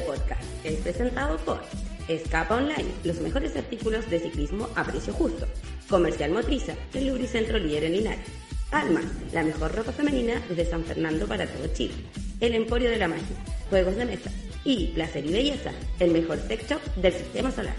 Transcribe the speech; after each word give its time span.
podcast. 0.00 0.42
Es 0.64 0.80
presentado 0.80 1.36
por 1.38 1.60
Escapa 2.08 2.56
Online, 2.56 2.92
los 3.04 3.20
mejores 3.20 3.56
artículos 3.56 4.08
de 4.10 4.20
ciclismo 4.20 4.68
a 4.74 4.84
precio 4.84 5.12
justo. 5.12 5.46
Comercial 5.88 6.32
Motriza, 6.32 6.74
el 6.94 7.08
lubricentro 7.08 7.58
líder 7.58 7.84
en 7.84 7.92
Linares. 7.92 8.26
Alma, 8.70 9.00
la 9.32 9.42
mejor 9.42 9.74
ropa 9.74 9.92
femenina 9.92 10.42
desde 10.48 10.66
San 10.68 10.84
Fernando 10.84 11.26
para 11.26 11.46
todo 11.46 11.66
Chile. 11.68 11.94
El 12.40 12.54
Emporio 12.54 12.90
de 12.90 12.98
la 12.98 13.08
Magia, 13.08 13.36
juegos 13.70 13.96
de 13.96 14.04
mesa. 14.04 14.30
Y 14.64 14.88
Placer 14.88 15.24
y 15.24 15.32
Belleza, 15.32 15.70
el 16.00 16.10
mejor 16.10 16.38
sex 16.46 16.68
shop 16.68 16.82
del 16.96 17.12
sistema 17.12 17.50
solar. 17.52 17.76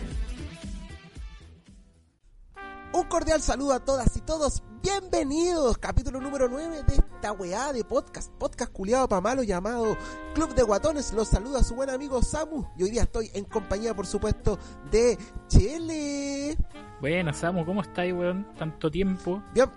Un 2.94 3.04
cordial 3.04 3.42
saludo 3.42 3.74
a 3.74 3.84
todas 3.84 4.16
y 4.16 4.22
todos. 4.22 4.64
Bienvenidos, 4.82 5.78
capítulo 5.78 6.22
número 6.22 6.48
9 6.48 6.84
de 6.88 6.96
esta 7.18 7.32
weá 7.32 7.74
de 7.74 7.84
podcast, 7.84 8.32
podcast 8.34 8.72
culiado 8.72 9.10
pa' 9.10 9.20
malo 9.20 9.42
llamado 9.42 9.98
Club 10.36 10.54
de 10.54 10.62
Guatones. 10.62 11.14
Los 11.14 11.30
saluda 11.30 11.64
su 11.64 11.74
buen 11.74 11.90
amigo 11.90 12.22
Samu 12.22 12.68
y 12.78 12.84
hoy 12.84 12.92
día 12.92 13.04
estoy 13.04 13.32
en 13.34 13.44
compañía, 13.46 13.96
por 13.96 14.06
supuesto, 14.06 14.60
de 14.92 15.18
Chele. 15.48 16.56
Buena, 17.02 17.34
Samu, 17.34 17.66
¿cómo 17.66 17.82
estáis, 17.82 18.14
weón? 18.14 18.46
Tanto 18.56 18.92
tiempo. 18.92 19.42
Bien, 19.52 19.68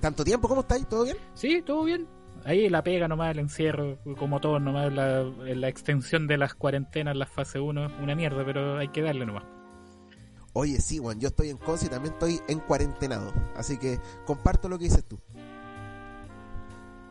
¿tanto 0.00 0.24
tiempo? 0.24 0.48
¿Cómo 0.48 0.62
estáis? 0.62 0.84
¿Todo 0.88 1.04
bien? 1.04 1.16
Sí, 1.34 1.62
todo 1.62 1.84
bien. 1.84 2.08
Ahí 2.44 2.68
la 2.68 2.82
pega 2.82 3.06
nomás, 3.06 3.30
el 3.30 3.38
encierro, 3.38 4.00
como 4.18 4.40
todos 4.40 4.60
nomás, 4.60 4.92
la, 4.92 5.22
la 5.22 5.68
extensión 5.68 6.26
de 6.26 6.38
las 6.38 6.54
cuarentenas, 6.54 7.14
la 7.14 7.26
fase 7.26 7.60
1, 7.60 8.02
una 8.02 8.16
mierda, 8.16 8.44
pero 8.44 8.78
hay 8.78 8.88
que 8.88 9.00
darle 9.00 9.26
nomás. 9.26 9.44
Oye, 10.54 10.80
sí, 10.80 10.98
Juan, 10.98 11.18
yo 11.18 11.28
estoy 11.28 11.50
en 11.50 11.56
Conce 11.56 11.86
y 11.86 11.88
también 11.88 12.14
estoy 12.14 12.40
en 12.48 12.60
cuarentenado. 12.60 13.32
Así 13.56 13.76
que 13.76 13.98
comparto 14.24 14.68
lo 14.68 14.78
que 14.78 14.84
dices 14.84 15.04
tú. 15.04 15.20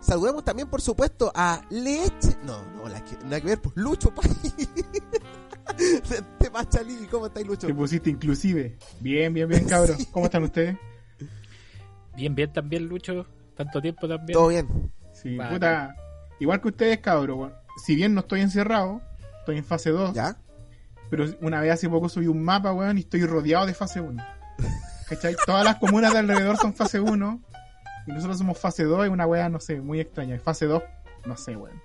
Saludemos 0.04 0.44
también, 0.44 0.70
por 0.70 0.82
supuesto, 0.82 1.32
a 1.34 1.62
Leche. 1.70 2.38
No, 2.44 2.62
no, 2.76 2.90
la 2.90 3.04
que, 3.04 3.16
nada 3.24 3.40
que 3.40 3.48
ver, 3.48 3.62
pues 3.62 3.76
Lucho 3.78 4.12
de 6.40 6.50
Machalí, 6.50 7.08
¿cómo 7.10 7.28
estáis, 7.28 7.48
Lucho? 7.48 7.68
Te 7.68 7.74
pusiste 7.74 8.10
inclusive. 8.10 8.78
Bien, 9.00 9.34
bien, 9.34 9.48
bien, 9.48 9.66
cabros. 9.66 9.98
Sí. 9.98 10.08
¿Cómo 10.12 10.26
están 10.26 10.44
ustedes? 10.44 10.78
Bien, 12.16 12.36
bien 12.36 12.52
también, 12.52 12.86
Lucho. 12.86 13.26
Tanto 13.56 13.82
tiempo 13.82 14.08
también. 14.08 14.34
Todo 14.34 14.50
bien. 14.50 14.92
Sí, 15.14 15.38
Vale. 15.38 15.54
puta. 15.54 15.96
Igual 16.40 16.62
que 16.62 16.68
ustedes, 16.68 17.00
cabros. 17.00 17.38
bueno, 17.38 17.56
Si 17.84 17.96
bien 17.96 18.14
no 18.14 18.22
estoy 18.22 18.42
encerrado, 18.42 19.02
estoy 19.40 19.58
en 19.58 19.66
fase 19.66 19.92
2. 19.92 20.14
¿Ya? 20.14 20.38
Pero 21.10 21.26
una 21.42 21.62
vez 21.62 21.72
hace 21.72 21.90
poco 21.90 22.10
subí 22.10 22.28
un 22.28 22.44
mapa, 22.44 22.74
weón, 22.74 22.98
y 22.98 23.02
estoy 23.02 23.26
rodeado 23.26 23.66
de 23.66 23.74
fase 23.74 24.02
1. 24.02 24.22
¿Cachai? 25.08 25.36
Todas 25.46 25.64
las 25.64 25.78
comunas 25.78 26.12
de 26.12 26.20
alrededor 26.20 26.58
son 26.58 26.74
fase 26.74 27.00
1. 27.00 27.42
Y 28.06 28.12
nosotros 28.12 28.38
somos 28.38 28.58
fase 28.58 28.84
2 28.84 29.08
y 29.08 29.10
una 29.10 29.26
weá, 29.26 29.50
no 29.50 29.60
sé, 29.60 29.80
muy 29.82 30.00
extraña. 30.00 30.38
Fase 30.40 30.66
2, 30.66 30.82
no 31.26 31.38
sé, 31.38 31.56
weón. 31.56 31.82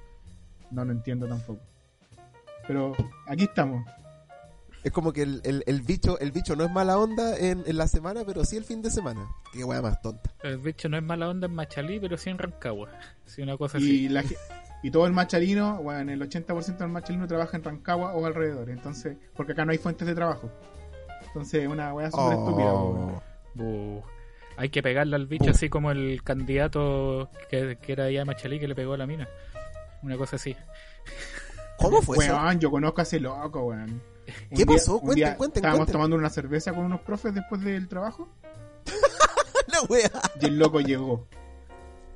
No 0.71 0.85
lo 0.85 0.93
entiendo 0.93 1.27
tampoco. 1.27 1.61
Pero 2.67 2.93
aquí 3.27 3.45
estamos. 3.45 3.85
Es 4.85 4.93
como 4.93 5.13
que 5.13 5.23
el, 5.23 5.41
el, 5.45 5.65
el 5.67 5.81
bicho 5.83 6.19
el 6.21 6.31
bicho 6.31 6.55
no 6.55 6.65
es 6.65 6.71
mala 6.71 6.99
onda 6.99 7.37
en, 7.37 7.65
en 7.67 7.77
la 7.77 7.89
semana, 7.89 8.23
pero 8.25 8.45
sí 8.45 8.57
el 8.57 8.65
fin 8.65 8.81
de 8.83 8.91
semana. 8.91 9.27
Qué 9.53 9.65
weá 9.65 9.83
más 9.83 10.01
tonta. 10.03 10.31
El 10.43 10.59
bicho 10.59 10.89
no 10.89 10.97
es 10.97 11.03
mala 11.03 11.29
onda 11.29 11.47
en 11.47 11.55
Machalí, 11.55 11.99
pero 12.01 12.17
sí 12.17 12.31
en 12.31 12.39
Rancagua. 12.39 12.91
Sí, 13.27 13.43
una 13.43 13.57
cosa 13.59 13.77
así. 13.79 14.05
Y, 14.05 14.09
la 14.09 14.23
ge- 14.23 14.37
y 14.83 14.91
todo 14.91 15.07
el 15.07 15.13
machalino, 15.13 15.83
bueno, 15.83 16.11
el 16.13 16.21
80% 16.23 16.79
del 16.79 16.89
machalino 16.89 17.27
trabaja 17.27 17.57
en 17.59 17.63
Rancagua 17.65 18.15
o 18.15 18.25
alrededor. 18.25 18.71
Entonces, 18.71 19.19
porque 19.37 19.53
acá 19.53 19.65
no 19.67 19.73
hay 19.73 19.79
fuentes 19.79 20.07
de 20.09 20.15
trabajo. 20.15 20.49
Entonces, 21.27 21.69
una 21.69 21.93
weá 21.93 22.11
súper 22.11 22.39
estúpida. 22.39 22.73
weón. 22.73 23.21
Oh. 23.61 24.03
Hay 24.59 24.71
que 24.71 24.83
pegarle 24.83 25.15
al 25.17 25.27
bicho 25.27 25.45
Uf. 25.45 25.51
así 25.51 25.69
como 25.69 25.91
el 25.93 26.23
candidato 26.25 27.31
que, 27.49 27.79
que 27.81 27.93
era 27.93 28.05
allá 28.05 28.19
de 28.21 28.25
Machalí 28.25 28.59
que 28.59 28.67
le 28.69 28.75
pegó 28.75 28.95
a 28.95 28.97
la 28.99 29.07
mina. 29.07 29.29
Una 30.03 30.17
cosa 30.17 30.37
así. 30.37 30.55
¿Cómo 31.79 32.03
fue 32.03 32.25
eso? 32.25 32.35
Weón, 32.37 32.59
yo 32.59 32.71
conozco 32.71 33.01
a 33.01 33.05
ese 33.05 33.21
loco, 33.21 33.63
weón. 33.67 33.91
Un 33.91 34.03
¿Qué 34.51 34.65
día- 34.65 34.67
pasó? 34.67 34.99
Cuenten, 35.01 35.15
día 35.15 35.37
cuenten, 35.37 35.59
Estábamos 35.61 35.79
cuenten. 35.87 35.93
tomando 35.93 36.17
una 36.17 36.29
cerveza 36.29 36.73
con 36.73 36.85
unos 36.85 37.01
profes 37.03 37.35
después 37.35 37.63
del 37.63 37.87
trabajo 37.89 38.29
La 39.69 39.83
wea. 39.89 40.11
y 40.41 40.47
el 40.47 40.59
loco 40.59 40.81
llegó. 40.81 41.29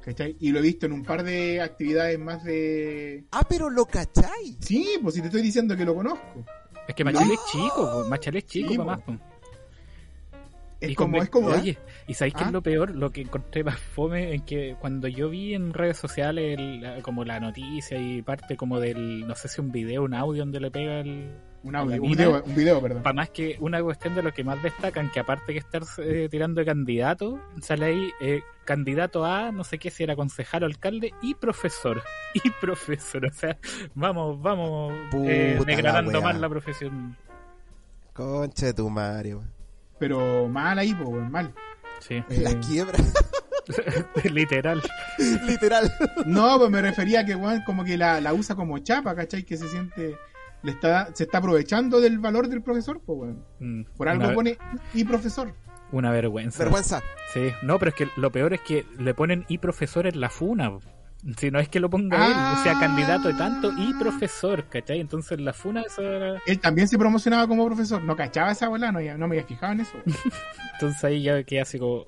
¿Cachai? 0.00 0.36
Y 0.41 0.50
lo 0.50 0.59
he 0.59 0.62
visto 0.62 0.86
en 0.86 0.92
un 0.94 1.04
par 1.04 1.22
de 1.22 1.60
actividades 1.60 2.19
más 2.19 2.42
de... 2.42 3.24
Ah, 3.30 3.44
pero 3.48 3.70
lo 3.70 3.86
cachai. 3.86 4.56
Sí, 4.60 4.98
pues 5.00 5.14
si 5.14 5.20
te 5.20 5.28
estoy 5.28 5.42
diciendo 5.42 5.76
que 5.76 5.84
lo 5.84 5.94
conozco. 5.94 6.44
Es 6.88 6.94
que 6.97 7.04
Machalí 7.04 7.34
es 7.34 7.41
chico, 7.53 7.76
po. 8.03 8.09
Machalí 8.09 8.38
es 8.38 8.47
chico 8.47 8.72
Sí, 8.72 8.78
po. 8.78 8.97
Es 10.82 10.91
Y 10.91 10.94
como, 10.97 11.22
es 11.22 11.31
como... 11.31 11.47
Oye, 11.48 11.78
¿y 12.09 12.15
sabéis 12.15 12.34
qué 12.34 12.43
¿Ah? 12.43 12.47
es 12.48 12.53
lo 12.53 12.60
peor? 12.60 12.91
Lo 12.97 13.10
que 13.10 13.20
encontré 13.20 13.62
más 13.62 13.78
fome 13.78 14.34
en 14.34 14.43
que 14.43 14.75
cuando 14.81 15.06
yo 15.06 15.31
vi 15.31 15.54
en 15.54 15.72
redes 15.72 15.97
sociales 15.97 16.59
el- 16.59 17.00
como 17.03 17.25
la 17.25 17.38
noticia 17.38 17.98
y 17.98 18.20
parte 18.22 18.56
como 18.56 18.81
del, 18.81 19.26
no 19.26 19.34
sé 19.37 19.47
si 19.47 19.60
un 19.60 19.71
video, 19.71 20.03
un 20.03 20.12
audio 20.12 20.42
donde 20.42 20.59
le 20.59 20.71
pega 20.72 20.98
el... 21.00 21.31
Un 21.62 21.76
audio, 21.76 22.03
un 22.03 22.10
video, 22.10 22.42
un 22.44 22.54
video, 22.56 22.81
perdón. 22.82 23.04
Para 23.04 23.15
más 23.15 23.31
que 23.31 23.56
una 23.60 23.81
cuestión 23.81 24.16
de 24.16 24.22
lo 24.25 24.32
que 24.32 24.42
más 24.42 24.60
destacan, 24.60 25.12
que 25.12 25.21
aparte 25.21 25.53
que 25.53 25.60
estar 25.60 25.82
eh, 25.98 26.26
tirando 26.28 26.59
de 26.60 26.65
candidato, 26.66 27.38
sale 27.60 27.84
ahí 27.87 28.10
eh, 28.21 28.42
candidato 28.65 29.25
a 29.25 29.53
no 29.53 29.62
sé 29.62 29.78
qué 29.78 29.88
si 29.91 30.03
era 30.03 30.16
concejal 30.16 30.65
o 30.65 30.66
alcalde 30.66 31.15
y 31.22 31.34
profesor. 31.37 32.03
Y 32.34 32.50
profesor, 32.60 33.26
o 33.26 33.32
sea, 33.32 33.56
vamos, 33.94 34.41
vamos 34.42 34.92
eh, 35.26 35.60
degradando 35.66 36.21
más 36.22 36.41
la 36.41 36.48
profesión. 36.48 37.15
Concha 38.15 38.66
de 38.66 38.75
tu 38.75 38.88
Mario. 38.91 39.42
Pero 40.02 40.48
mal 40.48 40.76
ahí, 40.80 40.92
pues, 40.96 41.08
weón, 41.08 41.30
mal. 41.30 41.54
Sí, 42.00 42.14
Eh, 42.28 42.40
La 42.40 42.58
quiebra. 42.58 42.98
literal. 44.24 44.82
Literal. 45.46 45.92
No, 46.26 46.58
pues 46.58 46.70
me 46.70 46.82
refería 46.82 47.20
a 47.20 47.24
que, 47.24 47.36
weón, 47.36 47.62
como 47.64 47.84
que 47.84 47.96
la, 47.96 48.20
la 48.20 48.34
usa 48.34 48.56
como 48.56 48.76
chapa, 48.80 49.14
¿cachai? 49.14 49.44
Que 49.44 49.56
se 49.56 49.68
siente, 49.68 50.16
le 50.64 50.72
está, 50.72 51.14
se 51.14 51.22
está 51.22 51.38
aprovechando 51.38 52.00
del 52.00 52.18
valor 52.18 52.48
del 52.48 52.62
profesor, 52.62 53.00
pues, 53.06 53.16
weón. 53.16 53.44
Mm, 53.60 53.84
Por 53.96 54.08
algo 54.08 54.34
pone 54.34 54.58
y 54.92 55.04
profesor. 55.04 55.54
una 55.92 56.10
vergüenza. 56.10 56.58
Vergüenza. 56.64 57.00
Sí, 57.32 57.52
no, 57.62 57.78
pero 57.78 57.91
es 57.91 57.94
que 57.94 58.08
lo 58.16 58.32
peor 58.32 58.54
es 58.54 58.60
que 58.62 58.84
le 58.98 59.14
ponen 59.14 59.44
y 59.46 59.58
profesor 59.58 60.08
en 60.08 60.20
la 60.20 60.30
funa. 60.30 60.72
Si 61.38 61.50
no 61.53 61.60
es 61.60 61.69
que 61.69 61.78
lo 61.78 61.88
ponga 61.88 62.16
Ah. 62.21 62.27
él, 62.27 62.59
o 62.60 62.62
sea, 62.65 62.81
candidato 62.81 63.28
de 63.28 63.34
tanto 63.34 63.71
y 63.78 63.94
profesor, 63.94 64.65
¿cachai? 64.69 64.99
Entonces 65.00 65.41
la 65.41 65.53
funa, 65.53 65.83
eso 65.83 66.03
era- 66.03 66.41
Él 66.47 66.59
también 66.59 66.88
se 66.88 66.99
promocionaba 66.99 67.47
como 67.47 67.65
profesor. 67.66 68.03
No 68.03 68.16
cachaba 68.16 68.50
esa 68.50 68.69
bola, 68.69 68.91
no, 68.91 68.99
no 69.00 69.28
me 69.28 69.37
había 69.37 69.44
fijado 69.47 69.72
en 69.72 69.81
eso. 69.81 69.93
Entonces 70.75 71.05
ahí 71.05 71.22
ya 71.22 71.43
queda 71.44 71.62
así 71.62 71.78
como... 71.78 72.06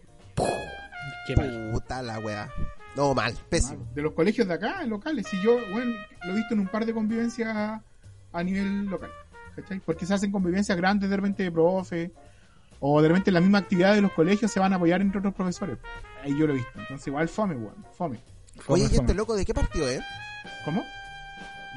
Qué 1.26 1.36
mal. 1.36 1.70
Puta 1.72 2.02
la 2.02 2.18
wea. 2.18 2.48
No, 2.96 3.14
mal. 3.14 3.34
Pésimo. 3.48 3.86
De 3.94 4.02
los 4.02 4.12
colegios 4.14 4.46
de 4.48 4.54
acá, 4.54 4.82
locales. 4.84 5.26
Si 5.28 5.40
yo, 5.42 5.58
bueno, 5.72 5.94
lo 6.24 6.32
he 6.32 6.36
visto 6.36 6.54
en 6.54 6.60
un 6.60 6.68
par 6.68 6.84
de 6.84 6.92
convivencias 6.92 7.80
a 8.32 8.42
nivel 8.42 8.86
local. 8.86 9.10
¿Cachai? 9.56 9.80
Porque 9.80 10.06
se 10.06 10.14
hacen 10.14 10.32
convivencias 10.32 10.76
grandes 10.76 11.08
de 11.08 11.16
repente 11.16 11.42
de 11.44 11.52
profe. 11.52 12.10
O 12.80 13.00
de 13.00 13.08
repente 13.08 13.30
en 13.30 13.34
la 13.34 13.40
misma 13.40 13.58
actividad 13.58 13.94
de 13.94 14.02
los 14.02 14.12
colegios 14.12 14.50
se 14.50 14.60
van 14.60 14.72
a 14.72 14.76
apoyar 14.76 15.00
entre 15.00 15.18
otros 15.20 15.34
profesores. 15.34 15.78
Ahí 16.22 16.36
yo 16.38 16.46
lo 16.46 16.52
he 16.52 16.56
visto. 16.56 16.72
Entonces 16.78 17.06
igual 17.06 17.28
fome, 17.28 17.54
weón. 17.54 17.86
Fome. 17.96 18.20
Oye, 18.66 18.88
¿y 18.90 18.94
este 18.94 19.14
loco 19.14 19.34
de 19.34 19.44
qué 19.44 19.54
partido 19.54 19.88
es? 19.88 20.00
¿Cómo? 20.64 20.84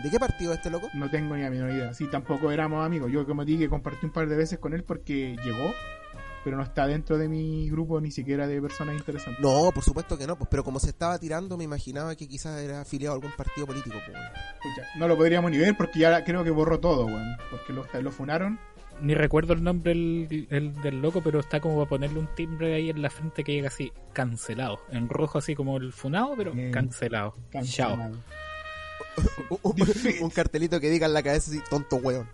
¿De 0.03 0.11
qué 0.11 0.19
partido 0.19 0.51
es 0.51 0.57
este 0.57 0.69
loco? 0.69 0.89
No 0.93 1.09
tengo 1.09 1.35
ni 1.35 1.41
la 1.41 1.49
menor 1.49 1.71
idea. 1.71 1.93
Sí, 1.93 2.07
tampoco 2.07 2.51
éramos 2.51 2.85
amigos. 2.85 3.11
Yo, 3.11 3.25
como 3.25 3.43
dije, 3.43 3.67
compartí 3.67 4.05
un 4.05 4.11
par 4.11 4.27
de 4.27 4.35
veces 4.35 4.59
con 4.59 4.73
él 4.73 4.83
porque 4.83 5.35
llegó, 5.43 5.73
pero 6.43 6.55
no 6.55 6.63
está 6.63 6.85
dentro 6.85 7.17
de 7.17 7.27
mi 7.27 7.67
grupo 7.69 7.99
ni 7.99 8.11
siquiera 8.11 8.45
de 8.45 8.61
personas 8.61 8.95
interesantes. 8.95 9.43
No, 9.43 9.71
por 9.73 9.83
supuesto 9.83 10.17
que 10.17 10.27
no, 10.27 10.37
pues, 10.37 10.47
pero 10.51 10.63
como 10.63 10.79
se 10.79 10.89
estaba 10.89 11.17
tirando, 11.17 11.57
me 11.57 11.63
imaginaba 11.63 12.15
que 12.15 12.27
quizás 12.27 12.59
era 12.61 12.81
afiliado 12.81 13.13
a 13.13 13.15
algún 13.15 13.35
partido 13.35 13.65
político. 13.65 13.97
Pues. 14.05 14.17
Escucha, 14.17 14.87
no 14.97 15.07
lo 15.07 15.17
podríamos 15.17 15.49
ni 15.49 15.57
ver 15.57 15.75
porque 15.75 15.99
ya 15.99 16.23
creo 16.23 16.43
que 16.43 16.51
borró 16.51 16.79
todo, 16.79 17.05
weón. 17.07 17.35
Porque 17.49 17.73
lo, 17.73 17.85
lo 18.01 18.11
funaron. 18.11 18.59
Ni 19.01 19.13
recuerdo 19.13 19.53
el 19.53 19.63
nombre 19.63 19.91
del, 19.93 20.47
el- 20.49 20.81
del 20.81 21.01
loco, 21.01 21.21
pero 21.21 21.39
está 21.39 21.59
como 21.59 21.75
para 21.77 21.89
ponerle 21.89 22.19
un 22.19 22.27
timbre 22.35 22.73
ahí 22.73 22.89
en 22.89 23.01
la 23.01 23.09
frente 23.09 23.43
que 23.43 23.53
llega 23.53 23.67
así, 23.67 23.91
cancelado. 24.13 24.79
En 24.91 25.07
rojo 25.07 25.37
así 25.37 25.53
como 25.55 25.77
el 25.77 25.93
funado, 25.93 26.33
pero 26.35 26.51
Bien. 26.53 26.71
cancelado. 26.71 27.35
Chao. 27.51 27.51
Cancelado. 27.51 28.17
Un, 29.49 29.59
un- 29.63 30.23
un 30.23 30.29
cartelito 30.31 30.79
que 30.79 30.89
diga 30.89 31.05
en 31.07 31.13
la 31.13 31.21
cabeza 31.23 31.51
así, 31.51 31.61
tonto 31.69 31.97
weón. 31.97 32.27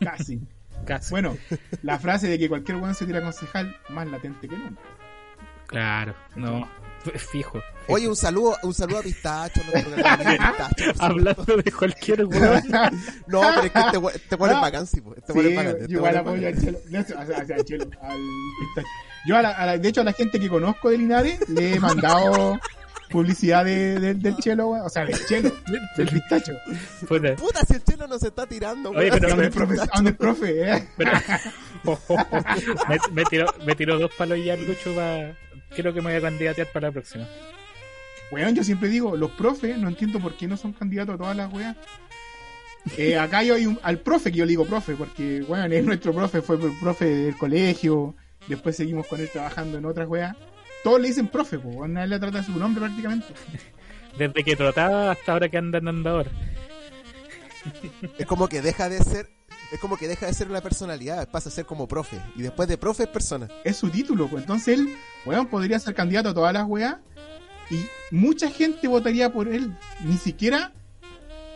Casi. 0.00 0.40
Casi. 0.86 1.10
Bueno, 1.10 1.36
la 1.82 1.98
frase 1.98 2.28
de 2.28 2.38
que 2.38 2.48
cualquier 2.48 2.76
weón 2.78 2.94
se 2.94 3.06
tira 3.06 3.22
concejal, 3.22 3.74
más 3.90 4.06
latente 4.08 4.48
que 4.48 4.56
nunca. 4.56 4.80
Claro, 5.66 6.14
no. 6.36 6.68
Fijo. 7.30 7.62
Oye, 7.88 8.08
un 8.08 8.16
saludo, 8.16 8.56
un 8.62 8.72
saludo 8.74 8.98
a 8.98 9.02
Pistacho, 9.02 9.60
nuestro 9.72 9.94
Pistacho. 9.96 10.92
Hablando 10.98 11.56
de 11.56 11.72
cualquier 11.72 12.24
weón. 12.24 12.62
No, 13.26 13.40
pero 13.40 13.62
es 13.64 13.72
que 13.72 13.78
este 13.80 13.98
weón 13.98 14.14
este 14.14 14.34
es 14.34 14.40
No. 14.40 14.60
bacán, 14.60 14.86
sí, 14.86 15.00
pues. 15.00 15.18
Este 15.18 15.32
Sí, 15.32 15.38
es 15.40 15.56
bacán. 15.56 15.72
Este 15.76 15.88
yo 15.92 15.98
igual 15.98 16.16
apoyo 16.16 16.48
al 16.48 16.60
chelo. 16.60 16.78
No, 16.90 17.00
o 17.00 17.04
sea, 17.04 17.20
o 17.20 17.26
sea, 17.26 17.56
al 17.56 17.64
chelo, 17.64 17.84
al 18.02 18.18
pistacho. 18.60 18.88
Yo, 19.26 19.36
a 19.36 19.42
la, 19.42 19.50
a 19.50 19.66
la- 19.66 19.78
de 19.78 19.88
hecho, 19.88 20.00
a 20.00 20.04
la 20.04 20.12
gente 20.12 20.38
que 20.40 20.48
conozco 20.48 20.90
de 20.90 20.98
Linares 20.98 21.48
le 21.48 21.74
he 21.74 21.80
mandado 21.80 22.58
publicidad 23.10 23.64
de, 23.64 23.98
de- 24.00 24.14
del 24.14 24.36
chelo, 24.36 24.68
weón. 24.68 24.86
O 24.86 24.88
sea, 24.88 25.04
del 25.04 25.18
chelo, 25.26 25.50
del 25.96 26.08
pistacho. 26.08 26.52
Puta. 27.08 27.34
Puta, 27.36 27.60
si 27.66 27.74
el 27.74 27.84
chelo 27.84 28.06
no 28.06 28.18
se 28.18 28.28
está 28.28 28.46
tirando, 28.46 28.90
Oye, 28.90 29.10
weón. 29.10 29.20
pero- 29.20 29.28
¿Dónde 29.30 29.44
el 29.46 29.50
profe? 29.52 29.74
¿A 29.80 29.86
¿Dónde 29.94 30.10
el 30.10 30.16
profe? 30.16 30.72
eh? 30.72 30.88
Pero- 30.96 31.12
me, 32.88 32.98
me 33.12 33.24
tiró, 33.24 33.46
me 33.66 33.74
tiró 33.74 33.98
dos 33.98 34.10
palos 34.16 34.38
ya 34.44 34.54
el 34.54 34.66
Lucho 34.66 34.94
para... 34.94 35.36
Creo 35.74 35.92
que 35.92 36.00
me 36.00 36.10
voy 36.10 36.16
a 36.16 36.20
candidatear 36.20 36.68
para 36.72 36.88
la 36.88 36.92
próxima. 36.92 37.26
Weón, 38.30 38.54
yo 38.54 38.64
siempre 38.64 38.88
digo, 38.88 39.16
los 39.16 39.30
profes, 39.32 39.78
no 39.78 39.88
entiendo 39.88 40.20
por 40.20 40.36
qué 40.36 40.46
no 40.46 40.56
son 40.56 40.72
candidatos 40.72 41.14
a 41.14 41.18
todas 41.18 41.36
las 41.36 41.52
weas. 41.52 41.76
Eh, 42.96 43.18
acá 43.18 43.42
yo 43.42 43.54
hay 43.54 43.66
un, 43.66 43.78
al 43.82 43.98
profe 43.98 44.30
que 44.30 44.38
yo 44.38 44.44
le 44.44 44.50
digo 44.50 44.66
profe, 44.66 44.94
porque 44.94 45.42
weón, 45.42 45.72
es 45.72 45.84
nuestro 45.84 46.12
profe, 46.12 46.42
fue 46.42 46.56
el 46.56 46.72
profe 46.80 47.06
del 47.06 47.36
colegio, 47.36 48.14
después 48.46 48.76
seguimos 48.76 49.06
con 49.06 49.20
él 49.20 49.30
trabajando 49.32 49.78
en 49.78 49.84
otras 49.84 50.08
weas. 50.08 50.36
Todos 50.82 51.00
le 51.00 51.08
dicen 51.08 51.28
profe, 51.28 51.58
pues, 51.58 51.74
weón, 51.74 51.94
nadie 51.94 52.08
le 52.08 52.18
trata 52.18 52.38
de 52.38 52.44
su 52.44 52.58
nombre 52.58 52.84
prácticamente. 52.84 53.26
Desde 54.18 54.44
que 54.44 54.56
trataba 54.56 55.12
hasta 55.12 55.32
ahora 55.32 55.48
que 55.48 55.58
anda 55.58 55.78
en 55.78 55.88
andador. 55.88 56.28
Es 58.18 58.26
como 58.26 58.48
que 58.48 58.60
deja 58.60 58.88
de 58.88 58.98
ser, 59.02 59.28
es 59.72 59.80
como 59.80 59.96
que 59.96 60.06
deja 60.08 60.26
de 60.26 60.34
ser 60.34 60.48
una 60.50 60.60
personalidad, 60.60 61.28
pasa 61.30 61.48
a 61.48 61.52
ser 61.52 61.66
como 61.66 61.88
profe. 61.88 62.20
Y 62.36 62.42
después 62.42 62.68
de 62.68 62.78
profe 62.78 63.04
es 63.04 63.08
persona. 63.08 63.48
Es 63.64 63.76
su 63.76 63.90
título, 63.90 64.28
pues 64.28 64.42
entonces 64.44 64.78
él, 64.78 64.96
weón, 65.26 65.46
podría 65.46 65.78
ser 65.78 65.94
candidato 65.94 66.28
a 66.30 66.34
todas 66.34 66.52
las 66.52 66.64
weas 66.66 66.96
y 67.70 67.84
mucha 68.10 68.50
gente 68.50 68.86
votaría 68.88 69.32
por 69.32 69.48
él. 69.48 69.74
Ni 70.04 70.16
siquiera 70.16 70.72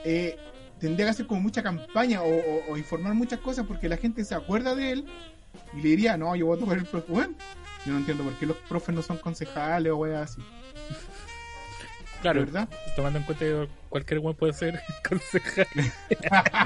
eh, 0.05 0.37
tendría 0.81 1.07
que 1.07 1.11
hacer 1.11 1.27
como 1.27 1.41
mucha 1.41 1.63
campaña 1.63 2.23
o, 2.23 2.29
o- 2.35 2.73
o 2.73 2.77
informar 2.77 3.15
muchas 3.15 3.41
cosas 3.41 3.67
porque 3.67 3.89
la 3.89 3.97
gente 3.97 4.25
se 4.25 4.35
acuerda 4.35 4.75
de 4.75 4.93
él 4.93 5.05
y 5.75 5.77
le 5.77 5.89
diría, 5.91 6.17
no, 6.17 6.35
yo 6.35 6.47
voto 6.47 6.65
por 6.65 6.77
el 6.79 6.87
profe. 6.87 7.13
Bueno, 7.13 7.35
yo 7.87 7.93
no 7.93 7.99
entiendo 7.99 8.25
por 8.25 8.33
qué 8.35 8.47
los 8.47 8.57
profes 8.69 8.95
no 8.95 9.03
son 9.03 9.19
concejales 9.19 9.93
o 9.93 9.97
weas 9.97 10.31
así. 10.33 10.43
Claro, 12.23 12.41
¿Verdad? 12.41 12.69
tomando 12.97 13.19
en 13.21 13.25
cuenta 13.25 13.45
que 13.45 13.69
cualquier 13.89 14.21
weón 14.21 14.37
puede 14.37 14.53
ser 14.53 14.81
concejal. 15.09 15.67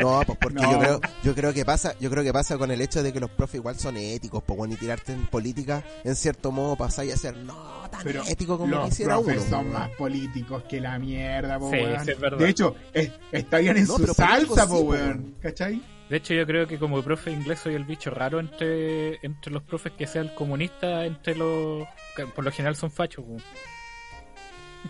No, 0.00 0.22
pues 0.26 0.38
porque 0.40 0.60
No. 0.62 0.72
yo 0.72 0.78
creo, 0.78 1.00
yo 1.22 1.34
creo 1.34 1.52
que 1.54 1.64
pasa, 1.64 1.94
yo 2.00 2.10
creo 2.10 2.22
que 2.22 2.32
pasa 2.32 2.58
con 2.58 2.70
el 2.70 2.80
hecho 2.80 3.02
de 3.02 3.12
que 3.12 3.20
los 3.20 3.30
profes 3.30 3.56
igual 3.56 3.76
son 3.78 3.96
éticos, 3.96 4.42
pues 4.44 4.56
bueno, 4.56 4.74
y 4.74 4.76
tirarte 4.76 5.12
en 5.12 5.26
política, 5.26 5.82
en 6.04 6.14
cierto 6.16 6.50
modo 6.52 6.76
pasáis 6.76 7.14
a 7.14 7.16
ser 7.16 7.36
no 7.36 7.82
tan 7.90 8.02
Pero 8.04 8.22
ético 8.28 8.58
como 8.58 8.74
los 8.76 8.88
quisiera 8.90 9.16
uno. 9.18 9.24
profes 9.26 9.40
pues, 9.42 9.50
son 9.50 9.60
weón. 9.66 9.72
más 9.72 9.90
políticos 9.90 10.62
que 10.68 10.80
la 10.80 10.98
mierda, 10.98 11.58
po, 11.58 11.70
Sí, 11.70 11.76
weón. 11.76 12.04
sí, 12.04 12.10
es 12.10 12.18
verdad. 12.20 12.38
De 12.38 12.48
hecho, 12.48 12.74
es- 12.92 13.10
estarían 13.32 13.76
en 13.76 13.86
No, 13.86 13.96
su 13.98 14.06
salsa, 14.14 14.66
po, 14.66 14.74
po, 14.74 14.80
weón. 14.80 15.02
weón. 15.06 15.34
¿Cachai? 15.40 15.82
De 16.08 16.16
hecho, 16.18 16.34
yo 16.34 16.46
creo 16.46 16.66
que 16.66 16.78
como 16.78 17.00
profe 17.02 17.30
inglés 17.30 17.60
soy 17.60 17.74
el 17.74 17.84
bicho 17.84 18.10
raro 18.10 18.38
entre, 18.38 19.14
entre 19.24 19.50
los 19.50 19.62
profes 19.62 19.92
que 19.96 20.06
sean 20.06 20.28
comunistas, 20.34 21.06
entre 21.06 21.34
los... 21.36 21.86
que 22.14 22.26
por 22.26 22.44
lo 22.44 22.50
general 22.52 22.76
son 22.76 22.90
fachos. 22.90 23.24
weón. 23.26 23.42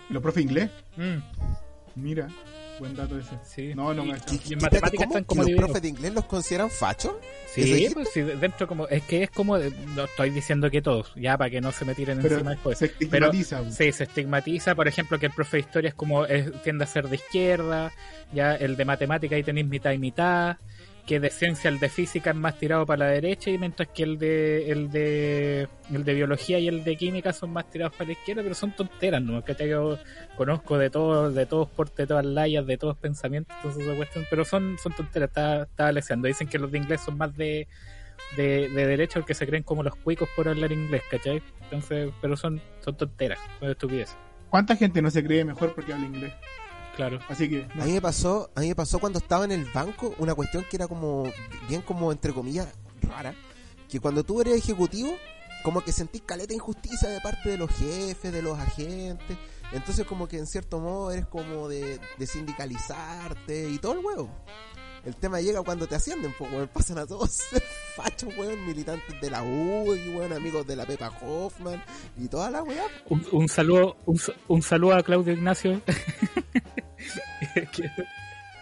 Los 0.09 0.23
profes 0.23 0.43
inglés, 0.45 0.71
Mm, 0.97 1.19
mira, 1.95 2.29
buen 2.79 2.95
dato 2.97 3.19
ese. 3.19 3.31
sí. 3.45 3.75
No, 3.75 3.93
no 3.95 4.05
y, 4.05 4.13
me 4.13 4.19
¿Qué- 4.21 4.35
y 4.35 4.39
qué- 4.39 4.55
en 4.55 4.61
matemáticas 4.63 5.07
¿cómo? 5.07 5.19
están 5.19 5.23
¿Que 5.23 5.27
como 5.27 5.43
los 5.43 5.53
profes 5.53 5.83
de 5.83 5.89
inglés 5.89 6.15
los 6.15 6.25
consideran 6.25 6.71
fachos? 6.71 7.13
¿Eso 7.55 7.77
Sí, 7.77 7.91
pues 7.93 8.09
sí, 8.15 8.23
dentro 8.23 8.67
como... 8.67 8.89
Es 8.89 9.03
que 9.03 9.23
es 9.25 9.31
como... 9.31 9.59
No 9.59 10.05
estoy 10.05 10.31
diciendo 10.31 10.71
que 10.71 10.81
todos, 10.81 11.13
ya 11.17 11.37
para 11.37 11.51
que 11.51 11.61
no 11.61 11.71
se 11.71 11.85
me 11.85 11.95
tiren 11.95 12.21
Pero 12.23 12.35
encima 12.37 12.53
después. 12.53 12.79
se 12.79 12.87
estigmatiza. 12.87 13.71
Sí, 13.71 13.93
se 13.93 14.05
estigmatiza, 14.05 14.75
por 14.75 14.89
ejemplo, 14.89 15.19
que 15.19 15.27
el 15.27 15.33
profe 15.33 15.59
de 15.59 15.61
historia 15.61 15.89
es 15.89 15.95
como 15.95 16.25
es- 16.25 16.51
tiende 16.63 16.85
a 16.85 16.87
ser 16.87 17.09
de 17.09 17.17
izquierda, 17.17 17.93
ya 18.33 18.55
el 18.55 18.77
de 18.77 18.85
matemática 18.87 19.37
ahí 19.37 19.43
tenéis 19.43 19.67
mitad 19.67 19.93
y 19.93 19.99
mitad, 19.99 20.57
que 21.07 21.19
de 21.19 21.31
ciencia 21.31 21.69
el 21.69 21.79
de 21.79 21.89
física 21.89 22.31
es 22.31 22.37
más 22.37 22.59
tirado 22.59 22.87
para 22.87 23.07
la 23.07 23.11
derecha 23.11 23.51
y 23.51 23.59
mientras 23.59 23.89
que 23.89 24.05
el 24.05 24.19
de 24.19 24.71
el 24.71 24.91
de 24.91 25.69
el 25.93 26.05
de 26.05 26.15
biología 26.15 26.59
y 26.59 26.69
el 26.69 26.85
de 26.85 26.97
química 26.97 27.33
son 27.33 27.53
más 27.53 27.69
tirados 27.71 27.95
para 27.97 28.07
la 28.07 28.13
izquierda, 28.13 28.43
pero 28.43 28.55
son 28.55 28.73
tonteras, 28.73 29.21
¿no? 29.21 29.45
Que 29.45 29.69
yo 29.69 29.99
conozco 30.37 30.79
de 30.79 30.91
todos, 30.91 31.35
de 31.35 31.47
todos 31.47 31.69
portes, 31.69 31.97
de 31.97 32.07
todas 32.07 32.25
layas, 32.25 32.67
de 32.67 32.79
todos 32.79 32.97
pensamientos, 32.97 33.55
entonces 33.57 33.85
pero 34.31 34.45
son, 34.45 34.77
son 34.79 34.93
tonteras, 34.93 35.29
está, 35.29 35.63
está. 35.63 36.17
Dicen 36.23 36.49
que 36.49 36.59
los 36.59 36.71
de 36.71 36.79
inglés 36.79 37.01
son 37.01 37.19
más 37.19 37.37
de 37.37 37.67
de, 38.37 38.69
de 38.69 38.87
derecha 38.87 39.21
porque 39.21 39.35
se 39.35 39.47
creen 39.47 39.63
como 39.63 39.83
los 39.83 39.95
cuicos 39.97 40.29
por 40.35 40.49
hablar 40.49 40.73
inglés, 40.73 41.03
¿cachai? 41.11 41.43
Entonces, 41.63 42.11
pero 42.21 42.37
son, 42.37 42.61
son 42.81 42.97
tonteras, 42.97 43.39
son 43.61 43.71
estupideces. 43.71 44.17
¿Cuánta 44.49 44.77
gente 44.77 45.03
no 45.03 45.11
se 45.11 45.25
cree 45.25 45.45
mejor 45.45 45.75
porque 45.75 45.93
habla 45.93 46.07
inglés? 46.07 46.33
Claro. 46.97 47.19
Así 47.29 47.49
que, 47.49 47.67
no. 47.75 47.83
A 47.83 47.87
mí 47.87 47.93
me 47.93 48.01
pasó, 48.03 48.51
a 48.55 48.61
mí 48.61 48.69
me 48.69 48.75
pasó 48.75 48.99
cuando 48.99 49.19
estaba 49.19 49.45
en 49.45 49.53
el 49.53 49.65
banco 49.73 50.15
una 50.19 50.35
cuestión 50.35 50.65
que 50.71 50.77
era 50.77 50.87
como 50.89 51.25
bien 51.69 51.83
como 51.83 52.13
entre 52.13 52.33
comillas 52.33 52.69
rara, 53.03 53.35
que 53.89 53.99
cuando 54.01 54.23
tú 54.25 54.41
eres 54.41 54.57
ejecutivo 54.57 55.15
como 55.65 55.81
que 55.83 55.93
sentís 55.93 56.23
caleta 56.23 56.49
de 56.49 56.55
injusticia 56.57 57.09
de 57.09 57.21
parte 57.21 57.49
de 57.51 57.57
los 57.59 57.71
jefes, 57.71 58.33
de 58.33 58.43
los 58.43 58.59
agentes, 58.59 59.39
entonces 59.73 60.05
como 60.07 60.27
que 60.29 60.37
en 60.39 60.47
cierto 60.47 60.81
modo 60.81 61.11
eres 61.13 61.27
como 61.27 61.69
de, 61.69 61.99
de 62.19 62.27
sindicalizarte 62.27 63.71
y 63.71 63.79
todo 63.79 63.93
el 63.93 63.99
huevo. 64.05 64.29
El 65.05 65.17
tema 65.17 65.41
llega 65.41 65.63
cuando 65.63 65.89
te 65.89 65.97
ascienden, 65.97 66.33
pues 66.39 66.53
weón, 66.53 66.69
pasan 66.69 66.99
a 66.99 67.07
todos 67.07 67.31
ser 67.51 67.63
fachos, 67.97 68.37
weón, 68.39 68.65
militantes 68.67 69.21
de 69.21 69.31
la 69.31 69.43
U 69.43 69.95
y 69.97 70.15
weón, 70.15 70.33
amigos 70.33 70.65
de 70.67 70.77
la 70.77 70.87
Pepa 70.87 71.11
Hoffman 71.23 71.83
y 72.17 72.29
toda 72.29 72.51
la 72.51 72.63
weá. 72.63 72.85
Un, 73.09 73.27
un 73.33 73.49
saludo, 73.49 73.97
un, 74.07 74.19
sa- 74.19 74.33
un 74.49 74.63
saludo 74.63 74.95
a 74.95 75.03
Claudio 75.03 75.33
Ignacio. 75.33 75.81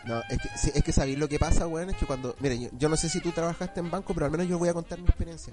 No, 0.04 0.22
es 0.30 0.38
que, 0.38 0.48
sí, 0.56 0.70
es 0.74 0.82
que 0.82 0.92
sabéis 0.92 1.18
lo 1.18 1.28
que 1.28 1.38
pasa, 1.38 1.66
weón, 1.66 1.90
es 1.90 1.96
que 1.96 2.06
cuando, 2.06 2.34
miren, 2.40 2.62
yo, 2.62 2.68
yo 2.72 2.88
no 2.88 2.96
sé 2.96 3.10
si 3.10 3.20
tú 3.20 3.32
trabajaste 3.32 3.80
en 3.80 3.90
banco, 3.90 4.14
pero 4.14 4.24
al 4.24 4.32
menos 4.32 4.48
yo 4.48 4.58
voy 4.58 4.70
a 4.70 4.72
contar 4.72 4.98
mi 4.98 5.04
experiencia. 5.04 5.52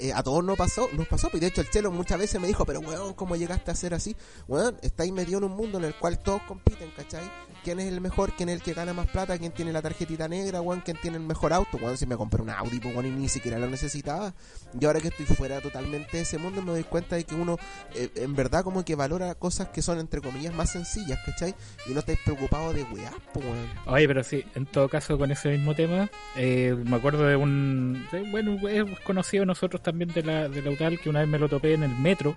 Eh, 0.00 0.12
a 0.12 0.22
todos 0.22 0.42
nos 0.44 0.56
pasó, 0.56 0.88
nos 0.92 1.06
pasó, 1.08 1.30
y 1.32 1.40
de 1.40 1.46
hecho 1.48 1.60
el 1.60 1.70
Chelo 1.70 1.90
muchas 1.90 2.18
veces 2.18 2.40
me 2.40 2.46
dijo, 2.46 2.64
pero 2.64 2.80
weón, 2.80 3.14
¿cómo 3.14 3.36
llegaste 3.36 3.70
a 3.70 3.74
ser 3.74 3.94
así? 3.94 4.16
Weón, 4.48 4.76
estáis 4.82 5.12
metido 5.12 5.38
en 5.38 5.44
un 5.44 5.52
mundo 5.56 5.78
en 5.78 5.84
el 5.84 5.94
cual 5.94 6.18
todos 6.18 6.42
compiten, 6.42 6.90
¿cachai? 6.96 7.22
¿Quién 7.64 7.78
es 7.78 7.86
el 7.92 8.00
mejor? 8.00 8.32
¿Quién 8.32 8.48
es 8.48 8.56
el 8.56 8.62
que 8.62 8.72
gana 8.74 8.92
más 8.92 9.06
plata? 9.08 9.38
¿Quién 9.38 9.52
tiene 9.52 9.72
la 9.72 9.80
tarjetita 9.80 10.26
negra, 10.26 10.60
weón? 10.60 10.80
¿Quién 10.80 10.96
tiene 11.00 11.16
el 11.18 11.22
mejor 11.22 11.52
auto? 11.52 11.78
Weón, 11.80 11.96
si 11.96 12.06
me 12.06 12.16
compré 12.16 12.42
un 12.42 12.50
Audi, 12.50 12.80
pues, 12.80 12.94
weón, 12.94 13.06
y 13.06 13.10
ni 13.10 13.28
siquiera 13.28 13.58
lo 13.58 13.68
necesitaba. 13.68 14.34
Y 14.78 14.84
ahora 14.84 15.00
que 15.00 15.08
estoy 15.08 15.26
fuera 15.26 15.60
totalmente 15.60 16.16
de 16.16 16.22
ese 16.24 16.38
mundo, 16.38 16.60
me 16.62 16.72
doy 16.72 16.82
cuenta 16.84 17.14
de 17.16 17.24
que 17.24 17.34
uno, 17.36 17.58
eh, 17.94 18.10
en 18.16 18.34
verdad, 18.34 18.64
como 18.64 18.84
que 18.84 18.96
valora 18.96 19.34
cosas 19.36 19.68
que 19.68 19.80
son, 19.80 20.00
entre 20.00 20.20
comillas, 20.20 20.52
más 20.54 20.70
sencillas, 20.70 21.20
¿cachai? 21.24 21.54
Y 21.86 21.92
no 21.92 22.00
estáis 22.00 22.18
preocupados 22.24 22.74
de 22.74 22.82
weá, 22.84 23.12
pues, 23.32 23.44
weón. 23.46 23.68
Oye, 23.86 24.08
pero 24.08 24.24
sí, 24.24 24.44
en 24.56 24.66
todo 24.66 24.88
caso 24.88 25.16
con 25.16 25.30
ese 25.30 25.50
mismo 25.50 25.74
tema, 25.74 26.10
eh, 26.36 26.74
me 26.84 26.96
acuerdo 26.96 27.24
de 27.26 27.36
un, 27.36 28.06
de- 28.10 28.28
bueno, 28.30 28.68
es 28.68 28.84
conocido 29.00 29.44
nosotros 29.46 29.81
también 29.82 30.10
de 30.12 30.22
la, 30.22 30.48
de 30.48 30.62
la 30.62 30.70
UTAL, 30.70 30.98
que 30.98 31.08
una 31.10 31.20
vez 31.20 31.28
me 31.28 31.38
lo 31.38 31.48
topé 31.48 31.74
en 31.74 31.82
el 31.82 31.90
metro, 31.96 32.34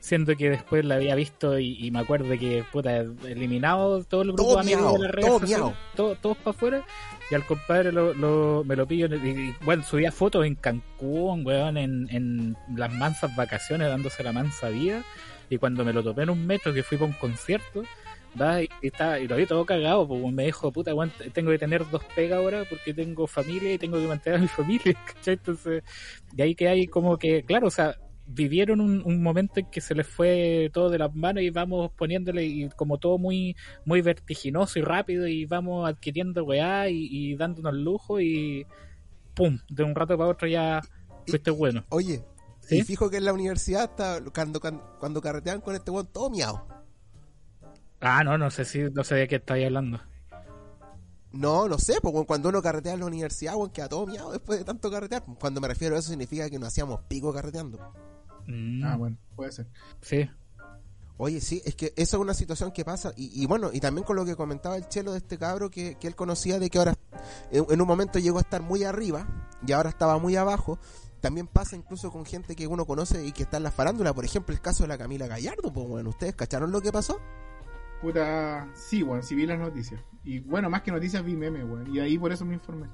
siendo 0.00 0.36
que 0.36 0.50
después 0.50 0.84
la 0.84 0.94
había 0.96 1.14
visto 1.16 1.58
y, 1.58 1.76
y 1.84 1.90
me 1.90 1.98
acuerdo 2.00 2.28
de 2.28 2.38
que, 2.38 2.64
puta, 2.70 2.98
eliminado 2.98 4.04
todo 4.04 4.22
el 4.22 4.28
grupo 4.32 4.42
Todo 4.44 4.54
de 4.56 4.60
amigos 4.60 4.92
de 4.94 4.98
las 5.00 5.10
redes 5.10 5.26
todo 5.56 5.74
todo- 5.96 6.14
todos 6.16 6.36
para 6.38 6.50
afuera, 6.56 6.84
y 7.30 7.34
al 7.34 7.44
compadre 7.44 7.90
lo, 7.92 8.14
lo- 8.14 8.62
me 8.64 8.76
lo 8.76 8.86
pillo, 8.86 9.06
en 9.06 9.12
el- 9.14 9.26
y, 9.26 9.30
y, 9.50 9.54
bueno, 9.64 9.82
subía 9.82 10.12
fotos 10.12 10.46
en 10.46 10.54
Cancún, 10.54 11.44
weón, 11.44 11.76
en, 11.76 12.06
en 12.10 12.56
las 12.76 12.92
mansas 12.92 13.34
vacaciones, 13.36 13.88
dándose 13.88 14.22
la 14.22 14.32
mansa 14.32 14.68
vida, 14.68 15.02
y 15.50 15.58
cuando 15.58 15.84
me 15.84 15.92
lo 15.92 16.02
topé 16.02 16.22
en 16.22 16.30
un 16.30 16.46
metro 16.46 16.72
que 16.72 16.82
fui 16.82 16.96
para 16.98 17.10
un 17.10 17.16
concierto, 17.18 17.82
Va, 18.40 18.62
y, 18.62 18.68
está, 18.82 19.18
y 19.18 19.26
lo 19.26 19.36
vi 19.36 19.46
todo 19.46 19.64
cagado, 19.64 20.06
pues 20.06 20.32
me 20.32 20.44
dijo, 20.44 20.70
puta, 20.70 20.92
tengo 21.32 21.50
que 21.50 21.58
tener 21.58 21.88
dos 21.90 22.04
pegas 22.14 22.38
ahora 22.38 22.64
porque 22.68 22.92
tengo 22.94 23.26
familia 23.26 23.74
y 23.74 23.78
tengo 23.78 23.98
que 23.98 24.06
mantener 24.06 24.38
a 24.38 24.42
mi 24.42 24.48
familia, 24.48 24.94
¿cachai? 25.06 25.34
Entonces, 25.34 25.82
de 26.32 26.42
ahí 26.42 26.54
que 26.54 26.68
hay 26.68 26.86
como 26.86 27.18
que, 27.18 27.42
claro, 27.42 27.68
o 27.68 27.70
sea, 27.70 27.96
vivieron 28.26 28.80
un, 28.80 29.02
un 29.04 29.22
momento 29.22 29.60
en 29.60 29.66
que 29.70 29.80
se 29.80 29.94
les 29.94 30.06
fue 30.06 30.70
todo 30.72 30.90
de 30.90 30.98
las 30.98 31.14
manos 31.14 31.42
y 31.42 31.50
vamos 31.50 31.90
poniéndole 31.96 32.44
y 32.44 32.68
como 32.68 32.98
todo 32.98 33.16
muy 33.16 33.56
muy 33.86 34.02
vertiginoso 34.02 34.78
y 34.78 34.82
rápido 34.82 35.26
y 35.26 35.46
vamos 35.46 35.88
adquiriendo 35.88 36.44
weá 36.44 36.90
y, 36.90 37.08
y 37.10 37.36
dándonos 37.36 37.72
lujo 37.72 38.20
y 38.20 38.66
pum, 39.34 39.58
de 39.70 39.82
un 39.82 39.94
rato 39.94 40.18
para 40.18 40.28
otro 40.28 40.46
ya 40.46 40.82
fuiste 41.26 41.50
bueno. 41.50 41.84
Oye, 41.88 42.22
¿Sí? 42.60 42.78
y 42.78 42.82
fijo 42.82 43.08
que 43.08 43.16
en 43.16 43.24
la 43.24 43.32
universidad 43.32 43.84
está, 43.84 44.20
cuando, 44.34 44.60
cuando, 44.60 44.96
cuando 44.98 45.20
carretean 45.22 45.60
con 45.60 45.74
este 45.74 45.90
weón, 45.90 46.08
todo 46.12 46.28
miau. 46.28 46.77
Ah, 48.00 48.22
no, 48.24 48.38
no 48.38 48.50
sé 48.50 48.64
si, 48.64 48.80
no 48.90 49.02
sé 49.04 49.14
de 49.16 49.28
qué 49.28 49.36
estáis 49.36 49.66
hablando. 49.66 50.00
No, 51.32 51.68
no 51.68 51.78
sé, 51.78 52.00
pues 52.00 52.14
weón, 52.14 52.24
cuando 52.26 52.48
uno 52.48 52.62
carretea 52.62 52.94
en 52.94 53.00
la 53.00 53.06
universidad, 53.06 53.54
weón, 53.54 53.70
queda 53.70 53.88
todo 53.88 54.06
miau 54.06 54.30
después 54.30 54.58
de 54.58 54.64
tanto 54.64 54.90
carretear. 54.90 55.24
Cuando 55.38 55.60
me 55.60 55.68
refiero 55.68 55.94
a 55.96 55.98
eso 55.98 56.08
significa 56.08 56.48
que 56.48 56.58
no 56.58 56.66
hacíamos 56.66 57.00
pico 57.08 57.32
carreteando. 57.34 57.78
Mm, 58.46 58.82
Ah, 58.84 58.96
bueno, 58.96 59.18
puede 59.36 59.52
ser. 59.52 59.66
Sí. 60.00 60.30
Oye, 61.18 61.40
sí, 61.40 61.60
es 61.64 61.74
que 61.74 61.92
esa 61.96 62.16
es 62.16 62.20
una 62.20 62.32
situación 62.32 62.70
que 62.72 62.84
pasa. 62.84 63.12
Y, 63.16 63.42
y 63.42 63.46
bueno, 63.46 63.70
y 63.72 63.80
también 63.80 64.04
con 64.04 64.14
lo 64.16 64.24
que 64.24 64.36
comentaba 64.36 64.76
el 64.76 64.88
chelo 64.88 65.12
de 65.12 65.18
este 65.18 65.36
cabro 65.36 65.68
que, 65.68 65.96
que 65.96 66.06
él 66.06 66.14
conocía 66.14 66.58
de 66.60 66.70
que 66.70 66.78
ahora 66.78 66.94
en, 67.50 67.66
en 67.68 67.80
un 67.80 67.88
momento 67.88 68.20
llegó 68.20 68.38
a 68.38 68.42
estar 68.42 68.62
muy 68.62 68.84
arriba 68.84 69.26
y 69.66 69.72
ahora 69.72 69.90
estaba 69.90 70.18
muy 70.18 70.36
abajo. 70.36 70.78
También 71.20 71.48
pasa 71.48 71.74
incluso 71.74 72.12
con 72.12 72.24
gente 72.24 72.54
que 72.54 72.68
uno 72.68 72.86
conoce 72.86 73.26
y 73.26 73.32
que 73.32 73.42
está 73.42 73.56
en 73.56 73.64
la 73.64 73.72
farándula. 73.72 74.14
Por 74.14 74.24
ejemplo, 74.24 74.54
el 74.54 74.60
caso 74.62 74.84
de 74.84 74.88
la 74.88 74.96
Camila 74.96 75.26
Gallardo. 75.26 75.72
Pues 75.72 75.88
bueno, 75.88 76.10
¿ustedes 76.10 76.36
cacharon 76.36 76.70
lo 76.70 76.80
que 76.80 76.92
pasó? 76.92 77.18
Puta, 78.00 78.68
sí, 78.74 79.02
weón, 79.02 79.22
sí 79.22 79.34
vi 79.34 79.46
las 79.46 79.58
noticias. 79.58 80.00
Y 80.24 80.40
bueno, 80.40 80.70
más 80.70 80.82
que 80.82 80.92
noticias 80.92 81.24
vi 81.24 81.36
memes, 81.36 81.64
weón. 81.64 81.94
Y 81.94 82.00
ahí 82.00 82.18
por 82.18 82.32
eso 82.32 82.44
me 82.44 82.54
informé. 82.54 82.86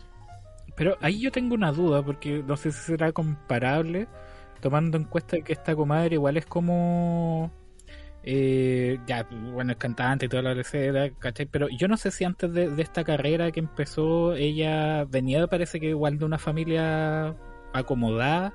Pero 0.77 0.97
ahí 1.01 1.21
yo 1.21 1.31
tengo 1.31 1.55
una 1.55 1.73
duda, 1.73 2.03
porque 2.03 2.43
no 2.47 2.57
sé 2.57 2.73
si 2.73 2.81
será 2.81 3.13
comparable, 3.13 4.09
tomando 4.61 4.97
en 4.97 5.05
cuenta 5.05 5.41
que 5.41 5.53
esta 5.53 5.77
comadre 5.77 6.15
igual 6.15 6.37
es 6.37 6.47
como... 6.47 7.53
eh, 8.25 8.99
ya, 9.07 9.27
bueno, 9.53 9.73
es 9.73 9.79
cantante 9.79 10.27
y 10.27 10.29
toda 10.29 10.43
la 10.43 10.55
lecera, 10.55 11.11
¿cachai? 11.19 11.47
Pero 11.47 11.69
yo 11.69 11.87
no 11.87 11.97
sé 11.97 12.11
si 12.11 12.25
antes 12.25 12.53
de, 12.53 12.71
de 12.71 12.83
esta 12.83 13.05
carrera 13.05 13.53
que 13.53 13.61
empezó, 13.61 14.35
ella 14.35 15.05
venía, 15.05 15.47
parece 15.47 15.79
que 15.79 15.91
igual 15.91 16.19
de 16.19 16.25
una 16.25 16.39
familia 16.39 17.37
acomodada, 17.73 18.55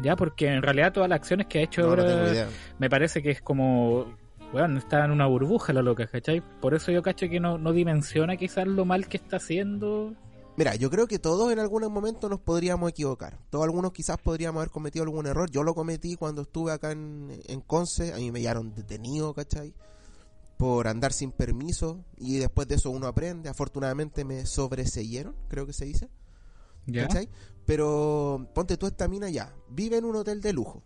ya, 0.00 0.14
porque 0.14 0.46
en 0.48 0.62
realidad 0.62 0.92
todas 0.92 1.08
las 1.08 1.16
acciones 1.16 1.46
que 1.46 1.58
ha 1.58 1.62
hecho 1.62 1.82
No, 1.82 1.88
ahora 1.88 2.46
me 2.78 2.90
parece 2.90 3.22
que 3.22 3.30
es 3.30 3.40
como 3.40 4.14
weón, 4.52 4.78
está 4.78 5.04
en 5.04 5.10
una 5.10 5.26
burbuja 5.26 5.72
la 5.72 5.82
loca, 5.82 6.06
¿cachai? 6.06 6.42
Por 6.60 6.74
eso 6.74 6.90
yo 6.92 7.02
cacho 7.02 7.28
que 7.28 7.40
no, 7.40 7.58
no 7.58 7.72
dimensiona 7.72 8.36
quizás 8.36 8.66
lo 8.66 8.84
mal 8.84 9.08
que 9.08 9.18
está 9.18 9.36
haciendo. 9.36 10.14
Mira, 10.56 10.74
yo 10.74 10.90
creo 10.90 11.06
que 11.06 11.20
todos 11.20 11.52
en 11.52 11.60
algún 11.60 11.90
momento 11.92 12.28
nos 12.28 12.40
podríamos 12.40 12.90
equivocar. 12.90 13.38
Todos 13.48 13.64
algunos 13.64 13.92
quizás 13.92 14.18
podríamos 14.18 14.58
haber 14.58 14.70
cometido 14.70 15.04
algún 15.04 15.26
error. 15.26 15.48
Yo 15.50 15.62
lo 15.62 15.72
cometí 15.72 16.16
cuando 16.16 16.42
estuve 16.42 16.72
acá 16.72 16.90
en, 16.90 17.40
en 17.46 17.60
Conce. 17.60 18.12
A 18.12 18.16
mí 18.16 18.32
me 18.32 18.40
hallaron 18.40 18.74
detenido, 18.74 19.32
¿cachai? 19.34 19.72
Por 20.56 20.88
andar 20.88 21.12
sin 21.12 21.30
permiso. 21.30 22.04
Y 22.16 22.38
después 22.38 22.66
de 22.66 22.74
eso 22.74 22.90
uno 22.90 23.06
aprende. 23.06 23.48
Afortunadamente 23.48 24.24
me 24.24 24.46
sobreseyeron, 24.46 25.36
creo 25.46 25.64
que 25.64 25.72
se 25.72 25.84
dice. 25.84 26.08
¿Ya? 26.86 27.06
¿Cachai? 27.06 27.28
Pero 27.64 28.48
ponte 28.52 28.76
tú 28.76 28.88
esta 28.88 29.06
mina 29.06 29.30
ya. 29.30 29.54
Vive 29.68 29.98
en 29.98 30.06
un 30.06 30.16
hotel 30.16 30.40
de 30.40 30.52
lujo. 30.52 30.82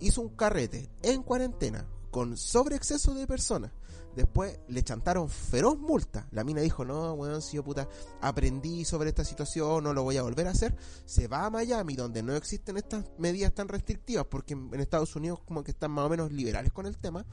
Hizo 0.00 0.22
un 0.22 0.30
carrete 0.30 0.88
en 1.02 1.22
cuarentena 1.22 1.86
con 2.14 2.36
sobreexceso 2.36 3.12
de 3.12 3.26
personas. 3.26 3.72
Después 4.14 4.60
le 4.68 4.84
chantaron 4.84 5.28
feroz 5.28 5.76
multa. 5.80 6.28
La 6.30 6.44
mina 6.44 6.60
dijo, 6.60 6.84
no, 6.84 7.14
weón, 7.14 7.42
si 7.42 7.56
yo 7.56 7.64
puta 7.64 7.88
aprendí 8.20 8.84
sobre 8.84 9.08
esta 9.08 9.24
situación, 9.24 9.82
no 9.82 9.92
lo 9.92 10.04
voy 10.04 10.16
a 10.16 10.22
volver 10.22 10.46
a 10.46 10.50
hacer. 10.50 10.76
Se 11.06 11.26
va 11.26 11.44
a 11.44 11.50
Miami, 11.50 11.96
donde 11.96 12.22
no 12.22 12.36
existen 12.36 12.76
estas 12.76 13.04
medidas 13.18 13.52
tan 13.52 13.66
restrictivas, 13.66 14.26
porque 14.26 14.54
en, 14.54 14.72
Estados 14.78 15.16
Unidos 15.16 15.40
como 15.44 15.64
que 15.64 15.72
están 15.72 15.90
más 15.90 16.06
o 16.06 16.08
menos 16.08 16.30
liberales 16.30 16.72
con 16.72 16.86
el 16.86 16.96
tema. 16.98 17.26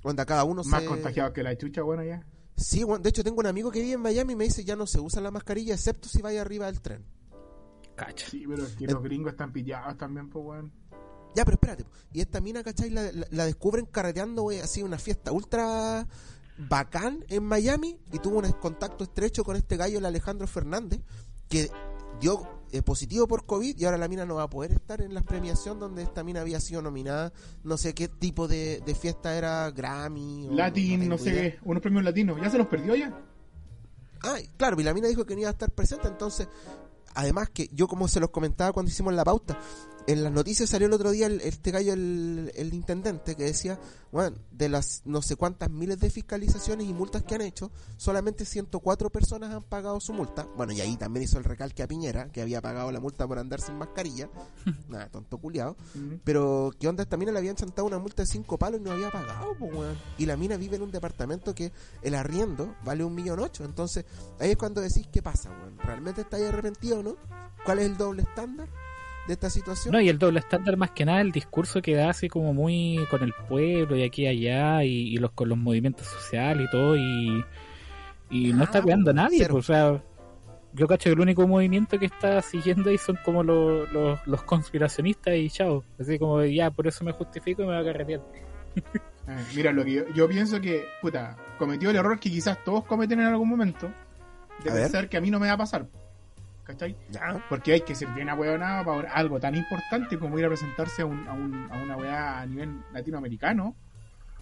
Donde 0.00 0.24
cada 0.24 0.44
uno 0.44 0.62
Más 0.62 0.82
se... 0.82 0.86
contagiados 0.86 1.32
que 1.32 1.42
la 1.42 1.58
chucha, 1.58 1.82
bueno, 1.82 2.04
ya. 2.04 2.24
Sí, 2.56 2.84
weón, 2.84 3.02
de 3.02 3.08
hecho 3.08 3.24
tengo 3.24 3.40
un 3.40 3.48
amigo 3.48 3.72
que 3.72 3.80
vive 3.80 3.94
en 3.94 4.00
Miami 4.00 4.34
y 4.34 4.36
me 4.36 4.44
dice, 4.44 4.62
ya 4.62 4.76
no 4.76 4.86
se 4.86 5.00
usa 5.00 5.20
la 5.20 5.32
mascarilla 5.32 5.74
excepto 5.74 6.08
si 6.08 6.22
vaya 6.22 6.40
arriba 6.40 6.66
del 6.66 6.80
tren. 6.80 7.04
Cacha. 7.96 8.30
Sí, 8.30 8.44
pero 8.46 8.62
es 8.64 8.76
que 8.76 8.86
los 8.86 9.02
gringos 9.02 9.32
están 9.32 9.52
pillados 9.52 9.98
también, 9.98 10.30
pues, 10.30 10.44
weón. 10.44 10.72
Ya, 11.34 11.44
pero 11.44 11.54
espérate. 11.54 11.84
Y 12.12 12.20
esta 12.20 12.40
mina, 12.40 12.62
¿cachai? 12.62 12.90
La, 12.90 13.10
la- 13.12 13.26
la 13.30 13.44
descubren 13.46 13.86
carreteando, 13.86 14.42
güey, 14.42 14.60
así 14.60 14.82
una 14.82 14.98
fiesta 14.98 15.32
ultra 15.32 16.06
bacán 16.68 17.24
en 17.28 17.44
Miami 17.44 17.98
y 18.12 18.18
tuvo 18.18 18.38
un 18.38 18.50
contacto 18.52 19.04
estrecho 19.04 19.44
con 19.44 19.56
este 19.56 19.76
gallo, 19.76 19.98
el 19.98 20.04
Alejandro 20.06 20.46
Fernández, 20.46 21.00
que 21.48 21.70
dio 22.20 22.46
eh, 22.72 22.82
positivo 22.82 23.26
por 23.26 23.46
COVID 23.46 23.78
y 23.78 23.84
ahora 23.84 23.96
la 23.96 24.08
mina 24.08 24.26
no 24.26 24.34
va 24.36 24.42
a 24.44 24.50
poder 24.50 24.72
estar 24.72 25.00
en 25.00 25.14
la 25.14 25.22
premiación 25.22 25.78
donde 25.80 26.02
esta 26.02 26.22
mina 26.22 26.40
había 26.42 26.60
sido 26.60 26.82
nominada. 26.82 27.32
No 27.64 27.76
sé 27.78 27.94
qué 27.94 28.08
tipo 28.08 28.46
de, 28.46 28.80
de 28.84 28.94
fiesta 28.94 29.36
era, 29.36 29.70
Grammy. 29.70 30.48
o- 30.48 30.52
Latin, 30.52 31.08
no 31.08 31.16
tengo 31.16 31.18
sé 31.18 31.32
qué, 31.32 31.58
unos 31.64 31.80
premios 31.82 32.04
latinos. 32.04 32.38
¿Ya 32.42 32.50
se 32.50 32.58
los 32.58 32.66
perdió 32.66 32.94
ya? 32.94 33.18
Ah, 34.22 34.36
claro, 34.56 34.78
y 34.80 34.84
la 34.84 34.92
mina 34.92 35.08
dijo 35.08 35.24
que 35.24 35.34
no 35.34 35.40
iba 35.40 35.48
a 35.48 35.52
estar 35.52 35.70
presente, 35.70 36.06
entonces, 36.08 36.46
además 37.14 37.48
que 37.48 37.70
yo 37.72 37.88
como 37.88 38.06
se 38.06 38.20
los 38.20 38.28
comentaba 38.30 38.72
cuando 38.72 38.90
hicimos 38.90 39.14
la 39.14 39.24
pauta, 39.24 39.58
en 40.06 40.22
las 40.24 40.32
noticias 40.32 40.68
salió 40.70 40.86
el 40.88 40.92
otro 40.92 41.10
día 41.10 41.26
el- 41.26 41.40
este 41.42 41.70
gallo, 41.70 41.92
el, 41.92 42.50
el 42.56 42.74
intendente, 42.74 43.36
que 43.36 43.44
decía, 43.44 43.78
bueno, 44.12 44.36
de 44.50 44.68
las 44.68 45.02
no 45.04 45.22
sé 45.22 45.36
cuántas 45.36 45.70
miles 45.70 46.00
de 46.00 46.10
fiscalizaciones 46.10 46.86
y 46.86 46.92
multas 46.92 47.22
que 47.22 47.34
han 47.36 47.42
hecho, 47.42 47.70
solamente 47.96 48.44
104 48.44 49.10
personas 49.10 49.52
han 49.54 49.62
pagado 49.62 50.00
su 50.00 50.12
multa. 50.12 50.46
Bueno, 50.56 50.72
y 50.72 50.80
ahí 50.80 50.96
también 50.96 51.24
hizo 51.24 51.38
el 51.38 51.44
recalque 51.44 51.82
a 51.82 51.86
Piñera, 51.88 52.30
que 52.32 52.42
había 52.42 52.60
pagado 52.60 52.90
la 52.90 52.98
multa 53.00 53.26
por 53.28 53.38
andar 53.38 53.60
sin 53.60 53.76
mascarilla. 53.78 54.28
Nada, 54.88 55.08
tonto 55.10 55.38
culiado. 55.38 55.76
Mm. 55.94 56.14
Pero, 56.24 56.72
¿qué 56.78 56.88
onda? 56.88 57.02
Esta 57.02 57.16
mina 57.16 57.30
le 57.32 57.38
habían 57.38 57.56
chantado 57.56 57.86
una 57.86 57.98
multa 57.98 58.22
de 58.22 58.26
5 58.26 58.58
palos 58.58 58.80
y 58.80 58.82
no 58.84 58.92
había 58.92 59.10
pagado, 59.10 59.54
pues, 59.58 59.72
weón. 59.72 59.96
Y 60.18 60.26
la 60.26 60.36
mina 60.36 60.56
vive 60.56 60.76
en 60.76 60.82
un 60.82 60.90
departamento 60.90 61.54
que 61.54 61.72
el 62.02 62.14
arriendo 62.14 62.74
vale 62.84 63.04
un 63.04 63.14
millón 63.14 63.38
ocho. 63.40 63.64
Entonces, 63.64 64.04
ahí 64.40 64.50
es 64.50 64.56
cuando 64.56 64.80
decís, 64.80 65.06
¿qué 65.12 65.22
pasa, 65.22 65.50
weón? 65.50 65.78
¿Realmente 65.78 66.22
estáis 66.22 66.46
arrepentido 66.46 67.00
o 67.00 67.02
no? 67.02 67.16
¿Cuál 67.64 67.78
es 67.80 67.86
el 67.86 67.96
doble 67.96 68.22
estándar 68.22 68.68
de 69.30 69.34
esta 69.34 69.48
situación? 69.50 69.92
No, 69.92 70.00
y 70.00 70.08
el 70.08 70.18
doble 70.18 70.40
estándar 70.40 70.76
más 70.76 70.90
que 70.90 71.04
nada, 71.04 71.20
el 71.20 71.30
discurso 71.32 71.80
que 71.80 71.94
da 71.94 72.10
así 72.10 72.28
como 72.28 72.52
muy 72.52 72.98
con 73.10 73.22
el 73.22 73.32
pueblo 73.48 73.96
y 73.96 74.02
aquí 74.02 74.22
y 74.24 74.26
allá 74.26 74.82
y, 74.84 75.14
y 75.14 75.16
los 75.18 75.30
con 75.32 75.48
los 75.48 75.56
movimientos 75.56 76.06
sociales 76.06 76.66
y 76.66 76.70
todo 76.70 76.96
y, 76.96 77.44
y 78.30 78.52
no 78.52 78.62
Ah, 78.62 78.64
está 78.64 78.82
cuidando 78.82 79.10
a 79.10 79.14
nadie, 79.14 79.46
pues, 79.48 79.68
o 79.70 79.72
sea, 79.72 80.02
yo 80.72 80.86
cacho 80.88 81.04
que 81.10 81.14
el 81.14 81.20
único 81.20 81.46
movimiento 81.46 81.98
que 81.98 82.06
está 82.06 82.42
siguiendo 82.42 82.90
ahí 82.90 82.98
son 82.98 83.18
como 83.24 83.42
los, 83.42 83.90
los, 83.92 84.18
los 84.26 84.42
conspiracionistas 84.42 85.34
y 85.36 85.48
chao, 85.48 85.84
así 86.00 86.18
como 86.18 86.44
ya 86.44 86.70
por 86.70 86.86
eso 86.88 87.04
me 87.04 87.12
justifico 87.12 87.62
y 87.62 87.66
me 87.66 87.72
voy 87.72 87.82
a 87.82 87.92
carretear. 87.92 88.20
Eh, 89.28 89.44
mira, 89.54 89.72
lo 89.72 89.84
que 89.84 89.92
yo, 89.92 90.02
yo 90.14 90.28
pienso 90.28 90.60
que, 90.60 90.84
puta, 91.00 91.36
cometió 91.58 91.90
el 91.90 91.96
error 91.96 92.18
que 92.18 92.30
quizás 92.30 92.62
todos 92.64 92.84
cometen 92.84 93.20
en 93.20 93.26
algún 93.26 93.48
momento, 93.48 93.90
de 94.64 94.70
A 94.70 94.74
ver. 94.74 94.82
pensar 94.84 95.08
que 95.08 95.16
a 95.16 95.20
mí 95.20 95.30
no 95.30 95.38
me 95.38 95.46
va 95.46 95.52
a 95.54 95.58
pasar. 95.58 95.86
¿Cachai? 96.70 96.96
Ya. 97.10 97.44
Porque 97.48 97.72
hay 97.72 97.80
que 97.80 97.94
ser 97.94 98.08
bien 98.10 98.28
ahueonado 98.28 98.84
para 98.84 99.12
algo 99.12 99.40
tan 99.40 99.54
importante 99.56 100.18
como 100.18 100.38
ir 100.38 100.44
a 100.44 100.48
presentarse 100.48 101.02
a, 101.02 101.06
un- 101.06 101.26
a, 101.26 101.32
un- 101.32 101.68
a 101.70 101.82
una 101.82 101.96
weá 101.96 102.40
a 102.40 102.46
nivel 102.46 102.80
latinoamericano, 102.92 103.74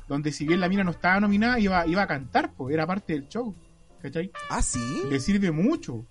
donde 0.08 0.30
si 0.32 0.46
bien 0.46 0.60
la 0.60 0.68
mina 0.68 0.84
no 0.84 0.90
estaba 0.90 1.20
nominada, 1.20 1.58
iba, 1.58 1.86
iba 1.86 2.02
a 2.02 2.06
cantar, 2.06 2.52
pues 2.52 2.74
era 2.74 2.86
parte 2.86 3.14
del 3.14 3.28
show. 3.28 3.54
¿Cachai? 4.02 4.30
Ah, 4.50 4.62
sí. 4.62 5.02
Le 5.08 5.18
sirve 5.20 5.50
mucho. 5.50 6.04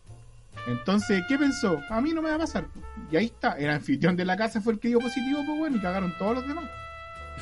Entonces, 0.67 1.23
¿qué 1.29 1.37
pensó? 1.37 1.79
A 1.89 2.01
mí 2.01 2.13
no 2.13 2.21
me 2.21 2.29
va 2.29 2.35
a 2.35 2.39
pasar. 2.39 2.65
Y 3.11 3.15
ahí 3.15 3.25
está, 3.25 3.53
el 3.53 3.69
anfitrión 3.69 4.15
de 4.15 4.25
la 4.25 4.35
casa 4.35 4.59
fue 4.59 4.73
el 4.73 4.79
que 4.79 4.89
dio 4.89 4.99
positivo, 4.99 5.41
pues 5.45 5.57
bueno, 5.59 5.77
y 5.77 5.79
cagaron 5.81 6.13
todos 6.17 6.35
los 6.35 6.47
demás. 6.47 6.65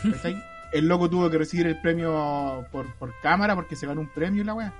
¿Cachai? 0.03 0.43
el 0.73 0.87
loco 0.87 1.09
tuvo 1.09 1.29
que 1.29 1.37
recibir 1.37 1.65
el 1.67 1.79
premio 1.81 2.65
por, 2.71 2.93
por 2.95 3.13
cámara 3.21 3.55
porque 3.55 3.75
se 3.77 3.87
ganó 3.87 4.01
un 4.01 4.09
premio 4.09 4.41
y 4.41 4.45
la 4.45 4.53
weá. 4.53 4.73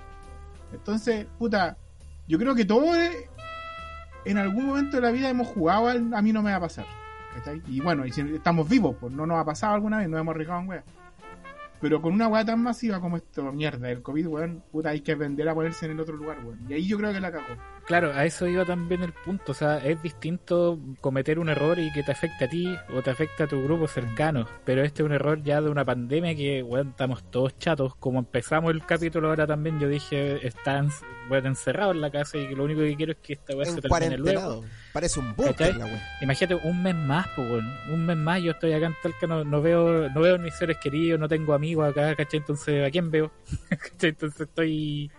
Entonces, 0.74 1.25
puta, 1.40 1.78
yo 2.28 2.38
creo 2.38 2.54
que 2.54 2.66
todos 2.66 2.96
eh, 2.98 3.30
en 4.25 4.38
algún 4.38 4.65
momento 4.65 4.98
de 4.98 5.01
la 5.01 5.12
vida 5.12 5.29
hemos 5.29 5.48
jugado 5.48 5.88
al 5.88 6.13
a 6.13 6.22
mí 6.22 6.34
no 6.34 6.41
me 6.41 6.51
va 6.51 6.58
a 6.58 6.62
pasar. 6.62 6.86
¿cachai? 7.36 7.62
Y 7.67 7.82
bueno, 7.82 8.05
y 8.05 8.10
estamos 8.10 8.67
vivos, 8.67 8.96
pues 9.00 9.13
no 9.13 9.25
nos 9.25 9.38
ha 9.38 9.46
pasado 9.46 9.75
alguna 9.75 10.00
vez, 10.00 10.10
no 10.10 10.17
hemos 10.17 10.34
arriesgado 10.34 10.62
en 10.62 10.70
weá. 10.70 10.84
Pero 11.82 12.01
con 12.01 12.13
una 12.13 12.27
weá 12.27 12.46
tan 12.46 12.62
masiva 12.63 13.00
como 13.00 13.17
esto, 13.17 13.51
mierda, 13.51 13.89
el 13.91 14.01
COVID, 14.01 14.27
weón, 14.27 14.63
puta, 14.72 14.89
hay 14.89 15.01
que 15.01 15.12
aprender 15.12 15.48
a 15.50 15.53
ponerse 15.53 15.86
en 15.86 15.91
el 15.91 16.00
otro 16.00 16.15
lugar, 16.15 16.38
weón. 16.44 16.60
Y 16.70 16.74
ahí 16.74 16.88
yo 16.88 16.98
creo 16.98 17.12
que 17.12 17.20
la 17.20 17.32
cagó. 17.32 17.55
Claro, 17.86 18.13
a 18.13 18.25
eso 18.25 18.48
iba 18.48 18.65
también 18.65 19.04
el 19.04 19.13
punto. 19.13 19.51
O 19.51 19.56
sea, 19.56 19.77
es 19.77 20.01
distinto 20.01 20.80
cometer 21.01 21.38
un 21.38 21.50
error 21.50 21.77
y 21.77 21.92
que 21.92 22.01
te 22.01 22.12
afecte 22.12 22.46
a 22.46 22.50
ti 22.50 22.75
o 22.94 23.01
te 23.04 23.12
afecte 23.12 23.44
a 23.44 23.48
tu 23.48 23.63
grupo 23.63 23.88
cercano. 23.88 24.48
Pero 24.63 24.84
este 24.84 25.04
es 25.04 25.06
un 25.06 25.13
error 25.13 25.44
ya 25.44 25.62
de 25.62 25.70
una 25.70 25.86
pandemia 25.86 26.36
que, 26.36 26.63
bueno, 26.63 26.89
estamos 26.89 27.24
todos 27.30 27.58
chatos. 27.60 27.96
Como 27.96 28.20
empezamos 28.20 28.74
el 28.74 28.84
capítulo 28.86 29.30
ahora 29.30 29.46
también, 29.46 29.80
yo 29.80 29.88
dije, 29.88 30.46
están 30.46 30.89
bueno, 31.30 31.48
encerrados 31.48 31.96
en 31.96 32.01
la 32.01 32.10
casa 32.10 32.39
y 32.39 32.48
que 32.48 32.56
lo 32.56 32.63
único 32.63 32.82
que 32.82 32.96
quiero 32.96 33.12
es 33.12 33.20
que 33.20 33.34
esta 33.34 33.56
weá 33.56 33.65
se 33.65 33.82
termine 33.82 34.18
luego. 34.18 34.63
Parece 34.92 35.20
un 35.20 35.36
búnker 35.36 35.77
la. 35.77 35.88
Imagínate 36.22 36.56
un 36.56 36.82
mes 36.82 36.96
más, 36.96 37.27
pues. 37.36 37.63
Un 37.92 38.06
mes 38.06 38.18
más 38.18 38.42
yo 38.42 38.51
estoy 38.51 38.74
acá 38.74 38.88
en 38.88 38.96
Talca, 39.01 39.27
no, 39.27 39.44
no 39.44 39.62
veo, 39.62 40.10
no 40.10 40.22
veo 40.22 40.39
mis 40.39 40.56
seres 40.56 40.77
queridos, 40.77 41.20
no 41.20 41.27
tengo 41.27 41.54
amigos 41.54 41.89
acá, 41.89 42.15
¿cachai? 42.15 42.39
Entonces, 42.39 42.86
¿a 42.86 42.89
quién 42.89 43.12
veo? 43.12 43.32
¿Cachai? 43.70 44.10
Entonces 44.10 44.42
estoy 44.42 45.12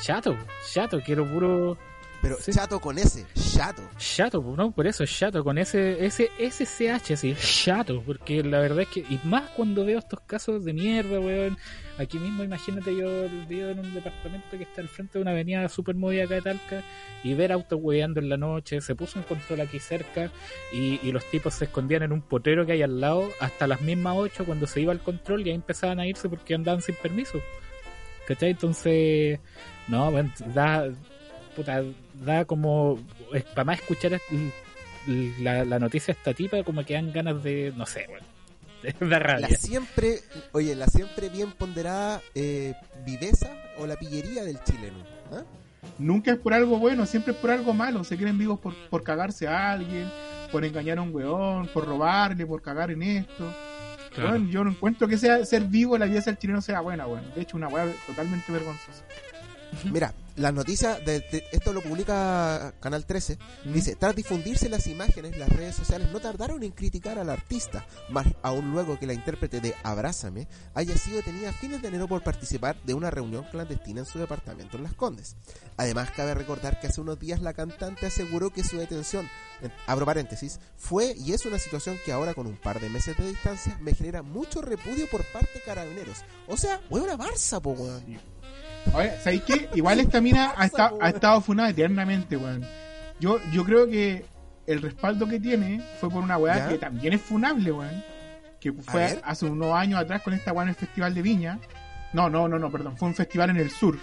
chato, 0.00 0.36
chato, 0.72 1.00
quiero 1.04 1.24
puro 1.26 1.78
Pero 2.24 2.38
Sí. 2.40 2.52
chato 2.52 2.80
con 2.80 2.96
ese, 2.98 3.26
chato. 3.34 3.82
chato, 3.98 4.42
¿no? 4.56 4.70
Por 4.70 4.86
eso, 4.86 5.04
chato, 5.04 5.44
con 5.44 5.58
ese, 5.58 6.04
ese, 6.04 6.30
ese 6.38 6.64
CH 6.64 7.12
así, 7.12 7.34
chato, 7.38 8.02
porque 8.04 8.42
la 8.42 8.60
verdad 8.60 8.80
es 8.80 8.88
que, 8.88 9.00
y 9.00 9.20
más 9.24 9.50
cuando 9.50 9.84
veo 9.84 9.98
estos 9.98 10.20
casos 10.20 10.64
de 10.64 10.72
mierda, 10.72 11.20
weón, 11.20 11.58
aquí 11.98 12.18
mismo 12.18 12.42
imagínate 12.42 12.96
yo 12.96 13.28
vivo 13.46 13.68
en 13.68 13.78
un 13.78 13.92
departamento 13.92 14.56
que 14.56 14.62
está 14.64 14.80
al 14.80 14.88
frente 14.88 15.18
de 15.18 15.22
una 15.22 15.32
avenida 15.32 15.68
super 15.68 15.94
movida 15.96 16.24
acá 16.24 16.36
de 16.36 16.40
Talca, 16.42 16.82
y 17.22 17.34
ver 17.34 17.52
autos 17.52 17.78
hueveando 17.82 18.20
en 18.20 18.30
la 18.30 18.38
noche, 18.38 18.80
se 18.80 18.94
puso 18.94 19.18
un 19.18 19.26
control 19.26 19.60
aquí 19.60 19.78
cerca, 19.78 20.30
y, 20.72 20.98
y 21.06 21.12
los 21.12 21.24
tipos 21.26 21.52
se 21.52 21.66
escondían 21.66 22.04
en 22.04 22.12
un 22.12 22.22
potero 22.22 22.64
que 22.64 22.72
hay 22.72 22.82
al 22.82 23.02
lado, 23.02 23.28
hasta 23.38 23.66
las 23.66 23.82
mismas 23.82 24.14
8 24.16 24.46
cuando 24.46 24.66
se 24.66 24.80
iba 24.80 24.92
al 24.92 25.00
control, 25.00 25.46
y 25.46 25.50
ahí 25.50 25.56
empezaban 25.56 26.00
a 26.00 26.06
irse 26.06 26.30
porque 26.30 26.54
andaban 26.54 26.80
sin 26.80 26.94
permiso. 26.94 27.38
¿Cachai? 28.26 28.52
Entonces, 28.52 29.38
no, 29.88 30.10
bueno, 30.10 30.32
da, 30.54 30.88
puta, 31.54 31.82
da 32.24 32.44
como, 32.44 32.98
es, 33.32 33.44
para 33.44 33.64
más 33.64 33.80
escuchar 33.80 34.20
la, 35.40 35.64
la 35.64 35.78
noticia 35.78 36.14
de 36.14 36.18
esta 36.18 36.34
tipa, 36.34 36.62
como 36.62 36.84
que 36.84 36.94
dan 36.94 37.12
ganas 37.12 37.42
de, 37.42 37.72
no 37.76 37.86
sé, 37.86 38.06
bueno, 38.08 38.26
da 39.00 39.06
La 39.06 39.18
rabia. 39.18 39.56
siempre, 39.56 40.20
oye, 40.52 40.74
la 40.74 40.86
siempre 40.86 41.28
bien 41.28 41.52
ponderada 41.52 42.20
eh, 42.34 42.74
viveza 43.04 43.50
o 43.78 43.86
la 43.86 43.96
pillería 43.96 44.44
del 44.44 44.62
chileno. 44.62 44.98
¿ah? 45.32 45.42
Nunca 45.98 46.32
es 46.32 46.38
por 46.38 46.54
algo 46.54 46.78
bueno, 46.78 47.06
siempre 47.06 47.32
es 47.32 47.38
por 47.38 47.50
algo 47.50 47.72
malo. 47.74 48.04
Se 48.04 48.16
creen 48.16 48.38
vivos 48.38 48.58
por, 48.60 48.74
por 48.88 49.02
cagarse 49.02 49.46
a 49.46 49.72
alguien, 49.72 50.10
por 50.50 50.64
engañar 50.64 50.98
a 50.98 51.02
un 51.02 51.14
weón, 51.14 51.68
por 51.68 51.86
robarle, 51.86 52.46
por 52.46 52.62
cagar 52.62 52.90
en 52.90 53.02
esto. 53.02 53.52
Claro. 54.14 54.30
Weón, 54.30 54.50
yo 54.50 54.64
no 54.64 54.70
encuentro 54.70 55.08
que 55.08 55.18
sea 55.18 55.44
ser 55.44 55.64
vivo 55.64 55.98
la 55.98 56.06
vida 56.06 56.20
del 56.20 56.38
chileno 56.38 56.60
sea 56.60 56.80
buena, 56.80 57.06
weón. 57.06 57.24
De 57.34 57.42
hecho, 57.42 57.56
una 57.56 57.68
weá 57.68 57.86
totalmente 58.06 58.50
vergonzosa. 58.52 59.04
Mira, 59.90 60.12
las 60.36 60.52
noticias, 60.52 61.04
de, 61.04 61.20
de- 61.20 61.44
esto 61.52 61.72
lo 61.72 61.80
publica 61.80 62.74
Canal 62.80 63.06
13, 63.06 63.38
¿Mm? 63.64 63.72
dice, 63.72 63.96
tras 63.96 64.16
difundirse 64.16 64.68
las 64.68 64.86
imágenes, 64.86 65.36
las 65.38 65.48
redes 65.48 65.76
sociales 65.76 66.08
no 66.12 66.20
tardaron 66.20 66.62
en 66.62 66.72
criticar 66.72 67.18
al 67.18 67.30
artista, 67.30 67.86
más 68.10 68.26
aún 68.42 68.72
luego 68.72 68.98
que 68.98 69.06
la 69.06 69.12
intérprete 69.14 69.60
de 69.60 69.74
Abrázame 69.82 70.48
haya 70.74 70.96
sido 70.98 71.16
detenida 71.18 71.50
a 71.50 71.52
fines 71.52 71.82
de 71.82 71.88
enero 71.88 72.08
por 72.08 72.22
participar 72.22 72.76
de 72.84 72.94
una 72.94 73.10
reunión 73.10 73.44
clandestina 73.50 74.00
en 74.00 74.06
su 74.06 74.18
departamento 74.18 74.76
en 74.76 74.82
Las 74.82 74.94
Condes. 74.94 75.36
Además, 75.76 76.10
cabe 76.10 76.34
recordar 76.34 76.80
que 76.80 76.88
hace 76.88 77.00
unos 77.00 77.18
días 77.20 77.40
la 77.40 77.52
cantante 77.54 78.06
aseguró 78.06 78.50
que 78.50 78.64
su 78.64 78.76
detención, 78.78 79.28
en- 79.62 79.72
abro 79.86 80.04
paréntesis, 80.06 80.58
fue 80.76 81.14
y 81.16 81.32
es 81.32 81.46
una 81.46 81.58
situación 81.58 81.96
que 82.04 82.12
ahora 82.12 82.34
con 82.34 82.46
un 82.46 82.56
par 82.56 82.80
de 82.80 82.88
meses 82.90 83.16
de 83.16 83.28
distancia 83.28 83.78
me 83.80 83.94
genera 83.94 84.22
mucho 84.22 84.62
repudio 84.62 85.08
por 85.10 85.24
parte 85.32 85.50
de 85.54 85.60
carabineros. 85.62 86.18
O 86.48 86.56
sea, 86.56 86.80
weón, 86.90 87.04
una 87.04 87.16
Barça, 87.16 87.60
po, 87.60 87.70
weón. 87.70 88.33
Oye, 88.92 89.12
¿sabéis 89.22 89.42
qué? 89.42 89.68
Igual 89.74 90.00
esta 90.00 90.20
mina 90.20 90.52
ha, 90.56 90.66
esta- 90.66 90.92
ha 91.00 91.08
estado 91.08 91.40
funada 91.40 91.70
eternamente, 91.70 92.36
weón. 92.36 92.64
Yo, 93.20 93.38
yo 93.52 93.64
creo 93.64 93.88
que 93.88 94.24
el 94.66 94.82
respaldo 94.82 95.26
que 95.28 95.40
tiene 95.40 95.80
fue 96.00 96.10
por 96.10 96.22
una 96.22 96.36
weá 96.38 96.56
¿Ya? 96.58 96.68
que 96.68 96.78
también 96.78 97.12
es 97.14 97.20
funable, 97.22 97.72
weón. 97.72 98.04
Que 98.60 98.72
fue 98.72 99.20
hace 99.24 99.46
unos 99.46 99.74
años 99.74 100.00
atrás 100.00 100.22
con 100.22 100.32
esta 100.34 100.52
weá 100.52 100.62
en 100.64 100.68
el 100.70 100.74
Festival 100.74 101.14
de 101.14 101.22
Viña. 101.22 101.58
No, 102.12 102.30
no, 102.30 102.46
no, 102.48 102.58
no, 102.58 102.70
perdón. 102.70 102.96
Fue 102.96 103.08
un 103.08 103.14
festival 103.14 103.50
en 103.50 103.56
el 103.56 103.70
sur. 103.70 103.98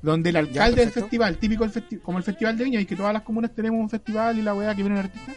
Donde 0.00 0.30
el 0.30 0.36
alcalde 0.36 0.80
del 0.80 0.90
festival, 0.92 1.36
típico 1.38 1.66
del 1.66 1.72
festi- 1.72 2.00
como 2.00 2.18
el 2.18 2.24
Festival 2.24 2.56
de 2.56 2.64
Viña, 2.64 2.80
y 2.80 2.86
que 2.86 2.94
todas 2.96 3.12
las 3.12 3.22
comunas 3.22 3.50
tenemos 3.54 3.80
un 3.80 3.90
festival 3.90 4.38
y 4.38 4.42
la 4.42 4.54
weá 4.54 4.74
que 4.74 4.82
viene 4.82 4.98
el 4.98 5.06
artista. 5.06 5.32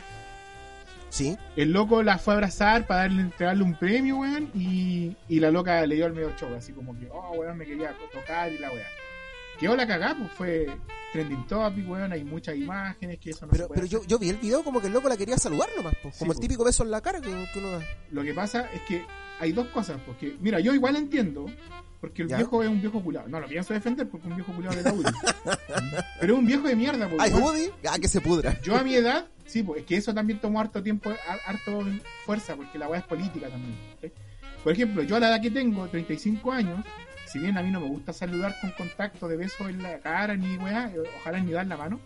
Sí, 1.12 1.38
El 1.58 1.72
loco 1.74 2.02
la 2.04 2.18
fue 2.18 2.34
a 2.34 2.38
abrazar 2.38 2.88
para 2.88 3.02
darle, 3.02 3.22
entregarle 3.24 3.64
un 3.64 3.78
premio, 3.78 4.18
weón, 4.18 4.50
y, 4.56 5.16
y 5.28 5.40
la 5.42 5.52
loca 5.52 5.86
le 5.86 5.96
dio 5.96 6.06
el 6.08 6.14
medio 6.14 6.32
show, 6.38 6.54
así 6.56 6.72
como 6.72 6.98
que, 6.98 7.10
oh, 7.12 7.34
weón, 7.34 7.58
me 7.58 7.66
quería 7.66 7.94
tocar 8.14 8.52
y 8.52 8.58
la 8.58 8.72
weá. 8.72 8.88
Quedó 9.60 9.76
la 9.76 9.86
cagada, 9.86 10.16
pues 10.18 10.32
fue 10.32 10.68
trending 11.12 11.46
topic, 11.48 11.88
weón, 11.90 12.14
hay 12.14 12.24
muchas 12.24 12.56
imágenes 12.56 13.20
que 13.20 13.32
eso 13.32 13.46
no 13.46 13.52
pero, 13.52 13.66
se 13.66 13.68
puede 13.68 13.82
pero 13.82 13.88
yo, 13.92 13.98
hacer. 14.00 14.10
yo 14.10 14.20
vi 14.20 14.30
el 14.30 14.38
video 14.38 14.64
como 14.64 14.80
que 14.80 14.88
el 14.88 14.94
loco 14.94 15.10
la 15.10 15.18
quería 15.18 15.38
saludar 15.38 15.68
nomás, 15.76 15.94
Sí, 16.02 16.20
como 16.20 16.32
el 16.32 16.38
po. 16.38 16.42
típico 16.42 16.64
beso 16.64 16.84
en 16.84 16.92
la 16.92 17.02
cara 17.02 17.20
que, 17.20 17.28
que 17.30 17.60
uno 17.60 17.72
da. 17.72 17.82
Lo 18.10 18.24
que 18.24 18.34
pasa 18.34 18.70
es 18.74 18.82
que 18.84 19.06
hay 19.40 19.52
dos 19.52 19.68
cosas, 19.68 20.00
porque, 20.06 20.38
mira, 20.40 20.60
yo 20.62 20.74
igual 20.74 20.96
entiendo, 20.96 21.46
porque 22.02 22.24
el 22.24 22.28
¿Ya? 22.28 22.38
viejo 22.38 22.64
es 22.64 22.70
un 22.70 22.82
viejo 22.82 23.02
culado. 23.02 23.28
No 23.30 23.40
lo 23.40 23.48
pienso 23.48 23.74
defender 23.74 24.10
porque 24.10 24.26
es 24.28 24.32
un 24.32 24.36
viejo 24.38 24.52
culado 24.54 24.76
de 24.76 24.84
la 24.84 24.92
UDI. 24.94 25.06
pero 26.20 26.34
es 26.34 26.40
un 26.40 26.46
viejo 26.48 26.68
de 26.68 26.76
mierda, 26.76 27.08
pues. 27.08 27.22
Ay. 27.22 27.32
Woody, 27.32 27.70
ah, 27.90 27.98
que 28.00 28.08
se 28.08 28.20
pudra. 28.20 28.60
Yo 28.62 28.76
a 28.76 28.84
mi 28.84 28.96
edad, 28.96 29.28
sí, 29.46 29.62
pues 29.64 29.82
es 29.82 29.86
que 29.86 29.96
eso 29.98 30.14
también 30.14 30.40
tomó 30.40 30.60
harto 30.60 30.82
tiempo, 30.84 31.12
har- 31.12 31.40
harto 31.46 31.86
fuerza, 32.26 32.56
porque 32.56 32.78
la 32.80 32.90
weá 32.90 33.00
es 33.00 33.06
política 33.06 33.48
también. 33.48 33.76
¿sí? 34.02 34.12
Por 34.64 34.74
ejemplo, 34.74 35.04
yo 35.04 35.16
a 35.16 35.20
la 35.20 35.30
edad 35.30 35.42
que 35.42 35.52
tengo, 35.52 35.88
35 35.88 36.52
años, 36.52 36.84
si 37.28 37.40
bien 37.40 37.58
a 37.58 37.64
mí 37.64 37.72
no 37.72 37.80
me 37.80 37.88
gusta 37.88 38.12
saludar 38.14 38.56
con 38.60 38.72
contacto 38.72 39.28
de 39.28 39.38
besos 39.38 39.70
en 39.70 39.82
la 39.82 40.00
cara 40.00 40.36
ni 40.36 40.58
weá, 40.58 40.92
eh, 40.94 41.00
ojalá 41.20 41.40
ni 41.40 41.52
dar 41.52 41.66
la 41.68 41.78
mano, 41.78 42.00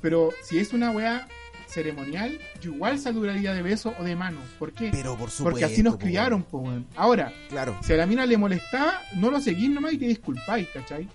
pero 0.00 0.30
si 0.42 0.58
es 0.58 0.72
una 0.72 0.90
weá 0.90 1.26
ceremonial, 1.72 2.38
yo 2.60 2.72
igual 2.74 2.98
saludaría 2.98 3.52
de 3.54 3.62
beso 3.62 3.94
o 3.98 4.04
de 4.04 4.14
mano. 4.16 4.38
¿Por 4.58 4.72
qué? 4.72 4.90
Pero 4.92 5.16
por 5.16 5.30
supuesto. 5.30 5.44
Porque 5.44 5.64
así 5.64 5.82
nos 5.82 5.94
po, 5.94 6.00
criaron, 6.00 6.42
pues, 6.42 6.62
weón. 6.64 6.86
Ahora, 6.96 7.32
Claro. 7.48 7.78
si 7.82 7.92
a 7.92 7.96
la 7.96 8.06
mina 8.06 8.26
le 8.26 8.36
molestaba, 8.36 9.00
no 9.16 9.30
lo 9.30 9.40
seguís 9.40 9.70
nomás 9.70 9.92
y 9.94 9.98
te 9.98 10.06
disculpáis, 10.06 10.68
¿cachai? 10.68 11.08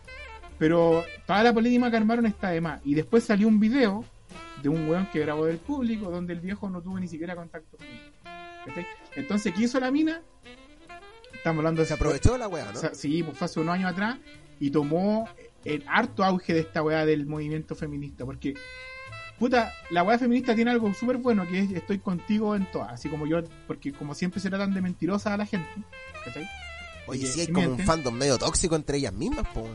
Pero 0.58 1.04
toda 1.26 1.44
la 1.44 1.54
polémica 1.54 1.92
que 1.92 1.98
armaron 1.98 2.26
está 2.26 2.50
de 2.50 2.62
más. 2.62 2.82
Y 2.84 2.96
después 2.96 3.24
salió 3.24 3.48
un 3.48 3.60
video 3.60 4.04
de 4.64 4.70
un 4.70 4.90
weón 4.90 5.06
que 5.12 5.20
grabó 5.20 5.46
del 5.46 5.58
público 5.58 6.10
donde 6.10 6.34
el 6.34 6.40
viejo 6.40 6.70
no 6.70 6.82
tuvo 6.82 7.00
ni 7.00 7.08
siquiera 7.08 7.36
contacto 7.36 7.78
con 7.78 7.86
él. 7.86 8.00
¿cachai? 8.66 8.88
Entonces, 9.16 9.54
¿qué 9.54 9.64
hizo 9.66 9.80
la 9.80 9.92
mina? 9.92 10.22
Estamos 11.34 11.60
hablando 11.60 11.82
de 11.82 11.88
Se 11.88 11.94
aprovechó 11.94 12.34
de 12.34 12.40
la 12.40 12.48
weá, 12.48 12.68
o 12.70 12.74
¿no? 12.74 12.80
sea, 12.80 12.94
sí, 12.96 13.22
pues 13.24 13.38
fue 13.38 13.46
hace 13.46 13.60
unos 13.60 13.76
años 13.76 13.92
atrás 13.92 14.18
y 14.60 14.72
tomó 14.72 15.30
el 15.64 15.84
harto 15.88 16.24
auge 16.24 16.54
de 16.54 16.62
esta 16.62 16.82
weá 16.82 17.06
del 17.06 17.28
movimiento 17.28 17.76
feminista. 17.76 18.26
Porque, 18.26 18.56
puta, 19.40 19.74
la 19.90 20.04
weá 20.04 20.18
feminista 20.18 20.56
tiene 20.56 20.72
algo 20.72 20.94
súper 20.94 21.18
bueno 21.18 21.48
que 21.48 21.60
es 21.60 21.72
estoy 21.72 22.00
contigo 22.00 22.56
en 22.56 22.66
todas. 22.72 22.94
Así 22.94 23.10
como 23.10 23.26
yo, 23.26 23.42
porque 23.66 23.94
como 23.94 24.14
siempre 24.14 24.40
se 24.40 24.50
tratan 24.50 24.74
de 24.74 24.82
mentirosas 24.82 25.34
a 25.34 25.38
la 25.38 25.46
gente, 25.46 25.70
¿cachai? 26.26 26.48
Oye, 27.08 27.26
sí 27.26 27.40
hay 27.42 27.46
si 27.48 27.52
como 27.52 27.70
un 27.70 27.80
fandom 27.80 28.14
medio 28.14 28.38
tóxico 28.38 28.76
entre 28.76 28.98
ellas 28.98 29.14
mismas, 29.14 29.48
po. 29.50 29.68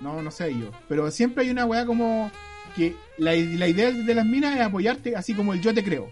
No, 0.00 0.22
no 0.22 0.30
sé 0.30 0.52
yo. 0.56 0.70
Pero 0.88 1.10
siempre 1.10 1.44
hay 1.44 1.50
una 1.50 1.64
weá 1.64 1.86
como 1.86 2.30
que 2.76 2.94
la, 3.18 3.32
la 3.34 3.68
idea 3.68 3.90
de 3.90 4.14
las 4.14 4.26
minas 4.26 4.54
es 4.54 4.62
apoyarte 4.62 5.16
así 5.16 5.34
como 5.34 5.52
el 5.52 5.60
yo 5.60 5.74
te 5.74 5.82
creo. 5.82 6.08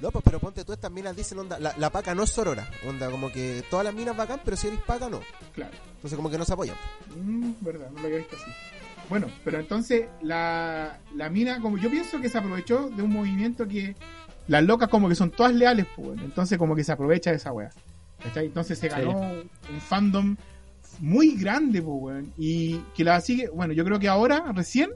No, 0.00 0.12
pues 0.12 0.24
pero 0.24 0.38
ponte 0.38 0.64
tú, 0.64 0.72
estas 0.72 0.92
minas 0.92 1.16
dicen, 1.16 1.38
onda, 1.40 1.58
la, 1.58 1.74
la 1.76 1.90
paca 1.90 2.14
no 2.14 2.22
es 2.22 2.30
sorora. 2.30 2.68
Onda, 2.86 3.10
como 3.10 3.32
que 3.32 3.64
todas 3.68 3.84
las 3.84 3.94
minas 3.94 4.16
bacán, 4.16 4.40
pero 4.44 4.56
si 4.56 4.68
eres 4.68 4.80
paca, 4.82 5.08
no. 5.08 5.20
Claro. 5.54 5.72
Entonces 5.96 6.16
como 6.16 6.30
que 6.30 6.38
no 6.38 6.44
se 6.44 6.52
apoyan. 6.52 6.76
Mm, 7.16 7.52
verdad, 7.60 7.90
no 7.90 8.00
lo 8.00 8.06
había 8.06 8.18
visto 8.18 8.36
así. 8.36 8.50
Bueno, 9.08 9.28
pero 9.44 9.58
entonces 9.58 10.06
la, 10.22 10.98
la 11.16 11.30
mina, 11.30 11.60
como 11.60 11.78
yo 11.78 11.90
pienso 11.90 12.20
que 12.20 12.28
se 12.28 12.38
aprovechó 12.38 12.90
de 12.90 13.02
un 13.02 13.10
movimiento 13.12 13.66
que 13.66 13.96
las 14.48 14.62
locas 14.64 14.88
como 14.88 15.08
que 15.08 15.14
son 15.14 15.30
todas 15.30 15.54
leales, 15.54 15.86
pues, 15.96 16.18
entonces 16.22 16.58
como 16.58 16.74
que 16.76 16.84
se 16.84 16.92
aprovecha 16.92 17.30
de 17.30 17.36
esa 17.36 17.52
wea. 17.52 17.70
¿cachai? 18.22 18.46
Entonces 18.46 18.78
se 18.78 18.90
Sí. 18.90 18.96
ganó 18.96 19.20
un 19.20 19.80
fandom 19.80 20.36
muy 21.00 21.36
grande, 21.36 21.80
pues, 21.80 21.96
weón, 22.00 22.32
y 22.36 22.78
que 22.94 23.04
la 23.04 23.20
sigue, 23.20 23.48
bueno, 23.48 23.72
yo 23.72 23.84
creo 23.84 23.98
que 23.98 24.08
ahora, 24.08 24.52
recién, 24.52 24.90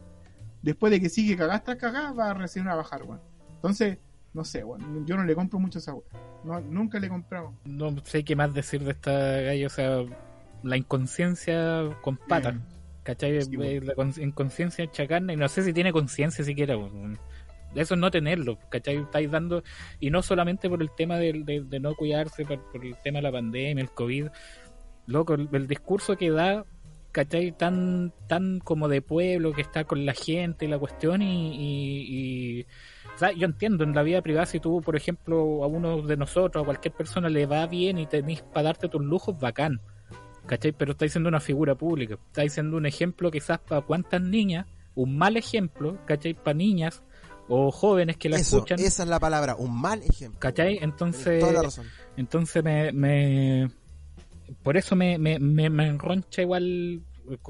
después 0.62 0.90
de 0.90 1.00
que 1.00 1.08
sigue 1.08 1.36
cagada 1.36 1.62
tras 1.62 1.76
cagada, 1.76 2.12
va 2.12 2.34
recién 2.34 2.66
a 2.68 2.74
bajar, 2.74 3.02
weón. 3.04 3.20
Entonces, 3.54 3.98
no 4.34 4.44
sé, 4.44 4.64
weón, 4.64 5.06
yo 5.06 5.16
no 5.16 5.24
le 5.24 5.34
compro 5.34 5.58
mucho 5.60 5.78
esa 5.78 5.94
wea. 5.94 6.02
No, 6.44 6.60
nunca 6.60 6.98
le 6.98 7.06
he 7.06 7.10
comprado. 7.10 7.54
No 7.64 7.94
sé 8.04 8.24
qué 8.24 8.34
más 8.34 8.52
decir 8.52 8.82
de 8.82 8.90
esta 8.90 9.12
gallo, 9.12 9.66
o 9.68 9.70
sea, 9.70 9.98
la 10.64 10.76
inconsciencia 10.76 11.96
con 12.02 12.16
patas. 12.16 12.54
Eh, 12.56 12.58
¿Cachai? 13.02 13.42
Sí, 13.42 13.56
Eh, 13.60 13.80
La 13.82 13.94
con- 13.94 14.14
inconsciencia 14.20 14.84
hecha 14.84 15.06
carne, 15.06 15.32
y 15.32 15.36
no 15.36 15.48
sé 15.48 15.62
si 15.62 15.72
tiene 15.72 15.92
conciencia 15.92 16.44
siquiera. 16.44 16.76
Eso 17.74 17.94
es 17.94 18.00
no 18.00 18.10
tenerlo, 18.10 18.58
¿cachai? 18.70 18.96
Estáis 18.98 19.30
dando, 19.30 19.62
y 19.98 20.10
no 20.10 20.22
solamente 20.22 20.68
por 20.68 20.82
el 20.82 20.90
tema 20.94 21.16
del- 21.18 21.44
de, 21.44 21.62
de 21.62 21.80
no 21.80 21.94
cuidarse, 21.94 22.44
por, 22.44 22.60
por 22.70 22.84
el 22.84 22.94
tema 23.02 23.18
de 23.18 23.22
la 23.22 23.32
pandemia, 23.32 23.82
el 23.82 23.90
COVID. 23.90 24.26
Loco, 25.06 25.34
el, 25.34 25.48
el 25.52 25.66
discurso 25.66 26.16
que 26.16 26.30
da, 26.30 26.64
¿cachai? 27.12 27.50
Tan, 27.52 28.12
tan 28.28 28.60
como 28.60 28.88
de 28.88 29.02
pueblo, 29.02 29.52
que 29.52 29.62
está 29.62 29.84
con 29.84 30.04
la 30.06 30.12
gente 30.12 30.66
y 30.66 30.68
la 30.68 30.78
cuestión, 30.78 31.22
y, 31.22 31.54
y- 31.56 32.60
y- 32.60 32.66
o 33.14 33.18
sea, 33.18 33.32
yo 33.32 33.46
entiendo, 33.46 33.84
en 33.84 33.94
la 33.94 34.02
vida 34.02 34.22
privada, 34.22 34.46
si 34.46 34.60
tú, 34.60 34.80
por 34.80 34.94
ejemplo, 34.94 35.64
a 35.64 35.66
uno 35.66 36.02
de 36.02 36.16
nosotros, 36.16 36.62
a 36.62 36.64
cualquier 36.66 36.94
persona 36.94 37.28
le 37.28 37.46
va 37.46 37.66
bien 37.66 37.98
y 37.98 38.06
tenés 38.06 38.42
para 38.42 38.64
darte 38.64 38.88
tus 38.88 39.02
lujos, 39.02 39.38
bacán. 39.40 39.80
¿Cachai? 40.46 40.72
Pero 40.72 40.92
estáis 40.92 41.12
siendo 41.12 41.28
una 41.28 41.40
figura 41.40 41.74
pública, 41.74 42.18
estáis 42.28 42.52
siendo 42.52 42.76
un 42.76 42.86
ejemplo 42.86 43.30
quizás 43.30 43.58
para 43.58 43.80
cuántas 43.82 44.20
niñas, 44.22 44.66
un 44.94 45.16
mal 45.16 45.36
ejemplo, 45.36 45.98
¿cachai? 46.06 46.34
Para 46.34 46.54
niñas 46.54 47.02
o 47.48 47.70
jóvenes 47.70 48.16
que 48.16 48.28
la 48.28 48.36
Eso, 48.36 48.58
escuchan, 48.58 48.80
esa 48.80 49.02
es 49.02 49.08
la 49.08 49.20
palabra, 49.20 49.56
un 49.56 49.80
mal 49.80 50.02
ejemplo. 50.02 50.40
¿cachai? 50.40 50.78
Entonces, 50.80 51.40
toda 51.40 51.52
la 51.52 51.62
razón. 51.62 51.86
entonces 52.16 52.62
me, 52.62 52.92
me 52.92 53.70
por 54.62 54.76
eso 54.76 54.96
me, 54.96 55.18
me, 55.18 55.38
me, 55.38 55.70
me 55.70 55.88
enroncha 55.88 56.42
igual 56.42 57.02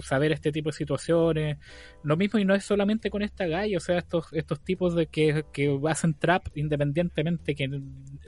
saber 0.02 0.32
este 0.32 0.52
tipo 0.52 0.70
de 0.70 0.74
situaciones. 0.74 1.58
Lo 2.02 2.16
mismo 2.16 2.38
y 2.38 2.44
no 2.44 2.54
es 2.54 2.64
solamente 2.64 3.10
con 3.10 3.22
esta 3.22 3.46
galla, 3.46 3.76
o 3.76 3.80
sea, 3.80 3.98
estos, 3.98 4.26
estos 4.32 4.60
tipos 4.60 4.94
de 4.94 5.06
que, 5.06 5.44
que 5.52 5.78
hacen 5.88 6.14
trap 6.14 6.48
independientemente 6.54 7.54
que 7.54 7.68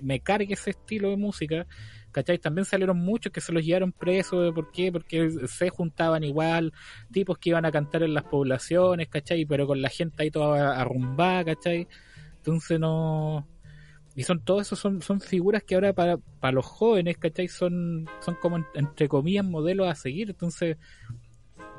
me 0.01 0.21
cargue 0.21 0.55
ese 0.55 0.71
estilo 0.71 1.11
de 1.11 1.17
música, 1.17 1.67
¿cachai? 2.13 2.39
También 2.39 2.65
salieron 2.65 2.99
muchos 2.99 3.33
que 3.33 3.41
se 3.41 3.53
los 3.53 3.65
llevaron 3.65 3.93
presos, 3.93 4.55
¿por 4.55 4.71
qué? 4.71 4.93
Porque 4.93 5.31
se 5.47 5.71
juntaban 5.71 6.25
igual, 6.25 6.73
tipos 7.11 7.39
que 7.39 7.51
iban 7.51 7.65
a 7.65 7.73
cantar 7.73 8.03
en 8.03 8.15
las 8.15 8.25
poblaciones, 8.25 9.09
¿cachai? 9.09 9.45
Pero 9.45 9.67
con 9.67 9.83
la 9.83 9.89
gente 9.89 10.23
ahí 10.23 10.31
toda 10.31 10.81
arrumbada, 10.81 11.45
¿cachai? 11.45 11.89
Entonces 12.37 12.79
no... 12.79 13.49
Y 14.17 14.23
son 14.23 14.45
todos 14.45 14.63
esos 14.63 14.79
son, 14.79 15.03
son 15.03 15.21
figuras 15.21 15.65
que 15.65 15.75
ahora 15.75 15.93
para, 15.93 16.19
para 16.19 16.53
los 16.53 16.65
jóvenes, 16.65 17.19
¿cachai? 17.19 17.49
Son, 17.49 18.09
son 18.21 18.37
como 18.37 18.65
entre 18.75 19.09
comillas 19.09 19.45
modelos 19.45 19.89
a 19.89 19.97
seguir. 19.97 20.31
Entonces, 20.31 20.77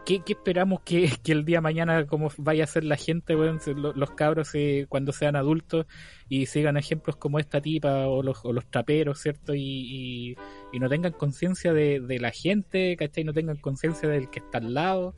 ¿qué, 0.05 0.21
esperamos 0.27 0.81
que, 0.81 1.11
que 1.23 1.31
el 1.31 1.45
día 1.45 1.57
de 1.57 1.61
mañana 1.61 2.05
como 2.05 2.29
vaya 2.37 2.63
a 2.63 2.67
ser 2.67 2.83
la 2.83 2.95
gente, 2.95 3.33
los 3.35 4.11
cabros 4.11 4.51
eh, 4.53 4.85
cuando 4.87 5.11
sean 5.11 5.35
adultos 5.35 5.85
y 6.29 6.45
sigan 6.45 6.77
ejemplos 6.77 7.15
como 7.17 7.39
esta 7.39 7.61
tipa 7.61 8.07
o 8.07 8.23
los, 8.23 8.43
o 8.45 8.53
los 8.53 8.65
traperos, 8.69 9.19
¿cierto? 9.19 9.53
Y, 9.55 10.37
y, 10.71 10.79
no 10.79 10.89
tengan 10.89 11.13
conciencia 11.13 11.73
de, 11.73 11.99
de 11.99 12.19
la 12.19 12.31
gente, 12.31 12.95
¿cachai? 12.97 13.23
No 13.23 13.33
tengan 13.33 13.57
conciencia 13.57 14.07
del 14.07 14.29
que 14.29 14.39
está 14.39 14.59
al 14.59 14.73
lado. 14.73 15.15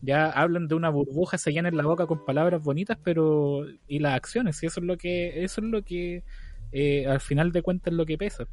Ya 0.00 0.30
hablan 0.30 0.68
de 0.68 0.76
una 0.76 0.90
burbuja, 0.90 1.38
se 1.38 1.52
llenan 1.52 1.76
la 1.76 1.82
boca 1.82 2.06
con 2.06 2.24
palabras 2.24 2.62
bonitas, 2.62 2.98
pero 3.02 3.66
y 3.88 3.98
las 3.98 4.14
acciones, 4.14 4.62
y 4.62 4.66
eso 4.66 4.80
es 4.80 4.86
lo 4.86 4.96
que 4.96 5.42
eso 5.42 5.60
es 5.60 5.66
lo 5.66 5.82
que 5.82 6.22
eh, 6.70 7.06
al 7.06 7.20
final 7.20 7.50
de 7.50 7.62
cuentas 7.62 7.92
es 7.92 7.96
lo 7.96 8.06
que 8.06 8.16
pesa. 8.16 8.46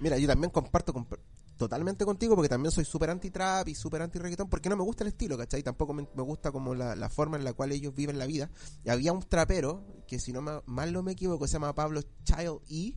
Mira, 0.00 0.16
yo 0.16 0.26
también 0.26 0.50
comparto 0.50 0.92
con- 0.94 1.06
totalmente 1.58 2.04
contigo 2.06 2.34
porque 2.34 2.48
también 2.48 2.70
soy 2.72 2.84
súper 2.86 3.10
anti-trap 3.10 3.68
y 3.68 3.74
súper 3.74 4.00
anti-reggaetón 4.02 4.48
porque 4.48 4.68
no 4.70 4.76
me 4.76 4.84
gusta 4.84 5.04
el 5.04 5.08
estilo, 5.08 5.36
¿cachai? 5.36 5.62
Tampoco 5.62 5.92
me, 5.92 6.08
me 6.14 6.22
gusta 6.22 6.50
como 6.52 6.74
la, 6.74 6.96
la 6.96 7.10
forma 7.10 7.36
en 7.36 7.44
la 7.44 7.52
cual 7.52 7.72
ellos 7.72 7.94
viven 7.94 8.16
la 8.18 8.24
vida. 8.26 8.50
Y 8.84 8.90
había 8.90 9.12
un 9.12 9.22
trapero, 9.22 9.84
que 10.06 10.18
si 10.18 10.32
no 10.32 10.40
me- 10.40 10.62
mal 10.64 10.92
no 10.92 11.02
me 11.02 11.12
equivoco, 11.12 11.46
se 11.46 11.54
llama 11.54 11.74
Pablo 11.74 12.00
Child 12.24 12.60
E, 12.70 12.94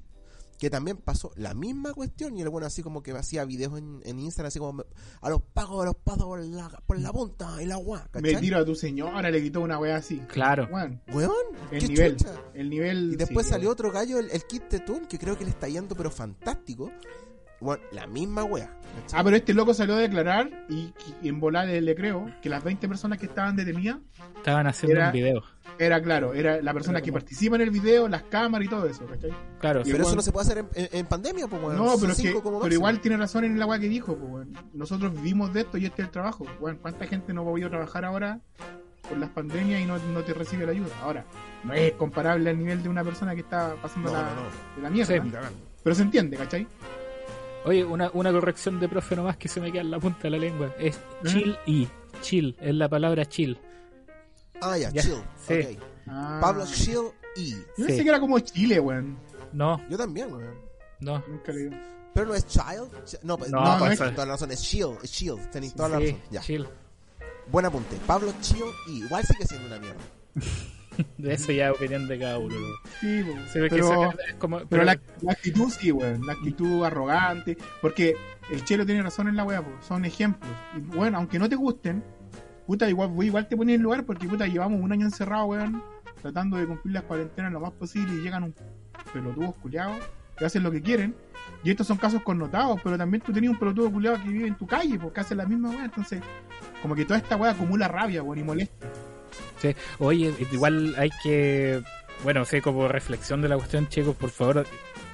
que 0.57 0.69
también 0.69 0.97
pasó 0.97 1.31
la 1.37 1.55
misma 1.55 1.91
cuestión 1.91 2.37
y 2.37 2.41
el 2.43 2.49
bueno 2.49 2.67
así 2.67 2.83
como 2.83 3.01
que 3.01 3.11
hacía 3.13 3.43
videos 3.45 3.79
en, 3.79 3.99
en 4.05 4.19
Instagram 4.19 4.49
así 4.49 4.59
como 4.59 4.85
a 5.19 5.29
los 5.31 5.41
pagos 5.41 5.83
los 5.85 5.95
paso 5.95 6.25
por 6.27 6.39
la, 6.39 6.69
por 6.85 6.99
la 6.99 7.11
punta 7.11 7.63
y 7.63 7.65
la 7.65 7.73
agua 7.75 8.07
Me 8.21 8.35
tiro 8.35 8.59
a 8.59 8.63
tu 8.63 8.75
señora, 8.75 9.31
le 9.31 9.39
gritó 9.39 9.61
una 9.61 9.79
wea 9.79 9.95
así. 9.95 10.19
Claro. 10.27 10.67
Weón, 10.71 11.01
weón 11.11 11.33
el 11.71 11.79
qué 11.79 11.87
nivel, 11.87 12.15
chucha. 12.15 12.35
el 12.53 12.69
nivel. 12.69 13.13
y 13.13 13.15
después 13.15 13.47
sí, 13.47 13.53
salió 13.53 13.71
otro 13.71 13.91
gallo 13.91 14.19
el, 14.19 14.29
el 14.29 14.43
Kit 14.45 14.67
Tetun 14.69 15.07
que 15.07 15.17
creo 15.17 15.35
que 15.35 15.45
le 15.45 15.49
está 15.49 15.67
yendo 15.67 15.95
pero 15.95 16.11
fantástico 16.11 16.91
bueno 17.61 17.81
la 17.91 18.07
misma 18.07 18.43
wea 18.43 18.67
¿cachai? 19.01 19.19
Ah, 19.19 19.23
pero 19.23 19.35
este 19.37 19.53
loco 19.53 19.73
salió 19.73 19.95
a 19.95 19.99
declarar 19.99 20.49
y, 20.67 20.93
y 21.21 21.29
en 21.29 21.39
volar 21.39 21.67
le, 21.67 21.79
le 21.81 21.95
creo 21.95 22.25
que 22.41 22.49
las 22.49 22.63
20 22.63 22.87
personas 22.89 23.17
que 23.19 23.27
estaban 23.27 23.55
detenidas 23.55 23.97
Estaban 24.37 24.65
haciendo 24.67 24.97
Era- 24.97 25.07
un 25.07 25.13
video. 25.13 25.43
era 25.77 26.01
claro, 26.01 26.33
era 26.33 26.61
la 26.61 26.73
persona 26.73 26.97
Era 26.97 27.05
que 27.05 27.11
como- 27.11 27.19
participa 27.21 27.55
en 27.57 27.61
el 27.61 27.69
video, 27.69 28.07
las 28.07 28.23
cámaras 28.23 28.65
y 28.65 28.69
todo 28.69 28.87
eso, 28.87 29.05
¿cachai? 29.05 29.31
Claro, 29.59 29.81
Y 29.85 29.91
pero 29.91 30.03
eso 30.03 30.15
no 30.15 30.21
se 30.23 30.31
puede 30.31 30.45
hacer 30.47 30.57
en, 30.57 30.67
en- 30.73 30.89
en 30.91 31.05
pandemia 31.05 31.47
pues. 31.47 31.61
No, 31.77 31.93
pero, 31.99 32.11
es 32.11 32.17
que, 32.19 32.27
cinco 32.29 32.41
como 32.41 32.57
pero 32.57 32.63
máximo. 32.65 32.73
igual 32.73 32.99
tiene 33.01 33.17
razón 33.17 33.45
en 33.45 33.59
la 33.59 33.65
weá 33.67 33.77
que 33.79 33.87
dijo. 33.87 34.15
Pues, 34.17 34.31
weón. 34.31 34.53
Nosotros 34.73 35.13
vivimos 35.13 35.53
de 35.53 35.61
esto 35.61 35.77
y 35.77 35.85
este 35.85 36.01
es 36.01 36.07
el 36.07 36.11
trabajo. 36.11 36.45
Weón, 36.59 36.77
¿Cuánta 36.81 37.05
gente 37.05 37.33
no 37.33 37.41
ha 37.41 37.45
podido 37.45 37.69
trabajar 37.69 38.03
ahora 38.03 38.39
por 39.07 39.17
las 39.19 39.29
pandemias 39.29 39.79
y 39.81 39.85
no, 39.85 39.97
no 39.99 40.23
te 40.23 40.33
recibe 40.33 40.65
la 40.65 40.71
ayuda? 40.71 40.89
Ahora, 41.03 41.23
no 41.63 41.73
es 41.73 41.93
comparable 41.93 42.49
al 42.49 42.57
nivel 42.57 42.81
de 42.81 42.89
una 42.89 43.03
persona 43.03 43.35
que 43.35 43.41
está 43.41 43.75
pasando 43.79 44.11
No, 44.11 44.17
la, 44.17 44.23
no, 44.23 44.35
no. 44.41 44.75
de 44.77 44.81
la 44.81 44.89
mierda. 44.89 45.13
Sí. 45.23 45.55
Pero 45.83 45.95
se 45.95 46.01
entiende, 46.01 46.35
¿cachai? 46.37 46.67
Oye, 47.65 47.83
una, 47.85 48.09
una 48.13 48.31
corrección 48.31 48.79
de 48.79 48.89
profe 48.89 49.15
nomás 49.15 49.37
que 49.37 49.47
se 49.47 49.61
me 49.61 49.71
queda 49.71 49.81
en 49.81 49.91
la 49.91 49.99
punta 49.99 50.19
de 50.23 50.29
la 50.31 50.37
lengua. 50.37 50.73
Es 50.79 50.95
¿Eh? 50.95 50.99
chill 51.27 51.57
y. 51.65 51.87
Chill, 52.21 52.55
es 52.59 52.73
la 52.75 52.89
palabra 52.89 53.25
chill. 53.25 53.57
ah 54.61 54.77
ya, 54.77 54.89
Ya, 54.91 55.01
chill 55.01 55.21
sí. 55.47 55.53
ok. 55.77 55.83
Ah. 56.07 56.39
Pablo 56.41 56.65
Chill 56.65 56.97
y 57.35 57.51
Yo 57.51 57.57
Sí. 57.77 57.83
pensé 57.85 58.03
que 58.03 58.09
era 58.09 58.19
como 58.19 58.39
Chile, 58.39 58.79
weón. 58.79 59.17
No, 59.53 59.79
yo 59.89 59.97
también 59.97 60.33
weón. 60.33 60.55
no. 60.99 61.23
Nunca 61.27 61.51
le 61.51 61.59
digo. 61.59 61.75
pero 62.13 62.25
no 62.27 62.33
es 62.35 62.45
child 62.47 62.91
Ch- 63.05 63.19
no, 63.23 63.37
pues- 63.37 63.49
No, 63.51 63.61
no, 63.63 63.73
no 63.77 63.83
tenéis 63.83 64.01
es- 64.01 64.11
toda 64.15 64.25
la 64.25 64.33
razón 64.33 64.51
es 64.51 64.61
chill 64.61 64.97
es 65.01 65.11
chill 65.11 65.37
tenéis 65.51 65.73
toda 65.73 65.89
la 65.89 65.97
Sí, 65.99 66.05
razón 66.07 66.21
ya 66.29 66.41
chill. 66.41 66.67
buen 67.47 67.65
apunte 67.65 67.95
Pablo 68.05 68.33
Chill 68.41 68.65
y 68.89 69.03
igual 69.05 69.23
sigue 69.23 69.45
siendo 69.45 69.67
una 69.67 69.79
mierda 69.79 69.99
Eso 71.23 71.51
ya 71.51 71.71
opinión 71.71 72.07
de 72.07 72.19
cada 72.19 72.37
uno. 72.37 72.55
Sí, 72.99 73.23
que 73.53 73.67
pero, 73.69 74.09
esa- 74.09 74.15
es 74.27 74.33
como, 74.35 74.59
pero 74.67 74.83
la, 74.83 74.99
la 75.21 75.31
actitud 75.31 75.69
sí, 75.69 75.91
weón. 75.91 76.25
La 76.25 76.33
actitud 76.33 76.83
arrogante. 76.83 77.57
Porque 77.81 78.15
el 78.51 78.63
Chelo 78.65 78.85
tiene 78.85 79.01
razón 79.01 79.27
en 79.27 79.35
la 79.35 79.43
weá, 79.43 79.63
son 79.87 80.05
ejemplos. 80.05 80.51
Y 80.75 80.79
bueno, 80.79 81.17
aunque 81.17 81.39
no 81.39 81.47
te 81.47 81.55
gusten, 81.55 82.03
puta, 82.67 82.89
igual, 82.89 83.11
igual 83.23 83.47
te 83.47 83.55
pones 83.55 83.75
en 83.75 83.81
lugar 83.83 84.05
porque 84.05 84.27
puta, 84.27 84.47
llevamos 84.47 84.81
un 84.81 84.91
año 84.91 85.05
encerrado, 85.05 85.45
weón, 85.45 85.81
tratando 86.21 86.57
de 86.57 86.65
cumplir 86.67 86.93
las 86.93 87.03
cuarentenas 87.03 87.51
lo 87.51 87.59
más 87.61 87.71
posible 87.71 88.13
y 88.13 88.21
llegan 88.21 88.43
un 88.43 88.55
pelotudos 89.13 89.55
culiados 89.55 89.97
que 90.37 90.45
hacen 90.45 90.63
lo 90.63 90.71
que 90.71 90.81
quieren. 90.81 91.15
Y 91.63 91.69
estos 91.71 91.87
son 91.87 91.97
casos 91.97 92.21
connotados, 92.23 92.79
pero 92.83 92.97
también 92.97 93.21
tú 93.21 93.31
tenías 93.31 93.53
un 93.53 93.59
pelotudo 93.59 93.91
culiado 93.91 94.17
que 94.21 94.29
vive 94.29 94.47
en 94.47 94.55
tu 94.55 94.65
calle, 94.67 94.97
porque 94.99 95.19
hace 95.19 95.35
la 95.35 95.45
misma 95.45 95.69
weá. 95.69 95.85
Entonces, 95.85 96.21
como 96.81 96.95
que 96.95 97.05
toda 97.05 97.19
esta 97.19 97.35
weá 97.35 97.51
acumula 97.51 97.87
rabia, 97.87 98.23
weón, 98.23 98.39
y 98.39 98.43
molesta. 98.43 98.87
Sí. 99.61 99.75
Oye, 99.99 100.33
igual 100.51 100.95
hay 100.97 101.11
que, 101.23 101.81
bueno, 102.23 102.45
sé 102.45 102.61
como 102.61 102.87
reflexión 102.87 103.41
de 103.41 103.49
la 103.49 103.57
cuestión, 103.57 103.87
chicos, 103.89 104.15
por 104.15 104.29
favor, 104.31 104.65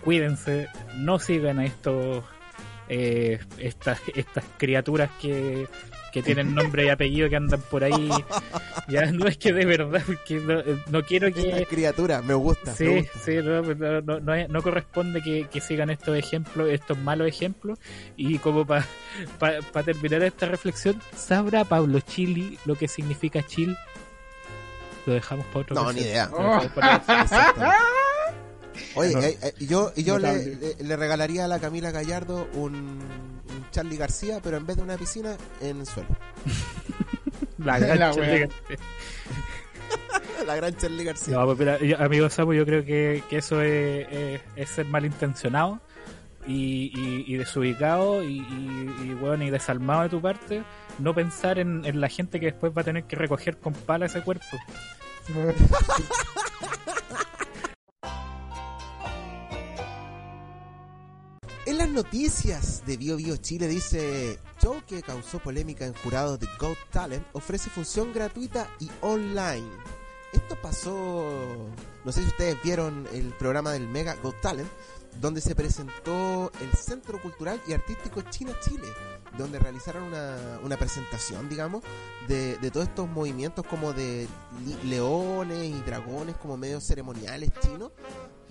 cuídense, 0.03 0.67
no 0.95 1.19
sigan 1.19 1.59
a 1.59 1.65
estos, 1.65 2.23
eh, 2.89 3.39
estas, 3.57 3.99
estas 4.15 4.45
criaturas 4.57 5.09
que, 5.21 5.67
que 6.13 6.23
tienen 6.23 6.55
nombre 6.55 6.85
y 6.85 6.89
apellido 6.89 7.29
que 7.29 7.35
andan 7.35 7.61
por 7.69 7.83
ahí. 7.83 8.09
Ya 8.89 9.11
no 9.11 9.27
es 9.27 9.37
que 9.37 9.51
de 9.51 9.65
verdad, 9.65 10.01
porque 10.05 10.35
no, 10.35 10.61
no 10.89 11.03
quiero 11.03 11.27
esta 11.27 11.41
que... 11.41 11.65
criatura 11.65 12.21
me 12.21 12.33
gusta 12.35 12.71
me 12.71 12.77
Sí, 12.77 12.85
gusta. 12.87 13.19
sí, 13.19 13.35
no, 13.43 13.61
no, 13.61 14.01
no, 14.01 14.19
no 14.21 14.47
no 14.47 14.61
corresponde 14.61 15.21
que, 15.21 15.45
que 15.51 15.59
sigan 15.59 15.89
estos 15.89 16.17
ejemplos, 16.17 16.69
estos 16.69 16.97
malos 16.97 17.27
ejemplos. 17.27 17.77
Y 18.15 18.37
como 18.37 18.65
para 18.65 18.85
terminar 19.83 20.23
esta 20.23 20.45
reflexión, 20.45 21.01
¿sabrá 21.13 21.65
Pablo 21.65 21.99
Chili 21.99 22.57
lo 22.63 22.75
que 22.75 22.87
significa 22.87 23.43
chill? 23.45 23.75
Lo 25.07 25.13
dejamos 25.13 25.45
para 25.47 25.59
otro 25.61 25.75
No, 25.75 25.91
ni 25.93 26.01
idea. 26.01 26.29
Oye, 28.95 29.13
No. 29.13 29.21
eh, 29.21 29.37
eh, 29.41 29.53
y 29.59 29.67
yo, 29.67 29.91
y 29.95 30.03
yo 30.03 30.19
le, 30.19 30.27
Notable. 30.27 30.75
le- 30.77 30.83
le 30.83 30.95
regalaría 30.97 31.45
a 31.45 31.47
la 31.47 31.59
Camila 31.59 31.91
Gallardo 31.91 32.47
un, 32.53 32.73
un 32.73 33.65
Charlie 33.71 33.97
García, 33.97 34.39
pero 34.43 34.57
en 34.57 34.65
vez 34.67 34.77
de 34.77 34.83
una 34.83 34.97
piscina, 34.97 35.35
en 35.61 35.79
el 35.79 35.85
suelo. 35.87 36.09
La 37.57 37.79
La 37.79 37.87
gran 37.95 38.19
wea. 38.19 38.47
Chile. 38.47 38.49
la 40.45 40.55
gran 40.55 40.75
Charlie 40.75 41.03
García. 41.03 41.37
No, 41.37 41.45
pues 41.45 41.57
mira, 41.59 41.79
yo- 41.79 41.97
amigo 41.99 42.29
Samu, 42.29 42.53
yo 42.53 42.65
creo 42.65 42.83
que, 42.85 43.23
que 43.29 43.37
eso 43.37 43.61
es, 43.61 44.07
es- 44.11 44.41
es 44.55 44.69
ser 44.69 44.85
malintencionado 44.85 45.79
y, 46.45 46.91
y, 46.95 47.33
y 47.33 47.37
desubicado 47.37 48.23
y, 48.23 48.39
y, 48.39 48.95
y, 49.05 49.13
bueno, 49.15 49.43
y 49.43 49.49
desalmado 49.49 50.03
de 50.03 50.09
tu 50.09 50.21
parte. 50.21 50.63
No 50.99 51.13
pensar 51.13 51.59
en, 51.59 51.83
en 51.85 51.99
la 52.01 52.09
gente 52.09 52.39
que 52.39 52.47
después 52.47 52.73
va 52.75 52.81
a 52.81 52.85
tener 52.85 53.03
que 53.05 53.15
recoger 53.15 53.57
con 53.57 53.73
pala 53.73 54.05
ese 54.07 54.21
cuerpo. 54.21 54.45
En 61.65 61.77
las 61.77 61.89
noticias 61.89 62.85
de 62.85 62.95
Bio 62.95 63.17
Bio 63.17 63.35
Chile 63.35 63.67
dice, 63.67 64.39
show 64.61 64.81
que 64.87 65.01
causó 65.01 65.39
polémica 65.39 65.85
en 65.85 65.93
jurados 65.95 66.39
de 66.39 66.47
Got 66.57 66.77
Talent 66.91 67.25
ofrece 67.33 67.69
función 67.69 68.13
gratuita 68.13 68.69
y 68.79 68.89
online. 69.01 69.67
Esto 70.31 70.55
pasó, 70.61 71.67
no 72.05 72.11
sé 72.13 72.21
si 72.21 72.27
ustedes 72.27 72.61
vieron 72.63 73.05
el 73.11 73.33
programa 73.33 73.73
del 73.73 73.85
Mega 73.85 74.15
Got 74.15 74.39
Talent, 74.39 74.69
donde 75.19 75.41
se 75.41 75.55
presentó 75.55 76.51
el 76.61 76.71
Centro 76.77 77.21
Cultural 77.21 77.61
y 77.67 77.73
Artístico 77.73 78.21
China 78.29 78.53
Chile, 78.61 78.87
donde 79.37 79.59
realizaron 79.59 80.03
una, 80.03 80.37
una 80.63 80.77
presentación, 80.77 81.49
digamos, 81.49 81.83
de, 82.27 82.57
de 82.57 82.71
todos 82.71 82.87
estos 82.87 83.07
movimientos 83.09 83.65
como 83.65 83.93
de 83.93 84.27
leones 84.85 85.65
y 85.65 85.81
dragones 85.81 86.35
como 86.37 86.57
medios 86.57 86.83
ceremoniales 86.83 87.51
chinos 87.61 87.91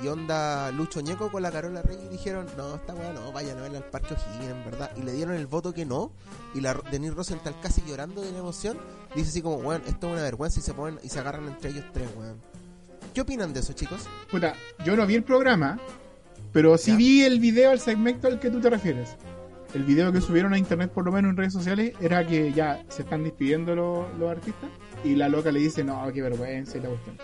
y 0.02 0.08
onda 0.08 0.70
Lucho 0.72 1.00
Ñeco 1.00 1.30
con 1.30 1.42
la 1.42 1.50
Carola 1.50 1.80
Rey 1.80 1.98
y 2.04 2.08
dijeron, 2.08 2.46
no, 2.56 2.74
esta 2.74 2.94
weá 2.94 3.12
no, 3.14 3.32
vayan 3.32 3.56
a 3.58 3.62
verla 3.62 3.78
al 3.78 3.84
Parque 3.84 4.12
O'Higgins, 4.14 4.50
en 4.50 4.64
verdad. 4.64 4.90
Y 4.96 5.02
le 5.02 5.12
dieron 5.12 5.34
el 5.34 5.46
voto 5.46 5.72
que 5.72 5.86
no. 5.86 6.12
Y 6.54 6.60
la 6.60 6.74
Denise 6.90 7.14
Rosenthal 7.14 7.54
casi 7.62 7.82
llorando 7.86 8.20
de 8.20 8.30
la 8.32 8.38
emoción, 8.38 8.76
dice 9.14 9.30
así 9.30 9.40
como, 9.40 9.56
weón, 9.56 9.82
esto 9.86 10.08
es 10.08 10.12
una 10.12 10.22
vergüenza 10.22 10.60
y 10.60 10.62
se 10.62 10.74
ponen 10.74 11.00
y 11.02 11.08
se 11.08 11.18
agarran 11.18 11.46
entre 11.46 11.70
ellos 11.70 11.84
tres, 11.94 12.08
weón. 12.14 12.42
¿Qué 13.14 13.22
opinan 13.22 13.54
de 13.54 13.60
eso, 13.60 13.72
chicos? 13.72 14.02
Puta, 14.30 14.54
yo 14.84 14.96
no 14.96 15.06
vi 15.06 15.14
el 15.14 15.24
programa, 15.24 15.80
pero 16.52 16.76
sí 16.76 16.90
Ya. 16.90 16.96
vi 16.98 17.24
el 17.24 17.40
video, 17.40 17.72
el 17.72 17.80
segmento 17.80 18.28
al 18.28 18.38
que 18.38 18.50
tú 18.50 18.60
te 18.60 18.68
refieres. 18.68 19.16
El 19.74 19.82
video 19.84 20.12
que 20.12 20.20
subieron 20.20 20.52
a 20.54 20.58
internet, 20.58 20.90
por 20.92 21.04
lo 21.04 21.12
menos 21.12 21.30
en 21.30 21.36
redes 21.36 21.52
sociales, 21.52 21.92
era 22.00 22.26
que 22.26 22.52
ya 22.52 22.82
se 22.88 23.02
están 23.02 23.24
despidiendo 23.24 23.74
los, 23.74 24.06
los 24.18 24.30
artistas 24.30 24.70
y 25.04 25.14
la 25.14 25.28
loca 25.28 25.52
le 25.52 25.60
dice, 25.60 25.84
no, 25.84 26.10
qué 26.12 26.22
vergüenza 26.22 26.78
y 26.78 26.80
la 26.80 26.88
cuestión. 26.88 27.18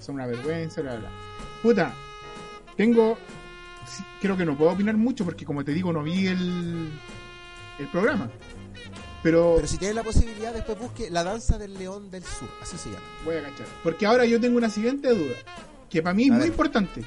Son 0.00 0.16
una 0.16 0.26
vergüenza, 0.26 0.80
bla, 0.80 0.92
bla, 0.92 1.00
bla. 1.00 1.10
Puta, 1.62 1.92
tengo... 2.76 3.18
Creo 4.20 4.36
que 4.36 4.46
no 4.46 4.56
puedo 4.56 4.70
opinar 4.72 4.96
mucho 4.96 5.24
porque, 5.24 5.44
como 5.44 5.62
te 5.62 5.72
digo, 5.72 5.92
no 5.92 6.02
vi 6.02 6.26
el, 6.26 6.88
el 7.78 7.86
programa. 7.88 8.30
Pero, 9.22 9.54
Pero 9.56 9.68
si 9.68 9.78
tienen 9.78 9.96
la 9.96 10.02
posibilidad, 10.02 10.52
después 10.52 10.78
busque 10.78 11.10
La 11.10 11.22
Danza 11.22 11.58
del 11.58 11.74
León 11.74 12.10
del 12.10 12.22
Sur, 12.24 12.48
así 12.62 12.76
se 12.78 12.90
llama. 12.90 13.04
voy 13.24 13.36
a 13.36 13.42
cachar. 13.42 13.66
Porque 13.82 14.06
ahora 14.06 14.24
yo 14.24 14.40
tengo 14.40 14.56
una 14.56 14.70
siguiente 14.70 15.08
duda, 15.08 15.34
que 15.88 16.02
para 16.02 16.14
mí 16.14 16.24
es 16.24 16.30
A 16.30 16.34
muy 16.34 16.46
importante. 16.46 17.02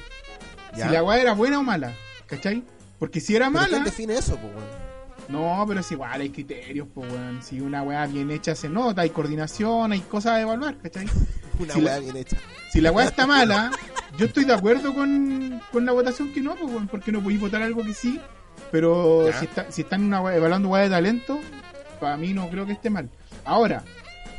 ¿Ya? 0.76 0.86
Si 0.86 0.92
la 0.92 1.02
weá 1.02 1.20
era 1.20 1.32
buena 1.34 1.58
o 1.58 1.62
mala, 1.62 1.92
¿cachai? 2.26 2.64
Porque 2.98 3.20
si 3.20 3.34
era 3.36 3.46
¿Pero 3.46 3.58
mala, 3.60 3.68
quién 3.68 3.84
define 3.84 4.14
eso, 4.14 4.36
pues, 4.36 4.52
weón? 4.54 4.88
no, 5.28 5.64
pero 5.68 5.80
es 5.80 5.92
igual, 5.92 6.20
hay 6.20 6.30
criterios, 6.30 6.88
pues 6.94 7.10
weón. 7.12 7.42
Si 7.42 7.60
una 7.60 7.82
weá 7.82 8.06
bien 8.06 8.30
hecha 8.30 8.54
se 8.54 8.68
nota, 8.68 9.02
hay 9.02 9.10
coordinación, 9.10 9.92
hay 9.92 10.00
cosas 10.00 10.32
a 10.32 10.40
evaluar, 10.40 10.76
¿cachai? 10.78 11.06
Una 11.58 11.74
Si 11.74 11.80
la- 11.80 11.90
weá 11.92 11.98
bien 12.00 12.16
hecha. 12.16 12.36
Si 12.72 12.80
la 12.80 12.92
weá 12.92 13.06
está 13.06 13.26
mala, 13.26 13.70
yo 14.16 14.26
estoy 14.26 14.44
de 14.44 14.54
acuerdo 14.54 14.94
con, 14.94 15.60
con 15.72 15.84
la 15.86 15.92
votación 15.92 16.32
que 16.32 16.40
no, 16.40 16.54
pues 16.54 16.70
weón, 16.72 16.88
porque 16.88 17.12
no 17.12 17.20
podéis 17.22 17.40
votar 17.40 17.62
algo 17.62 17.82
que 17.84 17.94
sí, 17.94 18.20
pero 18.70 19.26
Ya. 19.30 19.38
si, 19.38 19.44
está, 19.46 19.70
si 19.70 19.82
están 19.82 20.02
una 20.04 20.20
weá- 20.22 20.36
evaluando 20.36 20.68
weá 20.68 20.82
de 20.84 20.90
talento, 20.90 21.38
para 22.00 22.16
mí 22.16 22.32
no 22.32 22.48
creo 22.50 22.66
que 22.66 22.72
esté 22.72 22.90
mal. 22.90 23.08
Ahora, 23.44 23.84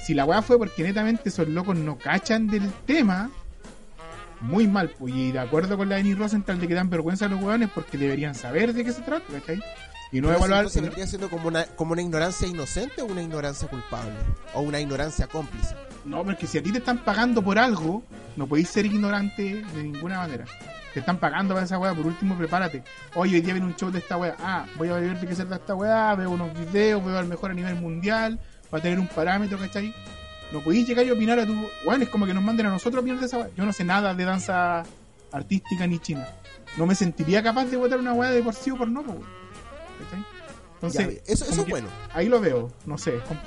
si 0.06 0.14
la 0.14 0.26
weá 0.26 0.42
fue 0.42 0.58
porque 0.58 0.84
netamente 0.84 1.30
esos 1.30 1.48
locos 1.50 1.78
no 1.78 1.98
cachan 1.98 2.48
del 2.48 2.70
tema, 2.86 3.30
muy 4.42 4.68
mal, 4.68 4.94
y 5.06 5.32
de 5.32 5.40
acuerdo 5.40 5.78
con 5.78 5.90
la 5.90 5.98
Denise 5.98 6.18
Rosenthal 6.18 6.60
de 6.60 6.68
que 6.68 6.74
dan 6.74 6.90
vergüenza 6.90 7.26
a 7.26 7.30
los 7.30 7.42
weones 7.42 7.70
porque 7.74 7.98
deberían 7.98 8.36
saber 8.36 8.74
de 8.74 8.84
qué 8.84 8.92
se 8.92 9.02
trata, 9.02 9.26
¿cachai? 9.32 9.62
Y 10.12 10.22
no 10.22 10.30
evaluar. 10.30 10.62
entonces 10.62 10.82
vendría 10.82 11.06
siendo 11.06 11.30
como 11.30 11.48
una, 11.48 11.66
como 11.66 11.92
una 11.94 12.02
ignorancia 12.02 12.48
inocente 12.48 13.02
o 13.02 13.06
una 13.06 13.22
ignorancia 13.22 13.68
culpable. 13.68 14.14
O 14.54 14.62
una 14.62 14.80
ignorancia 14.80 15.28
cómplice. 15.28 15.76
No, 16.06 16.24
porque 16.24 16.48
si 16.48 16.58
a 16.58 16.64
ti 16.64 16.72
te 16.72 16.80
están 16.80 17.04
pagando 17.04 17.44
por 17.44 17.60
algo, 17.60 18.04
no 18.36 18.48
podéis 18.48 18.70
ser 18.70 18.86
ignorante 18.86 19.64
de 19.64 19.84
ninguna 19.84 20.18
manera. 20.18 20.46
Te 20.94 21.02
están 21.02 21.18
pagando 21.18 21.54
para 21.54 21.66
esa 21.66 21.78
weá, 21.78 21.94
por 21.94 22.08
último 22.08 22.36
prepárate. 22.36 22.84
Oye, 23.14 23.36
hoy 23.36 23.42
día 23.42 23.54
viene 23.54 23.68
un 23.68 23.76
show 23.76 23.92
de 23.92 24.00
esta 24.00 24.18
weá. 24.18 24.36
Ah, 24.40 24.66
voy 24.78 24.90
a 24.90 24.94
ver 24.94 25.20
de 25.20 25.28
qué 25.28 25.36
se 25.36 25.46
trata 25.46 25.62
esta 25.62 25.76
weá, 25.76 26.16
veo 26.16 26.32
unos 26.32 26.58
videos, 26.58 27.06
veo 27.06 27.20
al 27.20 27.28
mejor 27.28 27.52
a 27.52 27.54
nivel 27.54 27.76
mundial, 27.76 28.40
va 28.74 28.80
a 28.80 28.82
tener 28.82 29.00
un 29.00 29.08
parámetro, 29.08 29.60
¿cachai? 29.60 29.94
No 30.52 30.62
podéis 30.64 30.88
llegar 30.88 31.06
y 31.06 31.12
opinar 31.12 31.38
a 31.40 31.46
tu... 31.46 31.54
Bueno, 31.86 32.04
es 32.04 32.10
como 32.10 32.26
que 32.26 32.34
nos 32.34 32.44
manden 32.44 32.66
a 32.66 32.70
nosotros 32.70 32.98
a 32.98 33.02
opinar 33.02 33.20
de 33.20 33.26
esa 33.28 33.38
weá. 33.38 33.50
Yo 33.56 33.66
no 33.66 33.74
sé 33.74 33.84
nada 33.84 34.14
de 34.16 34.26
danza 34.26 34.84
artística 35.32 35.86
ni 35.86 36.00
china. 36.00 36.28
No 36.78 36.86
me 36.88 36.96
sentiría 36.96 37.44
capaz 37.44 37.66
de 37.66 37.78
votar 37.78 38.00
una 38.00 38.14
weá 38.14 38.32
de 38.32 38.42
por 38.42 38.54
sí 38.56 38.72
o 38.72 38.78
por 38.78 38.88
no, 38.88 39.02
weón. 39.02 39.24
¿Cachai? 40.04 40.26
Entonces, 40.76 41.16
Ya, 41.26 41.34
eso, 41.34 41.46
eso 41.46 41.62
es 41.62 41.70
bueno. 41.70 41.88
ahí 42.14 42.30
lo 42.30 42.40
veo, 42.40 42.72
no 42.86 42.98
sé, 42.98 43.18
es 43.18 43.24
com- 43.24 43.38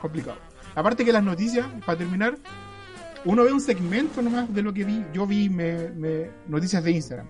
complicado. 0.00 0.38
Aparte 0.74 1.04
que 1.04 1.12
las 1.12 1.24
noticias, 1.24 1.66
para 1.84 1.98
terminar, 1.98 2.36
uno 3.24 3.42
ve 3.44 3.52
un 3.52 3.60
segmento 3.60 4.22
nomás 4.22 4.52
de 4.54 4.62
lo 4.62 4.72
que 4.72 4.84
vi. 4.84 5.04
Yo 5.12 5.26
vi 5.26 5.48
me, 5.50 5.90
me- 5.90 6.30
noticias 6.46 6.82
de 6.84 6.92
Instagram, 6.92 7.26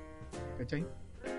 ¿cachai? 0.59 0.87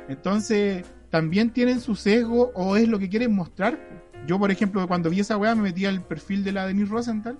Entonces, 0.08 0.84
también 1.10 1.52
tienen 1.52 1.80
su 1.80 1.96
sesgo 1.96 2.52
o 2.56 2.76
es 2.76 2.88
lo 2.88 3.00
que 3.00 3.10
quieren 3.10 3.34
mostrar. 3.36 3.80
Yo, 4.26 4.38
por 4.39 4.50
ejemplo, 4.52 4.88
cuando 4.88 5.10
vi 5.10 5.20
esa 5.20 5.38
weá, 5.38 5.54
me 5.56 5.62
metí 5.63 5.86
al 5.86 6.02
perfil 6.02 6.44
de 6.44 6.52
la 6.52 6.65
Denise 6.68 6.92
Rosenthal 6.92 7.38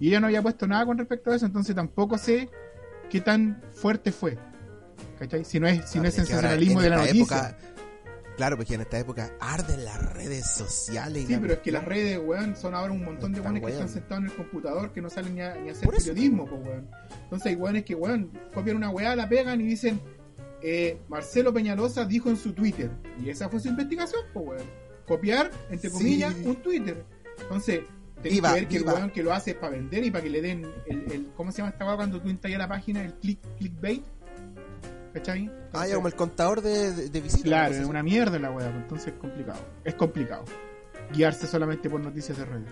y 0.00 0.08
ella 0.08 0.18
no 0.20 0.26
había 0.26 0.42
puesto 0.42 0.66
nada 0.66 0.84
con 0.86 0.98
respecto 0.98 1.30
a 1.30 1.36
eso, 1.36 1.46
entonces 1.46 1.74
tampoco 1.76 2.18
sé 2.18 2.48
qué 3.08 3.20
tan 3.20 3.62
fuerte 3.70 4.10
fue. 4.12 4.36
¿Cachai? 5.18 5.44
Si 5.44 5.60
no 5.60 5.68
es, 5.68 5.88
si 5.88 5.98
no 6.00 6.06
es 6.06 6.18
Ah, 6.18 6.22
ahora 6.22 6.26
sensacionalismo 6.26 6.78
en 6.80 6.84
de 6.84 6.90
la 6.90 6.96
noticia. 6.96 7.20
época- 7.22 7.58
claro, 8.36 8.56
porque 8.56 8.74
en 8.74 8.80
esta 8.80 8.98
época 8.98 9.30
arden 9.38 9.84
las 9.84 10.12
redes 10.14 10.46
sociales. 10.50 11.24
y 11.24 11.26
Sí, 11.26 11.38
pero 11.40 11.52
es 11.54 11.58
que 11.60 11.70
las 11.72 11.84
redes, 11.84 12.18
weón, 12.24 12.56
son 12.56 12.74
ahora 12.74 12.92
un 12.92 13.04
montón 13.04 13.32
de 13.32 13.40
weones 13.40 13.62
que 13.62 13.70
están 13.72 13.88
sentados 13.88 14.24
en 14.24 14.30
el 14.30 14.36
computador 14.36 14.92
que 14.92 15.02
no 15.02 15.10
salen 15.10 15.34
ni 15.34 15.42
a, 15.42 15.54
ni 15.56 15.68
a 15.68 15.72
hacer 15.72 15.88
periodismo, 15.90 16.46
pues, 16.46 16.62
weón. 16.62 16.88
Entonces 17.24 17.46
hay 17.48 17.54
weones 17.56 17.84
que, 17.84 17.94
weón, 17.94 18.30
copian 18.54 18.76
una 18.76 18.88
weá, 18.90 19.14
la 19.14 19.28
pegan 19.28 19.60
y 19.60 19.64
dicen, 19.64 20.00
eh, 20.62 20.98
Marcelo 21.08 21.52
Peñalosa 21.52 22.04
dijo 22.06 22.30
en 22.30 22.36
su 22.38 22.52
Twitter. 22.54 22.90
Y 23.22 23.28
esa 23.28 23.48
fue 23.50 23.60
su 23.60 23.68
investigación, 23.68 24.22
pues, 24.32 24.46
weón. 24.46 24.66
Copiar, 25.06 25.50
entre 25.70 25.90
Sí. 25.90 25.96
comillas, 25.96 26.34
un 26.44 26.56
Twitter. 26.56 27.04
Entonces, 27.42 27.80
tenés 28.22 28.38
Iba, 28.38 28.48
que 28.50 28.54
ver 28.60 28.68
que 28.68 28.76
el 28.78 28.82
weón 28.84 29.10
que 29.10 29.22
lo 29.22 29.32
hace 29.32 29.50
es 29.52 29.56
para 29.56 29.72
vender 29.76 30.04
y 30.04 30.10
para 30.10 30.24
que 30.24 30.30
le 30.30 30.40
den 30.42 30.64
el, 30.86 31.12
el- 31.12 31.26
¿cómo 31.36 31.50
se 31.52 31.58
llama 31.58 31.70
esta 31.70 31.86
weá 31.86 31.96
cuando 31.96 32.20
tú 32.20 32.28
entras 32.28 32.54
a 32.54 32.58
la 32.58 32.68
página? 32.68 33.02
El 33.04 33.14
click, 33.14 33.38
clickbait. 33.58 34.02
¿Cachai? 35.12 35.48
Ah, 35.48 35.52
Entonces, 35.66 35.90
ya 35.90 35.94
como 35.96 36.08
el 36.08 36.14
contador 36.14 36.60
de, 36.62 36.92
de, 36.92 37.08
de 37.08 37.20
visitas. 37.20 37.42
Claro, 37.44 37.74
es 37.74 37.84
una 37.86 38.02
mierda 38.02 38.38
la 38.38 38.50
weá, 38.52 38.68
pues, 38.70 38.82
entonces 38.82 39.06
es 39.08 39.14
complicado. 39.14 39.60
Es 39.84 39.94
complicado. 39.94 40.44
Guiarse 41.12 41.46
solamente 41.48 41.90
por 41.90 42.00
noticias 42.00 42.38
de 42.38 42.44
redes. 42.44 42.68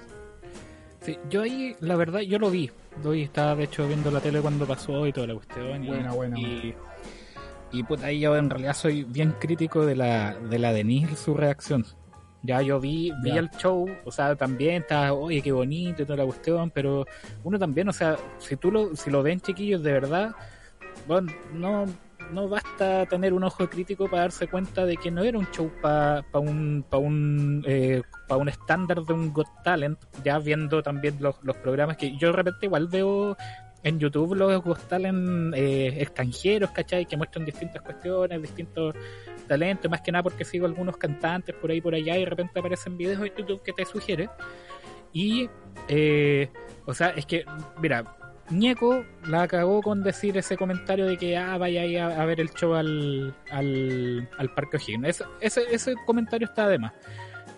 Sí, 1.00 1.18
yo 1.30 1.42
ahí, 1.42 1.74
la 1.80 1.96
verdad, 1.96 2.20
yo 2.20 2.38
lo 2.38 2.50
vi. 2.50 2.70
Lo 3.02 3.11
vi, 3.11 3.22
estaba 3.22 3.56
de 3.56 3.64
hecho 3.64 3.88
viendo 3.88 4.11
la 4.11 4.20
tele 4.20 4.40
cuando 4.40 4.66
pasó 4.66 5.06
y 5.06 5.12
toda 5.12 5.26
la 5.28 5.34
cuestión. 5.34 5.82
Y, 5.82 5.88
Buena, 5.88 6.12
buena, 6.12 6.38
Y, 6.38 6.74
y 7.72 7.82
puta, 7.82 8.06
ahí 8.06 8.20
yo 8.20 8.37
en 8.37 8.50
realidad 8.50 8.74
soy 8.74 9.02
bien 9.04 9.34
crítico 9.40 9.84
de 9.84 9.96
la, 9.96 10.34
de 10.37 10.58
la 10.61 10.72
Denise 10.72 11.16
su 11.16 11.34
reacción. 11.34 11.84
Ya 12.42 12.62
yo 12.62 12.79
vi, 12.79 13.12
vi 13.22 13.31
el 13.31 13.51
show, 13.51 13.88
o 14.05 14.12
sea, 14.12 14.37
también 14.37 14.83
está, 14.83 15.12
oye, 15.12 15.42
qué 15.42 15.51
bonito 15.51 16.03
y 16.03 16.05
toda 16.05 16.18
la 16.18 16.24
cuestión, 16.24 16.70
pero 16.70 17.05
uno 17.42 17.59
también, 17.59 17.88
o 17.88 17.92
sea, 17.92 18.16
si 18.38 18.57
tú 18.57 18.70
lo, 18.70 18.94
si 18.94 19.11
lo 19.11 19.22
ven 19.24 19.40
chiquillos 19.40 19.83
de 19.83 19.92
verdad, 19.92 20.35
bueno, 21.09 21.33
no, 21.53 21.87
no 22.33 22.48
basta 22.48 23.07
tener 23.07 23.33
un 23.33 23.44
ojo 23.44 23.68
crítico 23.68 24.09
para 24.09 24.22
darse 24.22 24.46
cuenta 24.46 24.85
de 24.85 24.96
que 24.96 25.11
no 25.11 25.22
era 25.22 25.38
un 25.38 25.51
show 25.51 25.70
para 25.81 26.24
un, 26.35 26.85
pa 26.88 26.98
un, 26.98 27.64
eh, 27.66 28.03
pa 28.27 28.37
un 28.37 28.48
estándar 28.48 29.03
de 29.03 29.12
un 29.12 29.33
Got 29.33 29.62
Talent, 29.64 29.98
ya 30.24 30.38
viendo 30.38 30.83
también 30.83 31.16
los, 31.20 31.37
los 31.42 31.57
programas 31.57 31.96
que 31.96 32.16
yo 32.16 32.29
de 32.29 32.37
repente 32.37 32.66
igual 32.66 32.88
veo 32.88 33.37
en 33.83 33.98
YouTube 33.98 34.35
los 34.35 34.62
Got 34.62 34.88
Talent 34.88 35.55
eh, 35.55 36.03
extranjeros, 36.03 36.70
¿cachai? 36.70 37.07
Que 37.07 37.16
muestran 37.16 37.44
distintas 37.44 37.83
cuestiones, 37.83 38.42
distintos 38.42 38.94
talentos, 39.48 39.90
más 39.90 40.02
que 40.02 40.12
nada 40.12 40.22
porque 40.22 40.44
sigo 40.44 40.66
algunos 40.66 40.96
cantantes 40.96 41.54
por 41.56 41.70
ahí 41.70 41.80
por 41.80 41.94
allá 41.94 42.16
y 42.16 42.20
de 42.20 42.26
repente 42.30 42.58
aparecen 42.61 42.96
videos 42.96 43.20
en 43.20 43.34
YouTube 43.34 43.62
que 43.62 43.72
te 43.72 43.84
sugiere. 43.84 44.28
Y, 45.12 45.48
eh, 45.88 46.50
o 46.87 46.94
sea, 46.94 47.08
es 47.11 47.26
que, 47.26 47.44
mira, 47.80 48.04
Ñeco 48.50 49.04
la 49.26 49.46
cagó 49.48 49.82
con 49.82 50.02
decir 50.02 50.37
ese 50.38 50.56
comentario 50.56 51.06
de 51.06 51.16
que 51.16 51.37
ah, 51.37 51.58
vaya 51.58 51.82
ahí 51.82 51.96
a, 51.96 52.20
a 52.20 52.24
ver 52.24 52.40
el 52.40 52.50
show 52.50 52.74
al, 52.74 53.34
al, 53.50 54.28
al 54.38 54.54
Parque 54.54 54.76
O'Higgins. 54.76 55.08
Ese, 55.08 55.24
ese, 55.40 55.62
ese 55.70 55.94
comentario 56.06 56.46
está 56.46 56.68
de 56.68 56.78
más. 56.78 56.92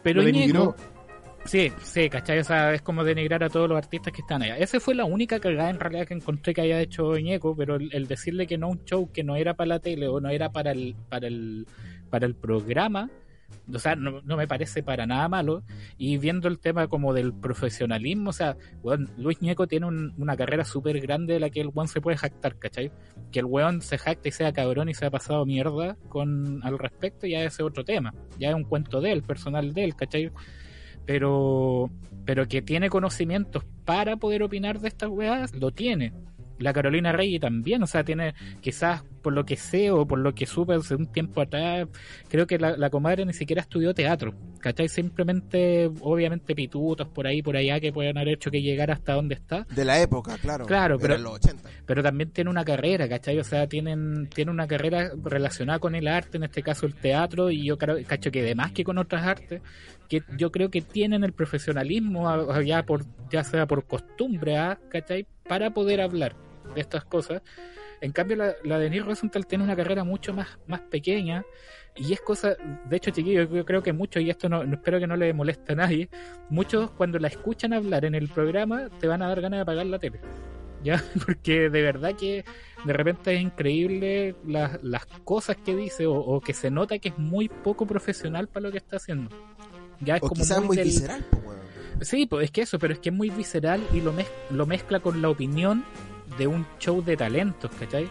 Pero 0.03 0.23
Ñeco. 0.23 0.75
Sí, 1.45 1.73
sí, 1.83 2.09
¿cachai? 2.09 2.39
O 2.39 2.45
sea, 2.45 2.73
es 2.75 2.83
como 2.83 3.05
denigrar 3.05 3.43
a 3.43 3.49
todos 3.49 3.69
los 3.69 3.79
artistas 3.79 4.13
que 4.13 4.21
están 4.23 4.43
allá. 4.43 4.57
Esa 4.59 4.81
fue 4.81 4.95
la 4.95 5.05
única 5.05 5.41
cagada 5.41 5.71
en 5.71 5.81
realidad 5.81 6.07
que 6.07 6.15
encontré 6.15 6.55
que 6.55 6.61
haya 6.63 6.81
hecho 6.81 7.17
Ñeco, 7.17 7.57
pero 7.57 7.77
el, 7.77 7.91
el 7.93 8.07
decirle 8.07 8.47
que 8.47 8.59
no 8.59 8.69
un 8.69 8.85
show 8.85 9.11
que 9.13 9.25
no 9.25 9.37
era 9.37 9.55
para 9.55 9.69
la 9.69 9.79
tele 9.81 10.09
o 10.09 10.21
no 10.21 10.29
era 10.29 10.51
para 10.53 10.73
el, 10.73 10.95
para 11.09 11.27
el, 11.27 11.67
para 12.11 12.27
el 12.27 12.35
programa, 12.35 13.11
o 13.73 13.79
sea, 13.81 13.97
no, 13.97 14.21
no 14.23 14.37
me 14.37 14.47
parece 14.47 14.83
para 14.85 15.07
nada 15.07 15.29
malo. 15.29 15.65
Y 15.99 16.19
viendo 16.19 16.47
el 16.47 16.59
tema 16.61 16.87
como 16.87 17.13
del 17.13 17.33
profesionalismo, 17.33 18.31
o 18.31 18.33
sea, 18.33 18.57
weón, 18.83 19.09
Luis 19.19 19.41
Ñeco 19.43 19.67
tiene 19.67 19.87
un- 19.87 20.15
una 20.19 20.37
carrera 20.37 20.65
súper 20.65 21.01
grande 21.01 21.35
de 21.35 21.41
la 21.41 21.51
que 21.51 21.61
el 21.61 21.69
weón 21.75 21.89
se 21.89 22.01
puede 22.01 22.17
jactar, 22.17 22.57
¿cachai? 22.59 22.93
Que 23.33 23.41
el 23.41 23.47
weón 23.47 23.81
se 23.83 23.99
jacte 23.99 24.29
y 24.29 24.33
sea 24.33 24.53
cabrón 24.53 24.89
y 24.89 24.95
se 24.95 25.07
ha 25.07 25.11
pasado 25.11 25.45
mierda 25.47 25.97
con 26.09 26.61
al 26.65 26.79
respecto, 26.79 27.27
ya 27.27 27.43
es 27.43 27.59
otro 27.61 27.85
tema. 27.85 28.15
Ya 28.39 28.51
es 28.51 28.55
un 28.55 28.65
cuento 28.65 29.01
de 29.01 29.11
él, 29.13 29.23
personal 29.23 29.73
de 29.75 29.85
él, 29.85 29.97
¿cachai? 29.97 30.31
Pero, 31.07 31.91
pero 32.25 32.47
que 32.47 32.63
tiene 32.63 32.89
conocimientos 32.89 33.65
para 33.85 34.17
poder 34.17 34.43
opinar 34.43 34.81
de 34.81 34.89
estas 34.89 35.09
weas, 35.09 35.55
lo 35.55 35.71
tiene. 35.73 36.13
La 36.61 36.73
Carolina 36.73 37.11
Rey 37.13 37.39
también, 37.41 37.83
o 37.83 37.87
sea, 37.87 38.05
tiene 38.05 38.35
quizás 38.61 39.03
por 39.23 39.33
lo 39.33 39.45
que 39.45 39.57
sé 39.57 39.91
o 39.91 40.07
por 40.07 40.19
lo 40.19 40.35
que 40.35 40.47
supe 40.47 40.75
hace 40.75 40.95
un 40.95 41.07
tiempo 41.07 41.41
atrás, 41.41 41.89
creo 42.29 42.47
que 42.47 42.59
la, 42.59 42.77
la 42.77 42.91
comadre 42.91 43.27
ni 43.27 43.33
siquiera 43.33 43.61
estudió 43.63 43.93
teatro, 43.95 44.35
¿cachai? 44.61 44.89
Simplemente, 44.89 45.91
obviamente, 46.01 46.55
pitutos 46.55 47.09
por 47.09 47.27
ahí, 47.27 47.43
por 47.43 47.57
allá 47.57 47.81
que 47.81 47.93
pueden 47.93 48.17
haber 48.17 48.35
hecho 48.35 48.51
que 48.51 48.63
llegara 48.63 48.95
hasta 48.95 49.15
donde 49.15 49.35
está, 49.35 49.67
De 49.75 49.85
la 49.85 50.01
época, 50.01 50.39
claro. 50.39 50.65
Claro, 50.67 50.99
pero- 50.99 51.19
los 51.19 51.35
80. 51.35 51.69
pero 51.87 52.03
también 52.03 52.31
tiene 52.31 52.51
una 52.51 52.65
carrera, 52.65 53.09
¿cachai? 53.09 53.39
O 53.39 53.45
sea, 53.45 53.67
tienen, 53.67 54.29
tiene 54.29 54.51
una 54.51 54.67
carrera 54.67 55.11
relacionada 55.23 55.79
con 55.79 55.95
el 55.95 56.09
arte, 56.09 56.37
en 56.39 56.45
este 56.45 56.63
caso 56.63 56.87
el 56.87 56.95
teatro, 56.95 57.51
y 57.51 57.65
yo 57.65 57.77
creo, 57.79 57.97
cacho, 58.07 58.31
que 58.31 58.41
además 58.41 58.73
que 58.73 58.85
con 58.85 58.99
otras 58.99 59.27
artes, 59.27 59.61
que 60.09 60.23
yo 60.37 60.51
creo 60.51 60.71
que 60.71 60.81
tienen 60.81 61.25
el 61.25 61.33
profesionalismo, 61.33 62.61
ya, 62.63 62.85
por, 62.85 63.05
ya 63.31 63.45
sea 63.45 63.67
por 63.67 63.85
costumbre, 63.85 64.57
¿ah? 64.57 64.79
¿cachai? 64.89 65.27
Para 65.47 65.71
poder 65.71 66.01
hablar 66.01 66.35
estas 66.77 67.05
cosas. 67.05 67.43
En 68.01 68.13
cambio, 68.13 68.37
la, 68.37 68.55
la 68.65 68.79
de 68.79 68.89
Neil 68.89 69.05
Rosenthal 69.05 69.47
tiene 69.47 69.65
una 69.65 69.77
carrera 69.77 70.05
mucho 70.05 70.33
más, 70.33 70.59
más 70.67 70.81
pequeña, 70.81 71.45
y 71.97 72.13
es 72.13 72.21
cosa, 72.21 72.57
de 72.87 72.97
hecho, 72.97 73.11
chiquillos, 73.11 73.49
yo 73.51 73.65
creo 73.65 73.83
que 73.83 73.93
muchos, 73.93 74.23
y 74.23 74.31
esto 74.31 74.49
no, 74.49 74.63
espero 74.63 74.99
que 74.99 75.07
no 75.07 75.17
le 75.17 75.35
moleste 75.35 75.73
a 75.73 75.77
nadie, 75.77 76.09
muchos 76.49 76.91
cuando 76.93 77.19
la 77.19 77.29
escuchan 77.29 77.73
hablar 77.75 78.05
en 78.07 78.15
el 78.15 78.29
programa 78.29 78.89
te 79.01 79.07
van 79.07 79.21
a 79.23 79.29
dar 79.29 79.41
ganas 79.43 79.59
de 79.59 79.63
apagar 79.63 79.87
la 79.87 79.99
tele. 79.99 80.21
¿ya? 80.83 81.03
Porque 81.27 81.69
de 81.69 81.83
verdad 81.83 82.15
que 82.17 82.43
de 82.87 82.93
repente 82.95 83.35
es 83.35 83.43
increíble 83.43 84.35
las, 84.47 84.83
las 84.83 85.05
cosas 85.25 85.57
que 85.63 85.77
dice 85.77 86.07
o, 86.07 86.15
o 86.15 86.41
que 86.41 86.55
se 86.55 86.71
nota 86.71 86.99
que 86.99 87.11
es 87.11 87.19
muy 87.19 87.51
poco 87.51 87.87
profesional 87.87 88.49
para 88.49 88.63
lo 88.67 88.73
que 88.73 88.79
está 88.79 88.97
haciendo. 88.97 89.29
Ya 90.01 90.17
es 90.17 90.23
O 90.23 90.29
como 90.29 90.43
muy 90.43 90.67
muy 90.69 90.77
del- 90.79 90.87
visceral, 90.87 91.27
pues. 91.31 92.09
Sí, 92.09 92.25
pues 92.25 92.45
es 92.47 92.51
que 92.51 92.63
eso, 92.63 92.79
pero 92.79 92.95
es 92.95 92.99
que 92.99 93.11
es 93.11 93.15
muy 93.15 93.29
visceral 93.29 93.83
y 93.93 94.01
lo, 94.01 94.15
mez- 94.15 94.31
lo 94.51 94.65
mezcla 94.65 95.01
con 95.01 95.21
la 95.21 95.29
opinión 95.29 95.85
de 96.37 96.47
un 96.47 96.67
show 96.79 97.03
de 97.03 97.17
talentos, 97.17 97.71
¿cachai? 97.79 98.09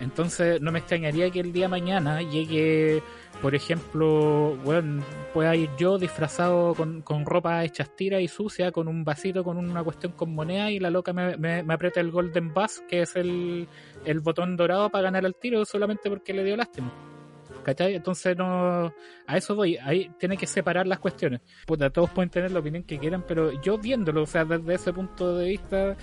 Entonces 0.00 0.60
no 0.60 0.72
me 0.72 0.80
extrañaría 0.80 1.30
que 1.30 1.40
el 1.40 1.52
día 1.52 1.68
mañana 1.68 2.20
llegue, 2.20 3.02
por 3.40 3.54
ejemplo, 3.54 4.56
bueno, 4.62 5.02
pueda 5.32 5.56
ir 5.56 5.70
yo 5.78 5.96
disfrazado 5.98 6.74
con, 6.74 7.00
con 7.00 7.24
ropa 7.24 7.64
hecha 7.64 7.84
tira 7.84 8.20
y 8.20 8.28
sucia, 8.28 8.72
con 8.72 8.88
un 8.88 9.04
vasito, 9.04 9.42
con 9.42 9.56
una 9.56 9.82
cuestión 9.82 10.12
con 10.12 10.34
moneda 10.34 10.70
y 10.70 10.78
la 10.80 10.90
loca 10.90 11.12
me, 11.12 11.36
me, 11.38 11.62
me 11.62 11.74
aprieta 11.74 12.00
el 12.00 12.10
Golden 12.10 12.52
Buzz, 12.52 12.82
que 12.88 13.02
es 13.02 13.16
el, 13.16 13.68
el 14.04 14.20
botón 14.20 14.56
dorado 14.56 14.90
para 14.90 15.04
ganar 15.04 15.24
el 15.24 15.34
tiro 15.34 15.64
solamente 15.64 16.10
porque 16.10 16.34
le 16.34 16.44
dio 16.44 16.56
lástima. 16.56 16.92
¿Cachai? 17.66 17.96
Entonces 17.96 18.36
no. 18.36 18.94
A 19.26 19.36
eso 19.36 19.56
voy. 19.56 19.76
Ahí 19.78 20.08
tiene 20.20 20.36
que 20.36 20.46
separar 20.46 20.86
las 20.86 21.00
cuestiones. 21.00 21.40
Puta, 21.66 21.90
todos 21.90 22.10
pueden 22.10 22.30
tener 22.30 22.52
la 22.52 22.60
opinión 22.60 22.84
que 22.84 22.96
quieran, 22.96 23.24
pero 23.26 23.60
yo 23.60 23.76
viéndolo, 23.76 24.22
o 24.22 24.26
sea, 24.26 24.44
desde 24.44 24.74
ese 24.74 24.92
punto 24.92 25.36
de 25.36 25.48
vista, 25.48 25.96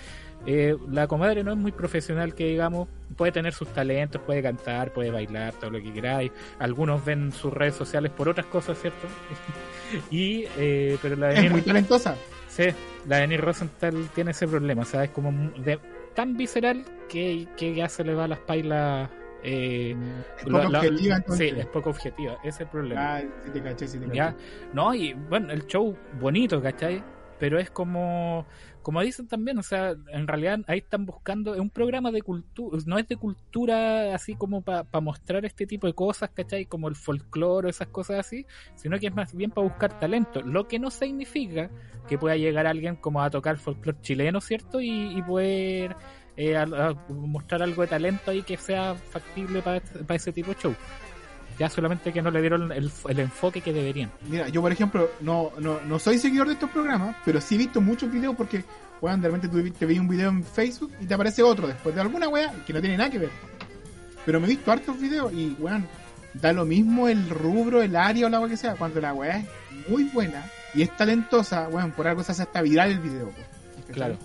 eh, 0.45 0.75
la 0.91 1.07
comadre 1.07 1.43
no 1.43 1.51
es 1.51 1.57
muy 1.57 1.71
profesional, 1.71 2.33
que 2.35 2.45
digamos, 2.47 2.87
puede 3.17 3.31
tener 3.31 3.53
sus 3.53 3.67
talentos, 3.69 4.21
puede 4.21 4.41
cantar, 4.41 4.91
puede 4.91 5.09
bailar, 5.11 5.53
todo 5.53 5.71
lo 5.71 5.81
que 5.81 5.93
queráis. 5.93 6.31
Algunos 6.59 7.03
ven 7.05 7.31
sus 7.31 7.53
redes 7.53 7.75
sociales 7.75 8.11
por 8.11 8.27
otras 8.29 8.47
cosas, 8.47 8.77
¿cierto? 8.79 9.07
y, 10.11 10.45
eh, 10.57 10.97
pero 11.01 11.15
la 11.15 11.31
Es 11.33 11.43
de 11.43 11.49
muy 11.49 11.61
talentosa. 11.61 12.15
Sí, 12.47 12.65
la 13.07 13.17
de 13.17 13.27
Neil 13.27 13.41
Rosenthal 13.41 14.09
tiene 14.13 14.31
ese 14.31 14.47
problema, 14.47 14.83
o 14.83 14.85
sea, 14.85 15.03
es 15.03 15.09
como 15.09 15.31
de- 15.59 15.79
tan 16.13 16.37
visceral 16.37 16.83
que, 17.09 17.47
que 17.57 17.73
ya 17.73 17.89
se 17.89 18.03
le 18.03 18.13
va 18.13 18.25
a 18.25 18.27
las 18.27 18.39
pailas. 18.39 19.09
Eh, 19.45 19.95
Es 20.37 20.43
poco 20.45 20.69
la- 20.69 20.79
objetiva, 20.79 21.23
sí, 21.35 21.51
es 21.57 21.65
poco 21.65 21.89
objetiva, 21.89 22.33
ese 22.43 22.49
es 22.49 22.59
el 22.61 22.67
problema. 22.67 23.15
Ah, 23.17 23.21
sí 23.43 23.49
te 23.51 23.61
caché, 23.61 23.87
sí 23.87 23.97
te 23.97 24.05
caché. 24.05 24.15
¿ya? 24.17 24.35
No, 24.71 24.93
y 24.93 25.13
bueno, 25.13 25.51
el 25.51 25.65
show 25.65 25.97
bonito, 26.19 26.61
¿cachai? 26.61 27.03
Pero 27.39 27.59
es 27.59 27.69
como, 27.71 28.45
como 28.83 29.01
dicen 29.01 29.27
también, 29.27 29.57
o 29.57 29.63
sea, 29.63 29.95
en 30.09 30.27
realidad 30.27 30.59
ahí 30.67 30.79
están 30.79 31.05
buscando, 31.05 31.55
es 31.55 31.59
un 31.59 31.69
programa 31.69 32.11
de 32.11 32.21
cultura, 32.21 32.77
no 32.85 32.99
es 32.99 33.07
de 33.07 33.15
cultura 33.15 34.13
así 34.13 34.35
como 34.35 34.61
para 34.61 34.85
mostrar 35.01 35.45
este 35.45 35.65
tipo 35.65 35.87
de 35.87 35.93
cosas, 35.93 36.29
¿cachai? 36.31 36.65
Como 36.65 36.89
el 36.89 36.95
folclore, 36.95 37.69
esas 37.69 37.87
cosas 37.87 38.19
así, 38.19 38.45
sino 38.75 38.99
que 38.99 39.07
es 39.07 39.15
más 39.15 39.33
bien 39.33 39.51
para 39.51 39.67
buscar 39.67 39.99
talento, 39.99 40.41
lo 40.41 40.67
que 40.67 40.79
no 40.79 40.91
significa 40.91 41.71
que 42.07 42.17
pueda 42.17 42.35
llegar 42.35 42.67
alguien 42.67 42.97
como 42.97 43.21
a 43.21 43.29
tocar 43.29 43.57
folclore 43.57 44.01
chileno, 44.01 44.41
¿cierto? 44.41 44.81
Y, 44.81 45.17
y 45.17 45.21
poder 45.21 45.95
eh, 46.35 46.65
mostrar 47.09 47.61
algo 47.61 47.83
de 47.83 47.87
talento 47.87 48.31
ahí 48.31 48.41
que 48.41 48.57
sea 48.57 48.95
factible 48.95 49.61
para 49.61 49.81
ese 50.15 50.31
tipo 50.31 50.51
de 50.51 50.57
show. 50.59 50.75
Ya 51.59 51.69
solamente 51.69 52.11
que 52.11 52.21
no 52.21 52.31
le 52.31 52.41
dieron 52.41 52.71
el, 52.71 52.91
el 53.07 53.19
enfoque 53.19 53.61
que 53.61 53.73
deberían. 53.73 54.11
Mira, 54.27 54.47
yo 54.49 54.61
por 54.61 54.71
ejemplo, 54.71 55.09
no, 55.21 55.51
no, 55.59 55.79
no 55.81 55.99
soy 55.99 56.17
seguidor 56.17 56.47
de 56.47 56.53
estos 56.53 56.69
programas, 56.69 57.15
pero 57.23 57.39
sí 57.39 57.55
he 57.55 57.57
visto 57.59 57.79
muchos 57.79 58.11
videos 58.11 58.35
porque, 58.35 58.63
weón, 59.01 59.21
de 59.21 59.27
repente 59.27 59.47
tú 59.47 59.71
te 59.71 59.85
veis 59.85 59.99
un 59.99 60.07
video 60.07 60.29
en 60.29 60.43
Facebook 60.43 60.91
y 60.99 61.05
te 61.05 61.13
aparece 61.13 61.43
otro 61.43 61.67
después 61.67 61.93
de 61.93 62.01
alguna 62.01 62.27
weá 62.27 62.53
que 62.65 62.73
no 62.73 62.81
tiene 62.81 62.97
nada 62.97 63.09
que 63.09 63.19
ver. 63.19 63.29
Pero 64.25 64.39
me 64.39 64.47
he 64.47 64.49
visto 64.49 64.71
hartos 64.71 64.99
videos 64.99 65.31
y, 65.33 65.55
weón, 65.59 65.87
da 66.33 66.53
lo 66.53 66.65
mismo 66.65 67.07
el 67.07 67.29
rubro, 67.29 67.81
el 67.81 67.95
área 67.95 68.25
o 68.25 68.29
la 68.29 68.39
weá 68.39 68.49
que 68.49 68.57
sea, 68.57 68.75
cuando 68.75 68.99
la 68.99 69.13
weá 69.13 69.37
es 69.37 69.45
muy 69.89 70.05
buena 70.05 70.45
y 70.73 70.81
es 70.81 70.95
talentosa, 70.97 71.67
weón, 71.69 71.91
por 71.91 72.07
algo 72.07 72.23
se 72.23 72.31
hace 72.31 72.43
hasta 72.43 72.61
viral 72.61 72.91
el 72.91 72.99
video. 72.99 73.31
Claro. 73.91 74.17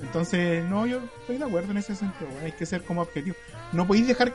Entonces, 0.00 0.64
no, 0.64 0.86
yo 0.86 1.00
estoy 1.20 1.38
de 1.38 1.44
acuerdo 1.44 1.70
en 1.70 1.78
ese 1.78 1.94
sentido, 1.94 2.28
weón, 2.30 2.44
hay 2.44 2.52
que 2.52 2.66
ser 2.66 2.82
como 2.82 3.02
objetivo. 3.02 3.36
No 3.72 3.86
podéis 3.86 4.08
dejar, 4.08 4.34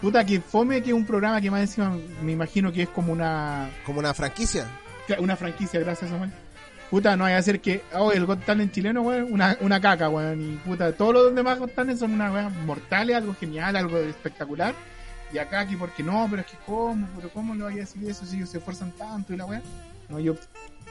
puta, 0.00 0.24
que 0.24 0.40
fome 0.40 0.82
que 0.82 0.92
un 0.92 1.04
programa 1.04 1.40
que 1.40 1.50
más 1.50 1.60
encima 1.62 1.96
me 2.22 2.32
imagino 2.32 2.72
que 2.72 2.82
es 2.82 2.88
como 2.88 3.12
una 3.12 3.70
Como 3.84 3.98
una 4.00 4.14
franquicia. 4.14 4.66
una 5.18 5.36
franquicia, 5.36 5.80
gracias 5.80 6.10
Samuel. 6.10 6.30
Puta, 6.90 7.16
no 7.16 7.24
hay 7.24 7.34
que 7.34 7.38
hacer 7.38 7.60
que, 7.60 7.82
oh, 7.94 8.10
el 8.10 8.26
Got 8.26 8.44
Talent 8.44 8.72
chileno, 8.72 9.02
weón, 9.02 9.32
una, 9.32 9.56
una 9.60 9.80
caca, 9.80 10.08
weón. 10.08 10.40
Y 10.42 10.56
puta, 10.56 10.92
todos 10.92 11.14
los 11.14 11.34
demás 11.34 11.58
Got 11.60 11.74
Talent 11.74 11.98
son 12.00 12.12
una 12.12 12.32
weón 12.32 12.66
mortales, 12.66 13.14
algo 13.16 13.34
genial, 13.34 13.76
algo 13.76 13.96
espectacular. 13.98 14.74
Y 15.32 15.38
acá 15.38 15.60
aquí, 15.60 15.76
porque 15.76 16.02
no, 16.02 16.26
pero 16.28 16.42
es 16.42 16.48
que 16.48 16.56
cómo, 16.66 17.06
pero 17.14 17.28
cómo 17.30 17.54
le 17.54 17.62
vaya 17.62 17.76
a 17.76 17.80
decir 17.80 18.02
eso 18.10 18.26
si 18.26 18.36
ellos 18.38 18.50
se 18.50 18.58
esfuerzan 18.58 18.90
tanto 18.92 19.32
y 19.32 19.36
la 19.36 19.44
weón. 19.46 19.62
No, 20.08 20.18
yo 20.18 20.34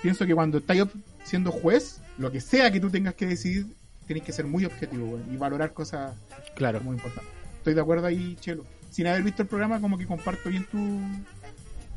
pienso 0.02 0.26
que 0.26 0.34
cuando 0.34 0.60
estás 0.60 0.78
siendo 1.26 1.52
juez, 1.52 2.00
lo 2.18 2.32
que 2.32 2.40
sea 2.40 2.72
que 2.72 2.80
tú 2.80 2.90
tengas 2.90 3.16
que 3.16 3.26
decidir, 3.26 3.68
tienes 4.08 4.24
que 4.24 4.32
ser 4.32 4.46
muy 4.46 4.64
objetivo, 4.64 5.06
weón, 5.06 5.26
y 5.34 5.36
valorar 5.36 5.74
cosas 5.74 6.14
Claro. 6.56 6.80
muy 6.80 6.96
importantes. 6.96 7.34
Estoy 7.58 7.74
de 7.74 7.82
acuerdo 7.82 8.08
ahí, 8.08 8.38
Chelo. 8.40 8.64
Sin 8.92 9.08
haber 9.08 9.24
visto 9.24 9.42
el 9.44 9.48
programa, 9.48 9.80
como 9.80 9.98
que 9.98 10.06
comparto 10.08 10.50
bien 10.50 10.66
tu, 10.66 11.00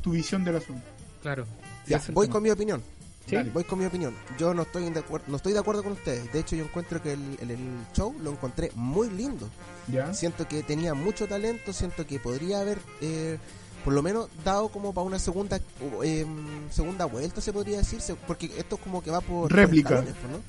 tu 0.01 0.11
visión 0.11 0.43
del 0.43 0.57
asunto. 0.57 0.85
Claro. 1.21 1.45
Ya, 1.87 2.01
voy 2.11 2.27
con 2.27 2.43
mi 2.43 2.49
opinión. 2.49 2.81
Sí. 3.27 3.35
Dale. 3.37 3.51
Voy 3.51 3.63
con 3.63 3.79
mi 3.79 3.85
opinión. 3.85 4.13
Yo 4.37 4.53
no 4.53 4.63
estoy 4.63 4.89
de 4.89 4.99
acuerdo, 4.99 5.25
no 5.29 5.37
estoy 5.37 5.53
de 5.53 5.59
acuerdo 5.59 5.81
con 5.83 5.93
ustedes. 5.93 6.31
De 6.33 6.39
hecho, 6.39 6.55
yo 6.57 6.65
encuentro 6.65 7.01
que 7.01 7.13
el, 7.13 7.37
el- 7.41 7.51
el 7.51 7.59
show 7.93 8.13
lo 8.21 8.31
encontré 8.31 8.69
muy 8.75 9.09
lindo. 9.09 9.49
¿Ya? 9.87 10.13
Siento 10.13 10.47
que 10.47 10.61
tenía 10.63 10.93
mucho 10.93 11.25
talento, 11.27 11.71
siento 11.73 12.05
que 12.05 12.19
podría 12.19 12.59
haber 12.59 12.79
eh, 13.01 13.37
por 13.85 13.93
lo 13.93 14.01
menos 14.01 14.27
dado 14.43 14.67
como 14.69 14.93
para 14.93 15.05
una 15.07 15.19
segunda 15.19 15.59
eh, 16.03 16.25
segunda 16.69 17.05
vuelta, 17.05 17.39
se 17.41 17.51
podría 17.53 17.77
decir, 17.77 17.99
porque 18.27 18.45
esto 18.57 18.75
es 18.75 18.81
como 18.81 19.01
que 19.01 19.11
va 19.11 19.21
por 19.21 19.43
por 19.43 19.53
Réplica. 19.53 19.95
escalones, 19.99 20.15
¿no? 20.31 20.39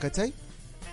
¿Cachai? 0.00 0.32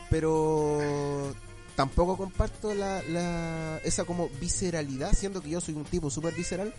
Pero 0.10 1.33
tampoco 1.77 2.17
comparto 2.17 2.73
la, 2.73 3.03
la 3.03 3.77
esa 3.83 4.03
como 4.03 4.29
visceralidad, 4.41 5.13
siendo 5.13 5.41
que 5.41 5.51
yo 5.51 5.61
soy 5.61 5.75
un 5.75 5.83
tipo 5.85 6.09
súper 6.09 6.33
visceral 6.33 6.73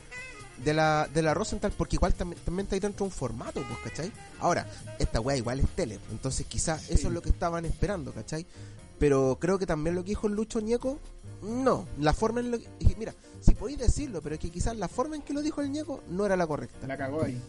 de 0.64 0.74
la, 0.74 1.08
de 1.14 1.22
la 1.22 1.34
Rosenthal, 1.34 1.70
porque 1.70 1.94
igual 1.94 2.14
también, 2.14 2.42
también 2.44 2.64
está 2.64 2.74
ahí 2.74 2.80
dentro 2.80 3.04
de 3.06 3.11
un 3.12 3.16
formato, 3.16 3.62
pues, 3.62 3.78
¿cachai? 3.84 4.12
Ahora, 4.40 4.66
esta 4.98 5.20
weá 5.20 5.37
igual 5.37 5.61
es 5.61 5.68
tele, 5.68 6.00
entonces 6.11 6.44
quizás 6.46 6.82
Sí. 6.82 6.94
eso 6.94 7.06
es 7.08 7.14
lo 7.14 7.22
que 7.22 7.28
estaban 7.28 7.64
esperando, 7.64 8.12
¿cachai? 8.12 8.44
Pero 8.98 9.38
creo 9.40 9.56
que 9.61 9.66
también 9.66 9.94
lo 9.94 10.02
que 10.02 10.08
dijo 10.08 10.26
el 10.26 10.32
Lucho 10.34 10.58
Ñeco, 10.58 10.98
no, 11.42 11.87
la 12.00 12.12
forma 12.12 12.40
en 12.40 12.50
lo 12.50 12.58
que... 12.58 12.66
Mira, 12.98 13.14
si 13.40 13.54
podéis 13.54 13.78
decirlo, 13.78 14.20
pero 14.20 14.34
es 14.34 14.40
que 14.40 14.50
quizás 14.50 14.76
la 14.76 14.88
forma 14.88 15.14
en 15.14 15.22
que 15.22 15.32
lo 15.32 15.42
dijo 15.42 15.61
el 15.61 15.70
Ñeco 15.70 16.02
no 16.11 16.26
era 16.26 16.37
la 16.37 16.48
correcta. 16.48 16.88
La 16.88 16.96
cagó 16.96 17.22
ahí. 17.22 17.40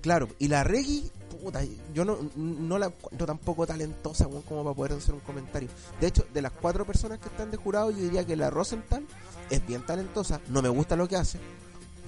Claro, 0.00 0.28
y 0.38 0.48
la 0.48 0.64
Reggie, 0.64 1.10
puta, 1.42 1.60
yo 1.92 2.04
no, 2.04 2.18
no 2.36 2.78
la 2.78 2.86
encuentro 2.86 3.26
tampoco 3.26 3.66
talentosa 3.66 4.24
como 4.24 4.64
para 4.64 4.74
poder 4.74 4.92
hacer 4.92 5.14
un 5.14 5.20
comentario. 5.20 5.68
De 6.00 6.06
hecho, 6.06 6.26
de 6.32 6.40
las 6.40 6.52
cuatro 6.52 6.86
personas 6.86 7.18
que 7.18 7.28
están 7.28 7.50
de 7.50 7.58
jurado, 7.58 7.90
yo 7.90 7.98
diría 7.98 8.24
que 8.24 8.36
la 8.36 8.48
Rosenthal 8.48 9.06
es 9.50 9.66
bien 9.66 9.84
talentosa, 9.84 10.40
no 10.48 10.62
me 10.62 10.68
gusta 10.68 10.96
lo 10.96 11.06
que 11.06 11.16
hace, 11.16 11.38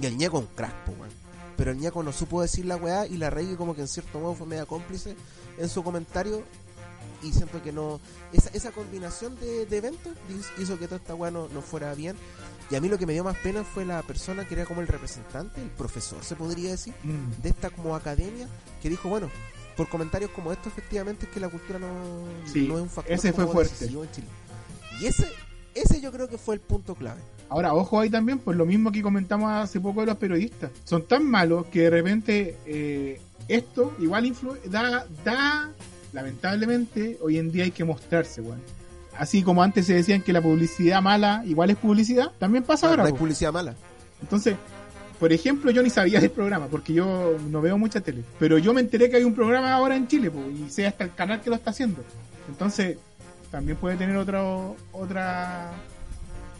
y 0.00 0.06
el 0.06 0.16
Ñeco 0.16 0.38
es 0.38 0.44
un 0.44 0.54
crack, 0.54 0.84
po. 0.84 0.92
Pero 1.56 1.70
el 1.72 1.78
Ñeco 1.78 2.02
no 2.02 2.12
supo 2.12 2.40
decir 2.40 2.64
la 2.64 2.76
weá 2.76 3.06
y 3.06 3.18
la 3.18 3.28
Reggie 3.28 3.56
como 3.56 3.74
que 3.74 3.82
en 3.82 3.88
cierto 3.88 4.18
modo 4.18 4.34
fue 4.34 4.46
media 4.46 4.64
cómplice 4.64 5.14
en 5.58 5.68
su 5.68 5.84
comentario 5.84 6.42
y 7.22 7.30
siento 7.32 7.62
que 7.62 7.72
no 7.72 8.00
esa, 8.32 8.48
esa 8.50 8.72
combinación 8.72 9.38
de, 9.38 9.66
de 9.66 9.76
eventos 9.76 10.12
hizo 10.58 10.78
que 10.78 10.86
toda 10.86 10.96
esta 10.96 11.14
weá 11.14 11.30
no 11.30 11.48
fuera 11.60 11.94
bien 11.94 12.16
y 12.70 12.74
a 12.76 12.80
mí 12.80 12.88
lo 12.88 12.98
que 12.98 13.06
me 13.06 13.12
dio 13.12 13.24
más 13.24 13.36
pena 13.38 13.64
fue 13.64 13.84
la 13.84 14.02
persona 14.02 14.46
que 14.46 14.54
era 14.54 14.64
como 14.66 14.80
el 14.80 14.86
representante, 14.88 15.60
el 15.60 15.68
profesor 15.70 16.22
se 16.24 16.36
podría 16.36 16.70
decir 16.70 16.94
Mm. 17.04 17.42
de 17.42 17.48
esta 17.50 17.70
como 17.70 17.94
academia 17.96 18.48
que 18.80 18.88
dijo, 18.88 19.08
bueno, 19.08 19.28
por 19.76 19.88
comentarios 19.88 20.30
como 20.32 20.52
estos, 20.52 20.68
efectivamente 20.72 21.26
es 21.26 21.32
que 21.32 21.40
la 21.40 21.48
cultura 21.48 21.78
no, 21.78 21.88
Sí, 22.50 22.66
no 22.68 22.76
es 22.76 22.82
un 22.82 22.90
factor 22.90 23.12
ese 23.14 23.32
fue 23.32 23.46
fuerte. 23.46 23.72
decisivo 23.74 24.04
en 24.04 24.10
Chile. 24.12 24.26
Y 25.00 25.06
ese, 25.06 25.26
ese 25.74 26.00
yo 26.00 26.12
creo 26.12 26.28
que 26.28 26.36
fue 26.38 26.54
el 26.54 26.60
punto 26.60 26.94
clave. 26.94 27.20
Ahora, 27.48 27.74
ojo 27.74 28.00
ahí 28.00 28.08
también, 28.10 28.38
pues 28.38 28.56
lo 28.56 28.64
mismo 28.66 28.90
que 28.92 29.02
comentamos 29.02 29.50
hace 29.50 29.80
poco 29.80 30.00
de 30.00 30.06
los 30.06 30.16
periodistas. 30.16 30.70
Son 30.84 31.06
tan 31.06 31.24
malos 31.24 31.66
que 31.66 31.80
de 31.82 31.90
repente 31.90 32.56
eh, 32.66 33.20
esto 33.48 33.94
igual 33.98 34.24
influ 34.26 34.56
da, 34.66 35.06
da, 35.24 35.70
lamentablemente, 36.12 37.18
hoy 37.20 37.38
en 37.38 37.50
día 37.52 37.64
hay 37.64 37.70
que 37.70 37.84
mostrarse, 37.84 38.40
weón. 38.40 38.60
Así 39.18 39.42
como 39.42 39.62
antes 39.62 39.86
se 39.86 39.94
decían 39.94 40.22
que 40.22 40.32
la 40.32 40.40
publicidad 40.40 41.02
mala 41.02 41.42
igual 41.46 41.70
es 41.70 41.76
publicidad, 41.76 42.30
también 42.38 42.64
pasa 42.64 42.86
no 42.86 42.90
ahora. 42.92 43.04
hay 43.04 43.12
po. 43.12 43.18
publicidad 43.18 43.52
mala. 43.52 43.74
Entonces, 44.20 44.56
por 45.20 45.32
ejemplo, 45.32 45.70
yo 45.70 45.82
ni 45.82 45.90
sabía 45.90 46.18
del 46.20 46.30
programa, 46.30 46.66
porque 46.66 46.92
yo 46.92 47.36
no 47.50 47.60
veo 47.60 47.76
mucha 47.78 48.00
tele. 48.00 48.22
Pero 48.38 48.58
yo 48.58 48.72
me 48.72 48.80
enteré 48.80 49.08
que 49.10 49.16
hay 49.16 49.24
un 49.24 49.34
programa 49.34 49.72
ahora 49.72 49.94
en 49.96 50.08
Chile, 50.08 50.30
po, 50.30 50.40
y 50.50 50.68
sé 50.70 50.86
hasta 50.86 51.04
el 51.04 51.14
canal 51.14 51.40
que 51.40 51.50
lo 51.50 51.56
está 51.56 51.70
haciendo. 51.70 52.02
Entonces, 52.48 52.96
también 53.50 53.76
puede 53.76 53.96
tener 53.96 54.16
otro, 54.16 54.74
otra, 54.92 55.70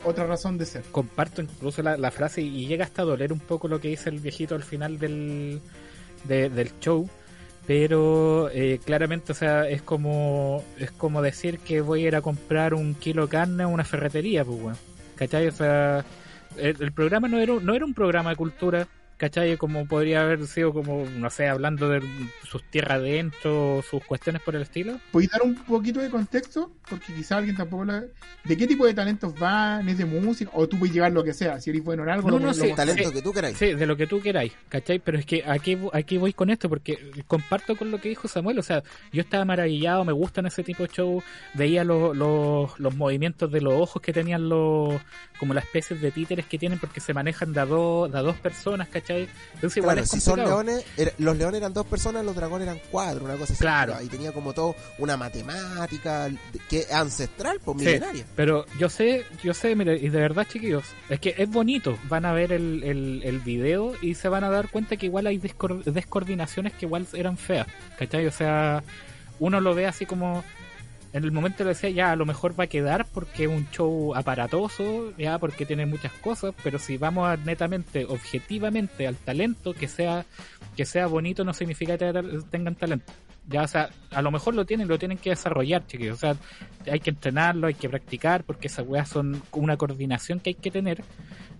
otra 0.05 0.27
razón 0.27 0.59
de 0.59 0.67
ser. 0.67 0.83
comparto 0.93 1.41
incluso 1.43 1.83
la, 1.83 1.97
la 1.97 2.11
frase 2.11 2.43
y 2.43 2.67
llega 2.67 2.85
hasta 2.85 3.03
a 3.03 3.05
doler 3.07 3.33
un 3.33 3.41
poco 3.41 3.67
lo 3.67 3.81
que 3.81 3.89
dice 3.89 4.11
el 4.11 4.21
viejito 4.21 4.55
al 4.55 4.63
final 4.63 4.99
del, 4.99 5.61
de- 6.25 6.51
del 6.51 6.71
show 6.81 7.09
pero 7.67 8.51
eh, 8.51 8.81
claramente 8.85 9.33
o 9.33 9.35
sea 9.35 9.69
es 9.69 9.83
como 9.83 10.65
es 10.79 10.91
como 10.91 11.23
decir 11.23 11.59
que 11.59 11.81
voy 11.81 12.05
a 12.05 12.09
ir 12.09 12.17
a 12.17 12.23
comprar 12.23 12.75
un 12.75 12.95
kilo 12.95 13.23
de 13.23 13.29
carne 13.29 13.63
a 13.63 13.69
una 13.69 13.85
ferretería 13.85 14.45
pues 14.45 14.61
weón. 14.61 14.77
¿cachai? 15.17 15.49
o 15.49 15.53
sea 15.53 16.05
el, 16.57 16.77
el 16.81 16.93
programa 16.93 17.29
no 17.29 17.39
era, 17.39 17.55
no 17.61 17.75
era 17.75 17.85
un 17.85 17.95
programa 17.95 18.31
de 18.31 18.37
cultura 18.37 18.89
¿cachai? 19.17 19.57
como 19.57 19.87
podría 19.87 20.23
haber 20.23 20.47
sido 20.47 20.73
como 20.73 21.05
no 21.17 21.31
sé 21.31 21.49
hablando 21.49 21.89
de 21.89 22.03
sus 22.45 22.63
tierras 22.71 22.99
adentro 22.99 23.83
sus 23.89 24.05
cuestiones 24.05 24.43
por 24.43 24.57
el 24.57 24.63
estilo 24.63 24.99
¿Podéis 25.11 25.31
dar 25.31 25.43
un 25.43 25.55
poquito 25.55 26.01
de 26.01 26.11
contexto? 26.11 26.73
Porque 26.89 27.15
quizá 27.15 27.37
alguien 27.39 27.57
tampoco 27.57 27.85
lo... 27.85 27.93
¿De 28.45 28.57
qué 28.57 28.67
tipo 28.67 28.85
de 28.87 28.93
talentos 28.95 29.39
van? 29.39 29.89
¿Es 29.89 29.99
de 29.99 30.05
música? 30.05 30.51
¿O 30.55 30.69
tú 30.69 30.79
puedes 30.79 30.95
llevar 30.95 31.13
lo 31.13 31.23
que 31.23 31.33
sea? 31.33 31.61
Si 31.61 31.71
eres 31.71 31.85
bueno 31.85 32.03
en 32.03 32.09
algo, 32.11 32.31
No, 32.31 32.39
no, 32.39 32.47
lo- 32.47 32.55
sí, 32.55 32.69
lo- 32.69 32.75
Talento 32.75 33.05
Sí. 33.09 33.13
que 33.15 33.23
tú 33.23 33.33
queráis. 33.33 33.57
Sí, 33.57 33.75
de 33.75 33.87
lo 33.87 33.97
que 33.97 34.07
tú 34.07 34.21
queráis, 34.21 34.53
¿cachai? 34.69 34.99
Pero 34.99 35.19
es 35.19 35.27
que 35.27 35.45
aquí, 35.47 35.79
aquí 35.93 36.19
voy 36.19 36.33
con 36.33 36.51
esto, 36.51 36.69
porque 36.69 36.99
comparto 37.27 37.77
con 37.77 37.91
lo 37.91 38.01
que 38.01 38.09
dijo 38.09 38.27
Samuel, 38.29 38.59
o 38.59 38.63
sea, 38.63 38.83
yo 39.13 39.23
estaba 39.23 39.45
maravillado, 39.45 40.05
me 40.05 40.13
gustan 40.13 40.47
ese 40.47 40.63
tipo 40.65 40.83
de 40.83 40.89
show, 40.89 41.23
veía 41.55 41.85
los, 41.85 42.17
los, 42.17 42.79
los 42.81 42.97
movimientos 42.97 43.51
de 43.53 43.61
los 43.61 43.75
ojos 43.75 44.03
que 44.03 44.13
tenían 44.13 44.49
los, 44.49 45.01
como 45.39 45.55
las 45.55 45.65
especies 45.65 46.01
de 46.01 46.11
títeres 46.11 46.47
que 46.47 46.59
tienen, 46.59 46.79
porque 46.79 47.01
se 47.01 47.15
manejan 47.15 47.53
de 47.53 47.61
a 47.61 47.67
dos, 47.67 48.11
de 48.11 48.19
a 48.19 48.23
dos 48.23 48.37
personas, 48.37 48.89
¿cachai? 48.89 49.02
Entonces 49.09 49.77
igual 49.77 49.97
Claro, 49.97 50.05
es 50.05 50.11
si 50.11 50.21
son 50.21 50.39
leones, 50.41 50.85
los 51.19 51.37
leones 51.37 51.59
eran 51.61 51.73
dos 51.73 51.87
personas, 51.87 52.25
los 52.25 52.35
dragones 52.35 52.67
eran 52.69 52.81
cuatro, 52.91 53.25
una 53.25 53.35
cosa 53.35 53.53
así. 53.53 53.61
Claro. 53.61 53.97
Y 54.03 54.07
tenía 54.09 54.33
como 54.33 54.53
todo 54.53 54.75
una 54.99 55.17
matemática 55.17 56.29
que 56.69 56.87
ancestral, 56.93 57.59
pues 57.65 57.79
Sí, 57.79 57.85
milenaria. 57.87 58.25
pero 58.37 58.67
yo 58.79 58.89
sé, 58.89 59.25
yo 59.43 59.55
sé, 59.55 59.75
mire, 59.75 59.97
y 59.97 60.09
de 60.09 60.21
verdad, 60.21 60.47
chiquillos, 60.49 60.85
es 61.09 61.21
que 61.21 61.35
es 61.37 61.49
bonito. 61.51 61.99
Van 62.09 62.25
a 62.25 62.33
ver 62.33 62.53
el, 62.53 62.83
el, 62.85 63.21
el 63.25 63.39
video 63.41 63.95
y 64.03 64.15
se 64.15 64.29
van 64.29 64.45
a 64.45 64.51
dar 64.51 64.69
cuenta 64.69 64.97
que 64.97 65.07
igual 65.07 65.27
hay 65.27 65.39
descoordinaciones 65.39 66.73
que 66.75 66.87
igual 66.87 67.07
eran 67.13 67.37
feas, 67.37 67.67
¿cachai? 67.99 68.27
O 68.27 68.33
sea, 68.33 68.83
uno 69.39 69.61
lo 69.61 69.75
ve 69.75 69.87
así 69.87 70.07
como. 70.07 70.45
En 71.13 71.25
el 71.25 71.33
momento 71.33 71.63
le 71.63 71.71
decía, 71.71 71.91
ya, 71.91 72.11
a 72.13 72.17
lo 72.17 72.25
mejor 72.25 72.59
va 72.59 72.65
a 72.65 72.69
quedar 72.69 73.07
porque 73.13 73.45
es 73.45 73.51
un 73.51 73.69
show 73.71 74.15
aparatoso, 74.15 75.13
ya, 75.19 75.39
porque 75.39 75.67
tiene 75.67 75.85
muchas 75.85 76.13
cosas, 76.13 76.55
pero 76.65 76.79
si 76.79 76.97
vamos 76.97 77.39
netamente, 77.41 78.07
objetivamente, 78.07 79.07
al 79.07 79.17
talento, 79.17 79.75
que 79.75 79.89
sea 79.89 80.25
que 80.77 80.87
sea 80.87 81.07
bonito 81.07 81.45
no 81.45 81.53
significa 81.53 81.99
que 81.99 82.13
tengan 82.51 82.75
talento. 82.75 83.13
Ya, 83.49 83.63
o 83.63 83.69
sea, 83.69 83.91
a 84.11 84.23
lo 84.23 84.31
mejor 84.31 84.55
lo 84.55 84.65
tienen, 84.65 84.89
lo 84.89 84.99
tienen 84.99 85.19
que 85.19 85.31
desarrollar, 85.31 85.87
chiquillos. 85.87 86.17
O 86.17 86.21
sea, 86.21 86.37
hay 86.91 87.01
que 87.01 87.11
entrenarlo, 87.11 87.67
hay 87.67 87.75
que 87.75 87.89
practicar, 87.89 88.45
porque 88.45 88.69
esas 88.69 88.87
weas 88.87 89.09
son 89.09 89.43
una 89.53 89.77
coordinación 89.77 90.41
que 90.41 90.51
hay 90.51 90.55
que 90.55 90.71
tener. 90.71 91.03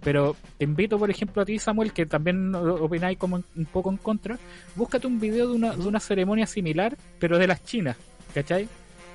Pero 0.03 0.37
te 0.59 0.65
invito, 0.65 0.99
por 0.99 1.11
ejemplo, 1.11 1.43
a 1.43 1.45
ti, 1.45 1.59
Samuel, 1.59 1.93
que 1.93 2.07
también 2.07 2.55
opináis 2.55 3.19
como 3.19 3.43
un 3.57 3.65
poco 3.67 3.91
en 3.91 3.97
contra. 3.97 4.39
Búscate 4.77 5.07
un 5.07 5.21
video 5.21 5.49
de 5.49 5.55
una, 5.55 5.77
de 5.77 5.87
una 5.87 6.01
ceremonia 6.01 6.47
similar, 6.47 6.97
pero 7.19 7.39
de 7.39 7.49
las 7.49 7.65
chinas, 7.65 7.97
¿cachai? 8.33 8.69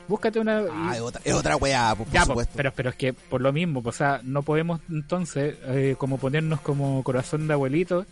Búscate 0.08 0.39
una. 0.39 0.64
Ah, 0.72 0.93
es 0.95 1.01
otra, 1.01 1.22
es 1.24 1.34
otra 1.34 1.55
weá, 1.58 1.93
por 1.95 2.10
ya, 2.10 2.26
supuesto. 2.26 2.53
pero, 2.55 2.72
pero 2.76 2.89
es 2.89 2.95
que 2.95 3.14
por 3.14 3.41
lo 3.41 3.51
mismo, 3.51 3.82
o 3.84 3.91
sea, 3.91 4.22
no 4.24 4.41
podemos 4.43 4.80
entonces 4.89 5.55
eh, 5.66 5.95
como 5.97 6.18
ponernos 6.18 6.62
como 6.62 7.03
corazón 7.03 7.47
de 7.47 7.53
abuelito 7.53 8.05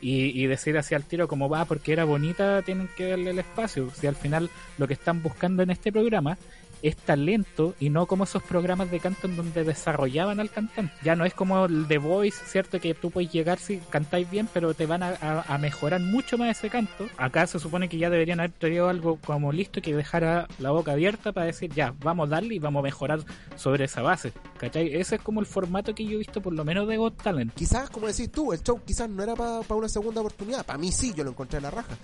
y, 0.00 0.40
y 0.40 0.46
decir 0.46 0.78
así 0.78 0.94
al 0.94 1.04
tiro 1.04 1.28
como 1.28 1.48
va, 1.48 1.64
porque 1.64 1.92
era 1.92 2.04
bonita, 2.04 2.62
tienen 2.62 2.88
que 2.96 3.10
darle 3.10 3.30
el 3.30 3.38
espacio. 3.40 3.90
Si 3.98 4.06
al 4.06 4.16
final 4.16 4.48
lo 4.78 4.86
que 4.86 4.94
están 4.94 5.22
buscando 5.22 5.62
en 5.62 5.70
este 5.70 5.92
programa 5.92 6.38
es 6.82 6.96
talento 6.96 7.74
y 7.80 7.90
no 7.90 8.06
como 8.06 8.24
esos 8.24 8.42
programas 8.42 8.90
de 8.90 9.00
canto 9.00 9.26
en 9.26 9.36
donde 9.36 9.64
desarrollaban 9.64 10.40
al 10.40 10.50
cantante. 10.50 10.92
Ya 11.02 11.16
no 11.16 11.24
es 11.24 11.34
como 11.34 11.66
el 11.66 11.86
The 11.86 11.98
Voice, 11.98 12.44
¿cierto? 12.46 12.80
Que 12.80 12.94
tú 12.94 13.10
puedes 13.10 13.32
llegar 13.32 13.58
si 13.58 13.78
cantáis 13.90 14.30
bien, 14.30 14.48
pero 14.52 14.74
te 14.74 14.86
van 14.86 15.02
a, 15.02 15.58
mejorar 15.60 16.00
mucho 16.00 16.38
más 16.38 16.56
ese 16.56 16.70
canto. 16.70 17.06
Acá 17.16 17.46
se 17.46 17.58
supone 17.58 17.88
que 17.88 17.98
ya 17.98 18.10
deberían 18.10 18.40
haber 18.40 18.52
traído 18.52 18.88
algo 18.88 19.18
como 19.24 19.52
listo 19.52 19.82
que 19.82 19.94
dejara 19.94 20.48
la 20.58 20.70
boca 20.70 20.92
abierta 20.92 21.32
para 21.32 21.46
decir, 21.46 21.72
ya, 21.72 21.94
vamos 22.00 22.28
a 22.28 22.30
darle 22.30 22.54
y 22.54 22.58
vamos 22.58 22.80
a 22.80 22.84
mejorar 22.84 23.20
sobre 23.56 23.84
esa 23.84 24.02
base. 24.02 24.32
¿Cachai? 24.58 24.94
Ese 24.94 25.16
es 25.16 25.22
como 25.22 25.40
el 25.40 25.46
formato 25.46 25.94
que 25.94 26.04
yo 26.04 26.12
he 26.12 26.18
visto 26.18 26.40
por 26.40 26.52
lo 26.52 26.64
menos 26.64 26.88
de 26.88 26.96
Got 26.96 27.22
Talent. 27.22 27.52
Quizás, 27.54 27.90
como 27.90 28.06
decís 28.06 28.30
tú, 28.30 28.52
el 28.52 28.62
show 28.62 28.80
quizás 28.84 29.08
no 29.08 29.22
era 29.22 29.34
para 29.34 29.74
una 29.74 29.88
segunda 29.88 30.20
oportunidad. 30.20 30.64
Para 30.64 30.78
mí 30.78 30.92
sí, 30.92 31.12
yo 31.14 31.24
lo 31.24 31.30
encontré 31.30 31.58
en 31.58 31.64
la 31.64 31.70
raja. 31.70 31.96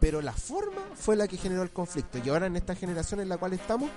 Pero 0.00 0.22
la 0.22 0.32
forma 0.32 0.82
fue 0.94 1.16
la 1.16 1.26
que 1.26 1.36
generó 1.36 1.62
el 1.62 1.70
conflicto. 1.70 2.18
Y 2.24 2.28
ahora 2.28 2.46
en 2.46 2.56
esta 2.56 2.74
generación 2.74 3.20
en 3.20 3.28
la 3.28 3.36
cual 3.36 3.52
estamos, 3.52 3.90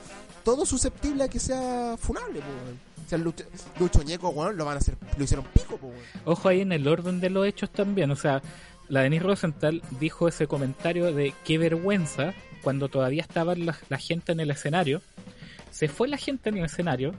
todo 0.43 0.65
susceptible 0.65 1.23
a 1.23 1.27
que 1.27 1.39
sea 1.39 1.95
funable, 1.97 2.39
weón. 2.39 2.79
O 3.05 3.09
sea, 3.09 3.17
Lucho, 3.17 3.43
Lucho 3.79 4.01
Ñeco, 4.03 4.29
weón, 4.29 4.57
lo 4.57 4.65
van 4.65 4.75
a 4.75 4.79
hacer, 4.79 4.95
lo 5.17 5.23
hicieron 5.23 5.45
pico, 5.53 5.77
weón. 5.81 5.95
Ojo 6.25 6.49
ahí 6.49 6.61
en 6.61 6.71
el 6.71 6.87
orden 6.87 7.19
de 7.19 7.29
los 7.29 7.45
hechos 7.45 7.69
también. 7.71 8.09
O 8.11 8.15
sea, 8.15 8.41
la 8.89 9.01
Denise 9.01 9.23
Rosenthal 9.23 9.81
dijo 9.99 10.27
ese 10.27 10.47
comentario 10.47 11.13
de 11.13 11.33
qué 11.45 11.57
vergüenza 11.57 12.33
cuando 12.63 12.89
todavía 12.89 13.21
estaba 13.21 13.55
la, 13.55 13.77
la 13.89 13.97
gente 13.97 14.31
en 14.31 14.39
el 14.39 14.51
escenario. 14.51 15.01
Se 15.69 15.87
fue 15.87 16.07
la 16.07 16.17
gente 16.17 16.49
en 16.49 16.57
el 16.57 16.65
escenario 16.65 17.13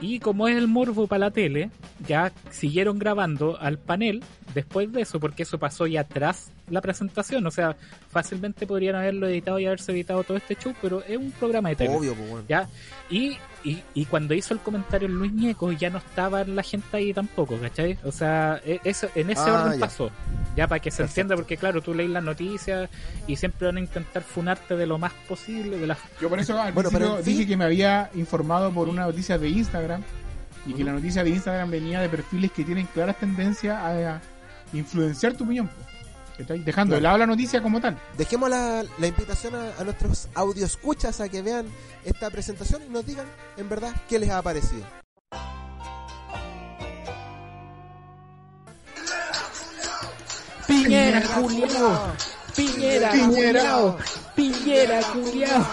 y 0.00 0.20
como 0.20 0.46
es 0.48 0.56
el 0.56 0.68
morbo 0.68 1.06
para 1.06 1.26
la 1.26 1.30
tele, 1.30 1.70
ya 2.06 2.32
siguieron 2.50 2.98
grabando 2.98 3.58
al 3.58 3.78
panel 3.78 4.22
después 4.54 4.92
de 4.92 5.02
eso, 5.02 5.20
porque 5.20 5.44
eso 5.44 5.58
pasó 5.58 5.86
ya 5.86 6.02
atrás 6.02 6.50
la 6.68 6.80
presentación. 6.80 7.46
O 7.46 7.50
sea, 7.50 7.76
fácilmente 8.10 8.66
podrían 8.66 8.94
haberlo 8.96 9.26
editado 9.28 9.58
y 9.58 9.66
haberse 9.66 9.92
editado 9.92 10.24
todo 10.24 10.36
este 10.36 10.56
show, 10.56 10.74
pero 10.82 11.02
es 11.06 11.16
un 11.16 11.30
programa 11.32 11.68
de 11.70 11.76
tele. 11.76 11.90
Obvio, 11.96 12.14
po, 12.14 12.22
weón. 12.24 12.44
¿ya? 12.48 12.68
Y, 13.10 13.36
y, 13.64 13.82
y 13.94 14.04
cuando 14.06 14.34
hizo 14.34 14.54
el 14.54 14.60
comentario 14.60 15.08
Luis 15.08 15.32
Ñeco 15.32 15.70
ya 15.72 15.90
no 15.90 15.98
estaba 15.98 16.44
la 16.44 16.62
gente 16.62 16.96
ahí 16.96 17.12
tampoco, 17.12 17.56
¿cachai? 17.58 17.98
O 18.04 18.12
sea, 18.12 18.60
e- 18.64 18.80
eso, 18.84 19.08
en 19.14 19.30
ese 19.30 19.42
Ah, 19.46 19.62
orden 19.64 19.78
ya. 19.78 19.86
pasó. 19.86 20.10
Ya 20.56 20.66
para 20.66 20.80
que 20.80 20.90
se 20.90 20.98
Perfecto. 20.98 21.20
entienda, 21.20 21.36
porque 21.36 21.56
claro, 21.56 21.82
tú 21.82 21.94
lees 21.94 22.10
las 22.10 22.24
noticias 22.24 22.88
y 23.26 23.36
siempre 23.36 23.66
van 23.66 23.76
a 23.76 23.80
intentar 23.80 24.22
funarte 24.22 24.74
de 24.76 24.86
lo 24.86 24.98
más 24.98 25.12
posible 25.28 25.78
de 25.78 25.86
las 25.86 25.98
Yo 26.20 26.28
por 26.28 26.40
eso 26.40 26.58
al 26.60 26.72
Bueno, 26.72 26.90
pero 26.92 27.20
dije 27.22 27.46
que 27.46 27.56
me 27.56 27.64
había 27.64 28.10
informado 28.14 28.72
por 28.72 28.88
una 28.88 29.02
noticia 29.06 29.36
de 29.38 29.48
Instagram 29.48 30.02
y 30.66 30.72
que 30.72 30.82
la 30.82 30.92
noticia 30.92 31.22
de 31.22 31.30
Instagram 31.30 31.70
venía 31.70 32.00
de 32.00 32.08
perfiles 32.08 32.50
que 32.52 32.64
tienen 32.64 32.86
claras 32.86 33.16
tendencias 33.18 33.76
a, 33.76 34.14
a 34.16 34.20
influenciar 34.72 35.34
tu 35.34 35.44
opinión. 35.44 35.70
¿Cachai? 36.38 36.58
Dejando 36.60 36.94
de 36.94 37.00
lado 37.00 37.18
la 37.18 37.26
noticia 37.26 37.62
como 37.62 37.80
tal. 37.80 37.98
Dejemos 38.16 38.50
la, 38.50 38.84
la 38.98 39.06
invitación 39.06 39.54
a, 39.54 39.80
a 39.80 39.84
nuestros 39.84 40.28
audioscuchas 40.34 41.20
a 41.20 41.28
que 41.28 41.42
vean 41.42 41.66
esta 42.04 42.30
presentación 42.30 42.82
y 42.86 42.90
nos 42.90 43.06
digan 43.06 43.26
en 43.56 43.68
verdad 43.68 43.94
qué 44.08 44.18
les 44.18 44.30
ha 44.30 44.42
parecido. 44.42 44.84
Piñera, 50.66 51.22
culiao, 51.22 52.12
Piñera, 52.54 53.10
Piñera. 53.12 53.96
Piñera, 54.34 55.00
culiao. 55.12 55.66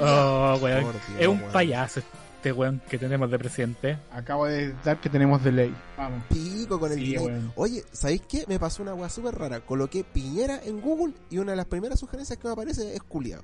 Oh, 0.00 0.58
weón, 0.60 0.94
es 1.18 1.26
un 1.28 1.40
payaso 1.52 2.00
este 2.38 2.52
weón 2.52 2.80
que 2.88 2.98
tenemos 2.98 3.28
de 3.30 3.38
presidente. 3.38 3.98
Acabo 4.12 4.46
de 4.46 4.72
dar 4.84 5.00
que 5.00 5.10
tenemos 5.10 5.42
de 5.42 5.50
ley. 5.52 5.74
Vamos. 5.96 6.22
Pico 6.28 6.78
con 6.78 6.92
el 6.92 6.98
Sí, 6.98 7.16
delay. 7.16 7.50
Oye, 7.56 7.82
¿sabéis 7.90 8.22
qué? 8.28 8.44
Me 8.46 8.60
pasó 8.60 8.82
una 8.82 8.94
weá 8.94 9.08
súper 9.08 9.34
rara. 9.34 9.60
Coloqué 9.60 10.04
Piñera 10.04 10.60
en 10.64 10.80
Google 10.80 11.14
y 11.30 11.38
una 11.38 11.50
de 11.52 11.56
las 11.56 11.66
primeras 11.66 11.98
sugerencias 11.98 12.38
que 12.38 12.46
me 12.46 12.52
aparece 12.52 12.94
es 12.94 13.02
culiao. 13.02 13.42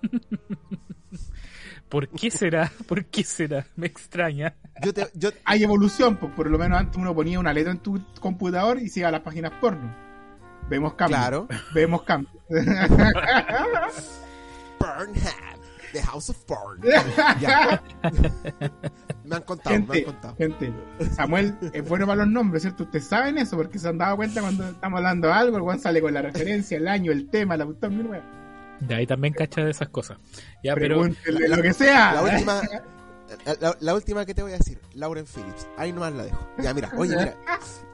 ¿Por 1.90 2.08
qué 2.08 2.30
será? 2.30 2.72
¿Por 2.88 3.04
qué 3.04 3.22
será? 3.22 3.66
Me 3.76 3.86
extraña. 3.86 4.54
Yo 4.82 4.94
te, 4.94 5.06
yo, 5.14 5.30
Hay 5.44 5.62
evolución, 5.62 6.16
pues 6.16 6.32
por 6.32 6.50
lo 6.50 6.58
menos 6.58 6.78
antes 6.78 6.96
uno 6.96 7.14
ponía 7.14 7.38
una 7.38 7.52
letra 7.52 7.70
en 7.72 7.78
tu 7.80 8.02
computador 8.18 8.78
y 8.80 8.88
se 8.88 9.00
iba 9.00 9.10
a 9.10 9.12
las 9.12 9.20
páginas 9.20 9.52
porno. 9.60 9.94
Vemos 10.70 10.94
cambios. 10.94 11.20
claro. 11.20 11.48
Vemos 11.74 12.02
cambios. 12.02 12.32
Burnham, 14.80 15.53
The 15.94 16.02
House 16.02 16.30
of. 16.30 16.36
Ya. 17.40 17.82
me 19.24 19.36
han 19.36 19.42
contado, 19.42 19.70
me 19.70 19.76
han 19.76 19.86
gente, 19.86 20.04
contado. 20.04 20.36
gente, 20.36 20.72
Samuel 21.14 21.56
es 21.72 21.88
bueno 21.88 22.06
para 22.06 22.24
los 22.24 22.28
nombres, 22.28 22.62
¿cierto? 22.62 22.82
Ustedes 22.82 23.06
saben 23.06 23.38
eso 23.38 23.56
porque 23.56 23.78
se 23.78 23.88
han 23.88 23.98
dado 23.98 24.16
cuenta 24.16 24.40
cuando 24.40 24.68
estamos 24.68 24.98
hablando 24.98 25.28
de 25.28 25.34
algo, 25.34 25.56
el 25.56 25.62
weón 25.62 25.78
sale 25.78 26.00
con 26.00 26.12
la 26.12 26.22
referencia, 26.22 26.76
el 26.76 26.88
año, 26.88 27.12
el 27.12 27.30
tema, 27.30 27.56
la 27.56 27.64
puta 27.64 27.88
mil. 27.88 28.10
De 28.80 28.94
ahí 28.94 29.06
también 29.06 29.32
cacha 29.32 29.62
de 29.62 29.70
esas 29.70 29.88
cosas. 29.88 30.18
Ya, 30.62 30.74
pero 30.74 31.00
Pregúntenle 31.00 31.48
lo 31.48 31.62
que 31.62 31.72
sea. 31.72 32.14
La 32.14 32.22
última, 32.22 32.60
la, 33.60 33.76
la 33.80 33.94
última 33.94 34.26
que 34.26 34.34
te 34.34 34.42
voy 34.42 34.52
a 34.52 34.58
decir, 34.58 34.80
Lauren 34.94 35.26
Phillips. 35.26 35.68
Ahí 35.78 35.92
nomás 35.92 36.12
la 36.12 36.24
dejo. 36.24 36.48
Ya, 36.58 36.74
mira, 36.74 36.90
oye, 36.96 37.16
mira. 37.16 37.36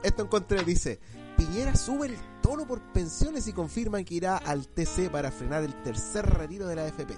Esto 0.02 0.22
encontré, 0.22 0.64
dice, 0.64 0.98
Piñera 1.36 1.76
sube 1.76 2.06
el 2.08 2.16
tono 2.42 2.66
por 2.66 2.80
pensiones 2.92 3.46
y 3.46 3.52
confirman 3.52 4.04
que 4.04 4.14
irá 4.14 4.38
al 4.38 4.66
TC 4.66 5.10
para 5.10 5.30
frenar 5.30 5.62
el 5.62 5.74
tercer 5.82 6.26
retiro 6.26 6.66
de 6.66 6.76
la 6.76 6.84
AFP. 6.84 7.14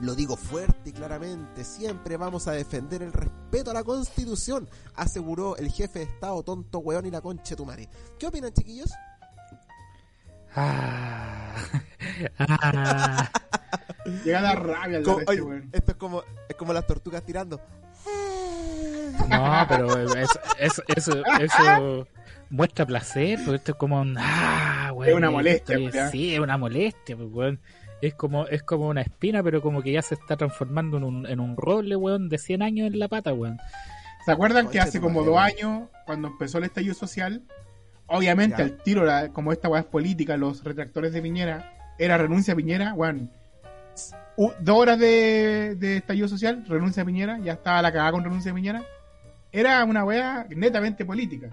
Lo 0.00 0.14
digo 0.14 0.36
fuerte 0.36 0.90
y 0.90 0.92
claramente, 0.92 1.64
siempre 1.64 2.16
vamos 2.16 2.48
a 2.48 2.52
defender 2.52 3.02
el 3.02 3.12
respeto 3.12 3.70
a 3.70 3.74
la 3.74 3.84
Constitución, 3.84 4.68
aseguró 4.96 5.56
el 5.56 5.70
jefe 5.70 6.00
de 6.00 6.04
Estado 6.06 6.42
tonto 6.42 6.80
weón 6.80 7.06
y 7.06 7.10
la 7.10 7.20
concha 7.20 7.50
de 7.50 7.56
tu 7.56 7.64
madre. 7.64 7.88
¿Qué 8.18 8.26
opinan, 8.26 8.52
chiquillos? 8.52 8.90
Ah, 10.56 11.54
ah, 12.38 13.30
Llega 14.24 14.40
la 14.40 14.54
rabia 14.54 14.98
al 14.98 15.04
Como- 15.04 15.20
este 15.20 15.40
oye, 15.40 15.62
esto 15.72 15.92
es 15.92 15.96
como, 15.96 16.22
es 16.48 16.56
como 16.56 16.72
las 16.72 16.86
tortugas 16.86 17.24
tirando. 17.24 17.60
no, 19.28 19.66
pero 19.68 19.96
eso, 20.18 20.40
eso, 20.58 20.82
eso, 20.88 21.22
eso 21.40 22.08
muestra 22.50 22.84
placer, 22.86 23.38
porque 23.44 23.56
esto 23.56 23.72
es 23.72 23.78
como 23.78 24.00
un, 24.00 24.16
ah, 24.18 24.92
Es 25.06 25.14
una 25.14 25.30
molestia. 25.30 26.10
Sí, 26.10 26.34
es 26.34 26.40
una 26.40 26.56
molestia, 26.58 27.16
pues, 27.16 27.28
weón. 27.32 27.60
Es 28.04 28.14
como, 28.14 28.46
es 28.48 28.62
como 28.62 28.88
una 28.88 29.00
espina, 29.00 29.42
pero 29.42 29.62
como 29.62 29.82
que 29.82 29.92
ya 29.92 30.02
se 30.02 30.14
está 30.14 30.36
transformando 30.36 30.96
en 30.98 31.04
un, 31.04 31.26
en 31.26 31.40
un 31.40 31.56
roble, 31.56 31.96
weón, 31.96 32.28
de 32.28 32.38
100 32.38 32.62
años 32.62 32.86
en 32.88 32.98
la 32.98 33.08
pata, 33.08 33.32
weón. 33.32 33.58
¿Se 34.24 34.32
acuerdan 34.32 34.68
que 34.68 34.80
hace 34.80 35.00
como 35.00 35.22
dos 35.22 35.38
años, 35.38 35.88
cuando 36.06 36.28
empezó 36.28 36.58
el 36.58 36.64
estallido 36.64 36.94
social, 36.94 37.42
obviamente 38.06 38.56
Ya. 38.58 38.64
al 38.64 38.76
tiro, 38.82 39.04
la- 39.04 39.28
como 39.30 39.52
esta 39.52 39.68
weá 39.68 39.80
es 39.80 39.86
política, 39.86 40.36
los 40.36 40.62
retractores 40.64 41.12
de 41.12 41.22
Piñera, 41.22 41.72
era 41.98 42.18
renuncia 42.18 42.52
a 42.54 42.56
Piñera, 42.56 42.94
weón. 42.94 43.30
U- 44.36 44.52
dos 44.60 44.76
horas 44.78 44.98
de, 44.98 45.76
de 45.78 45.98
estallido 45.98 46.26
social, 46.28 46.64
renuncia 46.68 47.02
a 47.04 47.06
Piñera, 47.06 47.38
ya 47.38 47.52
estaba 47.52 47.80
la 47.82 47.92
cagada 47.92 48.12
con 48.12 48.24
renuncia 48.24 48.50
a 48.50 48.54
Piñera. 48.54 48.84
Era 49.52 49.84
una 49.84 50.04
weá 50.04 50.46
netamente 50.50 51.04
política. 51.04 51.48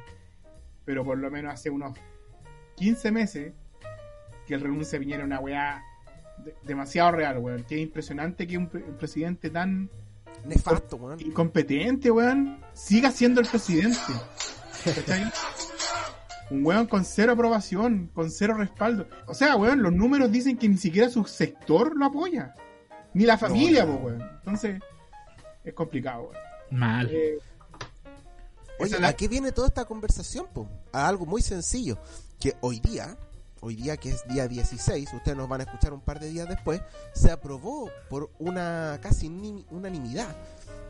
Pero 0.85 1.05
por 1.05 1.17
lo 1.17 1.29
menos 1.29 1.53
hace 1.53 1.69
unos 1.69 1.97
15 2.75 3.11
meses 3.11 3.53
que 4.47 4.55
el 4.55 4.61
renuncia 4.61 4.97
a 4.97 4.99
Piñera 4.99 5.19
es 5.21 5.27
una 5.27 5.39
weá 5.39 5.83
de- 6.43 6.55
demasiado 6.63 7.11
real, 7.11 7.37
weón. 7.39 7.63
Que 7.63 7.75
es 7.75 7.81
impresionante 7.81 8.47
que 8.47 8.57
un, 8.57 8.67
pre- 8.67 8.83
un 8.83 8.97
presidente 8.97 9.49
tan 9.49 9.89
Nefasto, 10.45 10.95
weón. 10.97 11.19
incompetente, 11.21 12.09
weón, 12.11 12.59
siga 12.73 13.11
siendo 13.11 13.41
el 13.41 13.47
presidente. 13.47 13.97
¿Cachai? 14.83 15.31
Un 16.49 16.65
weón 16.65 16.85
con 16.87 17.05
cero 17.05 17.33
aprobación, 17.33 18.09
con 18.13 18.29
cero 18.31 18.55
respaldo. 18.55 19.07
O 19.27 19.33
sea, 19.33 19.55
weón, 19.55 19.81
los 19.81 19.93
números 19.93 20.31
dicen 20.31 20.57
que 20.57 20.67
ni 20.67 20.77
siquiera 20.77 21.09
su 21.09 21.23
sector 21.25 21.95
lo 21.95 22.05
apoya. 22.05 22.55
Ni 23.13 23.25
la 23.25 23.37
familia, 23.37 23.85
No, 23.85 23.97
po, 23.99 24.05
weón. 24.07 24.21
Entonces, 24.39 24.81
es 25.63 25.73
complicado, 25.73 26.23
weón. 26.23 26.35
Mal. 26.71 27.09
Eh, 27.11 27.37
Oye, 28.79 28.99
la- 28.99 29.09
¿a 29.09 29.13
qué 29.13 29.27
viene 29.27 29.51
toda 29.51 29.67
esta 29.67 29.85
conversación? 29.85 30.47
Po? 30.53 30.67
A 30.91 31.07
algo 31.07 31.25
muy 31.25 31.41
sencillo, 31.41 31.99
que 32.39 32.55
hoy 32.61 32.79
día, 32.79 33.15
hoy 33.61 33.75
día 33.75 33.95
que 33.97 34.09
es 34.09 34.27
día 34.27 34.47
16, 34.47 35.13
ustedes 35.13 35.37
nos 35.37 35.47
van 35.47 35.61
a 35.61 35.63
escuchar 35.63 35.93
un 35.93 36.01
par 36.01 36.19
de 36.19 36.29
días 36.29 36.47
después, 36.49 36.81
se 37.13 37.31
aprobó 37.31 37.89
por 38.09 38.29
una 38.39 38.99
casi 39.01 39.27
unanimidad 39.69 40.35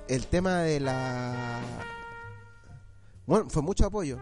el 0.08 0.28
tema 0.28 0.60
de 0.62 0.80
la... 0.80 1.60
Bueno, 3.26 3.50
fue 3.50 3.62
mucho 3.62 3.86
apoyo. 3.86 4.18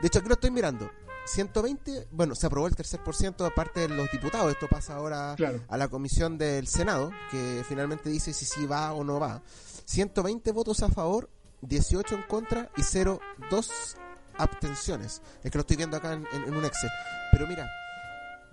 De 0.00 0.08
hecho, 0.08 0.18
aquí 0.18 0.28
lo 0.28 0.34
estoy 0.34 0.50
mirando. 0.50 0.90
120, 1.26 2.08
bueno, 2.10 2.34
se 2.34 2.46
aprobó 2.46 2.66
el 2.66 2.76
tercer 2.76 3.02
por 3.02 3.14
ciento 3.14 3.44
de 3.44 3.50
parte 3.50 3.80
de 3.80 3.88
los 3.88 4.10
diputados. 4.10 4.52
Esto 4.52 4.66
pasa 4.68 4.96
ahora 4.96 5.34
Claro. 5.36 5.60
a 5.68 5.76
la 5.76 5.88
comisión 5.88 6.36
del 6.36 6.66
Senado, 6.66 7.10
que 7.30 7.64
finalmente 7.68 8.10
dice 8.10 8.32
si 8.32 8.44
sí 8.44 8.66
va 8.66 8.92
o 8.92 9.04
no 9.04 9.18
va. 9.20 9.40
120 9.86 10.52
votos 10.52 10.82
a 10.82 10.88
favor, 10.90 11.30
18 11.62 12.14
en 12.14 12.22
contra 12.24 12.70
y 12.76 12.82
0, 12.82 13.20
2 13.50 13.96
abstenciones. 14.36 15.22
Es 15.42 15.50
que 15.50 15.58
lo 15.58 15.60
estoy 15.62 15.76
viendo 15.76 15.96
acá 15.96 16.12
en, 16.12 16.26
en- 16.32 16.44
en 16.44 16.54
un 16.56 16.64
Excel. 16.64 16.90
Pero 17.34 17.48
mira, 17.48 17.68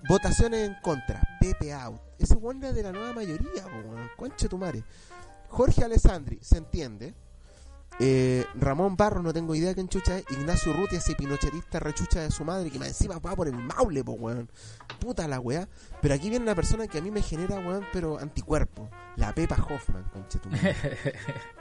votaciones 0.10 0.68
en 0.68 0.76
contra, 0.82 1.22
Pepe 1.40 1.72
out. 1.72 2.02
Ese 2.18 2.34
weón 2.34 2.58
era 2.64 2.74
de 2.74 2.82
la 2.82 2.92
nueva 2.92 3.14
mayoría, 3.14 3.68
weón. 3.68 4.10
concha 4.18 4.48
tu 4.48 4.58
madre. 4.58 4.84
Jorge 5.50 5.84
Alessandri, 5.84 6.40
se 6.42 6.58
entiende. 6.58 7.14
Eh, 8.00 8.44
Ramón 8.56 8.98
Barro, 8.98 9.22
no 9.22 9.32
tengo 9.34 9.54
idea 9.54 9.76
quién 9.76 9.88
chucha 9.88 10.18
es. 10.18 10.26
Ignacio 10.32 10.74
Rutia, 10.74 10.98
ese 10.98 11.14
pinochetista 11.14 11.80
rechucha 11.80 12.22
de 12.22 12.32
su 12.32 12.44
madre, 12.44 12.72
que 12.72 12.80
más 12.80 12.88
encima 12.88 13.20
va 13.20 13.36
por 13.36 13.48
el 13.48 13.54
maule, 13.54 14.04
po, 14.04 14.14
weón. 14.14 14.50
Puta 15.00 15.28
la 15.28 15.40
weá. 15.40 15.70
Pero 16.02 16.16
aquí 16.16 16.32
viene 16.32 16.44
una 16.44 16.56
persona 16.56 16.88
que 16.88 16.98
a 16.98 17.02
mí 17.02 17.12
me 17.12 17.22
genera, 17.22 17.60
weón, 17.60 17.86
pero 17.94 18.18
anticuerpo. 18.18 18.90
La 19.16 19.32
Pepa 19.36 19.64
Hoffman, 19.70 20.06
conchetumare. 20.06 20.76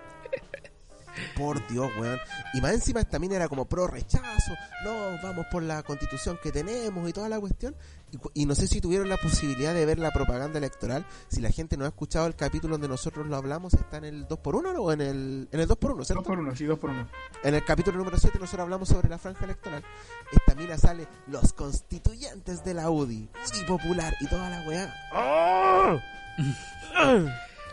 Por 1.37 1.67
Dios, 1.69 1.91
weón. 1.99 2.19
Y 2.55 2.61
más 2.61 2.73
encima 2.73 3.05
también 3.05 3.33
era 3.33 3.49
como 3.49 3.67
pro 3.67 3.87
rechazo. 3.87 4.53
No, 4.85 4.93
vamos 5.23 5.47
por 5.51 5.63
la 5.63 5.83
constitución 5.83 6.39
que 6.43 6.53
tenemos 6.53 7.09
y 7.09 7.13
toda 7.13 7.29
la 7.29 7.41
cuestión. 7.41 7.75
Y, 8.35 8.47
no 8.47 8.55
sé 8.55 8.67
si 8.67 8.81
tuvieron 8.81 9.09
la 9.09 9.17
posibilidad 9.17 9.73
de 9.73 9.87
ver 9.87 9.99
la 9.99 10.11
propaganda 10.11 10.59
electoral. 10.59 11.07
Si 11.29 11.41
la 11.41 11.51
gente 11.51 11.77
no 11.77 11.85
ha 11.85 11.89
escuchado 11.89 12.27
el 12.27 12.35
capítulo 12.35 12.75
donde 12.75 12.89
nosotros 12.89 13.27
lo 13.27 13.37
hablamos, 13.37 13.75
está 13.75 13.99
en 13.99 14.05
el 14.05 14.27
2x1 14.27 14.75
o 14.79 14.93
en 14.93 15.01
el, 15.01 15.49
en 15.53 15.61
el 15.61 15.69
2x1, 15.69 15.97
Dos 15.97 16.07
¿cierto? 16.07 16.23
por 16.25 16.39
uno, 16.39 16.57
sí, 16.57 16.65
dos 16.65 16.79
por 16.79 16.91
uno. 16.91 17.09
En 17.45 17.55
el 17.55 17.65
capítulo 17.65 17.99
número 17.99 18.19
7 18.19 18.39
nosotros 18.39 18.63
hablamos 18.63 18.89
sobre 18.89 19.09
la 19.09 19.19
franja 19.19 19.45
electoral. 19.45 19.85
Esta 20.33 20.55
mina 20.55 20.77
sale 20.77 21.07
los 21.29 21.53
constituyentes 21.53 22.65
de 22.65 22.75
la 22.75 22.91
UDI, 22.91 23.29
UDI 23.49 23.65
popular 23.67 24.15
y 24.21 24.27
toda 24.29 24.51
la 24.51 24.69
weá. 24.69 24.95
¡Oh! 25.15 26.01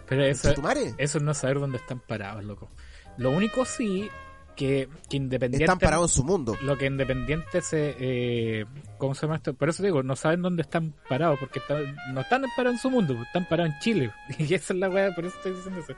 Pero 0.08 0.24
eso, 0.24 0.54
eso 0.98 1.18
es 1.18 1.24
no 1.24 1.34
saber 1.34 1.60
dónde 1.60 1.78
están 1.78 2.00
parados, 2.00 2.44
loco. 2.44 2.70
Lo 3.18 3.32
único 3.32 3.66
sí 3.66 4.10
que, 4.56 4.90
que 5.10 5.18
independiente. 5.18 5.66
Están 5.66 5.78
parados 5.80 6.12
en 6.12 6.16
su 6.16 6.24
mundo. 6.24 6.56
Lo 6.64 6.78
que 6.78 6.88
independiente 6.88 7.62
se. 7.62 7.96
Eh, 8.00 8.66
¿Cómo 8.98 9.14
se 9.14 9.22
llama 9.28 9.36
esto? 9.36 9.54
Por 9.54 9.70
eso 9.70 9.84
digo, 9.84 10.02
no 10.02 10.16
saben 10.16 10.42
dónde 10.42 10.64
están 10.64 10.94
parados, 11.08 11.38
porque 11.40 11.60
están- 11.60 11.96
no 12.14 12.22
están 12.22 12.44
parados 12.56 12.78
en 12.78 12.82
su 12.82 12.90
mundo, 12.90 13.14
pues, 13.16 13.28
están 13.28 13.48
parados 13.48 13.74
en 13.74 13.80
Chile. 13.82 14.12
Y 14.40 14.54
esa 14.54 14.74
es 14.74 14.80
la 14.80 14.90
weá, 14.90 15.14
por 15.14 15.26
eso 15.26 15.36
estoy 15.38 15.54
diciendo 15.54 15.80
eso. 15.82 15.94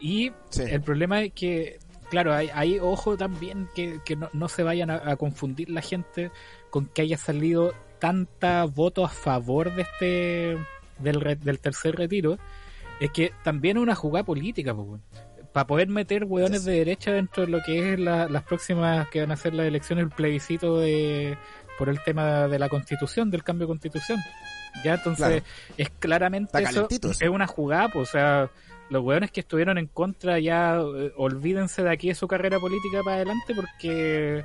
Y 0.00 0.32
Sí. 0.50 0.62
el 0.62 0.82
problema 0.82 1.22
es 1.22 1.32
que, 1.32 1.78
claro, 2.10 2.32
hay, 2.34 2.48
hay 2.52 2.78
ojo 2.80 3.16
también 3.16 3.68
que, 3.74 4.00
que 4.04 4.16
no, 4.16 4.28
no 4.32 4.48
se 4.48 4.64
vayan 4.64 4.90
a, 4.90 4.96
a 5.10 5.16
confundir 5.16 5.70
la 5.70 5.80
gente 5.82 6.32
con 6.70 6.86
que 6.86 7.02
haya 7.02 7.16
salido 7.18 7.72
tanta 8.00 8.64
voto 8.64 9.04
a 9.04 9.08
favor 9.08 9.72
de 9.76 9.82
este 9.82 10.58
del, 10.98 11.20
re- 11.20 11.36
del 11.36 11.60
tercer 11.60 11.94
retiro. 11.94 12.36
Es 12.98 13.10
que 13.12 13.32
también 13.44 13.76
es 13.76 13.82
una 13.82 13.94
jugada 13.94 14.24
política, 14.24 14.74
para 15.52 15.66
poder 15.66 15.88
meter 15.88 16.24
hueones 16.24 16.64
de 16.64 16.72
derecha 16.72 17.12
dentro 17.12 17.44
de 17.44 17.50
lo 17.52 17.62
que 17.62 17.92
es 17.94 17.98
la- 18.00 18.28
las 18.28 18.42
próximas 18.42 19.08
que 19.08 19.20
van 19.20 19.32
a 19.32 19.36
ser 19.36 19.54
las 19.54 19.66
elecciones, 19.66 20.04
el 20.04 20.10
plebiscito 20.10 20.78
de 20.78 21.36
por 21.78 21.88
el 21.88 22.02
tema 22.02 22.48
de 22.48 22.58
la 22.58 22.68
constitución, 22.68 23.30
del 23.30 23.42
cambio 23.42 23.66
de 23.66 23.72
constitución. 23.72 24.18
Ya 24.84 24.94
entonces 24.94 25.26
Claro. 25.26 25.42
es 25.76 25.90
claramente 25.98 26.62
eso, 26.62 26.88
es 26.90 27.28
una 27.28 27.46
jugada, 27.46 27.88
pues, 27.88 28.08
o 28.08 28.12
sea, 28.12 28.50
los 28.90 29.02
hueones 29.02 29.30
que 29.30 29.40
estuvieron 29.40 29.78
en 29.78 29.86
contra 29.86 30.38
ya 30.38 30.76
eh, 30.80 31.12
olvídense 31.16 31.82
de 31.82 31.90
aquí 31.90 32.08
de 32.08 32.14
su 32.14 32.28
carrera 32.28 32.58
política 32.58 33.00
para 33.04 33.16
adelante 33.16 33.54
porque 33.54 34.44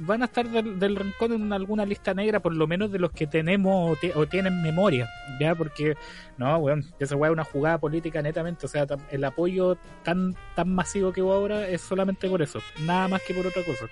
van 0.00 0.22
a 0.22 0.26
estar 0.26 0.48
del, 0.48 0.78
del 0.78 0.96
rincón 0.96 1.32
en 1.32 1.52
alguna 1.52 1.84
lista 1.84 2.14
negra, 2.14 2.40
por 2.40 2.54
lo 2.54 2.66
menos 2.66 2.90
de 2.90 2.98
los 2.98 3.10
que 3.12 3.26
tenemos 3.26 3.92
o, 3.92 3.96
ti- 4.00 4.12
o 4.14 4.26
tienen 4.26 4.62
memoria, 4.62 5.08
ya 5.40 5.54
porque 5.54 5.94
no, 6.38 6.56
weón, 6.58 6.84
esa 6.98 7.16
weá 7.16 7.30
es 7.30 7.34
una 7.34 7.44
jugada 7.44 7.78
política 7.78 8.22
netamente, 8.22 8.66
o 8.66 8.68
sea, 8.68 8.86
el 9.10 9.24
apoyo 9.24 9.76
tan 10.02 10.34
tan 10.54 10.74
masivo 10.74 11.12
que 11.12 11.22
hubo 11.22 11.32
ahora 11.32 11.68
es 11.68 11.80
solamente 11.82 12.28
por 12.28 12.42
eso, 12.42 12.60
nada 12.80 13.08
más 13.08 13.22
que 13.22 13.34
por 13.34 13.46
otra 13.46 13.62
cosa. 13.64 13.86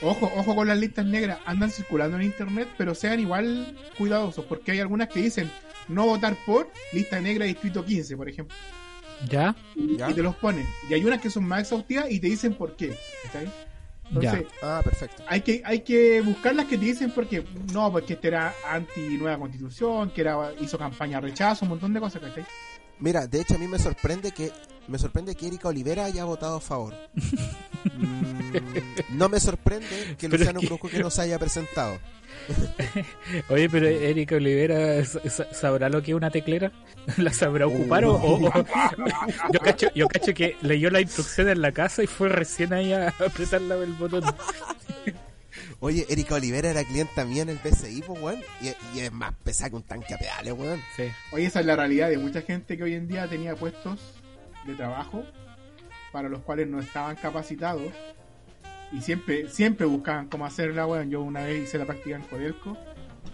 Ojo, 0.00 0.30
ojo 0.36 0.54
con 0.54 0.68
las 0.68 0.78
listas 0.78 1.04
negras, 1.06 1.38
andan 1.44 1.70
circulando 1.70 2.16
en 2.18 2.22
internet, 2.24 2.68
pero 2.78 2.94
sean 2.94 3.18
igual 3.18 3.76
cuidadosos, 3.96 4.44
porque 4.44 4.70
hay 4.72 4.80
algunas 4.80 5.08
que 5.08 5.20
dicen 5.20 5.50
no 5.88 6.06
votar 6.06 6.36
por 6.46 6.68
lista 6.92 7.20
negra 7.20 7.46
distrito 7.46 7.84
15, 7.84 8.16
por 8.16 8.28
ejemplo, 8.28 8.54
¿Ya? 9.28 9.56
¿Ya? 9.74 10.08
y 10.10 10.14
te 10.14 10.22
los 10.22 10.36
ponen. 10.36 10.64
Y 10.88 10.94
hay 10.94 11.04
unas 11.04 11.20
que 11.20 11.30
son 11.30 11.44
más 11.44 11.62
exhaustivas 11.62 12.08
y 12.10 12.20
te 12.20 12.28
dicen 12.28 12.54
por 12.54 12.76
qué. 12.76 12.94
Entonces, 14.08 14.46
Ah, 14.62 14.80
perfecto. 14.82 15.22
hay 15.26 15.40
que, 15.42 15.62
hay 15.64 15.80
que 15.80 16.20
buscar 16.22 16.54
las 16.54 16.66
que 16.66 16.78
te 16.78 16.84
dicen 16.86 17.10
porque 17.10 17.44
no, 17.72 17.92
porque 17.92 18.14
este 18.14 18.28
era 18.28 18.54
anti 18.66 19.18
nueva 19.18 19.38
constitución, 19.38 20.10
que 20.10 20.22
era 20.22 20.52
hizo 20.60 20.78
campaña 20.78 21.20
rechazo, 21.20 21.64
un 21.64 21.70
montón 21.70 21.92
de 21.92 22.00
cosas, 22.00 22.22
¿cachai? 22.22 22.44
Mira, 23.00 23.26
de 23.26 23.40
hecho 23.40 23.54
a 23.54 23.58
mí 23.58 23.66
me 23.68 23.78
sorprende 23.78 24.32
que 24.32 24.50
me 24.88 24.98
sorprende 24.98 25.34
que 25.34 25.46
Erika 25.46 25.68
Olivera 25.68 26.04
haya 26.06 26.24
votado 26.24 26.56
a 26.56 26.60
favor. 26.60 26.94
Mm, 27.94 29.16
no 29.16 29.28
me 29.28 29.38
sorprende 29.38 30.16
que 30.18 30.28
Luciano 30.28 30.60
Cruzco 30.60 30.88
que 30.88 30.98
no 30.98 31.10
se 31.10 31.22
haya 31.22 31.38
presentado. 31.38 31.96
Oye, 33.50 33.68
pero 33.70 33.86
Erika 33.86 34.34
Olivera 34.34 35.04
sa- 35.04 35.52
sabrá 35.54 35.88
lo 35.88 36.02
que 36.02 36.10
es 36.10 36.16
una 36.16 36.30
teclera, 36.30 36.72
la 37.18 37.32
sabrá 37.32 37.66
ocupar 37.68 38.04
o, 38.04 38.14
o- 38.14 38.48
o- 38.48 38.64
yo 39.52 39.60
cacho, 39.60 39.86
yo 39.94 40.08
cacho 40.08 40.34
que 40.34 40.56
leyó 40.62 40.90
la 40.90 41.00
instrucción 41.00 41.48
en 41.48 41.62
la 41.62 41.70
casa 41.72 42.02
y 42.02 42.06
fue 42.08 42.28
recién 42.28 42.72
ahí 42.72 42.92
a 42.92 43.08
apretar 43.24 43.62
el 43.62 43.92
botón. 43.94 44.24
Oye, 45.80 46.06
Erika 46.08 46.34
Olivera 46.34 46.70
era 46.70 46.82
clienta 46.82 47.24
mía 47.24 47.42
en 47.42 47.50
el 47.50 47.58
PCI, 47.58 48.02
pues, 48.02 48.20
weón. 48.20 48.40
Y, 48.60 48.96
y 48.96 49.00
es 49.00 49.12
más 49.12 49.32
pesada 49.44 49.70
que 49.70 49.76
un 49.76 49.84
tanque 49.84 50.14
a 50.14 50.18
pedales, 50.18 50.52
weón. 50.54 50.80
Sí. 50.96 51.04
Oye, 51.30 51.46
esa 51.46 51.60
es 51.60 51.66
la 51.66 51.76
realidad 51.76 52.08
de 52.10 52.18
mucha 52.18 52.42
gente 52.42 52.76
que 52.76 52.82
hoy 52.82 52.94
en 52.94 53.06
día 53.06 53.28
tenía 53.28 53.54
puestos 53.54 54.00
de 54.66 54.74
trabajo 54.74 55.24
para 56.10 56.28
los 56.28 56.42
cuales 56.42 56.66
no 56.66 56.80
estaban 56.80 57.14
capacitados 57.16 57.92
y 58.90 59.00
siempre 59.02 59.48
siempre 59.48 59.86
buscaban 59.86 60.28
cómo 60.28 60.46
hacerla, 60.46 60.84
weón. 60.86 61.10
Yo 61.10 61.22
una 61.22 61.42
vez 61.42 61.62
hice 61.64 61.78
la 61.78 61.84
práctica 61.84 62.16
en 62.16 62.22
Codelco 62.22 62.76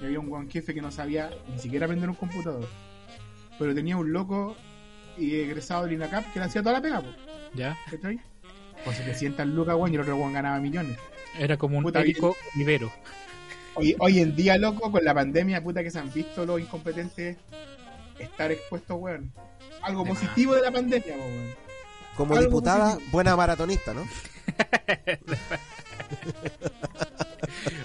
y 0.01 0.05
había 0.05 0.21
un 0.21 0.29
buen 0.29 0.51
jefe 0.51 0.75
que 0.75 0.83
no 0.83 0.91
sabía 0.91 1.31
ni 1.51 1.59
siquiera 1.59 1.87
aprender 1.87 2.11
un 2.11 2.17
computador. 2.17 2.69
Pero 3.59 3.75
tenía 3.75 3.97
un 3.97 4.13
loco 4.13 4.55
y 5.17 5.35
egresado 5.37 5.85
del 5.85 5.95
INACAP 5.95 6.31
que 6.33 6.41
le 6.41 6.45
hacía 6.47 6.61
toda 6.63 6.75
la 6.75 6.83
pega, 6.83 7.01
pues, 7.01 7.15
¿Ya? 7.55 7.79
¿cachai? 7.91 8.21
Con 8.85 8.93
700 8.95 9.47
lucas, 9.47 9.77
weón, 9.77 9.93
y 9.93 9.95
el 9.95 10.03
otro 10.03 10.17
weón 10.17 10.35
ganaba 10.35 10.59
millones. 10.61 10.99
Era 11.39 11.57
como 11.57 11.79
un 11.79 11.85
Puta, 11.85 12.01
Érico 12.01 12.37
Olivero. 12.55 12.93
Hoy, 13.75 13.97
hoy 13.99 14.21
en 14.21 14.37
día, 14.37 14.57
loco, 14.57 14.91
con 14.93 15.05
la 15.05 15.13
pandemia, 15.15 15.63
puta 15.63 15.83
que 15.83 15.91
se 15.91 15.99
han 15.99 16.13
visto 16.13 16.47
los 16.47 16.61
incompetentes 16.61 17.37
estar 18.19 18.53
expuestos, 18.53 18.97
weón. 19.01 19.33
Algo 19.83 20.05
De 20.05 20.11
más. 20.11 20.19
positivo 20.21 20.55
de 20.55 20.63
la 20.63 20.71
pandemia, 20.71 21.17
weón. 21.17 21.55
Como 22.17 22.35
Algo 22.35 22.47
diputada, 22.47 22.91
positivo. 22.93 23.11
buena 23.13 23.37
maratonista, 23.37 23.93
¿no? 23.95 24.07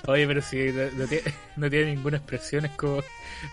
Oye, 0.10 0.26
pero 0.26 0.42
si 0.42 0.72
no, 0.72 0.90
no 0.98 1.08
tiene, 1.08 1.24
no 1.56 1.70
tiene 1.70 1.96
ninguna 1.96 2.18
expresión, 2.18 2.66
es 2.66 2.72
como. 2.72 3.02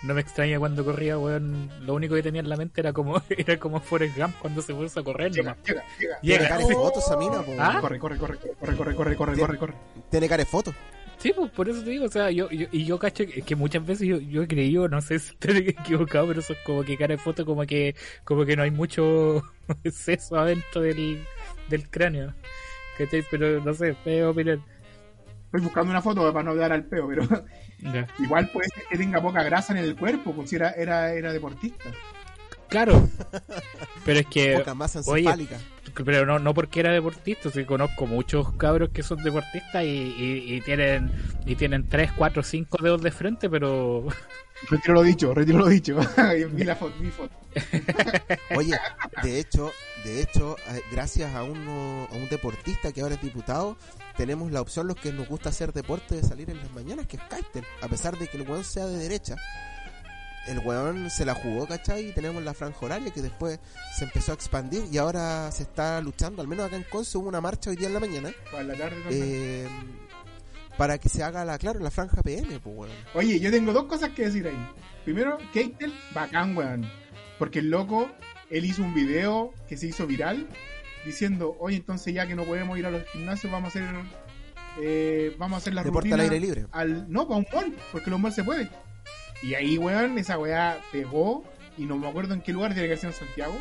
No 0.02 0.14
me 0.14 0.20
extraña 0.22 0.58
cuando 0.58 0.84
corría, 0.84 1.18
weón. 1.18 1.70
Lo 1.82 1.94
único 1.94 2.14
que 2.14 2.22
tenía 2.22 2.40
en 2.40 2.48
la 2.48 2.56
mente 2.56 2.80
era 2.80 2.92
como 2.92 3.22
era 3.28 3.58
como 3.58 3.80
Forrest 3.80 4.16
Gump 4.16 4.34
cuando 4.40 4.62
se 4.62 4.74
puso 4.74 5.00
a 5.00 5.04
correr. 5.04 5.32
Llega, 5.32 5.50
nomás. 5.50 5.66
llega, 5.66 5.84
llega. 5.98 6.20
Llega. 6.22 6.38
Tiene 6.38 6.48
cara 6.48 6.66
de 6.66 6.74
foto 6.74 6.98
esa 6.98 7.16
mina, 7.16 7.44
¿Ah? 7.58 7.78
Corre, 7.80 7.98
corre, 7.98 8.16
corre, 8.16 8.38
corre, 8.38 8.56
corre, 8.58 8.94
corre, 8.94 9.16
corre, 9.16 9.38
corre, 9.38 9.58
corre. 9.58 9.74
Tiene 10.10 10.28
cara 10.28 10.42
de 10.42 10.50
foto. 10.50 10.74
Sí, 11.18 11.32
pues 11.34 11.50
por 11.50 11.68
eso 11.68 11.82
te 11.82 11.90
digo, 11.90 12.04
o 12.04 12.10
sea, 12.10 12.30
yo, 12.30 12.50
yo 12.50 12.66
y 12.72 12.84
yo 12.84 12.98
cacho 12.98 13.26
que, 13.26 13.40
que 13.40 13.56
muchas 13.56 13.84
veces 13.86 14.06
yo, 14.06 14.18
yo 14.18 14.42
he 14.42 14.48
creído, 14.48 14.86
no 14.86 15.00
sé 15.00 15.18
si 15.18 15.32
estoy 15.32 15.56
equivocado, 15.68 16.26
pero 16.28 16.40
eso 16.40 16.52
es 16.52 16.58
como 16.60 16.84
que 16.84 16.96
cara 16.96 17.16
de 17.16 17.18
foto, 17.18 17.46
como 17.46 17.64
que 17.64 17.94
como 18.24 18.44
que 18.44 18.54
no 18.54 18.62
hay 18.62 18.70
mucho 18.70 19.42
seso 19.90 20.36
adentro 20.36 20.82
del, 20.82 21.24
del 21.68 21.88
cráneo. 21.88 22.34
¿Cachai? 22.98 23.24
Pero 23.30 23.60
no 23.62 23.74
sé, 23.74 23.94
es 24.04 24.24
opinión. 24.24 24.62
Estoy 25.46 25.60
buscando 25.62 25.90
una 25.90 26.02
foto 26.02 26.32
para 26.32 26.44
no 26.44 26.54
dar 26.54 26.72
al 26.72 26.84
peo, 26.84 27.08
pero 27.08 27.22
igual 28.18 28.50
puede 28.50 28.68
ser 28.68 28.84
que 28.90 28.98
tenga 28.98 29.20
poca 29.20 29.42
grasa 29.42 29.72
en 29.72 29.78
el 29.78 29.96
cuerpo, 29.96 30.32
pues 30.32 30.50
si 30.50 30.56
era, 30.56 30.70
era, 30.72 31.12
era 31.12 31.32
deportista. 31.32 31.90
Claro, 32.68 33.08
pero 34.04 34.20
es 34.20 34.26
que, 34.26 34.58
Poca 34.58 34.74
masa 34.74 35.00
oye, 35.06 35.20
encefálica. 35.22 35.58
pero 36.04 36.26
no, 36.26 36.40
no 36.40 36.52
porque 36.52 36.80
era 36.80 36.90
deportista, 36.92 37.48
sí 37.48 37.64
conozco 37.64 38.06
muchos 38.06 38.52
cabros 38.54 38.90
que 38.90 39.04
son 39.04 39.22
deportistas 39.22 39.84
y, 39.84 39.86
y, 39.86 40.54
y 40.56 40.60
tienen 40.62 41.12
y 41.46 41.54
tienen 41.54 41.88
3, 41.88 42.10
4, 42.16 42.42
5 42.42 42.78
dedos 42.82 43.02
de 43.02 43.12
frente, 43.12 43.48
pero 43.48 44.08
Retiro 44.68 44.94
lo 44.94 45.02
dicho, 45.02 45.34
retiro 45.34 45.58
lo 45.58 45.68
dicho. 45.68 45.98
vi 46.52 46.64
la 46.64 46.74
foto, 46.76 46.94
vi 46.98 47.10
foto. 47.10 47.34
Oye, 48.56 48.74
de 49.22 49.38
hecho, 49.38 49.70
de 50.04 50.22
hecho, 50.22 50.56
eh, 50.70 50.82
gracias 50.90 51.34
a 51.34 51.42
uno, 51.42 52.08
a 52.10 52.14
un 52.16 52.28
deportista 52.28 52.90
que 52.92 53.02
ahora 53.02 53.14
es 53.14 53.22
diputado, 53.22 53.76
tenemos 54.16 54.50
la 54.50 54.60
opción 54.60 54.86
los 54.86 54.96
que 54.96 55.12
nos 55.12 55.28
gusta 55.28 55.50
hacer 55.50 55.72
deporte 55.72 56.14
de 56.14 56.22
salir 56.22 56.50
en 56.50 56.58
las 56.58 56.70
mañanas, 56.72 57.06
que 57.06 57.16
es 57.16 57.22
Keitel. 57.24 57.64
A 57.82 57.88
pesar 57.88 58.18
de 58.18 58.28
que 58.28 58.36
el 58.38 58.48
weón 58.48 58.64
sea 58.64 58.86
de 58.86 58.98
derecha, 58.98 59.36
el 60.46 60.58
weón 60.60 61.10
se 61.10 61.24
la 61.24 61.34
jugó, 61.34 61.66
¿cachai? 61.66 62.08
Y 62.08 62.12
tenemos 62.12 62.42
la 62.42 62.54
franja 62.54 62.78
horaria 62.84 63.12
que 63.12 63.22
después 63.22 63.58
se 63.96 64.04
empezó 64.04 64.32
a 64.32 64.34
expandir 64.34 64.84
y 64.90 64.98
ahora 64.98 65.50
se 65.52 65.64
está 65.64 66.00
luchando, 66.00 66.42
al 66.42 66.48
menos 66.48 66.66
acá 66.66 66.76
en 66.76 66.84
Conce 66.84 67.18
hubo 67.18 67.28
una 67.28 67.40
marcha 67.40 67.70
hoy 67.70 67.76
día 67.76 67.88
en 67.88 67.94
la 67.94 68.00
mañana, 68.00 68.32
Para 68.50 68.64
la 68.64 68.74
tarde 68.74 69.02
eh, 69.10 69.68
para 70.76 70.98
que 70.98 71.08
se 71.08 71.22
haga 71.22 71.44
la, 71.44 71.58
claro, 71.58 71.80
la 71.80 71.90
franja 71.90 72.22
PM, 72.22 72.60
pues 72.60 72.76
weón. 72.76 72.90
Oye, 73.14 73.40
yo 73.40 73.50
tengo 73.50 73.72
dos 73.72 73.84
cosas 73.84 74.10
que 74.10 74.22
decir 74.22 74.46
ahí. 74.46 74.68
Primero, 75.04 75.38
Keitel, 75.52 75.94
bacán, 76.14 76.56
weón. 76.56 76.86
Porque 77.38 77.60
el 77.60 77.70
loco, 77.70 78.10
él 78.50 78.64
hizo 78.64 78.82
un 78.82 78.94
video 78.94 79.54
que 79.68 79.76
se 79.76 79.86
hizo 79.86 80.06
viral 80.06 80.48
diciendo, 81.06 81.56
oye, 81.60 81.76
entonces 81.76 82.12
ya 82.12 82.26
que 82.26 82.34
no 82.34 82.44
podemos 82.44 82.78
ir 82.78 82.86
a 82.86 82.90
los 82.90 83.04
gimnasios, 83.08 83.50
vamos 83.52 83.74
a 83.74 83.78
hacer 83.78 83.94
eh, 84.78 85.34
vamos 85.38 85.54
a 85.54 85.58
hacer 85.58 85.72
la 85.72 85.82
Deporte 85.82 86.12
al 86.12 86.20
aire 86.20 86.38
libre. 86.38 86.66
al 86.72 87.10
no, 87.10 87.26
para 87.26 87.38
un 87.38 87.46
mall, 87.52 87.74
porque 87.92 88.10
los 88.10 88.20
malls 88.20 88.34
se 88.34 88.44
puede. 88.44 88.68
Y 89.42 89.54
ahí, 89.54 89.78
weón, 89.78 90.18
esa 90.18 90.38
weá 90.38 90.78
pegó, 90.92 91.44
y 91.78 91.84
no 91.84 91.96
me 91.96 92.08
acuerdo 92.08 92.34
en 92.34 92.42
qué 92.42 92.52
lugar, 92.52 92.74
tiene 92.74 92.88
que 92.88 92.96
ser 92.96 93.10
en 93.10 93.16
Santiago. 93.16 93.58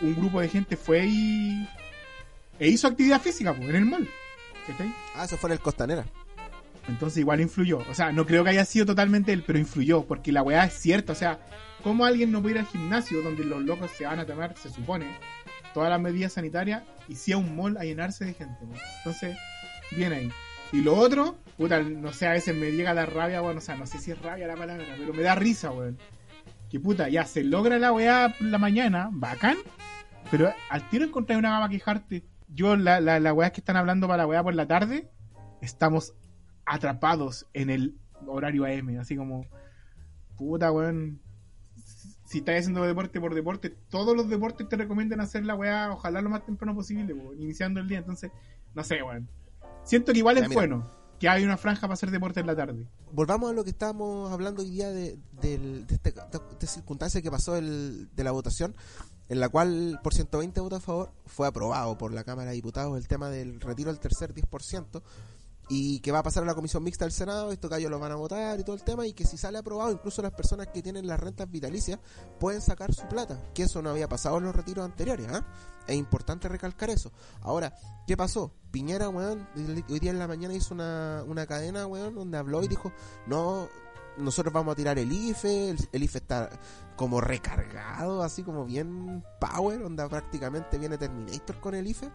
Un 0.00 0.14
grupo 0.14 0.40
de 0.40 0.48
gente 0.48 0.76
fue 0.76 1.06
y, 1.06 1.68
E 2.58 2.68
hizo 2.68 2.86
actividad 2.86 3.20
física, 3.20 3.54
pues, 3.54 3.68
en 3.68 3.76
el 3.76 3.84
mall. 3.84 4.08
¿Cachai? 4.66 4.94
Ah, 5.14 5.24
eso 5.24 5.36
fue 5.36 5.48
en 5.48 5.52
el 5.52 5.60
Costanera. 5.60 6.04
Entonces 6.88 7.18
igual 7.18 7.40
influyó. 7.40 7.78
O 7.90 7.94
sea, 7.94 8.12
no 8.12 8.26
creo 8.26 8.42
que 8.44 8.50
haya 8.50 8.64
sido 8.64 8.86
totalmente 8.86 9.32
él, 9.32 9.44
pero 9.46 9.58
influyó, 9.58 10.04
porque 10.04 10.32
la 10.32 10.42
weá 10.42 10.64
es 10.64 10.74
cierta. 10.74 11.12
O 11.12 11.16
sea, 11.16 11.40
¿cómo 11.82 12.04
alguien 12.04 12.32
no 12.32 12.40
puede 12.40 12.54
ir 12.56 12.60
al 12.60 12.66
gimnasio 12.66 13.22
donde 13.22 13.44
los 13.44 13.62
locos 13.62 13.90
se 13.96 14.06
van 14.06 14.18
a 14.18 14.26
tomar, 14.26 14.54
se 14.56 14.70
supone, 14.70 15.06
todas 15.74 15.90
las 15.90 16.00
medidas 16.00 16.32
sanitarias 16.34 16.82
y 17.08 17.16
si 17.16 17.32
a 17.32 17.38
un 17.38 17.56
mall 17.56 17.76
a 17.76 17.84
llenarse 17.84 18.24
de 18.24 18.34
gente? 18.34 18.64
weón? 18.64 18.78
Entonces, 18.98 19.36
bien 19.96 20.12
ahí. 20.12 20.30
Y 20.72 20.82
lo 20.82 20.94
otro, 20.94 21.36
puta, 21.56 21.82
no 21.82 22.12
sé, 22.12 22.26
a 22.26 22.32
veces 22.32 22.54
me 22.54 22.70
llega 22.70 22.94
la 22.94 23.06
rabia, 23.06 23.40
bueno, 23.40 23.58
o 23.58 23.60
sea, 23.60 23.76
no 23.76 23.86
sé 23.86 23.98
si 23.98 24.12
es 24.12 24.22
rabia 24.22 24.46
la 24.46 24.56
palabra, 24.56 24.84
pero 24.96 25.12
me 25.12 25.22
da 25.22 25.34
risa, 25.34 25.72
weón. 25.72 25.98
Que 26.68 26.78
puta, 26.78 27.08
ya 27.08 27.24
se 27.24 27.42
logra 27.42 27.78
la 27.78 27.92
weá 27.92 28.34
la 28.38 28.58
mañana, 28.58 29.08
bacán, 29.12 29.56
pero 30.30 30.52
al 30.68 30.88
tiro 30.88 31.04
encontrar 31.04 31.38
una 31.38 31.50
gama 31.50 31.68
quejarte. 31.68 32.24
Yo, 32.48 32.76
la, 32.76 33.00
la, 33.00 33.18
la 33.18 33.32
weá 33.32 33.50
que 33.50 33.60
están 33.60 33.76
hablando 33.76 34.06
para 34.06 34.22
la 34.22 34.26
weá 34.28 34.42
por 34.42 34.54
la 34.54 34.68
tarde, 34.68 35.10
estamos 35.60 36.14
atrapados 36.64 37.46
en 37.52 37.70
el 37.70 37.96
horario 38.26 38.64
AM, 38.64 38.98
así 39.00 39.16
como, 39.16 39.46
puta, 40.36 40.70
weón. 40.70 41.20
Si 42.30 42.38
estás 42.38 42.60
haciendo 42.60 42.82
deporte 42.84 43.20
por 43.20 43.34
deporte, 43.34 43.70
todos 43.88 44.16
los 44.16 44.28
deportes 44.28 44.68
te 44.68 44.76
recomiendan 44.76 45.20
hacer 45.20 45.44
la 45.44 45.56
weá, 45.56 45.90
ojalá 45.92 46.20
lo 46.22 46.30
más 46.30 46.46
temprano 46.46 46.76
posible, 46.76 47.12
iniciando 47.36 47.80
el 47.80 47.88
día. 47.88 47.98
Entonces, 47.98 48.30
no 48.72 48.84
sé, 48.84 49.02
weón. 49.02 49.28
Siento 49.82 50.12
que 50.12 50.18
igual 50.20 50.36
Ya, 50.36 50.42
es 50.44 50.48
mira. 50.48 50.60
bueno 50.60 50.90
que 51.18 51.28
hay 51.28 51.42
una 51.42 51.56
franja 51.56 51.80
para 51.82 51.94
hacer 51.94 52.12
deporte 52.12 52.38
en 52.38 52.46
la 52.46 52.54
tarde. 52.54 52.86
Volvamos 53.10 53.50
a 53.50 53.52
lo 53.52 53.64
que 53.64 53.70
estábamos 53.70 54.30
hablando 54.30 54.62
hoy 54.62 54.70
día 54.70 54.90
de, 54.92 55.18
del- 55.42 55.88
de, 55.88 55.94
este- 55.96 56.12
de 56.12 56.20
esta 56.52 56.66
circunstancia 56.68 57.20
que 57.20 57.32
pasó 57.32 57.56
el- 57.56 58.08
de 58.14 58.22
la 58.22 58.30
votación, 58.30 58.76
en 59.28 59.40
la 59.40 59.48
cual 59.48 59.98
por 60.04 60.14
120 60.14 60.60
votos 60.60 60.78
a 60.78 60.82
favor 60.86 61.10
fue 61.26 61.48
aprobado 61.48 61.98
por 61.98 62.12
la 62.14 62.22
Cámara 62.22 62.50
de 62.50 62.54
Diputados 62.54 62.96
el 62.96 63.08
tema 63.08 63.28
del 63.28 63.60
retiro 63.60 63.90
del 63.90 63.98
tercer 63.98 64.32
10% 64.34 65.02
y 65.72 66.00
que 66.00 66.10
va 66.10 66.18
a 66.18 66.22
pasar 66.24 66.42
a 66.42 66.46
la 66.46 66.54
comisión 66.54 66.82
mixta 66.82 67.04
del 67.04 67.12
Senado, 67.12 67.52
estos 67.52 67.70
gallos 67.70 67.90
lo 67.92 68.00
van 68.00 68.10
a 68.10 68.16
votar 68.16 68.58
y 68.58 68.64
todo 68.64 68.74
el 68.74 68.82
tema 68.82 69.06
y 69.06 69.12
que 69.12 69.24
si 69.24 69.36
sale 69.38 69.56
aprobado 69.56 69.92
incluso 69.92 70.20
las 70.20 70.32
personas 70.32 70.66
que 70.66 70.82
tienen 70.82 71.06
las 71.06 71.20
rentas 71.20 71.48
vitalicias 71.48 72.00
pueden 72.40 72.60
sacar 72.60 72.92
su 72.92 73.06
plata, 73.06 73.40
que 73.54 73.62
eso 73.62 73.80
no 73.80 73.90
había 73.90 74.08
pasado 74.08 74.38
en 74.38 74.44
los 74.44 74.54
retiros 74.54 74.84
anteriores, 74.84 75.28
¿ah? 75.30 75.46
Es 75.86 75.96
importante 75.96 76.48
recalcar 76.48 76.90
eso. 76.90 77.12
Ahora, 77.40 77.74
¿qué 78.06 78.16
pasó? 78.16 78.52
Piñera, 78.72 79.08
weón, 79.08 79.48
hoy 79.88 79.98
día 80.00 80.10
en 80.10 80.18
la 80.18 80.28
mañana 80.28 80.54
hizo 80.54 80.74
una, 80.74 81.24
una 81.26 81.46
cadena, 81.46 81.86
weón, 81.86 82.16
donde 82.16 82.36
habló 82.36 82.62
y 82.64 82.68
dijo, 82.68 82.92
no, 83.26 83.68
nosotros 84.16 84.52
vamos 84.52 84.72
a 84.72 84.76
tirar 84.76 84.98
el 84.98 85.10
IFE, 85.10 85.70
el, 85.70 85.88
el 85.92 86.02
IFE 86.02 86.18
está 86.18 86.50
como 86.96 87.20
recargado, 87.20 88.22
así 88.22 88.42
como 88.42 88.64
bien 88.64 89.24
power, 89.40 89.82
onda 89.82 90.08
prácticamente 90.08 90.78
viene 90.78 90.98
Terminator 90.98 91.60
con 91.60 91.74
el 91.74 91.86
IFE. 91.86 92.10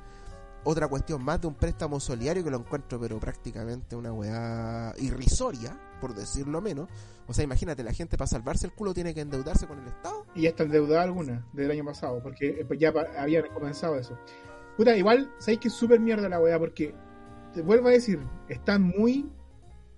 Otra 0.67 0.87
cuestión 0.87 1.23
más 1.23 1.39
de 1.39 1.45
un 1.45 1.53
préstamo 1.53 1.99
solidario 1.99 2.43
que 2.43 2.49
lo 2.49 2.57
encuentro, 2.57 2.99
pero 2.99 3.19
prácticamente 3.19 3.95
una 3.95 4.11
weá 4.11 4.95
irrisoria, 4.97 5.79
por 6.01 6.15
decirlo 6.15 6.59
menos. 6.59 6.89
O 7.27 7.33
sea, 7.35 7.43
imagínate, 7.43 7.83
la 7.83 7.93
gente 7.93 8.17
para 8.17 8.27
salvarse 8.27 8.65
el 8.65 8.73
culo 8.73 8.91
tiene 8.91 9.13
que 9.13 9.21
endeudarse 9.21 9.67
con 9.67 9.77
el 9.79 9.87
Estado. 9.87 10.25
Y 10.33 10.41
ya 10.41 10.49
está 10.49 10.63
endeudada 10.63 11.03
alguna 11.03 11.45
del 11.53 11.69
año 11.69 11.85
pasado, 11.85 12.19
porque 12.23 12.49
eh, 12.49 12.65
pues 12.67 12.79
ya 12.79 12.91
habían 13.15 13.47
comenzado 13.53 13.95
eso. 13.95 14.17
Puta, 14.75 14.97
igual, 14.97 15.31
sabéis 15.37 15.59
que 15.59 15.67
es 15.67 15.73
súper 15.75 15.99
mierda 15.99 16.27
la 16.29 16.39
weá, 16.39 16.57
porque 16.57 16.95
te 17.53 17.61
vuelvo 17.61 17.89
a 17.89 17.91
decir, 17.91 18.19
están 18.49 18.81
muy 18.81 19.29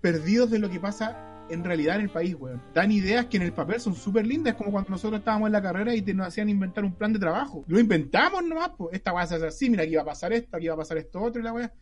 perdidos 0.02 0.52
de 0.52 0.60
lo 0.60 0.70
que 0.70 0.82
pasa 0.82 1.27
en 1.50 1.64
realidad 1.64 1.96
en 1.96 2.02
el 2.02 2.10
país, 2.10 2.36
weón. 2.36 2.62
Dan 2.74 2.92
ideas 2.92 3.26
que 3.28 3.38
en 3.38 3.44
el 3.44 3.54
papel 3.54 3.80
son 3.80 3.96
súper 3.96 4.26
lindas, 4.26 4.56
como 4.56 4.72
cuando 4.72 4.90
nosotros 4.90 5.20
estábamos 5.20 5.48
en 5.48 5.54
la 5.54 5.62
carrera 5.62 5.96
y 5.96 6.02
te 6.02 6.14
nos 6.14 6.28
hacían 6.28 6.50
inventar 6.50 6.84
un 6.84 6.94
plan 6.94 7.14
de 7.14 7.20
trabajo. 7.20 7.64
Lo 7.68 7.80
inventamos 7.80 8.44
nomás, 8.44 8.72
pues. 8.78 8.94
Esta 8.94 9.14
weá 9.14 9.26
se 9.28 9.36
hace 9.36 9.48
así, 9.48 9.70
mira, 9.70 9.84
aquí 9.84 9.96
va 9.96 10.02
a 10.02 10.06
pasar 10.06 10.34
esto, 10.34 10.58
aquí 10.58 10.68
va 10.68 10.74
a 10.74 10.78
pasar 10.78 10.98
esto 10.98 11.22
otro 11.22 11.42
y 11.42 11.44
la 11.44 11.54
weá. 11.54 11.74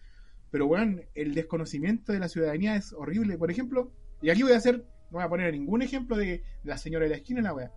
Pero 0.51 0.68
weón, 0.68 1.01
el 1.13 1.34
desconocimiento 1.34 2.13
de 2.13 2.20
la 2.20 2.30
ciudadanía 2.30 2.76
es 2.76 2.93
horrible. 2.93 3.38
Por 3.38 3.51
ejemplo, 3.51 3.91
y 4.22 4.30
aquí 4.30 4.43
voy 4.43 4.53
a 4.53 4.57
hacer, 4.57 4.78
no 5.11 5.18
voy 5.18 5.24
a 5.24 5.30
poner 5.30 5.51
ningún 5.51 5.82
ejemplo 5.82 6.16
de, 6.16 6.43
la 6.63 6.78
señora 6.78 7.05
de 7.05 7.09
la 7.09 7.18
esquina 7.18 7.41
la 7.41 7.53
weá. 7.53 7.72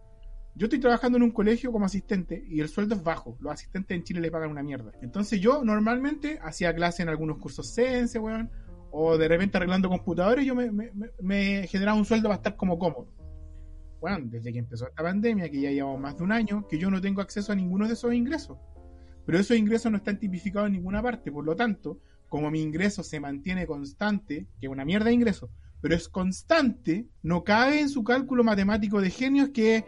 Yo 0.54 0.66
estoy 0.66 0.80
trabajando 0.80 1.18
en 1.18 1.22
un 1.22 1.30
colegio 1.30 1.70
como 1.70 1.86
asistente 1.86 2.44
y 2.48 2.60
el 2.60 2.68
sueldo 2.68 2.96
es 2.96 3.02
bajo. 3.02 3.36
Los 3.40 3.52
asistentes 3.52 3.96
en 3.96 4.02
Chile 4.02 4.20
le 4.20 4.30
pagan 4.30 4.50
una 4.50 4.62
mierda. 4.62 4.90
Entonces 5.02 5.40
yo 5.40 5.62
normalmente 5.62 6.40
hacía 6.42 6.74
clase 6.74 7.02
en 7.02 7.08
algunos 7.08 7.38
cursos 7.38 7.68
Sense, 7.68 8.18
weón. 8.18 8.50
O 9.00 9.16
de 9.16 9.28
repente 9.28 9.56
arreglando 9.56 9.88
computadores, 9.88 10.44
yo 10.44 10.56
me, 10.56 10.72
me- 10.72 10.90
me- 11.20 11.66
generaba 11.68 11.96
un 11.96 12.04
sueldo 12.04 12.28
para 12.28 12.38
estar 12.38 12.56
como 12.56 12.76
cómodo. 12.78 13.06
Bueno, 14.00 14.18
desde 14.24 14.52
que 14.52 14.58
empezó 14.58 14.88
esta 14.88 15.04
pandemia, 15.04 15.48
que 15.48 15.60
ya 15.60 15.70
llevamos 15.70 16.00
más 16.00 16.16
de 16.16 16.24
un 16.24 16.32
año, 16.32 16.66
que 16.68 16.78
yo 16.78 16.90
no 16.90 17.00
tengo 17.00 17.20
acceso 17.20 17.52
a 17.52 17.54
ninguno 17.54 17.86
de 17.86 17.92
esos 17.94 18.12
ingresos. 18.12 18.58
Pero 19.24 19.38
esos 19.38 19.56
ingresos 19.56 19.92
no 19.92 19.98
están 19.98 20.18
tipificados 20.18 20.66
en 20.66 20.72
ninguna 20.72 21.00
parte. 21.00 21.30
Por 21.30 21.44
lo 21.44 21.54
tanto, 21.54 22.00
como 22.28 22.50
mi 22.50 22.60
ingreso 22.60 23.04
se 23.04 23.20
mantiene 23.20 23.68
constante, 23.68 24.46
que 24.58 24.66
es 24.66 24.72
una 24.72 24.84
mierda 24.84 25.06
de 25.06 25.12
ingreso, 25.14 25.48
pero 25.80 25.94
es 25.94 26.08
constante, 26.08 27.06
no 27.22 27.44
cabe 27.44 27.80
en 27.80 27.88
su 27.88 28.02
cálculo 28.02 28.42
matemático 28.42 29.00
de 29.00 29.10
genios 29.10 29.50
que 29.50 29.84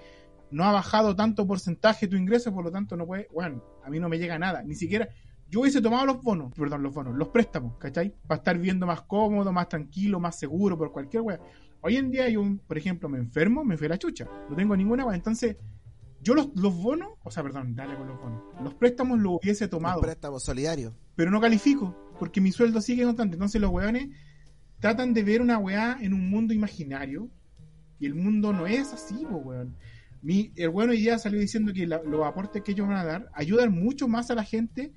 no 0.53 0.63
ha 0.65 0.73
bajado 0.73 1.17
tanto 1.17 1.47
porcentaje 1.49 2.07
tu 2.07 2.17
ingreso, 2.17 2.53
por 2.53 2.65
lo 2.65 2.71
tanto 2.71 2.97
no 2.97 3.07
puede, 3.07 3.27
bueno, 3.33 3.63
a 3.85 3.91
mí 3.91 3.99
no 3.99 4.09
me 4.09 4.19
llega 4.19 4.39
nada, 4.39 4.63
ni 4.63 4.75
siquiera, 4.77 5.09
yo 5.51 5.61
hubiese 5.61 5.81
tomado 5.83 6.07
los 6.07 6.23
bonos, 6.23 6.53
perdón, 6.55 6.83
los 6.83 6.95
bonos, 6.95 7.15
los 7.17 7.29
préstamos, 7.29 7.77
¿cachai? 7.79 8.15
Para 8.27 8.39
estar 8.39 8.57
viviendo 8.57 8.87
más 8.87 9.03
cómodo, 9.03 9.53
más 9.53 9.69
tranquilo, 9.69 10.21
más 10.21 10.39
seguro, 10.39 10.79
por 10.79 10.93
cualquier 10.93 11.23
wea. 11.23 11.41
Hoy 11.83 11.97
en 11.97 12.11
día 12.11 12.29
yo, 12.29 12.43
por 12.67 12.79
ejemplo, 12.79 13.09
me 13.09 13.19
enfermo, 13.19 13.65
me 13.65 13.77
fui 13.77 13.87
a 13.87 13.91
la 13.91 13.99
chucha, 13.99 14.27
no 14.49 14.55
tengo 14.57 14.77
ninguna 14.77 15.05
wea, 15.05 15.17
entonces 15.17 15.57
yo 16.23 16.35
los, 16.35 16.51
los 16.55 16.75
bonos, 16.75 17.09
o 17.25 17.31
sea, 17.31 17.43
perdón, 17.43 17.75
dale 17.75 17.97
con 17.97 18.07
los 18.07 18.21
bonos, 18.21 18.43
los 18.63 18.75
préstamos 18.75 19.19
los 19.19 19.39
hubiese 19.43 19.67
tomado 19.69 19.97
Un 19.99 20.03
préstamo 20.05 20.39
solidario. 20.39 20.95
pero 21.17 21.31
no 21.31 21.41
califico, 21.41 21.97
porque 22.19 22.41
mi 22.41 22.53
sueldo 22.53 22.81
sigue 22.81 23.05
constante. 23.05 23.35
Entonces 23.37 23.61
los 23.61 23.71
weones 23.71 24.09
tratan 24.79 25.13
de 25.15 25.23
ver 25.25 25.41
una 25.43 25.59
weá 25.59 25.97
en 26.01 26.13
un 26.15 26.29
mundo 26.31 26.53
imaginario, 26.55 27.29
y 27.99 28.07
el 28.07 28.15
mundo 28.15 28.53
no 28.53 28.67
es 28.67 28.93
así, 28.93 29.27
po, 29.29 29.37
weón. 29.39 29.75
Mi, 30.23 30.53
el 30.57 30.69
weón 30.69 30.91
hoy 30.91 30.99
día 30.99 31.19
salió 31.19 31.41
diciendo 31.41 31.73
que 31.73 31.87
la- 31.87 32.03
los 32.03 32.25
aportes 32.27 32.63
que 32.63 32.73
ellos 32.73 32.87
van 32.87 32.99
a 32.99 33.05
dar 33.05 33.31
ayudan 33.33 33.73
mucho 33.73 34.07
más 34.07 34.31
a 34.31 34.35
la 34.35 34.45
gente 34.45 34.93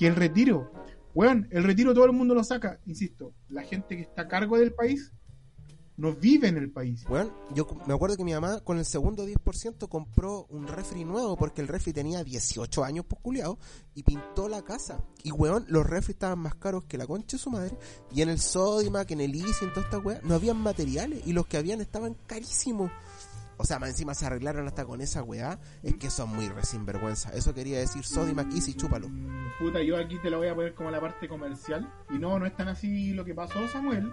que 0.00 0.06
el 0.06 0.16
retiro. 0.16 0.72
Weón, 1.14 1.46
el 1.50 1.62
retiro 1.62 1.92
todo 1.92 2.06
el 2.06 2.12
mundo 2.12 2.34
lo 2.34 2.42
saca, 2.42 2.80
insisto, 2.86 3.34
la 3.50 3.64
gente 3.64 3.96
que 3.96 4.02
está 4.02 4.22
a 4.22 4.28
cargo 4.28 4.56
del 4.56 4.72
país 4.72 5.12
no 5.98 6.14
vive 6.14 6.48
en 6.48 6.56
el 6.56 6.70
país. 6.72 7.04
Bueno, 7.06 7.34
yo 7.54 7.66
me 7.86 7.92
acuerdo 7.92 8.16
que 8.16 8.24
mi 8.24 8.32
mamá 8.32 8.60
con 8.60 8.78
el 8.78 8.86
segundo 8.86 9.28
10% 9.28 9.90
compró 9.90 10.46
un 10.48 10.66
refri 10.66 11.04
nuevo 11.04 11.36
porque 11.36 11.60
el 11.60 11.68
refri 11.68 11.92
tenía 11.92 12.24
18 12.24 12.82
años 12.82 13.04
por 13.04 13.20
culiao 13.20 13.58
y 13.94 14.02
pintó 14.02 14.48
la 14.48 14.62
casa. 14.62 15.04
Y 15.22 15.32
weón, 15.32 15.66
los 15.68 15.86
refri 15.86 16.12
estaban 16.12 16.38
más 16.38 16.54
caros 16.54 16.84
que 16.84 16.96
la 16.96 17.06
concha 17.06 17.36
de 17.36 17.42
su 17.42 17.50
madre. 17.50 17.76
Y 18.10 18.22
en 18.22 18.30
el 18.30 18.40
Sodimac, 18.40 19.10
en 19.10 19.20
el 19.20 19.34
Easy, 19.34 19.66
en 19.66 19.74
toda 19.74 19.84
esta 19.84 19.98
weá, 19.98 20.20
no 20.24 20.34
habían 20.34 20.56
materiales 20.56 21.26
y 21.26 21.34
los 21.34 21.46
que 21.46 21.58
habían 21.58 21.82
estaban 21.82 22.16
carísimos. 22.26 22.90
O 23.60 23.64
sea, 23.64 23.78
más 23.78 23.90
encima 23.90 24.14
se 24.14 24.24
arreglaron 24.24 24.66
hasta 24.66 24.86
con 24.86 25.02
esa 25.02 25.22
weá. 25.22 25.58
Es 25.82 25.94
que 25.96 26.08
son 26.08 26.34
muy 26.34 26.48
re 26.48 26.64
sinvergüenza. 26.64 27.30
Eso 27.34 27.52
quería 27.52 27.78
decir 27.78 28.02
Sodimac 28.04 28.50
Easy, 28.54 28.72
chúpalo. 28.72 29.06
Puta, 29.58 29.82
yo 29.82 29.98
aquí 29.98 30.18
te 30.22 30.30
lo 30.30 30.38
voy 30.38 30.48
a 30.48 30.54
poner 30.54 30.74
como 30.74 30.90
la 30.90 30.98
parte 30.98 31.28
comercial. 31.28 31.86
Y 32.08 32.18
no, 32.18 32.38
no 32.38 32.46
es 32.46 32.56
tan 32.56 32.68
así 32.68 33.12
lo 33.12 33.22
que 33.22 33.34
pasó, 33.34 33.68
Samuel. 33.68 34.10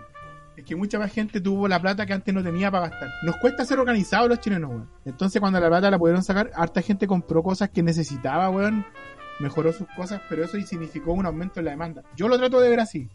Es 0.57 0.65
que 0.65 0.75
mucha 0.75 0.99
más 0.99 1.13
gente 1.13 1.39
tuvo 1.39 1.65
la 1.69 1.81
plata 1.81 2.05
que 2.05 2.11
antes 2.11 2.33
no 2.33 2.43
tenía 2.43 2.69
para 2.69 2.89
gastar. 2.89 3.09
Nos 3.23 3.37
cuesta 3.37 3.63
ser 3.63 3.79
organizados 3.79 4.27
los 4.27 4.41
chilenos, 4.41 4.69
weón. 4.69 4.89
Entonces, 5.05 5.39
cuando 5.39 5.61
la 5.61 5.69
plata 5.69 5.89
la 5.89 5.97
pudieron 5.97 6.23
sacar, 6.23 6.51
harta 6.53 6.81
gente 6.81 7.07
compró 7.07 7.41
cosas 7.41 7.69
que 7.69 7.81
necesitaba, 7.81 8.49
weón. 8.49 8.85
Mejoró 9.39 9.71
sus 9.71 9.87
cosas, 9.95 10.19
pero 10.27 10.43
eso 10.43 10.59
significó 10.59 11.13
un 11.13 11.25
aumento 11.25 11.61
en 11.61 11.65
la 11.67 11.71
demanda. 11.71 12.03
Yo 12.17 12.27
lo 12.27 12.37
trato 12.37 12.59
de 12.59 12.69
ver 12.69 12.81
así. 12.81 13.09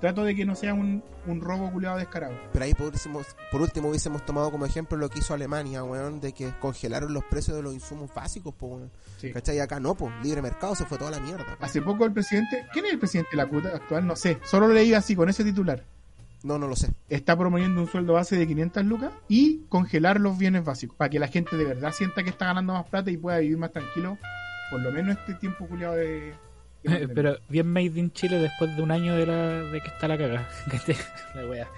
Trato 0.00 0.24
de 0.24 0.34
que 0.34 0.44
no 0.44 0.54
sea 0.54 0.74
un, 0.74 1.02
un 1.26 1.40
robo 1.40 1.70
culiado 1.70 1.96
descarado. 1.96 2.34
Pero 2.52 2.64
ahí 2.64 2.74
por 2.74 2.86
último, 2.86 3.22
por 3.50 3.62
último 3.62 3.88
hubiésemos 3.88 4.24
tomado 4.26 4.50
como 4.50 4.66
ejemplo 4.66 4.98
lo 4.98 5.08
que 5.08 5.20
hizo 5.20 5.32
Alemania, 5.32 5.82
weón, 5.84 6.20
de 6.20 6.32
que 6.32 6.52
congelaron 6.60 7.14
los 7.14 7.24
precios 7.24 7.56
de 7.56 7.62
los 7.62 7.72
insumos 7.72 8.12
básicos, 8.14 8.54
pues, 8.58 8.72
weón. 8.72 8.90
Sí. 9.18 9.32
¿Cachai? 9.32 9.60
Acá 9.60 9.80
no, 9.80 9.94
pues, 9.94 10.12
libre 10.22 10.42
mercado 10.42 10.74
se 10.74 10.84
fue 10.84 10.98
toda 10.98 11.10
la 11.10 11.20
mierda. 11.20 11.44
po. 11.44 11.64
Hace 11.64 11.80
poco 11.80 12.04
el 12.04 12.12
presidente. 12.12 12.66
¿Quién 12.72 12.86
es 12.86 12.92
el 12.92 12.98
presidente 12.98 13.30
de 13.32 13.36
la 13.38 13.46
CUT 13.46 13.66
actual? 13.66 14.06
No 14.06 14.16
sé. 14.16 14.38
Solo 14.44 14.68
lo 14.68 14.74
leí 14.74 14.92
así, 14.92 15.16
con 15.16 15.28
ese 15.28 15.44
titular. 15.44 15.82
No, 16.42 16.58
no 16.58 16.68
lo 16.68 16.76
sé. 16.76 16.90
está 17.08 17.36
proponiendo 17.36 17.80
un 17.80 17.88
sueldo 17.88 18.12
base 18.12 18.36
de 18.36 18.46
500 18.46 18.84
lucas 18.84 19.12
y 19.26 19.64
congelar 19.68 20.20
los 20.20 20.38
bienes 20.38 20.64
básicos 20.64 20.96
para 20.96 21.08
que 21.10 21.18
la 21.18 21.26
gente 21.26 21.56
de 21.56 21.64
verdad 21.64 21.92
sienta 21.92 22.22
que 22.22 22.30
está 22.30 22.46
ganando 22.46 22.74
más 22.74 22.86
plata 22.88 23.10
y 23.10 23.16
pueda 23.16 23.38
vivir 23.38 23.56
más 23.56 23.72
tranquilo 23.72 24.16
por 24.70 24.80
lo 24.80 24.92
menos 24.92 25.16
este 25.18 25.34
tiempo 25.34 25.66
culiado 25.66 25.94
de. 25.94 26.34
Pero 27.14 27.38
bien 27.48 27.66
made 27.66 27.98
in 27.98 28.12
Chile 28.12 28.38
después 28.38 28.74
de 28.76 28.82
un 28.82 28.90
año 28.90 29.14
de, 29.16 29.26
la, 29.26 29.62
de 29.62 29.80
que 29.80 29.88
está 29.88 30.08
la 30.08 30.16
caga. 30.18 30.48
la 31.34 31.46
wea. 31.46 31.68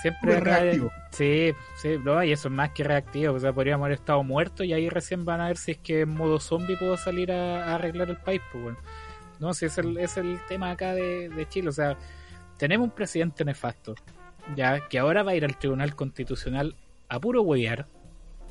Siempre 0.00 0.36
acá- 0.36 0.60
reactivo. 0.60 0.90
Sí, 1.10 1.52
sí, 1.76 1.96
no, 2.02 2.22
y 2.24 2.32
eso 2.32 2.48
es 2.48 2.54
más 2.54 2.70
que 2.70 2.82
reactivo. 2.84 3.34
O 3.34 3.38
sea, 3.40 3.52
podríamos 3.52 3.84
haber 3.86 3.98
estado 3.98 4.22
muertos 4.24 4.66
y 4.66 4.72
ahí 4.72 4.88
recién 4.88 5.24
van 5.24 5.40
a 5.40 5.48
ver 5.48 5.56
si 5.56 5.72
es 5.72 5.78
que 5.78 6.00
en 6.00 6.10
modo 6.10 6.40
zombie 6.40 6.76
puedo 6.76 6.96
salir 6.96 7.30
a, 7.32 7.66
a 7.66 7.74
arreglar 7.76 8.10
el 8.10 8.16
país. 8.16 8.40
Pues 8.50 8.64
bueno. 8.64 8.78
No, 9.38 9.54
si 9.54 9.66
es 9.66 9.76
el, 9.78 9.98
es 9.98 10.16
el 10.16 10.38
tema 10.48 10.70
acá 10.70 10.94
de, 10.94 11.28
de 11.28 11.48
Chile. 11.48 11.68
O 11.68 11.72
sea, 11.72 11.96
tenemos 12.58 12.86
un 12.88 12.94
presidente 12.94 13.44
nefasto, 13.44 13.94
ya 14.56 14.88
que 14.88 14.98
ahora 14.98 15.22
va 15.24 15.32
a 15.32 15.34
ir 15.34 15.44
al 15.44 15.56
Tribunal 15.58 15.94
Constitucional 15.96 16.76
a 17.08 17.18
puro 17.20 17.42
huevear. 17.42 17.86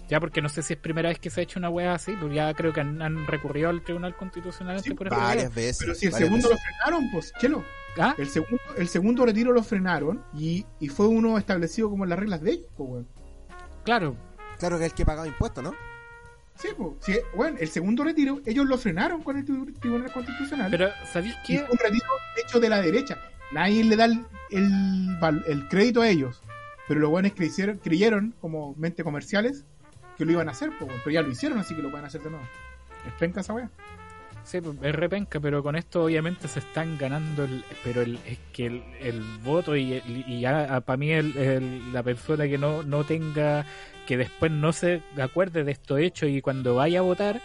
Ya 0.09 0.19
porque 0.19 0.41
no 0.41 0.49
sé 0.49 0.61
si 0.61 0.73
es 0.73 0.79
primera 0.79 1.09
vez 1.09 1.19
que 1.19 1.29
se 1.29 1.39
ha 1.39 1.43
hecho 1.43 1.57
una 1.59 1.69
wea 1.69 1.93
así, 1.93 2.11
pues 2.19 2.33
ya 2.33 2.53
creo 2.53 2.73
que 2.73 2.81
han, 2.81 3.01
han 3.01 3.25
recurrido 3.27 3.69
al 3.69 3.81
Tribunal 3.81 4.15
Constitucional 4.17 4.81
Sí, 4.81 4.93
por. 4.93 5.09
Varias 5.09 5.53
veces. 5.55 5.77
Pero 5.79 5.95
si 5.95 6.07
el 6.07 6.13
segundo 6.13 6.49
veces. 6.49 6.51
lo 6.51 6.57
frenaron, 6.57 7.11
pues, 7.11 7.33
chelo. 7.39 7.63
¿Ah? 7.97 8.15
El 8.17 8.27
segundo, 8.29 8.61
el 8.77 8.87
segundo 8.87 9.25
retiro 9.25 9.51
lo 9.53 9.63
frenaron 9.63 10.23
y, 10.33 10.65
y 10.79 10.87
fue 10.89 11.07
uno 11.07 11.37
establecido 11.37 11.89
como 11.89 12.03
en 12.05 12.09
las 12.09 12.19
reglas 12.19 12.41
de 12.41 12.51
ellos, 12.51 12.67
pues, 12.77 12.89
weón. 12.89 13.07
Claro, 13.83 14.15
Claro 14.59 14.77
que 14.77 14.85
es 14.85 14.91
el 14.91 14.95
que 14.95 15.05
pagaba 15.05 15.25
impuestos, 15.27 15.63
¿no? 15.63 15.73
Sí, 16.55 16.67
pues. 16.77 16.91
Sí, 16.99 17.17
bueno, 17.35 17.57
el 17.59 17.67
segundo 17.69 18.03
retiro, 18.03 18.39
ellos 18.45 18.65
lo 18.67 18.77
frenaron 18.77 19.23
con 19.23 19.37
el 19.37 19.45
tri- 19.45 19.79
Tribunal 19.79 20.11
Constitucional. 20.11 20.69
pero 20.69 20.89
¿sabéis 21.11 21.35
qué? 21.47 21.59
un 21.69 21.77
retiro 21.77 22.05
hecho 22.45 22.59
de 22.59 22.69
la 22.69 22.81
derecha. 22.81 23.17
Nadie 23.53 23.83
le 23.83 23.95
da 23.95 24.05
el, 24.05 24.25
el, 24.51 25.67
crédito 25.69 26.01
a 26.01 26.09
ellos. 26.09 26.41
Pero 26.87 26.99
los 26.99 27.09
buenos 27.09 27.31
creyeron, 27.33 27.77
creyeron, 27.77 28.35
como 28.41 28.75
mente 28.75 29.03
comerciales, 29.03 29.65
que 30.21 30.25
lo 30.25 30.31
iban 30.33 30.47
a 30.47 30.51
hacer, 30.51 30.69
pues, 30.79 30.91
pero 31.03 31.13
ya 31.13 31.21
lo 31.21 31.29
hicieron, 31.31 31.57
así 31.59 31.75
que 31.75 31.81
lo 31.81 31.89
pueden 31.89 32.05
hacer 32.05 32.21
de 32.21 32.29
nuevo. 32.29 32.45
Es 33.07 33.13
penca 33.13 33.41
esa 33.41 33.53
wea. 33.53 33.69
Sí, 34.43 34.59
pues, 34.61 34.75
es 34.81 34.95
repenca, 34.95 35.39
pero 35.39 35.61
con 35.61 35.75
esto 35.75 36.03
obviamente 36.05 36.47
se 36.47 36.59
están 36.59 36.97
ganando 36.97 37.43
el, 37.43 37.63
pero 37.83 38.01
el, 38.01 38.19
es 38.25 38.39
que 38.53 38.65
el, 38.67 38.83
el 38.99 39.21
voto 39.43 39.75
y, 39.75 39.93
el- 39.93 40.23
y 40.27 40.39
ya 40.41 40.81
para 40.81 40.97
mí 40.97 41.11
el, 41.11 41.93
la 41.93 42.01
persona 42.03 42.45
que 42.47 42.57
no, 42.57 42.81
no 42.83 43.03
tenga, 43.03 43.65
que 44.07 44.17
después 44.17 44.51
no 44.51 44.73
se 44.73 45.01
acuerde 45.21 45.63
de 45.63 45.71
estos 45.71 45.99
hechos 45.99 46.29
y 46.29 46.41
cuando 46.41 46.75
vaya 46.75 46.99
a 46.99 47.03
votar, 47.03 47.39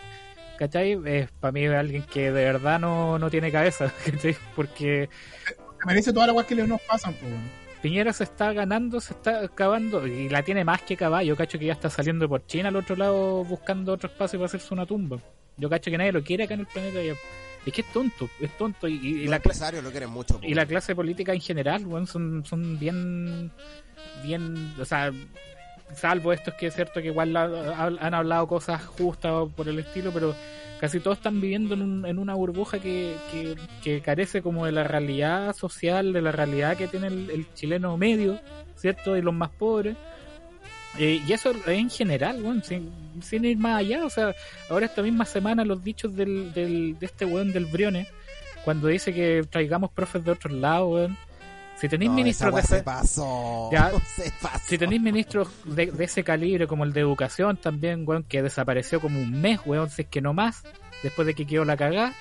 ¿cachai? 0.59 0.99
Es 1.05 1.31
para 1.33 1.53
mí 1.53 1.67
alguien 1.67 2.03
que 2.03 2.33
de 2.33 2.45
verdad 2.45 2.81
no, 2.81 3.19
no 3.19 3.29
tiene 3.31 3.53
cabeza, 3.53 3.93
¿cachai? 4.05 4.37
Porque 4.55 5.09
Se 5.45 5.87
merece 5.87 6.13
todas 6.15 6.29
las 6.29 6.37
weas 6.37 6.47
que 6.49 6.55
le 6.55 6.67
nos 6.67 6.81
pasan, 6.83 7.13
pues. 7.15 7.33
Piñera 7.87 8.13
se 8.13 8.25
está 8.25 8.53
ganando, 8.53 9.01
se 9.01 9.13
está 9.15 9.45
acabando 9.45 10.05
y 10.09 10.29
la 10.29 10.43
tiene 10.43 10.65
más 10.65 10.83
que 10.83 10.97
caballo. 10.97 11.37
Cacho 11.37 11.57
que 11.57 11.67
ya 11.67 11.73
está 11.75 11.89
saliendo 11.89 12.29
por 12.29 12.45
China 12.45 12.69
al 12.71 12.75
otro 12.75 12.97
lado 12.97 13.45
buscando 13.45 13.93
otro 13.93 14.09
espacio 14.09 14.41
para 14.41 14.47
hacerse 14.47 14.75
una 14.75 14.85
tumba. 14.85 15.19
Yo 15.57 15.71
cacho 15.71 15.89
que 15.93 15.97
nadie 15.97 16.11
lo 16.11 16.25
quiere 16.25 16.43
acá 16.45 16.55
en 16.55 16.61
el 16.61 16.67
planeta. 16.67 17.01
ya. 17.01 17.13
Es 17.65 17.73
que 17.73 17.83
es 17.83 17.93
tonto, 17.93 18.29
es 18.41 18.51
tonto. 18.59 18.89
Y, 18.89 18.95
y- 18.95 19.07
y 19.09 19.13
Los 19.23 19.31
la, 19.31 19.37
cla- 19.37 19.37
empresarios 19.37 19.85
lo 19.85 19.91
quieren 19.93 20.11
mucho. 20.11 20.41
po. 20.41 20.45
y 20.45 20.53
la 20.55 20.67
clase 20.67 20.97
política 20.97 21.33
en 21.33 21.41
general, 21.41 21.87
weón, 21.87 22.09
son, 22.09 22.45
son 22.45 22.77
bien, 22.77 23.53
bien, 24.25 24.75
o 24.81 24.85
sea, 24.85 25.13
salvo 25.95 26.33
estos 26.33 26.55
que 26.55 26.67
es 26.67 26.75
cierto 26.75 27.01
que 27.01 27.07
igual 27.07 27.33
la- 27.35 27.45
han 27.85 27.99
han 28.01 28.15
hablado 28.15 28.49
cosas 28.49 28.85
justas 28.85 29.31
o 29.31 29.49
por 29.49 29.69
el 29.69 29.79
estilo, 29.79 30.11
pero 30.13 30.35
casi 30.81 31.01
todos 31.01 31.19
están 31.19 31.41
viviendo 31.41 31.75
en, 31.75 31.83
un- 31.83 32.07
en 32.07 32.19
una 32.19 32.35
burbuja 32.35 32.79
que, 32.79 33.15
carece 34.05 34.43
como 34.43 34.67
de 34.67 34.73
la 34.73 34.85
realidad 34.85 35.55
social, 35.55 36.13
de 36.13 36.23
la 36.23 36.33
realidad 36.33 36.77
que 36.77 36.89
tiene 36.89 37.07
el, 37.09 37.47
chileno 37.55 37.97
medio, 37.97 38.39
¿cierto? 38.77 39.17
Y 39.17 39.23
los 39.23 39.35
más 39.35 39.51
pobres. 39.51 39.97
Eh, 40.99 41.21
y 41.27 41.33
eso 41.33 41.53
en 41.67 41.91
general, 41.91 42.43
weón, 42.43 42.63
sin, 42.63 42.91
sin 43.21 43.45
ir 43.45 43.59
más 43.59 43.81
allá. 43.81 44.05
O 44.05 44.11
sea, 44.11 44.35
ahora 44.71 44.87
esta 44.87 45.03
misma 45.03 45.25
semana 45.25 45.65
los 45.65 45.83
dichos 45.85 46.15
del, 46.17 46.53
del, 46.55 46.99
de 46.99 47.07
este 47.07 47.25
weón 47.27 47.53
del 47.53 47.67
Briones, 47.67 48.09
cuando 48.65 48.89
dice 48.89 49.13
que 49.13 49.45
traigamos 49.49 49.91
profes 49.91 50.25
de 50.25 50.31
otros 50.31 50.53
lados. 50.55 51.11
Si 51.81 51.89
tenéis 51.89 52.11
No, 52.11 52.17
ministros 52.17 52.55
de 52.55 52.61
ese- 52.61 52.83
pasó. 52.83 53.69
Ya. 53.71 53.93
Se 54.17 54.33
pasó. 54.41 54.65
si 54.67 54.79
tenéis 54.79 55.01
ministros 55.03 55.49
de, 55.65 55.87
de 55.87 56.05
ese 56.05 56.25
calibre, 56.25 56.67
como 56.67 56.85
el 56.85 56.93
de 56.93 57.01
educación 57.01 57.57
también, 57.59 58.05
weón, 58.07 58.23
que 58.25 58.43
desapareció 58.43 59.01
como 59.01 59.21
un 59.21 59.41
mes, 59.41 59.61
weón, 59.67 59.91
si 59.91 60.03
es 60.03 60.09
que 60.09 60.21
no 60.21 60.33
más, 60.33 60.63
después 61.03 61.27
de 61.27 61.35
que 61.35 61.47
quedó 61.47 61.65
la 61.67 61.77
cagá, 61.77 62.15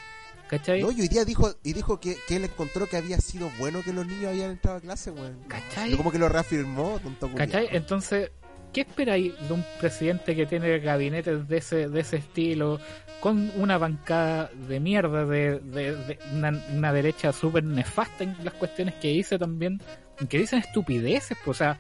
¿cachai? 0.50 0.82
No, 0.82 0.92
y 0.92 1.02
hoy 1.02 1.08
día 1.08 1.24
dijo, 1.26 1.56
y 1.64 1.72
dijo 1.74 2.00
que, 2.00 2.18
que 2.28 2.36
él 2.36 2.44
encontró 2.44 2.86
que 2.88 2.98
había 2.98 3.18
sido 3.20 3.50
bueno 3.58 3.82
que 3.82 3.94
los 3.94 4.06
niños 4.06 4.26
habían 4.32 4.52
entrado 4.52 4.78
a 4.78 4.82
clase, 4.82 5.12
weón. 5.12 5.40
¿Cachai? 5.48 5.92
Yo 5.92 5.98
como 5.98 6.12
que 6.12 6.20
lo 6.20 6.28
reafirmó, 6.30 7.00
tonto. 7.02 7.32
¿Cachai? 7.34 7.70
Entonces, 7.72 8.32
¿qué 8.76 8.82
esperáis 8.82 9.34
de 9.48 9.54
un 9.54 9.64
presidente 9.80 10.36
que 10.36 10.46
tiene 10.46 10.80
gabinetes 10.80 11.48
de 11.48 11.58
ese, 11.58 11.88
de 11.88 12.02
ese 12.02 12.18
estilo, 12.18 12.78
con 13.22 13.50
una 13.56 13.78
bancada 13.78 14.52
de 14.68 14.82
mierda, 14.82 15.26
de, 15.26 15.60
de- 15.60 15.96
de 15.96 16.20
una, 16.34 16.92
derecha 16.92 17.32
súper 17.32 17.64
nefasta 17.64 18.26
en 18.26 18.36
las 18.44 18.54
cuestiones 18.54 18.96
que 18.96 19.08
dice 19.08 19.40
también, 19.40 19.80
que 20.28 20.40
dicen 20.40 20.60
estupideces? 20.60 21.38
Pues, 21.46 21.56
o 21.56 21.64
sea, 21.64 21.80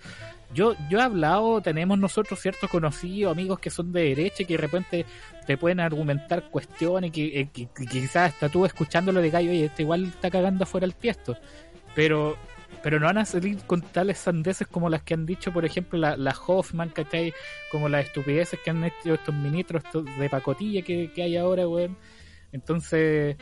yo, 0.53 0.73
yo 0.89 0.99
he 0.99 1.01
hablado, 1.01 1.59
tenemos 1.61 1.99
nosotros 1.99 2.39
ciertos 2.39 2.69
conocidos, 2.69 3.33
amigos 3.33 3.59
que 3.59 3.69
son 3.69 3.91
de 3.91 4.03
derecha 4.15 4.43
y 4.43 4.45
que 4.45 4.53
de 4.53 4.61
repente 4.61 5.05
te 5.45 5.57
pueden 5.57 5.81
argumentar 5.81 6.43
cuestiones 6.49 7.11
que, 7.11 7.41
eh, 7.41 7.49
que- 7.53 7.67
que 7.75 7.85
quizás 7.87 8.31
hasta 8.33 8.47
tú 8.47 8.65
escuchándolo 8.65 9.21
de 9.21 9.31
gallo, 9.31 9.51
oye, 9.51 9.65
este 9.65 9.81
igual 9.83 10.05
está 10.05 10.31
cagando 10.31 10.63
afuera 10.63 10.85
el 10.85 10.95
tiesto. 10.95 11.37
Pero 11.93 12.37
pero 12.85 12.99
no 12.99 13.07
van 13.07 13.17
a 13.17 13.25
salir 13.25 13.57
con 13.65 13.81
tales 13.81 14.19
sandeces 14.19 14.67
como 14.67 14.91
las 14.91 15.01
que 15.01 15.15
han 15.15 15.25
dicho, 15.25 15.51
por 15.51 15.65
ejemplo, 15.65 15.97
la, 15.97 16.15
la 16.17 16.35
Hoffman, 16.45 16.89
¿cachai? 16.89 17.33
Como 17.71 17.89
las 17.89 18.05
estupideces 18.05 18.59
que 18.63 18.69
han 18.69 18.83
hecho 18.83 19.15
estos 19.15 19.33
ministros 19.33 19.81
de 20.19 20.29
pacotilla 20.29 20.83
que, 20.83 21.11
que 21.11 21.23
hay 21.23 21.35
ahora, 21.35 21.67
weón. 21.67 21.97
Entonces, 22.51 23.37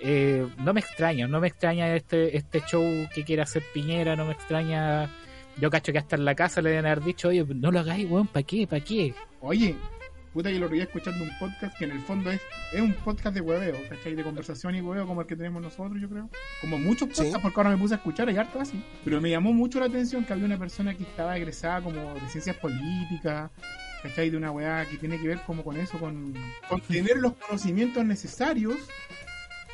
eh, 0.00 0.48
no 0.58 0.74
me 0.74 0.80
extraña, 0.80 1.28
no 1.28 1.38
me 1.38 1.46
extraña 1.46 1.94
este, 1.94 2.36
este 2.36 2.60
show 2.62 2.82
que 3.14 3.22
quiere 3.22 3.42
hacer 3.42 3.62
Piñera, 3.72 4.16
no 4.16 4.24
me 4.24 4.32
extraña. 4.32 5.08
Yo 5.60 5.70
cacho 5.70 5.92
que 5.92 5.98
hasta 5.98 6.16
en 6.16 6.24
la 6.24 6.34
casa 6.34 6.60
le 6.60 6.70
deben 6.70 6.86
haber 6.86 7.04
dicho, 7.04 7.28
oye, 7.28 7.46
no 7.54 7.70
lo 7.70 7.78
hagáis, 7.78 8.10
weón, 8.10 8.26
¿para 8.26 8.42
qué? 8.42 8.66
¿Para 8.66 8.82
qué? 8.82 9.14
Oye, 9.40 9.76
puta 10.32 10.50
que 10.50 10.58
lo 10.58 10.68
veía 10.68 10.84
escuchando 10.84 11.24
un 11.24 11.30
podcast 11.38 11.76
que 11.78 11.84
en 11.86 11.92
el 11.92 12.00
fondo 12.00 12.30
es, 12.30 12.40
es 12.72 12.80
un 12.80 12.92
podcast 12.92 13.34
de 13.34 13.40
hueveo, 13.40 13.76
¿cachai? 13.88 14.14
De 14.14 14.22
conversación 14.22 14.74
y 14.74 14.80
hueveo 14.80 15.06
como 15.06 15.22
el 15.22 15.26
que 15.26 15.36
tenemos 15.36 15.62
nosotros, 15.62 16.00
yo 16.00 16.08
creo. 16.08 16.28
Como 16.60 16.78
muchos 16.78 17.08
podcasts, 17.08 17.32
Sí. 17.34 17.38
porque 17.42 17.60
ahora 17.60 17.70
me 17.70 17.76
puse 17.78 17.94
a 17.94 17.96
escuchar, 17.98 18.28
hay 18.28 18.36
harto 18.36 18.60
así. 18.60 18.82
Pero 19.04 19.20
me 19.20 19.30
llamó 19.30 19.52
mucho 19.52 19.80
la 19.80 19.86
atención 19.86 20.24
que 20.24 20.32
había 20.32 20.44
una 20.46 20.58
persona 20.58 20.94
que 20.94 21.02
estaba 21.02 21.36
egresada 21.36 21.80
como 21.80 22.14
de 22.14 22.28
ciencias 22.28 22.56
políticas, 22.56 23.50
¿cachai? 24.02 24.30
De 24.30 24.36
una 24.36 24.50
weá 24.52 24.84
que 24.86 24.96
tiene 24.96 25.18
que 25.18 25.28
ver 25.28 25.40
como 25.46 25.64
con 25.64 25.76
eso, 25.76 25.98
con, 25.98 26.34
con 26.68 26.80
tener 26.82 27.16
los 27.18 27.32
conocimientos 27.34 28.04
necesarios 28.04 28.76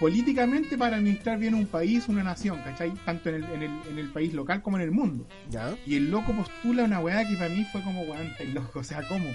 políticamente 0.01 0.77
para 0.77 0.97
administrar 0.97 1.39
bien 1.39 1.55
un 1.55 1.67
país, 1.67 2.09
una 2.09 2.23
nación, 2.23 2.59
¿cachai? 2.65 2.93
Tanto 3.05 3.29
en 3.29 3.37
el, 3.37 3.45
en 3.45 3.63
el, 3.63 3.71
en 3.91 3.99
el 3.99 4.09
país 4.11 4.33
local 4.35 4.61
como 4.63 4.77
en 4.77 4.83
el 4.83 4.91
mundo. 4.91 5.27
¿Ya? 5.51 5.75
Y 5.87 5.97
el 5.97 6.11
loco 6.11 6.33
postula 6.33 6.85
una 6.85 7.01
weá 7.01 7.27
que 7.29 7.37
para 7.37 7.49
mí 7.49 7.65
fue 7.71 7.81
como, 7.83 8.03
weón, 8.03 8.33
loco, 8.53 8.81
o 8.81 8.85
sea, 8.85 9.07
¿cómo? 9.07 9.29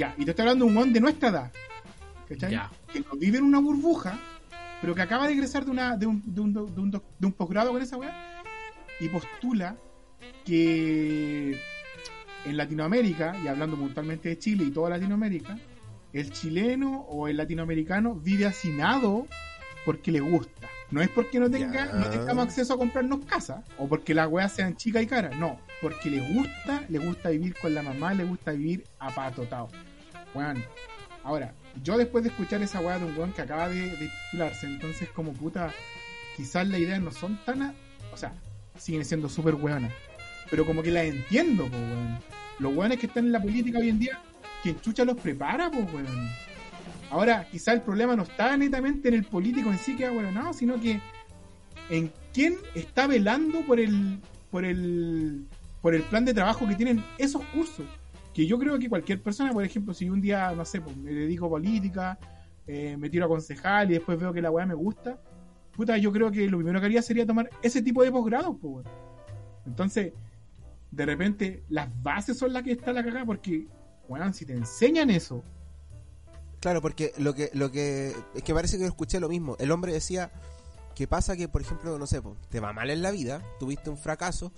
Ya, 0.00 0.14
y 0.16 0.24
te 0.24 0.30
estoy 0.30 0.44
hablando 0.44 0.64
de 0.64 0.70
un 0.70 0.76
weón 0.78 0.92
de 0.94 1.00
nuestra 1.00 1.28
edad, 1.28 1.52
¿cachai? 2.26 2.52
Ya. 2.52 2.70
Que 2.90 3.00
no 3.00 3.18
vive 3.18 3.36
en 3.36 3.44
una 3.44 3.58
burbuja, 3.58 4.18
pero 4.80 4.94
que 4.94 5.02
acaba 5.02 5.26
de 5.26 5.34
egresar 5.34 5.66
de, 5.66 5.72
una, 5.72 5.94
de, 5.98 6.06
un, 6.06 6.22
de, 6.24 6.40
un, 6.40 6.54
de, 6.54 6.60
un, 6.60 6.90
de 6.90 7.26
un 7.26 7.32
posgrado 7.34 7.70
con 7.70 7.82
esa 7.82 7.98
weá, 7.98 8.42
y 8.98 9.08
postula 9.10 9.76
que 10.46 11.60
en 12.46 12.56
Latinoamérica, 12.56 13.36
y 13.44 13.48
hablando 13.48 13.76
puntualmente 13.76 14.30
de 14.30 14.38
Chile 14.38 14.64
y 14.64 14.70
toda 14.70 14.88
Latinoamérica, 14.88 15.58
el 16.14 16.32
chileno 16.32 17.00
o 17.10 17.28
el 17.28 17.36
latinoamericano 17.36 18.14
vive 18.14 18.46
hacinado 18.46 19.26
porque 19.84 20.10
le 20.12 20.20
gusta. 20.20 20.66
No 20.90 21.00
es 21.00 21.08
porque 21.08 21.38
no 21.38 21.48
tenga, 21.50 21.86
no 21.86 22.06
tengamos 22.10 22.46
acceso 22.46 22.74
a 22.74 22.78
comprarnos 22.78 23.24
casa 23.24 23.62
o 23.78 23.88
porque 23.88 24.12
las 24.14 24.26
weas 24.28 24.52
sean 24.52 24.76
chicas 24.76 25.02
y 25.02 25.06
caras, 25.06 25.36
no, 25.38 25.60
porque 25.80 26.10
le 26.10 26.20
gusta, 26.34 26.82
le 26.88 26.98
gusta 26.98 27.28
vivir 27.30 27.54
con 27.60 27.72
la 27.74 27.82
mamá, 27.82 28.12
le 28.14 28.24
gusta 28.24 28.50
vivir 28.52 28.84
apatotado. 28.98 29.68
Weón, 30.34 30.64
ahora, 31.22 31.52
yo 31.84 31.96
después 31.96 32.24
de 32.24 32.30
escuchar 32.30 32.60
esa 32.62 32.80
wea 32.80 32.98
de 32.98 33.04
un 33.04 33.16
weón 33.16 33.32
que 33.32 33.42
acaba 33.42 33.68
de, 33.68 33.80
de 33.96 34.08
titularse, 34.30 34.66
entonces 34.66 35.08
como 35.10 35.32
puta, 35.32 35.72
quizás 36.36 36.66
las 36.68 36.80
ideas 36.80 37.00
no 37.00 37.12
son 37.12 37.38
tan, 37.44 37.62
a- 37.62 37.74
o 38.12 38.16
sea, 38.16 38.32
siguen 38.76 39.04
siendo 39.04 39.28
súper 39.28 39.54
weonas, 39.54 39.92
pero 40.50 40.66
como 40.66 40.82
que 40.82 40.90
las 40.90 41.04
entiendo, 41.04 41.66
po, 41.68 41.76
weón. 41.76 42.18
Los 42.58 42.74
weones 42.74 42.98
que 42.98 43.06
están 43.06 43.26
en 43.26 43.32
la 43.32 43.40
política 43.40 43.78
hoy 43.78 43.88
en 43.90 43.98
día, 44.00 44.20
quien 44.62 44.80
chucha 44.80 45.04
los 45.04 45.16
prepara, 45.16 45.70
po, 45.70 45.78
weón. 45.78 46.28
Ahora, 47.10 47.46
quizá 47.50 47.72
el 47.72 47.82
problema 47.82 48.14
no 48.14 48.22
está 48.22 48.56
netamente 48.56 49.08
en 49.08 49.14
el 49.14 49.24
político 49.24 49.70
en 49.70 49.78
sí 49.78 49.96
que 49.96 50.06
ha 50.06 50.12
no, 50.12 50.52
sino 50.52 50.80
que 50.80 51.00
en 51.88 52.12
quién 52.32 52.56
está 52.74 53.08
velando 53.08 53.62
por 53.62 53.80
el, 53.80 54.20
por 54.50 54.64
el, 54.64 55.44
por 55.82 55.94
el 55.94 56.02
plan 56.02 56.24
de 56.24 56.32
trabajo 56.32 56.68
que 56.68 56.76
tienen 56.76 57.04
esos 57.18 57.44
cursos. 57.46 57.86
Que 58.32 58.46
yo 58.46 58.58
creo 58.60 58.78
que 58.78 58.88
cualquier 58.88 59.20
persona, 59.20 59.52
por 59.52 59.64
ejemplo, 59.64 59.92
si 59.92 60.08
un 60.08 60.20
día, 60.20 60.52
no 60.52 60.64
sé, 60.64 60.80
pues, 60.80 60.96
me 60.96 61.12
dedico 61.12 61.46
a 61.46 61.50
política, 61.50 62.18
eh, 62.66 62.96
me 62.96 63.10
tiro 63.10 63.24
a 63.24 63.28
concejal 63.28 63.90
y 63.90 63.94
después 63.94 64.18
veo 64.18 64.32
que 64.32 64.40
la 64.40 64.52
weá 64.52 64.64
me 64.64 64.74
gusta, 64.74 65.18
puta, 65.72 65.96
yo 65.98 66.12
creo 66.12 66.30
que 66.30 66.48
lo 66.48 66.58
primero 66.58 66.78
que 66.78 66.86
haría 66.86 67.02
sería 67.02 67.26
tomar 67.26 67.50
ese 67.60 67.82
tipo 67.82 68.04
de 68.04 68.12
posgrados, 68.12 68.56
pues. 68.62 68.86
Entonces, 69.66 70.12
de 70.92 71.06
repente, 71.06 71.64
las 71.68 71.88
bases 72.02 72.38
son 72.38 72.52
las 72.52 72.62
que 72.62 72.72
está 72.72 72.92
la 72.92 73.02
cagada 73.02 73.24
porque, 73.24 73.66
weón, 74.08 74.32
si 74.32 74.46
te 74.46 74.52
enseñan 74.52 75.10
eso, 75.10 75.42
Claro, 76.60 76.82
porque 76.82 77.12
lo 77.16 77.34
que, 77.34 77.50
lo 77.54 77.70
que, 77.70 78.14
es 78.34 78.42
que 78.42 78.54
parece 78.54 78.78
que 78.78 78.84
escuché 78.84 79.18
lo 79.18 79.30
mismo. 79.30 79.56
El 79.58 79.70
hombre 79.70 79.92
decía 79.92 80.30
que 80.94 81.08
pasa 81.08 81.36
que, 81.36 81.48
por 81.48 81.62
ejemplo, 81.62 81.98
no 81.98 82.06
sé, 82.06 82.20
te 82.50 82.60
va 82.60 82.74
mal 82.74 82.90
en 82.90 83.00
la 83.00 83.10
vida, 83.10 83.42
tuviste 83.58 83.88
un 83.88 83.96
fracaso. 83.96 84.52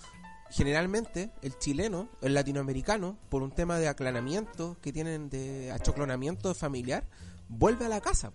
Generalmente, 0.50 1.30
el 1.40 1.56
chileno, 1.58 2.08
el 2.20 2.34
latinoamericano, 2.34 3.16
por 3.28 3.42
un 3.42 3.52
tema 3.52 3.78
de 3.78 3.88
aclanamiento 3.88 4.76
que 4.82 4.92
tienen 4.92 5.30
de 5.30 5.70
achoclonamiento 5.70 6.54
familiar, 6.54 7.06
vuelve 7.48 7.86
a 7.86 7.88
la 7.88 8.00
casa. 8.00 8.32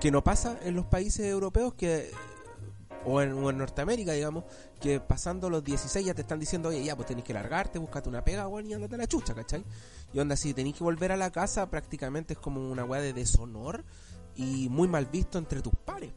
Que 0.00 0.10
no 0.10 0.24
pasa 0.24 0.58
en 0.62 0.74
los 0.74 0.86
países 0.86 1.26
europeos 1.26 1.74
que 1.74 2.10
o 3.06 3.22
en, 3.22 3.32
o 3.32 3.50
en 3.50 3.58
Norteamérica, 3.58 4.12
digamos, 4.12 4.44
que 4.80 5.00
pasando 5.00 5.48
los 5.48 5.62
16 5.62 6.04
ya 6.04 6.14
te 6.14 6.22
están 6.22 6.40
diciendo, 6.40 6.70
oye, 6.70 6.84
ya, 6.84 6.96
pues 6.96 7.06
tenés 7.06 7.24
que 7.24 7.32
largarte, 7.32 7.78
búscate 7.78 8.08
una 8.08 8.24
pega, 8.24 8.48
weón, 8.48 8.68
y 8.68 8.74
andate 8.74 8.96
a 8.96 8.98
la 8.98 9.06
chucha, 9.06 9.34
¿cachai? 9.34 9.64
Y 10.12 10.18
onda, 10.18 10.36
si 10.36 10.52
tenés 10.52 10.74
que 10.74 10.82
volver 10.82 11.12
a 11.12 11.16
la 11.16 11.30
casa, 11.30 11.70
prácticamente 11.70 12.34
es 12.34 12.38
como 12.38 12.60
una 12.70 12.84
weá 12.84 13.00
de 13.00 13.12
deshonor 13.12 13.84
y 14.34 14.68
muy 14.68 14.88
mal 14.88 15.06
visto 15.06 15.38
entre 15.38 15.62
tus 15.62 15.74
pares. 15.84 16.12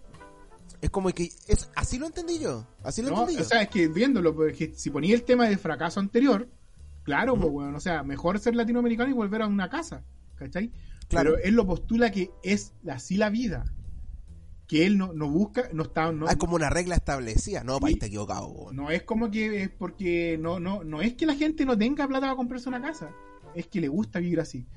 Es 0.82 0.90
como 0.90 1.10
que, 1.10 1.30
es, 1.48 1.70
así 1.76 2.00
lo 2.00 2.08
entendí 2.08 2.40
yo, 2.40 2.66
así 2.84 3.02
lo 3.02 3.10
No, 3.10 3.22
entendí 3.22 3.40
yo. 3.40 3.46
o 3.46 3.48
sea, 3.48 3.62
es 3.62 3.70
que 3.70 3.88
viéndolo, 3.88 4.36
porque 4.36 4.74
si 4.76 4.90
ponía 4.90 5.14
el 5.14 5.24
tema 5.24 5.48
del 5.48 5.60
fracaso 5.60 6.00
anterior, 6.00 6.50
claro, 7.04 7.36
pues, 7.36 7.50
weón, 7.52 7.76
o 7.76 7.80
sea, 7.80 8.02
mejor 8.02 8.40
ser 8.40 8.56
latinoamericano 8.56 9.10
y 9.10 9.14
volver 9.14 9.44
a 9.44 9.48
una 9.48 9.70
casa, 9.70 10.04
¿cachai? 10.36 10.72
Claro. 11.08 11.34
Pero 11.34 11.44
él 11.44 11.54
lo 11.56 11.68
postula 11.68 12.12
que 12.12 12.32
es 12.44 12.74
así 12.88 13.18
la 13.18 13.30
vida. 13.30 13.66
Que 14.70 14.86
él 14.86 14.98
no, 15.00 15.12
no 15.14 15.28
busca, 15.28 15.64
no 15.74 15.82
está, 15.84 16.12
no, 16.12 16.28
Ah, 16.28 16.32
es 16.34 16.38
como 16.38 16.56
una 16.56 16.70
regla 16.70 16.94
establecida, 16.96 17.64
no, 17.64 17.80
país 17.80 17.94
Sí. 17.94 17.98
está 17.98 18.06
equivocado, 18.06 18.48
weón. 18.50 18.76
no 18.76 18.92
es 18.92 19.02
como 19.02 19.32
que 19.32 19.64
es 19.64 19.70
porque 19.70 20.38
no, 20.40 20.60
no, 20.60 20.84
no 20.84 21.02
es 21.02 21.16
que 21.16 21.26
la 21.26 21.34
gente 21.34 21.66
no 21.66 21.76
tenga 21.76 22.08
plata 22.08 22.28
para 22.28 22.36
comprarse 22.36 22.70
una 22.70 22.80
casa, 22.80 23.10
es 23.56 23.66
que 23.66 23.82
le 23.82 23.88
gusta 23.88 24.20
vivir 24.20 24.40
así. 24.40 24.68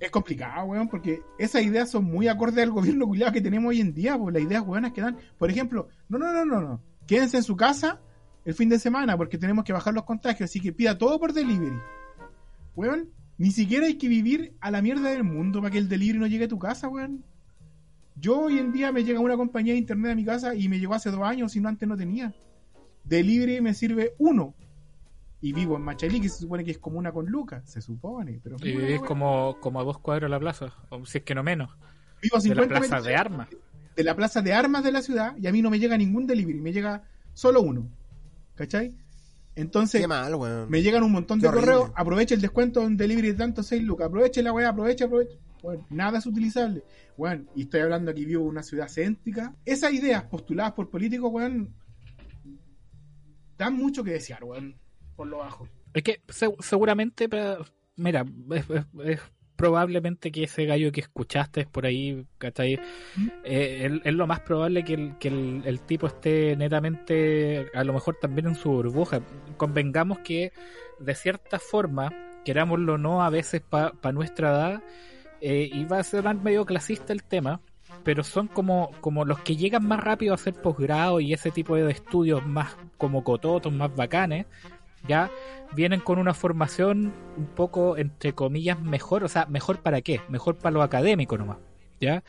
Es 0.00 0.10
complicado, 0.10 0.66
weón, 0.66 0.88
porque 0.88 1.22
esas 1.38 1.62
ideas 1.62 1.88
son 1.90 2.04
muy 2.04 2.26
acordes 2.28 2.64
al 2.64 2.72
gobierno 2.72 3.06
culiado 3.06 3.32
que 3.32 3.40
tenemos 3.40 3.70
hoy 3.70 3.80
en 3.80 3.94
día, 3.94 4.18
pues 4.18 4.34
las 4.34 4.42
ideas 4.42 4.66
buenas 4.66 4.92
que 4.92 5.00
dan. 5.02 5.16
Por 5.38 5.50
ejemplo, 5.50 5.88
no, 6.08 6.18
no, 6.18 6.32
no, 6.32 6.44
no, 6.44 6.60
no. 6.60 6.82
Quédense 7.06 7.36
en 7.36 7.42
su 7.44 7.56
casa 7.56 8.00
el 8.44 8.54
fin 8.54 8.68
de 8.68 8.78
semana 8.80 9.16
porque 9.16 9.38
tenemos 9.38 9.64
que 9.64 9.72
bajar 9.72 9.94
los 9.94 10.02
contagios, 10.04 10.50
así 10.50 10.60
que 10.60 10.72
pida 10.72 10.98
todo 10.98 11.18
por 11.20 11.32
delivery. 11.32 11.78
Weón, 12.76 13.10
ni 13.38 13.50
siquiera 13.52 13.86
hay 13.86 13.94
que 13.98 14.08
vivir 14.08 14.56
a 14.60 14.70
la 14.72 14.82
mierda 14.82 15.10
del 15.10 15.22
mundo 15.24 15.60
para 15.60 15.70
que 15.70 15.78
el 15.78 15.88
delivery 15.88 16.18
no 16.18 16.26
llegue 16.26 16.44
a 16.46 16.48
tu 16.48 16.58
casa, 16.58 16.88
weón. 16.88 17.24
Yo 18.20 18.40
hoy 18.40 18.58
en 18.58 18.72
día 18.72 18.90
me 18.92 19.04
llega 19.04 19.20
una 19.20 19.36
compañía 19.36 19.74
de 19.74 19.78
internet 19.78 20.12
a 20.12 20.14
mi 20.14 20.24
casa 20.24 20.54
y 20.54 20.68
me 20.68 20.78
llegó 20.78 20.94
hace 20.94 21.10
dos 21.10 21.22
años, 21.22 21.52
si 21.52 21.60
no 21.60 21.68
antes 21.68 21.88
no 21.88 21.96
tenía. 21.96 22.34
Delivery 23.04 23.60
me 23.60 23.74
sirve 23.74 24.14
uno. 24.18 24.54
Y 25.40 25.52
vivo 25.52 25.76
en 25.76 25.82
Machalí, 25.82 26.20
que 26.20 26.28
se 26.28 26.40
supone 26.40 26.64
que 26.64 26.72
es 26.72 26.78
como 26.78 26.98
una 26.98 27.12
con 27.12 27.26
Lucas, 27.26 27.62
se 27.70 27.80
supone. 27.80 28.40
Pero 28.42 28.56
Y 28.60 28.76
vivís 28.76 29.00
como, 29.00 29.56
como 29.60 29.80
a 29.80 29.84
dos 29.84 29.98
cuadros 29.98 30.28
de 30.28 30.30
la 30.30 30.40
plaza, 30.40 30.72
o 30.90 31.06
si 31.06 31.18
es 31.18 31.24
que 31.24 31.34
no 31.34 31.44
menos, 31.44 31.70
vivo 32.20 32.38
a 32.38 32.40
de 32.40 32.48
la 32.48 32.62
50 32.62 32.68
plaza 32.68 32.80
metros 32.80 33.04
de 33.04 33.14
armas. 33.14 33.48
de 33.94 34.02
la 34.02 34.16
plaza 34.16 34.42
de 34.42 34.52
armas 34.52 34.82
de 34.82 34.90
la 34.92 35.00
ciudad 35.02 35.36
y 35.36 35.46
a 35.46 35.52
mí 35.52 35.62
no 35.62 35.70
me 35.70 35.78
llega 35.78 35.96
ningún 35.96 36.26
delivery, 36.26 36.60
me 36.60 36.72
llega 36.72 37.04
solo 37.34 37.62
uno. 37.62 37.88
¿Cachai? 38.56 38.96
Entonces, 39.54 40.06
mal, 40.08 40.36
me 40.68 40.82
llegan 40.82 41.04
un 41.04 41.12
montón 41.12 41.38
Qué 41.38 41.42
de 41.42 41.48
horrible. 41.48 41.66
correos, 41.72 41.92
aproveche 41.94 42.34
el 42.34 42.40
descuento 42.40 42.82
en 42.82 42.96
delivery 42.96 43.28
de 43.28 43.34
tanto 43.34 43.62
6 43.62 43.82
lucas, 43.84 44.08
aproveche 44.08 44.42
la 44.42 44.52
weá, 44.52 44.70
aproveche, 44.70 45.04
aproveche. 45.04 45.38
Bueno, 45.62 45.86
nada 45.90 46.18
es 46.18 46.26
utilizable. 46.26 46.82
Bueno, 47.16 47.44
y 47.54 47.62
estoy 47.62 47.80
hablando 47.80 48.10
aquí 48.10 48.24
vivo 48.24 48.44
una 48.44 48.62
ciudad 48.62 48.88
céntrica. 48.88 49.54
Esas 49.64 49.92
ideas 49.92 50.22
postuladas 50.24 50.72
por 50.72 50.88
políticos, 50.90 51.30
weón, 51.32 51.74
dan 53.56 53.74
mucho 53.76 54.04
que 54.04 54.12
desear, 54.12 54.44
weón, 54.44 54.76
por 55.16 55.26
lo 55.26 55.38
bajo. 55.38 55.68
Es 55.94 56.02
que 56.02 56.20
se- 56.28 56.54
seguramente, 56.60 57.28
pero, 57.28 57.64
mira, 57.96 58.24
es, 58.52 58.70
es- 58.70 58.86
es 59.04 59.20
probablemente 59.56 60.30
que 60.30 60.44
ese 60.44 60.64
gallo 60.66 60.92
que 60.92 61.00
escuchaste 61.00 61.66
por 61.66 61.84
ahí, 61.84 62.24
¿cachai? 62.38 62.74
Eh, 63.42 63.88
es, 63.90 64.00
es 64.04 64.14
lo 64.14 64.28
más 64.28 64.38
probable 64.40 64.84
que, 64.84 64.94
el, 64.94 65.18
que 65.18 65.26
el, 65.28 65.62
el 65.64 65.80
tipo 65.80 66.06
esté 66.06 66.54
netamente, 66.54 67.66
a 67.74 67.82
lo 67.82 67.92
mejor 67.92 68.16
también 68.20 68.46
en 68.46 68.54
su 68.54 68.70
burbuja. 68.70 69.20
Convengamos 69.56 70.20
que, 70.20 70.52
de 71.00 71.14
cierta 71.16 71.58
forma, 71.58 72.12
querámoslo 72.44 72.94
o 72.94 72.98
no, 72.98 73.20
a 73.24 73.30
veces 73.30 73.60
para 73.60 74.12
nuestra 74.12 74.50
edad, 74.50 74.82
eh, 75.40 75.70
y 75.72 75.84
va 75.84 75.98
a 75.98 76.02
ser 76.04 76.24
medio 76.36 76.64
clasista 76.64 77.12
el 77.12 77.22
tema, 77.22 77.60
pero 78.04 78.24
son 78.24 78.48
como, 78.48 78.90
como 79.00 79.24
los 79.24 79.40
que 79.40 79.56
llegan 79.56 79.86
más 79.86 80.00
rápido 80.00 80.32
a 80.32 80.36
hacer 80.36 80.54
posgrado 80.54 81.20
y 81.20 81.32
ese 81.32 81.50
tipo 81.50 81.76
de 81.76 81.90
estudios 81.90 82.46
más 82.46 82.76
como 82.96 83.24
cototos, 83.24 83.72
más 83.72 83.94
bacanes, 83.94 84.46
ya 85.06 85.30
vienen 85.74 86.00
con 86.00 86.18
una 86.18 86.34
formación 86.34 87.12
un 87.36 87.46
poco, 87.46 87.96
entre 87.96 88.32
comillas, 88.32 88.80
mejor, 88.80 89.24
o 89.24 89.28
sea, 89.28 89.46
mejor 89.46 89.80
para 89.80 90.00
qué, 90.00 90.20
mejor 90.28 90.56
para 90.56 90.72
lo 90.72 90.82
académico 90.82 91.38
nomás, 91.38 91.58
ya, 92.00 92.22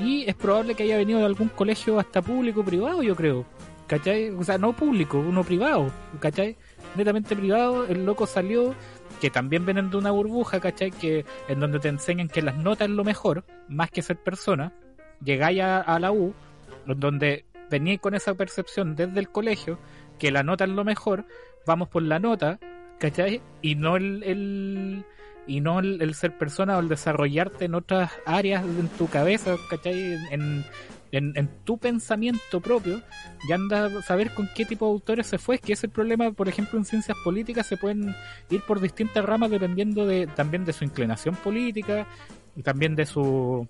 y 0.00 0.24
es 0.28 0.34
probable 0.34 0.74
que 0.74 0.84
haya 0.84 0.96
venido 0.96 1.18
de 1.18 1.26
algún 1.26 1.48
colegio 1.48 1.98
hasta 1.98 2.22
público 2.22 2.60
o 2.60 2.64
privado, 2.64 3.02
yo 3.02 3.16
creo, 3.16 3.44
¿cachai? 3.86 4.30
O 4.30 4.44
sea, 4.44 4.58
no 4.58 4.74
público, 4.74 5.18
uno 5.18 5.42
privado, 5.42 5.90
¿cachai? 6.20 6.56
Netamente 6.94 7.34
privado, 7.34 7.86
el 7.86 8.04
loco 8.04 8.26
salió, 8.26 8.74
que 9.20 9.30
también 9.30 9.64
vienen 9.64 9.90
de 9.90 9.96
una 9.96 10.10
burbuja, 10.10 10.60
¿cachai? 10.60 10.90
Que 10.90 11.24
en 11.48 11.60
donde 11.60 11.78
te 11.78 11.88
enseñan 11.88 12.28
que 12.28 12.42
las 12.42 12.56
notas 12.56 12.88
es 12.88 12.94
lo 12.94 13.04
mejor, 13.04 13.44
más 13.68 13.90
que 13.90 14.02
ser 14.02 14.16
persona, 14.16 14.72
llegáis 15.22 15.60
a, 15.62 15.98
la 15.98 16.12
U, 16.12 16.34
donde 16.86 17.44
veníais 17.70 18.00
con 18.00 18.14
esa 18.14 18.34
percepción 18.34 18.94
desde 18.96 19.20
el 19.20 19.28
colegio, 19.28 19.78
que 20.18 20.30
la 20.30 20.42
nota 20.42 20.64
es 20.64 20.70
lo 20.70 20.84
mejor, 20.84 21.24
vamos 21.66 21.88
por 21.88 22.02
la 22.02 22.18
nota, 22.18 22.58
¿cachai? 22.98 23.42
Y 23.62 23.74
no 23.74 23.96
el, 23.96 25.04
y 25.46 25.60
no 25.60 25.80
el, 25.80 26.00
el 26.02 26.14
ser 26.14 26.36
persona 26.36 26.76
o 26.76 26.80
el 26.80 26.88
desarrollarte 26.88 27.64
en 27.64 27.74
otras 27.74 28.12
áreas 28.26 28.64
en 28.64 28.88
tu 28.88 29.08
cabeza, 29.08 29.56
¿cachai? 29.70 30.16
En, 30.30 30.64
en, 31.12 31.32
en 31.36 31.48
tu 31.64 31.78
pensamiento 31.78 32.60
propio, 32.60 33.00
y 33.48 33.52
anda 33.52 33.86
a 33.86 34.02
saber 34.02 34.34
con 34.34 34.48
qué 34.54 34.64
tipo 34.64 34.86
de 34.86 34.92
autores 34.92 35.26
se 35.26 35.38
fue. 35.38 35.58
Que 35.58 35.72
ese 35.72 35.80
es 35.80 35.84
el 35.84 35.90
problema, 35.90 36.30
por 36.32 36.48
ejemplo, 36.48 36.78
en 36.78 36.84
ciencias 36.84 37.16
políticas 37.24 37.66
se 37.66 37.76
pueden 37.76 38.14
ir 38.50 38.62
por 38.62 38.80
distintas 38.80 39.24
ramas 39.24 39.50
dependiendo 39.50 40.06
de 40.06 40.26
también 40.26 40.64
de 40.64 40.72
su 40.72 40.84
inclinación 40.84 41.34
política 41.36 42.06
y 42.56 42.62
también 42.62 42.96
de 42.96 43.06
su 43.06 43.66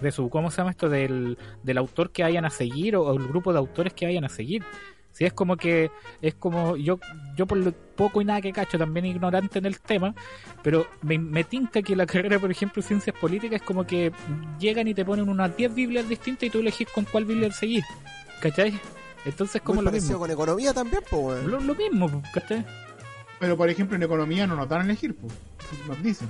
de 0.00 0.10
su 0.10 0.30
cómo 0.30 0.50
se 0.50 0.58
llama 0.58 0.70
esto 0.70 0.88
del, 0.88 1.36
del 1.62 1.78
autor 1.78 2.12
que 2.12 2.22
vayan 2.22 2.44
a 2.44 2.50
seguir 2.50 2.96
o, 2.96 3.02
o 3.02 3.16
el 3.16 3.28
grupo 3.28 3.52
de 3.52 3.58
autores 3.58 3.92
que 3.92 4.06
vayan 4.06 4.24
a 4.24 4.28
seguir 4.28 4.64
si 5.12 5.24
es 5.24 5.32
como 5.32 5.56
que 5.56 5.90
es 6.20 6.34
como 6.34 6.76
yo 6.76 6.98
yo 7.36 7.46
por 7.46 7.58
lo 7.58 7.72
poco 7.72 8.20
y 8.20 8.24
nada 8.24 8.40
que 8.40 8.52
cacho 8.52 8.78
también 8.78 9.06
ignorante 9.06 9.58
en 9.58 9.66
el 9.66 9.80
tema 9.80 10.14
pero 10.62 10.86
me, 11.02 11.18
me 11.18 11.44
tinca 11.44 11.82
que 11.82 11.94
la 11.94 12.06
carrera 12.12 12.38
por 12.38 12.50
ejemplo 12.50 12.82
de 12.82 12.88
ciencias 12.88 13.16
políticas 13.18 13.60
es 13.60 13.66
como 13.66 13.86
que 13.86 14.12
llegan 14.58 14.88
y 14.88 14.94
te 14.94 15.04
ponen 15.04 15.28
unas 15.28 15.56
10 15.56 15.74
biblias 15.74 16.08
distintas 16.08 16.44
y 16.44 16.50
tú 16.50 16.60
elegís 16.60 16.88
con 16.88 17.04
cuál 17.04 17.24
biblia 17.24 17.52
seguir 17.52 17.84
¿cachai? 18.40 18.78
entonces 19.24 19.56
es 19.56 19.62
como 19.62 19.82
lo 19.82 19.92
mismo 19.92 20.18
con 20.18 20.30
economía 20.30 20.72
también, 20.72 21.02
pues, 21.08 21.44
lo, 21.44 21.60
lo 21.60 21.74
mismo 21.74 22.22
¿cachai? 22.32 22.64
Pero, 23.42 23.56
por 23.56 23.68
ejemplo, 23.68 23.96
en 23.96 24.04
economía 24.04 24.46
no 24.46 24.54
nos 24.54 24.68
dan 24.68 24.82
a 24.82 24.84
elegir, 24.84 25.16
pues. 25.16 25.32
Nos 25.88 26.00
dicen. 26.00 26.28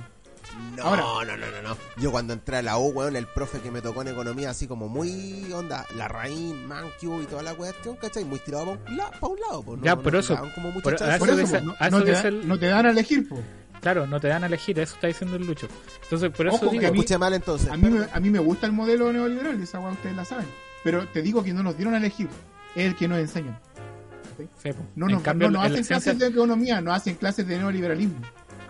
No, 0.77 0.83
Ahora- 0.83 1.01
no, 1.03 1.37
no, 1.37 1.51
no, 1.51 1.69
no. 1.69 1.77
Yo 1.97 2.11
cuando 2.11 2.33
entré 2.33 2.57
a 2.57 2.61
la 2.61 2.77
U, 2.77 2.89
weón, 2.89 3.15
el 3.15 3.27
profe 3.27 3.59
que 3.59 3.69
me 3.71 3.81
tocó 3.81 4.01
en 4.01 4.07
economía, 4.09 4.49
así 4.49 4.67
como 4.67 4.87
muy 4.89 5.51
onda, 5.53 5.85
la 5.95 6.07
raíz, 6.07 6.53
Mankyu 6.55 7.21
y 7.21 7.25
toda 7.25 7.43
la 7.43 7.53
cuestión, 7.53 7.95
¿cachai? 7.97 8.25
Muy 8.25 8.39
tirado 8.39 8.65
para 8.77 8.79
un, 8.91 8.97
la- 8.97 9.11
pa' 9.11 9.27
un 9.27 9.39
lado, 9.39 9.63
pues. 9.63 9.81
Ya, 9.83 9.95
no, 9.95 10.01
por 10.01 10.13
no 10.13 10.19
eso- 10.19 10.35
como 10.55 10.73
por- 10.73 10.83
Por 10.83 10.93
eso 10.93 11.03
no, 11.61 11.75
no 11.89 12.03
te, 12.03 12.11
dan- 12.11 12.25
el- 12.25 12.47
no 12.47 12.57
te 12.59 12.67
dan 12.67 12.85
a 12.85 12.89
elegir, 12.91 13.27
pues. 13.29 13.41
claro 13.81 14.07
no 14.07 14.17
te 14.19 14.29
dan 14.29 14.43
a 14.43 14.47
elegir 14.47 14.79
eso 14.79 14.95
está 14.95 15.07
diciendo 15.07 15.35
el 15.35 15.45
Lucho 15.45 15.67
entonces 16.03 16.29
por 16.31 16.47
eso 16.47 16.55
Ojo, 16.55 16.65
que 16.69 16.71
digo 16.77 16.87
a 16.87 16.91
mí- 16.91 16.99
Escuché 16.99 17.17
mal 17.17 17.33
entonces. 17.33 17.69
A 17.69 17.75
mí, 17.75 17.89
me, 17.89 18.05
a 18.11 18.19
mí 18.21 18.29
me 18.29 18.39
gusta 18.39 18.65
el 18.65 18.71
modelo 18.71 19.11
neoliberal, 19.11 19.61
esa 19.61 19.79
weá 19.79 19.91
ustedes 19.91 20.15
la 20.15 20.23
saben. 20.25 20.47
Pero 20.85 21.05
te 21.09 21.21
digo 21.21 21.43
que 21.43 21.53
no 21.53 21.63
nos 21.63 21.75
dieron 21.75 21.93
a 21.93 21.97
elegir. 21.97 22.29
Es 22.75 22.85
el 22.87 22.95
que 22.95 23.07
nos 23.09 23.19
enseñan. 23.19 23.59
Sí, 24.37 24.71
po. 24.73 24.83
No, 24.95 25.07
en 25.07 25.13
nos- 25.13 25.21
cambio 25.23 25.49
no 25.51 25.59
nos 25.59 25.65
hacen 25.67 25.83
ciencia- 25.83 26.11
clases 26.13 26.19
de 26.19 26.27
economía, 26.27 26.81
no 26.81 26.93
hacen 26.93 27.15
clases 27.15 27.45
de 27.47 27.57
neoliberalismo. 27.57 28.15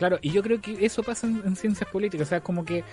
Claro, 0.03 0.19
y 0.21 0.31
yo 0.31 0.43
creo 0.43 0.59
que 0.59 0.85
eso 0.85 1.01
pasa 1.01 1.27
en, 1.27 1.41
en 1.45 1.55
ciencias 1.55 1.89
políticas, 1.89 2.27
o 2.27 2.29
sea, 2.29 2.41
como 2.41 2.65
que 2.65 2.83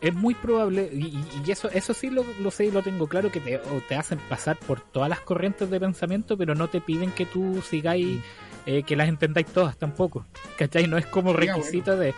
es 0.00 0.14
muy 0.14 0.34
probable, 0.34 0.88
y, 0.90 1.18
y- 1.46 1.50
eso 1.50 1.68
eso 1.68 1.92
sí 1.92 2.08
lo, 2.08 2.24
lo 2.40 2.50
sé 2.50 2.64
y 2.64 2.70
lo 2.70 2.80
tengo 2.80 3.06
claro, 3.06 3.30
que 3.30 3.38
te, 3.40 3.58
o 3.58 3.82
te 3.86 3.96
hacen 3.96 4.18
pasar 4.30 4.56
por 4.58 4.80
todas 4.80 5.10
las 5.10 5.20
corrientes 5.20 5.68
de 5.68 5.78
pensamiento, 5.78 6.38
pero 6.38 6.54
no 6.54 6.68
te 6.68 6.80
piden 6.80 7.10
que 7.12 7.26
tú 7.26 7.60
sigáis, 7.60 8.18
eh, 8.64 8.82
que 8.82 8.96
las 8.96 9.08
entendáis 9.10 9.46
todas 9.48 9.76
tampoco, 9.76 10.24
¿cachai? 10.56 10.86
No 10.86 10.96
es 10.96 11.04
como 11.04 11.32
Ya, 11.32 11.36
requisito 11.54 11.96
de, 11.98 12.14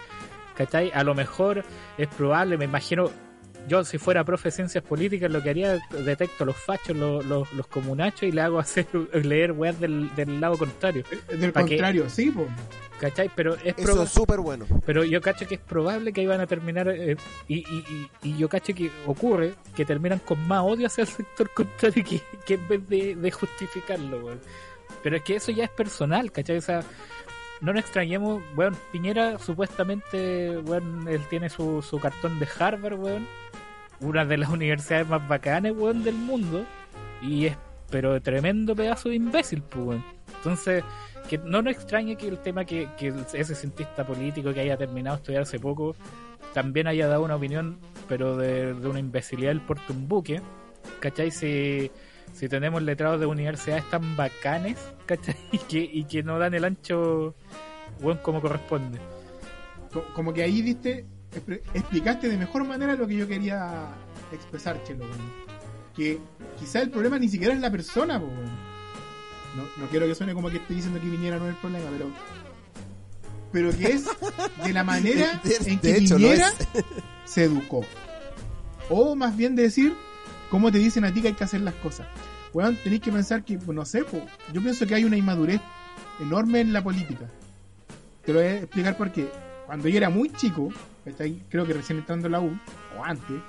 ¿cachai? 0.55 0.93
A 0.95 1.03
lo 1.03 1.17
mejor 1.17 1.65
es 1.99 2.07
probable, 2.07 2.57
me 2.57 2.67
imagino, 2.67 3.11
yo 3.69 3.85
si 3.85 3.99
fuera 3.99 4.25
profe 4.25 4.49
de 4.49 4.53
ciencias 4.53 4.85
políticas 4.85 5.31
lo 5.31 5.43
que 5.43 5.51
haría, 5.51 5.79
detecto 5.91 6.45
los 6.45 6.57
fachos, 6.57 6.97
los, 6.97 7.25
los, 7.27 7.53
los 7.53 7.67
comunachos 7.67 8.23
y 8.25 8.33
le 8.33 8.41
hago 8.41 8.59
hacer 8.61 8.87
leer 9.13 9.53
weas 9.53 9.79
del, 9.81 10.15
del 10.15 10.41
lado 10.41 10.57
contrario, 10.57 11.05
Eh, 11.29 11.37
Del 11.37 11.53
contrario, 11.53 12.09
sí, 12.09 12.31
pues. 12.31 12.49
¿cachai? 13.01 13.31
Pero 13.35 13.57
es 13.63 13.75
Eso 13.77 14.03
es 14.03 14.11
súper 14.11 14.41
bueno. 14.41 14.67
Pero 14.85 15.05
yo 15.05 15.21
cacho 15.21 15.47
que 15.47 15.57
es 15.57 15.61
probable 15.61 16.13
que 16.13 16.23
iban 16.23 16.41
a 16.41 16.47
terminar, 16.47 16.89
eh, 16.89 17.17
y, 17.49 17.57
y, 17.59 18.09
y, 18.23 18.29
y 18.31 18.37
yo 18.39 18.49
cacho 18.49 18.75
que 18.75 18.91
ocurre 19.07 19.55
que 19.75 19.85
terminan 19.85 20.19
con 20.21 20.47
más 20.47 20.63
odio 20.63 20.87
hacia 20.87 21.03
el 21.03 21.09
sector 21.09 21.51
contrario 21.55 22.05
que, 22.05 22.23
que 22.47 22.55
en 22.55 22.69
vez 22.69 22.89
de, 22.89 23.15
de 23.17 23.31
justificarlo, 23.31 24.25
weón. 24.25 24.41
Pero 25.03 25.17
es 25.17 25.23
que 25.23 25.37
eso 25.37 25.53
ya 25.53 25.65
es 25.65 25.71
personal, 25.71 26.33
¿cachai? 26.33 26.57
O 26.57 26.63
sea, 26.63 26.83
no 27.61 27.73
nos 27.73 27.83
extrañemos, 27.83 28.43
weón, 28.57 28.77
Piñera 28.93 29.39
supuestamente, 29.39 30.59
weón, 30.59 31.07
él 31.09 31.21
tiene 31.29 31.49
su, 31.49 31.83
su 31.83 31.99
cartón 31.99 32.39
de 32.39 32.49
Harvard, 32.59 32.99
weón, 32.99 33.27
una 34.01 34.25
de 34.25 34.37
las 34.39 34.51
universidades 34.51 35.09
más 35.09 35.27
bacanas, 35.29 35.73
weón, 35.77 36.03
del 36.05 36.15
mundo, 36.17 36.65
y 37.23 37.47
es, 37.47 37.57
pero 37.91 38.21
tremendo 38.21 38.75
pedazo 38.75 39.09
de 39.09 39.17
imbécil, 39.17 39.63
pues. 39.63 40.01
Entonces, 40.37 40.85
que 41.29 41.39
no 41.39 41.63
nos 41.63 41.73
extrañe 41.73 42.17
que 42.17 42.29
el 42.29 42.39
tema 42.39 42.65
que, 42.65 42.89
que 42.97 43.13
ese 43.33 43.55
cientista 43.55 44.07
político 44.07 44.53
que 44.55 44.61
haya 44.61 44.77
terminado 44.77 45.17
de 45.17 45.21
estudiar 45.23 45.43
hace 45.43 45.59
poco 45.59 45.97
también 46.55 46.87
haya 46.87 47.07
dado 47.09 47.25
una 47.25 47.37
opinión, 47.37 47.79
pero 48.09 48.37
de, 48.37 48.75
de 48.75 48.89
una 48.89 49.01
imbecilidad 49.01 49.51
del 49.51 49.61
porte 49.61 49.93
un 49.93 50.09
buque, 50.09 50.41
¿cachai? 51.01 51.31
Si, 51.31 51.91
Si 52.33 52.49
tenemos 52.49 52.83
letrados 52.83 53.19
de 53.21 53.27
universidades 53.27 53.89
tan 53.91 54.17
bacanes, 54.17 54.77
¿cachai? 55.07 55.37
Y 55.53 55.59
que, 55.59 55.79
y 55.81 56.05
que 56.05 56.23
no 56.23 56.39
dan 56.39 56.55
el 56.55 56.65
ancho, 56.65 57.35
weón, 58.01 58.19
como 58.19 58.41
corresponde. 58.41 58.99
Co- 59.93 60.05
Como 60.15 60.33
que 60.33 60.43
ahí 60.45 60.63
diste, 60.63 61.07
explicaste 61.75 62.29
de 62.29 62.37
mejor 62.37 62.65
manera 62.65 62.95
lo 62.95 63.07
que 63.07 63.17
yo 63.17 63.27
quería 63.29 63.89
expresar, 64.33 64.83
Chelo. 64.85 65.05
weón. 65.05 65.47
Que 65.95 66.19
quizá 66.59 66.81
el 66.83 66.91
problema 66.91 67.19
ni 67.19 67.29
siquiera 67.29 67.55
es 67.55 67.61
la 67.61 67.71
persona, 67.71 68.19
po, 68.21 68.27
weón. 68.27 68.67
No, 69.57 69.63
no 69.83 69.89
quiero 69.89 70.07
que 70.07 70.15
suene 70.15 70.35
como 70.35 70.51
que 70.51 70.59
estoy 70.59 70.77
diciendo 70.77 71.01
que 71.01 71.09
viniera 71.09 71.39
no 71.39 71.45
es 71.47 71.51
el 71.55 71.57
problema, 71.57 71.87
pero. 71.91 72.11
Pero 73.53 73.71
que 73.71 73.87
es 73.93 74.05
de 74.65 74.73
la 74.73 74.85
manera 74.85 75.41
De- 75.45 75.57
en 75.71 75.77
de 75.77 75.81
que 75.81 75.97
hecho, 75.97 76.17
viniera 76.17 76.49
es. 76.75 76.85
se 77.25 77.45
educó. 77.45 77.85
O 78.91 79.17
más 79.17 79.37
bien 79.37 79.57
decir 79.57 79.95
cómo 80.51 80.71
te 80.71 80.79
dicen 80.79 81.05
a 81.05 81.13
ti 81.13 81.23
que 81.23 81.29
hay 81.29 81.35
que 81.35 81.45
hacer 81.45 81.61
las 81.63 81.75
cosas. 81.75 82.07
Weón, 82.53 82.77
tenéis 82.83 83.03
que 83.03 83.13
pensar 83.13 83.45
que, 83.45 83.59
pues, 83.59 83.75
no 83.75 83.85
sé, 83.85 84.05
po, 84.05 84.21
yo 84.53 84.63
pienso 84.63 84.87
que 84.87 84.95
hay 84.95 85.05
una 85.05 85.17
inmadurez 85.17 85.61
enorme 86.21 86.61
en 86.61 86.73
la 86.73 86.83
política. 86.83 87.29
Te 88.25 88.33
lo 88.33 88.41
voy 88.41 88.49
a 88.49 88.57
explicar 88.59 88.97
porque 88.97 89.31
cuando 89.67 89.89
yo 89.89 89.97
era 89.97 90.09
muy 90.11 90.31
chico, 90.31 90.69
¿cachai? 91.07 91.43
creo 91.49 91.67
que 91.67 91.73
recién 91.73 91.99
entrando 91.99 92.29
a 92.29 92.31
la 92.31 92.41
U, 92.41 92.59
o 92.99 93.05
antes, 93.05 93.41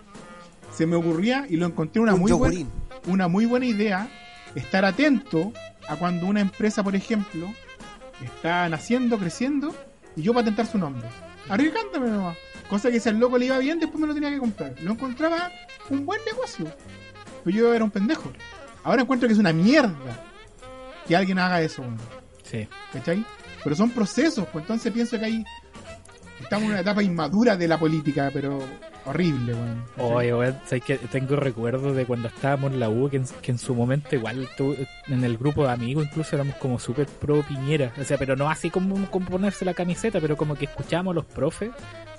se 0.74 0.86
me 0.86 0.96
ocurría 0.96 1.46
y 1.50 1.58
lo 1.58 1.66
encontré 1.66 2.02
una 2.02 2.14
Un 2.14 2.22
muy, 2.22 2.32
buena, 2.32 2.70
una 3.08 3.28
muy 3.28 3.46
buena 3.46 3.66
idea, 3.66 4.10
estar 4.56 4.86
atento 4.86 5.52
a 5.90 5.96
cuando 5.96 6.28
una 6.28 6.40
empresa, 6.40 6.84
por 6.84 6.96
ejemplo, 6.96 7.52
está 8.24 8.70
naciendo, 8.70 9.18
creciendo, 9.18 9.76
y 10.16 10.22
yo 10.22 10.34
patentar 10.34 10.68
su 10.68 10.78
nombre. 10.78 11.08
Arriesgándome 11.50 12.10
nomás. 12.10 12.38
Cosa 12.70 12.92
que 12.92 13.00
si 13.00 13.08
al 13.10 13.18
loco 13.18 13.38
le 13.38 13.46
iba 13.46 13.58
bien, 13.60 13.80
después 13.80 14.00
me 14.00 14.08
lo 14.08 14.14
tenía 14.14 14.30
que 14.30 14.40
comprar. 14.40 14.76
Lo 14.82 14.92
encontraba 14.92 15.52
un 15.90 16.06
buen 16.06 16.20
negocio. 16.26 16.66
Pero 17.44 17.58
yo 17.58 17.74
era 17.74 17.84
un 17.84 17.92
pendejo. 17.92 18.32
Ahora 18.84 19.04
encuentro 19.04 19.28
que 19.28 19.34
es 19.34 19.40
una 19.40 19.54
mierda 19.54 20.26
que 21.08 21.16
alguien 21.16 21.40
haga 21.40 21.62
eso. 21.62 21.84
Sí. 22.44 22.68
¿cachai? 22.92 23.24
Pero 23.64 23.76
son 23.76 23.90
procesos, 23.92 24.48
pues 24.52 24.64
entonces 24.64 24.92
pienso 24.92 25.18
que 25.18 25.26
hay. 25.26 25.46
Estamos 26.40 26.66
en 26.66 26.72
una 26.72 26.80
etapa 26.82 27.02
inmadura 27.04 27.56
de 27.58 27.68
la 27.68 27.78
política, 27.78 28.30
pero 28.34 28.60
horrible, 29.06 29.54
weón. 29.54 29.84
Oye, 29.98 30.34
weón, 30.34 30.58
sabes 30.66 30.84
que 30.84 30.98
tengo 30.98 31.36
recuerdos 31.36 31.96
de 31.96 32.06
cuando 32.06 32.28
estábamos 32.28 32.72
en 32.74 32.80
la 32.80 32.90
U, 32.90 33.10
que 33.10 33.18
en, 33.18 33.26
que 33.42 33.52
en 33.52 33.58
su 33.58 33.74
momento 33.74 34.16
igual 34.16 34.48
tu- 34.58 34.76
en 35.08 35.24
el 35.24 35.38
grupo 35.38 35.66
de 35.66 35.72
amigos 35.72 36.06
incluso 36.06 36.36
éramos 36.36 36.56
como 36.58 36.78
súper 36.80 37.08
pro 37.08 37.42
Piñera. 37.44 37.92
O 38.00 38.04
sea, 38.04 38.18
pero 38.18 38.36
no 38.36 38.50
así 38.50 38.70
como, 38.70 39.10
como 39.10 39.26
ponerse 39.28 39.66
la 39.66 39.74
camiseta, 39.74 40.20
pero 40.22 40.38
como 40.38 40.56
que 40.56 40.66
escuchábamos 40.66 41.12
a 41.12 41.16
los 41.16 41.26
profes 41.26 41.72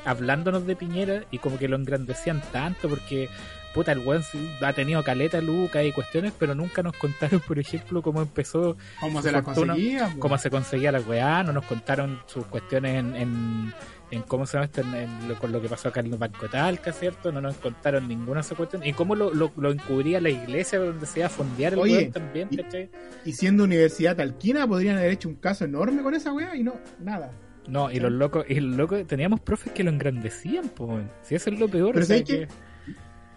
hablándonos 0.04 0.66
de 0.66 0.76
Piñera 0.76 1.24
y 1.30 1.38
como 1.38 1.58
que 1.58 1.68
lo 1.68 1.76
engrandecían 1.76 2.40
tanto 2.52 2.88
porque 2.88 3.28
puta 3.74 3.92
el 3.92 3.98
weón 3.98 4.22
ha 4.62 4.72
tenido 4.72 5.04
caleta, 5.04 5.40
Luca 5.40 5.84
y 5.84 5.92
cuestiones, 5.92 6.32
pero 6.38 6.54
nunca 6.54 6.82
nos 6.82 6.96
contaron, 6.96 7.40
por 7.40 7.58
ejemplo, 7.58 8.00
cómo 8.02 8.22
empezó 8.22 8.76
¿Cómo 9.00 9.20
se 9.20 9.30
la 9.30 9.42
fortuna, 9.42 9.74
conseguía? 9.74 10.14
cómo 10.18 10.38
se 10.38 10.50
conseguía 10.50 10.90
la 10.92 11.00
weá, 11.00 11.42
no 11.42 11.52
nos 11.52 11.64
contaron 11.66 12.20
sus 12.26 12.46
cuestiones 12.46 12.96
en, 12.98 13.14
en, 13.16 13.74
en 14.10 14.22
cómo 14.22 14.46
se 14.46 14.54
llama 14.54 14.64
esto, 14.66 14.80
en, 14.80 14.94
en 14.94 15.28
lo, 15.28 15.38
con 15.38 15.52
lo 15.52 15.60
que 15.60 15.68
pasó 15.68 15.88
acá 15.88 16.00
en 16.00 16.06
el 16.12 16.16
Banco 16.18 16.48
Talca, 16.48 16.92
¿cierto? 16.92 17.30
No 17.32 17.40
nos 17.40 17.56
contaron 17.56 18.08
ninguna 18.08 18.36
de 18.36 18.40
esas 18.40 18.56
cuestiones. 18.56 18.88
Y 18.88 18.92
cómo 18.92 19.14
lo, 19.14 19.32
lo, 19.34 19.52
lo 19.56 19.70
encubría 19.70 20.20
la 20.20 20.30
iglesia 20.30 20.78
donde 20.78 21.04
se 21.06 21.20
iba 21.20 21.26
a 21.26 21.30
fondear 21.30 21.74
el 21.74 21.78
Oye, 21.80 22.06
también, 22.06 22.48
y- 22.50 22.56
¿cachai? 22.56 22.90
Y 23.24 23.32
siendo 23.32 23.64
Universidad 23.64 24.16
Talquina, 24.16 24.66
podrían 24.66 24.96
haber 24.96 25.12
hecho 25.12 25.28
un 25.28 25.34
caso 25.36 25.64
enorme 25.64 26.02
con 26.02 26.14
esa 26.14 26.32
weá 26.32 26.56
y 26.56 26.62
no, 26.62 26.74
nada. 27.00 27.30
No, 27.66 27.90
y 27.90 28.00
los 28.00 28.10
locos, 28.12 28.46
y 28.48 28.60
los 28.60 28.76
locos, 28.76 29.06
teníamos 29.06 29.40
profes 29.40 29.72
que 29.74 29.84
lo 29.84 29.90
engrandecían, 29.90 30.68
pues, 30.70 31.04
si 31.22 31.34
eso 31.34 31.50
es 31.50 31.60
lo 31.60 31.68
peor. 31.68 31.92
Pero 31.92 32.04
o 32.04 32.06
sea, 32.06 32.16
¿sabes 32.16 32.28
qué? 32.30 32.48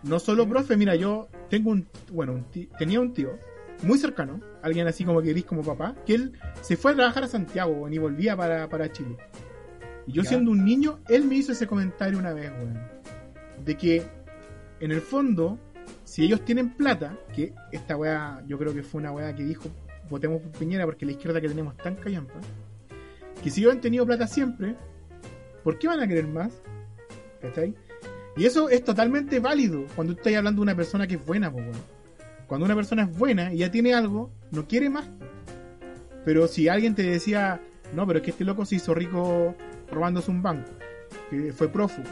No 0.03 0.19
solo 0.19 0.47
profe, 0.47 0.77
mira, 0.77 0.95
yo 0.95 1.27
tengo 1.49 1.71
un, 1.71 1.85
bueno, 2.11 2.31
un 2.33 2.45
ti- 2.45 2.69
tenía 2.79 3.01
un 3.01 3.13
tío 3.13 3.37
muy 3.83 3.97
cercano, 3.99 4.39
alguien 4.63 4.87
así 4.87 5.03
como 5.03 5.21
que 5.21 5.31
eres 5.31 5.43
como 5.43 5.63
papá, 5.63 5.95
que 6.05 6.15
él 6.15 6.33
se 6.61 6.77
fue 6.77 6.93
a 6.93 6.95
trabajar 6.95 7.25
a 7.25 7.27
Santiago 7.27 7.89
y 7.89 7.97
volvía 7.97 8.37
para, 8.37 8.69
para 8.69 8.91
Chile. 8.91 9.17
Y 10.07 10.13
yo 10.13 10.23
Ya. 10.23 10.29
siendo 10.29 10.51
un 10.51 10.63
niño, 10.65 10.99
él 11.09 11.25
me 11.25 11.35
hizo 11.35 11.51
ese 11.51 11.67
comentario 11.67 12.17
una 12.19 12.33
vez, 12.33 12.51
weón, 12.51 12.79
de 13.63 13.77
que 13.77 14.03
en 14.79 14.91
el 14.91 15.01
fondo, 15.01 15.59
si 16.03 16.23
ellos 16.23 16.43
tienen 16.43 16.71
plata, 16.71 17.17
que 17.35 17.53
esta 17.71 17.95
weá, 17.95 18.41
yo 18.47 18.57
creo 18.57 18.73
que 18.73 18.83
fue 18.83 18.99
una 19.01 19.11
weá 19.11 19.33
que 19.35 19.43
dijo, 19.43 19.69
votemos 20.09 20.41
por 20.41 20.51
Piñera 20.51 20.85
porque 20.85 21.05
la 21.05 21.11
izquierda 21.13 21.39
que 21.39 21.47
tenemos 21.47 21.77
tan 21.77 21.95
callampa, 21.95 22.33
que 23.43 23.49
si 23.49 23.61
ellos 23.61 23.73
han 23.73 23.81
tenido 23.81 24.05
plata 24.05 24.27
siempre, 24.27 24.75
¿por 25.63 25.77
qué 25.79 25.87
van 25.87 25.99
a 25.99 26.07
querer 26.07 26.27
más? 26.27 26.51
¿Cachai? 27.41 27.75
Y 28.37 28.45
eso 28.45 28.69
es 28.69 28.83
totalmente 28.83 29.39
válido 29.39 29.85
cuando 29.95 30.13
estás 30.13 30.33
hablando 30.35 30.59
de 30.61 30.63
una 30.63 30.75
persona 30.75 31.05
que 31.07 31.15
es 31.15 31.25
buena, 31.25 31.51
po, 31.51 31.57
weón. 31.57 31.71
Cuando 32.47 32.65
una 32.65 32.75
persona 32.75 33.03
es 33.03 33.17
buena 33.17 33.53
y 33.53 33.59
ya 33.59 33.71
tiene 33.71 33.93
algo, 33.93 34.29
no 34.51 34.67
quiere 34.67 34.89
más. 34.89 35.09
Pero 36.25 36.47
si 36.47 36.67
alguien 36.67 36.95
te 36.95 37.03
decía, 37.03 37.61
no, 37.95 38.05
pero 38.05 38.19
es 38.19 38.25
que 38.25 38.31
este 38.31 38.43
loco 38.43 38.65
se 38.65 38.75
hizo 38.75 38.93
rico 38.93 39.55
robándose 39.91 40.31
un 40.31 40.41
banco, 40.41 40.69
que 41.29 41.53
fue 41.53 41.67
prófugo, 41.67 42.07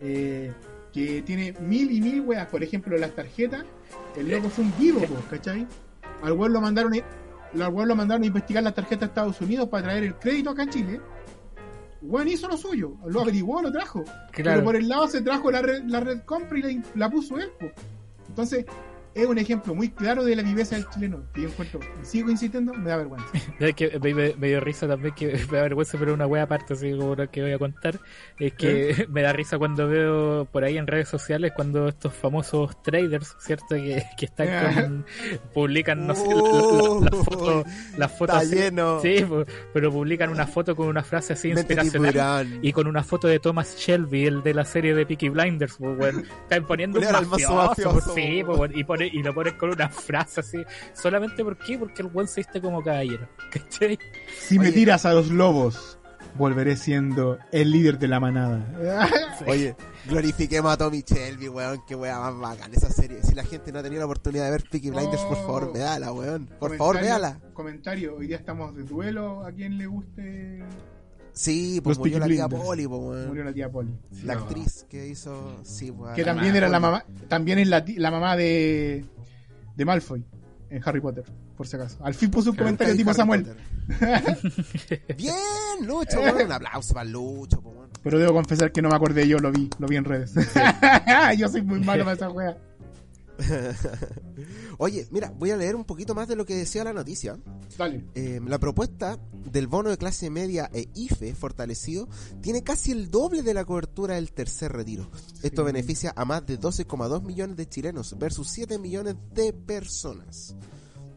eh, 0.00 0.52
que 0.92 1.22
tiene 1.22 1.54
mil 1.60 1.90
y 1.90 2.00
mil 2.00 2.20
weas, 2.22 2.46
por 2.48 2.62
ejemplo, 2.62 2.96
las 2.96 3.12
tarjetas, 3.12 3.64
el 4.16 4.30
loco 4.30 4.48
fue 4.48 4.64
un 4.64 4.72
vivo, 4.78 5.00
¿cachai? 5.30 5.66
Al 6.22 6.32
weón 6.32 6.52
lo 6.52 6.60
mandaron 6.60 6.92
a, 6.94 7.64
al 7.64 7.72
lo 7.72 7.96
mandaron 7.96 8.22
a 8.22 8.26
investigar 8.26 8.62
las 8.62 8.74
tarjetas 8.74 9.02
a 9.02 9.06
Estados 9.06 9.40
Unidos 9.40 9.68
para 9.68 9.84
traer 9.84 10.04
el 10.04 10.14
crédito 10.16 10.50
acá 10.50 10.64
a 10.64 10.68
Chile. 10.68 11.00
Weón 12.02 12.28
hizo 12.28 12.48
lo 12.48 12.56
suyo, 12.56 12.92
lo 13.06 13.20
averiguó, 13.22 13.60
lo 13.60 13.72
trajo. 13.72 14.04
Claro. 14.04 14.30
Pero 14.32 14.64
por 14.64 14.76
el 14.76 14.88
lado 14.88 15.08
se 15.08 15.20
trajo 15.20 15.50
la 15.50 15.62
red, 15.62 15.82
la 15.86 16.00
red 16.00 16.20
compra 16.20 16.58
y 16.58 16.62
la, 16.62 16.82
la 16.94 17.10
puso 17.10 17.38
él. 17.38 17.50
po. 17.58 17.66
Entonces, 18.28 18.66
es 19.22 19.26
un 19.26 19.38
ejemplo 19.38 19.74
muy 19.74 19.88
claro 19.90 20.24
de 20.24 20.36
la 20.36 20.42
viveza 20.42 20.76
del 20.76 20.88
chileno. 20.88 21.22
Que 21.34 21.42
yo 21.42 21.48
encuentro, 21.48 21.80
sigo 22.02 22.30
insistiendo, 22.30 22.72
me 22.74 22.90
da 22.90 22.96
vergüenza. 22.98 23.26
Es 23.58 23.74
que 23.74 23.98
me, 24.00 24.14
me- 24.14 24.34
me 24.36 24.48
dio 24.48 24.60
risa 24.60 24.86
también, 24.86 25.14
que 25.14 25.26
me 25.50 25.56
da 25.56 25.62
vergüenza, 25.62 25.98
pero 25.98 26.14
una 26.14 26.26
wea 26.26 26.44
aparte, 26.44 26.74
así 26.74 26.92
como 26.96 27.14
la 27.16 27.26
que 27.26 27.42
voy 27.42 27.52
a 27.52 27.58
contar, 27.58 27.98
es 28.38 28.52
que 28.54 29.06
me 29.10 29.22
da 29.22 29.32
risa 29.32 29.58
cuando 29.58 29.88
veo 29.88 30.44
por 30.46 30.64
ahí 30.64 30.78
en 30.78 30.86
redes 30.86 31.08
sociales, 31.08 31.52
cuando 31.54 31.88
estos 31.88 32.14
famosos 32.14 32.82
traders, 32.82 33.34
¿cierto? 33.40 33.74
Que, 33.76 34.02
que 34.16 34.24
están 34.26 34.74
con, 34.74 35.06
publican, 35.54 36.06
no 36.06 36.14
sé, 36.14 36.26
la- 36.28 36.34
la- 36.34 36.42
la- 36.42 37.10
las 37.10 37.24
fotos, 37.24 37.64
las 37.96 38.12
fotos 38.18 38.42
Está 38.42 38.46
así- 38.46 38.54
lleno. 38.54 39.00
sí, 39.00 39.24
pero 39.72 39.90
publican 39.92 40.30
una 40.30 40.46
foto 40.46 40.76
con 40.76 40.88
una 40.88 41.02
frase 41.02 41.32
así 41.32 41.48
inspiracional. 41.50 42.58
Y 42.62 42.72
con 42.72 42.86
una 42.86 43.02
foto 43.02 43.28
de 43.28 43.38
Thomas 43.38 43.76
Shelby, 43.76 44.26
el 44.26 44.42
de 44.42 44.54
la 44.54 44.64
serie 44.64 44.94
de 44.94 45.06
Peaky 45.06 45.28
Blinders, 45.30 45.76
pues, 45.78 45.98
weón. 45.98 46.24
Están 46.42 46.66
poniendo 46.66 46.98
un 47.00 47.04
mafioso, 47.04 47.54
mafioso, 47.54 48.14
sí, 48.14 48.42
pues, 48.44 48.58
weón, 48.58 48.72
y, 48.76 48.84
y 49.12 49.22
lo 49.22 49.34
ponen 49.34 49.56
con 49.56 49.70
una 49.70 49.88
frase 49.88 50.40
así. 50.40 50.58
Solamente 50.92 51.42
por 51.44 51.56
qué? 51.58 51.78
Porque 51.78 52.02
el 52.02 52.08
weón 52.12 52.28
se 52.28 52.40
viste 52.40 52.60
como 52.60 52.82
caballero. 52.82 53.28
¿Cachai? 53.50 53.98
Si 54.38 54.58
me 54.58 54.72
tiras 54.72 55.04
a 55.06 55.12
los 55.14 55.28
lobos, 55.30 55.98
volveré 56.36 56.76
siendo 56.76 57.38
el 57.52 57.70
líder 57.70 57.98
de 57.98 58.08
la 58.08 58.20
manada. 58.20 58.64
Oye, 59.46 59.74
glorifiquemos 60.06 60.72
a 60.72 60.76
Tommy 60.76 61.02
Shelby, 61.06 61.48
weón. 61.48 61.80
Qué 61.86 61.94
weá 61.94 62.18
más 62.20 62.36
bacán 62.38 62.72
esa 62.74 62.90
serie. 62.90 63.22
Si 63.22 63.34
la 63.34 63.44
gente 63.44 63.72
no 63.72 63.78
ha 63.78 63.82
tenido 63.82 64.00
la 64.00 64.06
oportunidad 64.06 64.44
de 64.44 64.50
ver 64.52 64.64
Peaky 64.70 64.90
Blinders, 64.90 65.22
por 65.22 65.36
favor, 65.38 65.64
Oh. 65.64 65.72
véala, 65.72 66.12
weón. 66.12 66.46
Por 66.58 66.76
favor, 66.76 67.00
véala. 67.00 67.40
Comentario, 67.54 68.16
hoy 68.16 68.26
día 68.28 68.36
estamos 68.36 68.74
de 68.76 68.84
duelo. 68.84 69.44
A 69.44 69.52
quien 69.52 69.78
le 69.78 69.86
guste. 69.86 70.62
Sí, 71.38 71.80
pues 71.84 71.96
Los 71.96 71.98
murió 72.00 72.18
la 72.18 72.26
tía. 72.26 72.48
Poli, 72.48 72.88
pues. 72.88 73.26
Murió 73.28 73.44
la 73.44 73.52
tía 73.52 73.70
Poli. 73.70 73.94
La 74.24 74.34
No. 74.34 74.40
actriz 74.40 74.84
que 74.88 75.06
hizo, 75.06 75.60
sí, 75.62 75.92
pues. 75.92 76.14
Que 76.16 76.22
la 76.22 76.32
también 76.32 76.48
mamá 76.48 76.58
era 76.58 76.68
la 76.68 76.80
mamá. 76.80 77.04
También 77.28 77.60
es 77.60 77.68
la, 77.68 77.84
la 77.96 78.10
mamá 78.10 78.36
de. 78.36 79.04
de 79.76 79.84
Malfoy 79.84 80.24
en 80.70 80.82
Harry 80.84 81.00
Potter, 81.00 81.22
por 81.56 81.68
si 81.68 81.76
acaso. 81.76 81.96
Al 82.04 82.12
fin 82.14 82.28
puso 82.28 82.50
un 82.50 82.56
comentario 82.56 82.90
Harry 82.92 82.98
tipo 82.98 83.14
Samuel. 83.14 83.44
Potter. 83.44 85.02
Bien, 85.16 85.36
Lucho, 85.86 86.20
weón. 86.20 86.46
Un 86.46 86.52
aplauso 86.52 86.92
para 86.92 87.08
Lucho, 87.08 87.60
pues, 87.62 87.76
weón. 87.76 87.88
Pero 88.02 88.18
debo 88.18 88.32
confesar 88.32 88.72
que 88.72 88.82
no 88.82 88.88
me 88.88 88.96
acordé 88.96 89.28
yo, 89.28 89.38
lo 89.38 89.52
vi, 89.52 89.70
lo 89.78 89.86
vi 89.86 89.94
en 89.96 90.04
redes. 90.06 90.34
yo 91.38 91.48
soy 91.48 91.62
muy 91.62 91.78
malo 91.78 92.02
para 92.04 92.16
esa 92.16 92.30
wea. 92.30 92.58
Oye, 94.78 95.06
mira, 95.10 95.32
voy 95.36 95.50
a 95.50 95.56
leer 95.56 95.76
un 95.76 95.84
poquito 95.84 96.14
más 96.14 96.28
de 96.28 96.36
lo 96.36 96.44
que 96.44 96.54
decía 96.56 96.84
la 96.84 96.92
noticia. 96.92 97.38
Dale. 97.76 98.04
Eh, 98.14 98.40
la 98.46 98.58
propuesta 98.58 99.18
del 99.50 99.66
bono 99.66 99.90
de 99.90 99.96
clase 99.96 100.30
media 100.30 100.70
e 100.72 100.88
IFE 100.94 101.34
fortalecido 101.34 102.08
tiene 102.40 102.62
casi 102.62 102.92
el 102.92 103.10
doble 103.10 103.42
de 103.42 103.54
la 103.54 103.64
cobertura 103.64 104.14
del 104.16 104.32
tercer 104.32 104.72
retiro. 104.72 105.10
Esto 105.42 105.62
Sí. 105.62 105.66
beneficia 105.72 106.12
a 106.16 106.24
más 106.24 106.46
de 106.46 106.58
12,2 106.58 107.22
millones 107.22 107.56
de 107.56 107.68
chilenos 107.68 108.16
versus 108.18 108.48
7 108.50 108.78
millones 108.78 109.16
de 109.34 109.52
personas. 109.52 110.54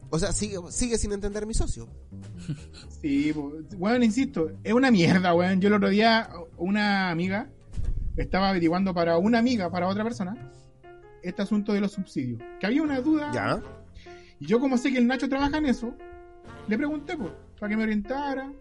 O 0.09 0.19
sea, 0.19 0.32
sigue, 0.34 0.57
sigue 0.69 0.97
sin 0.97 1.13
entender 1.13 1.45
mi 1.45 1.53
socio. 1.53 1.88
Sí, 3.01 3.32
weón, 3.78 4.03
insisto, 4.03 4.51
es 4.63 4.74
una 4.74 4.91
mierda, 4.91 5.34
weón. 5.34 5.61
Yo 5.61 5.67
el 5.69 5.76
otro 5.76 5.89
día, 5.89 6.30
una 6.57 7.09
amiga 7.09 7.49
estaba 8.17 8.49
averiguando 8.49 8.93
para 8.93 9.17
una 9.17 9.39
amiga, 9.39 9.69
para 9.72 9.88
otra 9.88 10.03
persona, 10.03 10.51
este 11.24 11.41
asunto 11.41 11.74
de 11.74 11.82
los 11.82 11.91
subsidios. 11.91 12.41
Que 12.59 12.67
había 12.67 12.82
una 12.82 12.99
duda. 13.01 13.32
¿Ya? 13.34 13.61
Y 14.39 14.45
yo, 14.47 14.59
como 14.59 14.78
sé 14.78 14.91
que 14.91 14.97
el 14.97 15.07
Nacho 15.07 15.30
trabaja 15.30 15.57
en 15.57 15.67
eso, 15.67 15.93
le 16.67 16.78
pregunté, 16.78 17.17
pues, 17.17 17.32
para 17.59 17.69
que 17.69 17.78
me 17.78 17.84
orientara. 17.84 18.51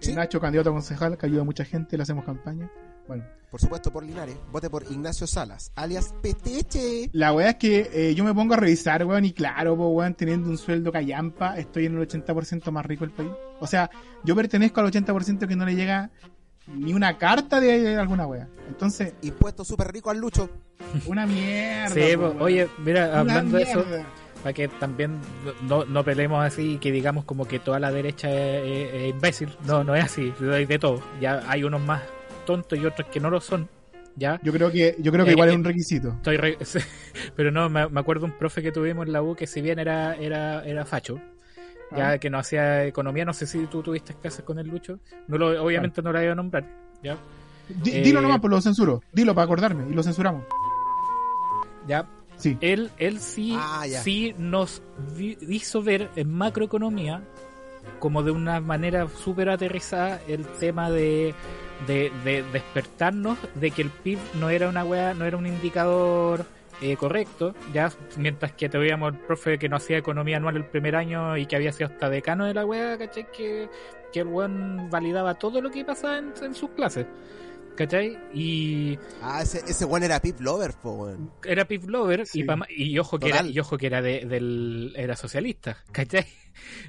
Sí. 0.00 0.10
El 0.10 0.16
Nacho, 0.16 0.40
candidato 0.40 0.70
a 0.70 0.72
concejal, 0.72 1.16
que 1.16 1.26
ayuda 1.26 1.42
a 1.42 1.44
mucha 1.44 1.64
gente, 1.64 1.96
le 1.96 2.02
hacemos 2.02 2.24
campaña. 2.24 2.70
Bueno, 3.06 3.24
Por 3.50 3.58
supuesto, 3.60 3.90
por 3.90 4.04
Linares. 4.04 4.36
Vote 4.52 4.68
por 4.68 4.82
Ignacio 4.82 5.26
Salas, 5.26 5.72
alias 5.76 6.14
Peteche. 6.20 7.08
la 7.12 7.32
weá 7.32 7.50
es 7.50 7.56
que 7.56 7.90
eh, 7.90 8.14
yo 8.14 8.22
me 8.22 8.34
pongo 8.34 8.52
a 8.52 8.58
revisar, 8.58 9.02
weón, 9.06 9.24
y 9.24 9.32
claro, 9.32 9.76
po, 9.78 9.88
weón, 9.88 10.12
teniendo 10.14 10.50
un 10.50 10.58
sueldo 10.58 10.92
callampa, 10.92 11.56
estoy 11.58 11.86
en 11.86 11.96
el 11.96 12.06
80% 12.06 12.70
más 12.70 12.84
rico 12.84 13.06
del 13.06 13.14
país. 13.14 13.30
O 13.60 13.66
sea, 13.66 13.88
yo 14.24 14.36
pertenezco 14.36 14.80
al 14.80 14.92
80% 14.92 15.46
que 15.48 15.56
no 15.56 15.64
le 15.64 15.74
llega 15.74 16.10
ni 16.74 16.92
una 16.94 17.18
carta 17.18 17.60
de 17.60 17.96
alguna 17.96 18.26
weá. 18.26 18.48
Entonces, 18.68 19.14
Impuesto 19.22 19.64
súper 19.64 19.92
rico 19.92 20.10
al 20.10 20.18
Lucho. 20.18 20.48
una 21.06 21.26
mierda. 21.26 21.88
Sí, 21.90 22.16
po, 22.16 22.34
oye, 22.40 22.68
mira, 22.78 23.18
hablando 23.18 23.56
de 23.58 23.64
eso, 23.64 23.84
para 24.42 24.52
que 24.52 24.68
también 24.68 25.18
no, 25.62 25.84
no 25.84 26.04
peleemos 26.04 26.44
así 26.44 26.74
y 26.74 26.78
que 26.78 26.92
digamos 26.92 27.24
como 27.24 27.46
que 27.46 27.58
toda 27.58 27.78
la 27.80 27.90
derecha 27.90 28.30
es, 28.30 28.62
es- 28.64 28.94
es 28.94 29.10
imbécil. 29.10 29.48
No, 29.66 29.82
no 29.84 29.94
es 29.94 30.04
así, 30.04 30.32
hay 30.52 30.66
de 30.66 30.78
todo. 30.78 31.02
Ya 31.20 31.42
hay 31.48 31.64
unos 31.64 31.80
más 31.80 32.02
tontos 32.46 32.78
y 32.78 32.86
otros 32.86 33.08
que 33.08 33.20
no 33.20 33.30
lo 33.30 33.40
son. 33.40 33.68
Ya, 34.16 34.40
Yo 34.42 34.52
creo 34.52 34.72
que, 34.72 34.96
yo 34.98 35.12
creo 35.12 35.24
que 35.24 35.30
Eh, 35.30 35.34
igual 35.34 35.48
eh, 35.48 35.52
es 35.52 35.58
un 35.58 35.64
requisito. 35.64 36.08
estoy 36.10 36.36
re- 36.38 36.58
pero 37.36 37.50
no, 37.52 37.68
me, 37.68 37.88
me 37.88 38.00
acuerdo 38.00 38.24
un 38.26 38.32
profe 38.32 38.62
que 38.62 38.72
tuvimos 38.72 39.06
en 39.06 39.12
la 39.12 39.22
U 39.22 39.36
que 39.36 39.46
si 39.46 39.60
bien 39.60 39.78
era, 39.78 40.14
era, 40.16 40.64
era 40.64 40.84
facho, 40.84 41.20
ya 41.96 42.10
Ah. 42.10 42.18
que 42.18 42.28
no 42.30 42.38
hacía 42.38 42.84
economía, 42.84 43.24
no 43.24 43.32
sé 43.32 43.46
si 43.46 43.66
tú 43.66 43.82
tuviste 43.82 44.14
clases 44.14 44.44
con 44.44 44.58
el 44.58 44.68
Lucho, 44.68 44.98
no 45.26 45.38
lo, 45.38 45.62
obviamente 45.64 46.02
no 46.02 46.12
la 46.12 46.22
iba 46.22 46.32
a 46.32 46.36
nombrar, 46.36 46.64
ya, 47.02 47.12
eh, 47.14 48.02
Dilo 48.02 48.20
nomás, 48.20 48.40
pues 48.40 48.50
lo 48.50 48.60
censuro. 48.60 49.02
Dilo 49.12 49.34
para 49.34 49.44
acordarme 49.44 49.90
y 49.90 49.94
lo 49.94 50.02
censuramos. 50.02 50.44
ya, 51.86 52.06
Sí. 52.36 52.56
él, 52.60 52.90
él 52.98 53.18
sí, 53.18 53.54
Ah, 53.58 53.84
sí 54.02 54.34
nos 54.38 54.80
hizo 55.18 55.82
ver 55.82 56.08
en 56.16 56.32
macroeconomía 56.32 57.22
como 57.98 58.22
de 58.22 58.30
una 58.30 58.60
manera 58.60 59.08
súper 59.08 59.48
aterrizada 59.48 60.20
el 60.28 60.46
tema 60.46 60.88
de, 60.90 61.34
de, 61.86 62.12
de 62.24 62.44
despertarnos 62.52 63.38
de 63.54 63.70
que 63.72 63.82
el 63.82 63.90
PIB 63.90 64.18
no 64.38 64.50
era 64.50 64.68
una 64.68 64.84
wea, 64.84 65.14
no 65.14 65.24
era 65.24 65.36
un 65.36 65.46
indicador 65.46 66.44
eh, 66.80 66.96
correcto, 66.96 67.54
ya 67.72 67.90
mientras 68.16 68.52
que 68.52 68.68
teníamos 68.68 69.12
el 69.14 69.18
profe 69.20 69.58
que 69.58 69.68
no 69.68 69.76
hacía 69.76 69.98
economía 69.98 70.36
anual 70.36 70.56
el 70.56 70.64
primer 70.64 70.94
año 70.96 71.36
y 71.36 71.46
que 71.46 71.56
había 71.56 71.72
sido 71.72 71.88
hasta 71.90 72.08
decano 72.08 72.46
de 72.46 72.54
la 72.54 72.64
wea, 72.66 72.96
¿cachai? 72.98 73.26
Que, 73.32 73.68
que 74.12 74.20
el 74.20 74.28
weón 74.28 74.88
validaba 74.90 75.34
todo 75.34 75.60
lo 75.60 75.70
que 75.70 75.84
pasaba 75.84 76.18
en, 76.18 76.32
en 76.42 76.54
sus 76.54 76.70
clases. 76.70 77.06
¿Cachai? 77.76 78.18
Y 78.34 78.98
Ah, 79.22 79.40
ese, 79.42 79.58
ese 79.58 79.84
weón 79.84 80.02
era 80.02 80.18
Pip 80.20 80.40
Lover, 80.40 80.72
po, 80.82 80.90
weón. 80.94 81.30
era 81.44 81.64
Pip 81.64 81.84
Lover 81.88 82.26
Sí. 82.26 82.44
y, 82.70 82.98
ojo 82.98 83.18
que 83.20 83.28
era, 83.28 83.42
y 83.46 83.56
ojo 83.60 83.78
que 83.78 83.86
era 83.86 84.02
de, 84.02 84.24
del 84.26 84.92
era 84.96 85.14
socialista, 85.14 85.76
¿cachai? 85.92 86.26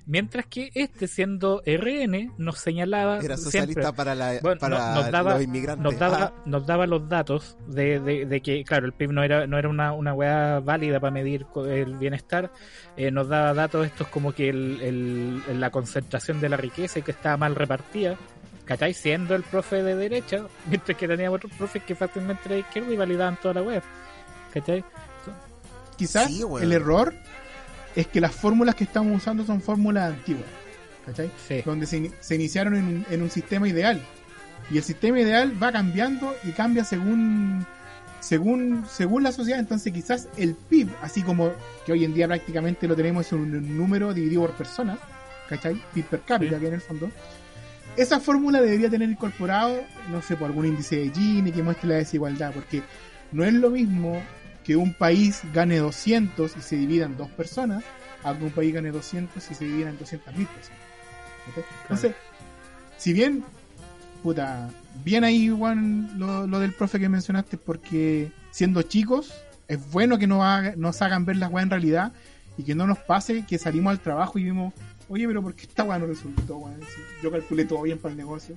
Mientras 0.05 0.45
que 0.47 0.71
este 0.73 1.07
siendo 1.07 1.61
RN 1.65 2.31
nos 2.37 2.59
señalaba 2.59 3.15
Era 3.19 3.37
siempre- 3.37 3.43
socialista 3.43 3.91
para, 3.93 4.15
la, 4.15 4.39
Bueno, 4.41 4.59
para 4.59 4.77
no- 4.79 4.95
nos 4.95 5.11
daba- 5.11 5.33
los 5.33 5.43
inmigrantes. 5.43 5.83
nos 5.83 5.99
daba, 5.99 6.17
Ah, 6.35 6.41
nos 6.45 6.65
daba 6.65 6.87
los 6.87 7.07
datos 7.07 7.57
de, 7.67 7.99
de, 7.99 8.25
de 8.25 8.41
que, 8.41 8.63
claro, 8.63 8.85
el 8.85 8.93
PIB 8.93 9.11
no 9.11 9.23
era, 9.23 9.45
no 9.47 9.57
era 9.57 9.69
una, 9.69 9.91
una 9.93 10.13
weá 10.13 10.59
válida 10.59 10.99
para 10.99 11.11
medir 11.11 11.45
el 11.67 11.95
bienestar. 11.95 12.51
Eh, 12.97 13.11
nos 13.11 13.27
daba 13.27 13.53
datos 13.53 13.85
estos 13.85 14.07
como 14.07 14.33
que 14.33 14.49
el, 14.49 15.41
el- 15.47 15.59
la 15.59 15.69
concentración 15.69 16.41
de 16.41 16.49
la 16.49 16.57
riqueza 16.57 16.99
y 16.99 17.01
que 17.01 17.11
estaba 17.11 17.37
mal 17.37 17.55
repartida. 17.55 18.15
¿Cachai? 18.65 18.93
Siendo 18.93 19.33
el 19.33 19.41
profe 19.41 19.81
de 19.81 19.95
derecha, 19.95 20.45
mientras 20.69 20.95
que 20.97 21.07
teníamos 21.07 21.37
otros 21.37 21.51
profes 21.57 21.83
que 21.83 21.95
fácilmente 21.95 22.41
era 22.45 22.53
de 22.55 22.61
izquierda 22.61 22.93
y 22.93 22.97
validaban 22.97 23.37
toda 23.41 23.55
la 23.55 23.61
web. 23.63 23.81
¿Cachai? 24.53 24.83
Quizás 25.97 26.27
Sí, 26.27 26.43
el 26.61 26.71
error 26.71 27.13
es 27.99 28.07
que 28.07 28.19
las 28.21 28.33
fórmulas 28.35 28.75
que 28.75 28.83
estamos 28.83 29.15
usando 29.15 29.45
son 29.45 29.61
fórmulas 29.61 30.13
antiguas. 30.13 30.45
¿Cachai? 31.05 31.31
Sí. 31.47 31.61
Donde 31.65 31.85
se, 31.85 31.99
ini- 31.99 32.11
se 32.19 32.35
iniciaron 32.35 32.75
en 32.75 32.85
un, 32.85 33.05
en 33.09 33.21
un 33.21 33.29
sistema 33.29 33.67
ideal. 33.67 34.01
Y 34.69 34.77
el 34.77 34.83
sistema 34.83 35.19
ideal 35.19 35.61
va 35.61 35.71
cambiando 35.71 36.35
y 36.43 36.51
cambia 36.51 36.83
según 36.83 37.65
según 38.19 38.85
según 38.89 39.23
la 39.23 39.31
sociedad. 39.31 39.59
Entonces 39.59 39.91
quizás 39.93 40.27
el 40.37 40.53
PIB, 40.55 40.89
así 41.01 41.21
como 41.23 41.51
que 41.85 41.91
hoy 41.93 42.03
en 42.05 42.13
día 42.13 42.27
prácticamente 42.27 42.87
lo 42.87 42.95
tenemos 42.95 43.25
es 43.27 43.33
un, 43.33 43.55
un 43.55 43.77
número 43.77 44.13
dividido 44.13 44.41
por 44.41 44.51
personas, 44.51 44.99
¿cachai? 45.47 45.81
PIB 45.93 46.05
per 46.05 46.21
cápita, 46.21 46.55
Sí. 46.55 46.61
que 46.61 46.67
en 46.67 46.73
el 46.73 46.81
fondo. 46.81 47.09
Esa 47.97 48.19
fórmula 48.19 48.61
debería 48.61 48.89
tener 48.89 49.09
incorporado, 49.09 49.81
no 50.11 50.21
sé, 50.21 50.35
por 50.37 50.47
algún 50.47 50.67
índice 50.67 50.97
de 50.97 51.09
Gini 51.09 51.51
que 51.51 51.63
muestre 51.63 51.89
la 51.89 51.95
desigualdad, 51.95 52.51
porque 52.53 52.83
no 53.31 53.43
es 53.43 53.53
lo 53.53 53.69
mismo 53.71 54.21
que 54.69 54.75
un 54.75 54.93
país 54.93 55.41
gane 55.51 55.77
200 55.79 56.55
y 56.55 56.61
se 56.61 56.75
divida 56.75 57.05
en 57.07 57.17
dos 57.17 57.27
personas, 57.31 57.83
a 58.23 58.37
que 58.37 58.43
un 58.43 58.51
país 58.51 58.71
gane 58.71 58.91
200 58.91 59.49
y 59.49 59.55
se 59.55 59.65
divida 59.65 59.89
en 59.89 59.97
200 59.97 60.35
mil 60.35 60.45
personas. 60.45 60.79
¿Ok? 61.49 61.65
Entonces, 61.81 62.13
si 62.95 63.11
bien, 63.11 63.43
puta, 64.21 64.69
bien 65.03 65.23
ahí, 65.23 65.49
Juan, 65.49 66.11
lo, 66.19 66.45
lo 66.45 66.59
del 66.59 66.73
profe 66.73 66.99
que 66.99 67.09
mencionaste, 67.09 67.57
porque 67.57 68.31
siendo 68.51 68.83
chicos, 68.83 69.33
es 69.67 69.89
bueno 69.89 70.19
que 70.19 70.27
nos, 70.27 70.43
haga- 70.43 70.75
nos 70.77 71.01
hagan 71.01 71.25
ver 71.25 71.37
las 71.37 71.49
weas 71.51 71.63
en 71.63 71.71
realidad 71.71 72.11
y 72.55 72.61
que 72.61 72.75
no 72.75 72.85
nos 72.85 72.99
pase 72.99 73.47
que 73.47 73.57
salimos 73.57 73.89
al 73.89 73.99
trabajo 74.01 74.37
y 74.37 74.43
vimos, 74.43 74.71
oye, 75.07 75.25
pero 75.25 75.41
¿por 75.41 75.55
qué 75.55 75.63
esta 75.63 75.83
wea 75.83 75.97
no 75.97 76.05
resultó, 76.05 76.61
yo 77.23 77.31
calculé 77.31 77.65
todo 77.65 77.81
bien 77.81 77.97
para 77.97 78.11
el 78.11 78.19
negocio. 78.19 78.55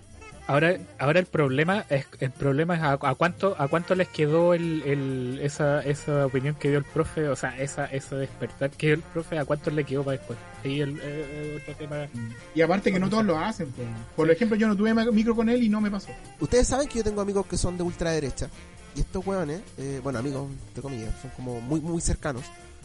Ahora, 0.48 0.76
ahora 0.98 1.20
el 1.20 1.26
problema 1.26 1.84
es 1.88 2.04
el 2.18 2.30
problema 2.32 2.74
es 2.74 2.82
a, 2.82 2.92
a 2.94 3.14
cuánto 3.14 3.54
a 3.58 3.68
cuánto 3.68 3.94
les 3.94 4.08
quedó 4.08 4.54
el, 4.54 4.82
el- 4.82 5.38
esa, 5.42 5.80
esa 5.82 6.26
opinión 6.26 6.56
que 6.56 6.68
dio 6.68 6.78
el 6.78 6.84
profe, 6.84 7.28
o 7.28 7.36
sea, 7.36 7.56
esa 7.60 7.86
ese 7.86 8.16
despertar 8.16 8.70
que 8.70 8.88
dio 8.88 8.96
el 8.96 9.02
profe, 9.02 9.38
a 9.38 9.44
cuánto 9.44 9.70
le 9.70 9.84
quedó 9.84 10.02
para 10.02 10.18
después. 10.18 10.38
Ahí 10.64 10.80
el, 10.80 10.98
eh, 11.02 11.58
otro 11.62 11.74
tema. 11.76 12.08
Y 12.54 12.60
aparte 12.60 12.92
que 12.92 12.98
no 12.98 13.08
todos 13.08 13.24
lo 13.24 13.38
hacen, 13.38 13.70
pues. 13.70 13.86
Por 14.16 14.30
ejemplo, 14.30 14.56
yo 14.56 14.66
no 14.66 14.76
tuve 14.76 14.92
micro 15.12 15.34
con 15.36 15.48
él 15.48 15.62
y 15.62 15.68
no 15.68 15.80
me 15.80 15.90
pasó. 15.90 16.08
Ustedes 16.40 16.66
saben 16.66 16.88
que 16.88 16.98
yo 16.98 17.04
tengo 17.04 17.20
amigos 17.20 17.46
que 17.46 17.56
son 17.56 17.76
de 17.76 17.84
ultraderecha. 17.84 18.48
Y 18.96 19.00
estos 19.00 19.26
weones, 19.26 19.62
eh, 19.78 20.00
bueno, 20.02 20.18
amigos, 20.18 20.50
entre 20.68 20.82
comillas, 20.82 21.14
son 21.22 21.30
como 21.36 21.60
muy, 21.60 21.80
muy 21.80 22.00
cercanos, 22.00 22.42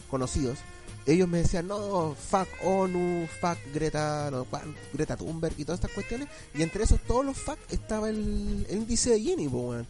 conocidos. 0.08 0.58
Ellos 1.06 1.28
me 1.28 1.38
decían, 1.38 1.66
no, 1.66 2.14
fuck 2.14 2.48
ONU, 2.62 3.26
fuck 3.40 3.56
Greta, 3.72 4.30
no, 4.30 4.46
Greta 4.92 5.16
Thunberg 5.16 5.54
y 5.58 5.64
todas 5.64 5.80
estas 5.80 5.92
cuestiones. 5.92 6.28
Y 6.54 6.62
entre 6.62 6.84
esos, 6.84 7.00
todos 7.00 7.24
los 7.24 7.36
fuck, 7.36 7.58
estaba 7.70 8.10
el, 8.10 8.66
el 8.68 8.76
índice 8.78 9.10
de 9.10 9.20
Gini, 9.20 9.46
weón. 9.46 9.86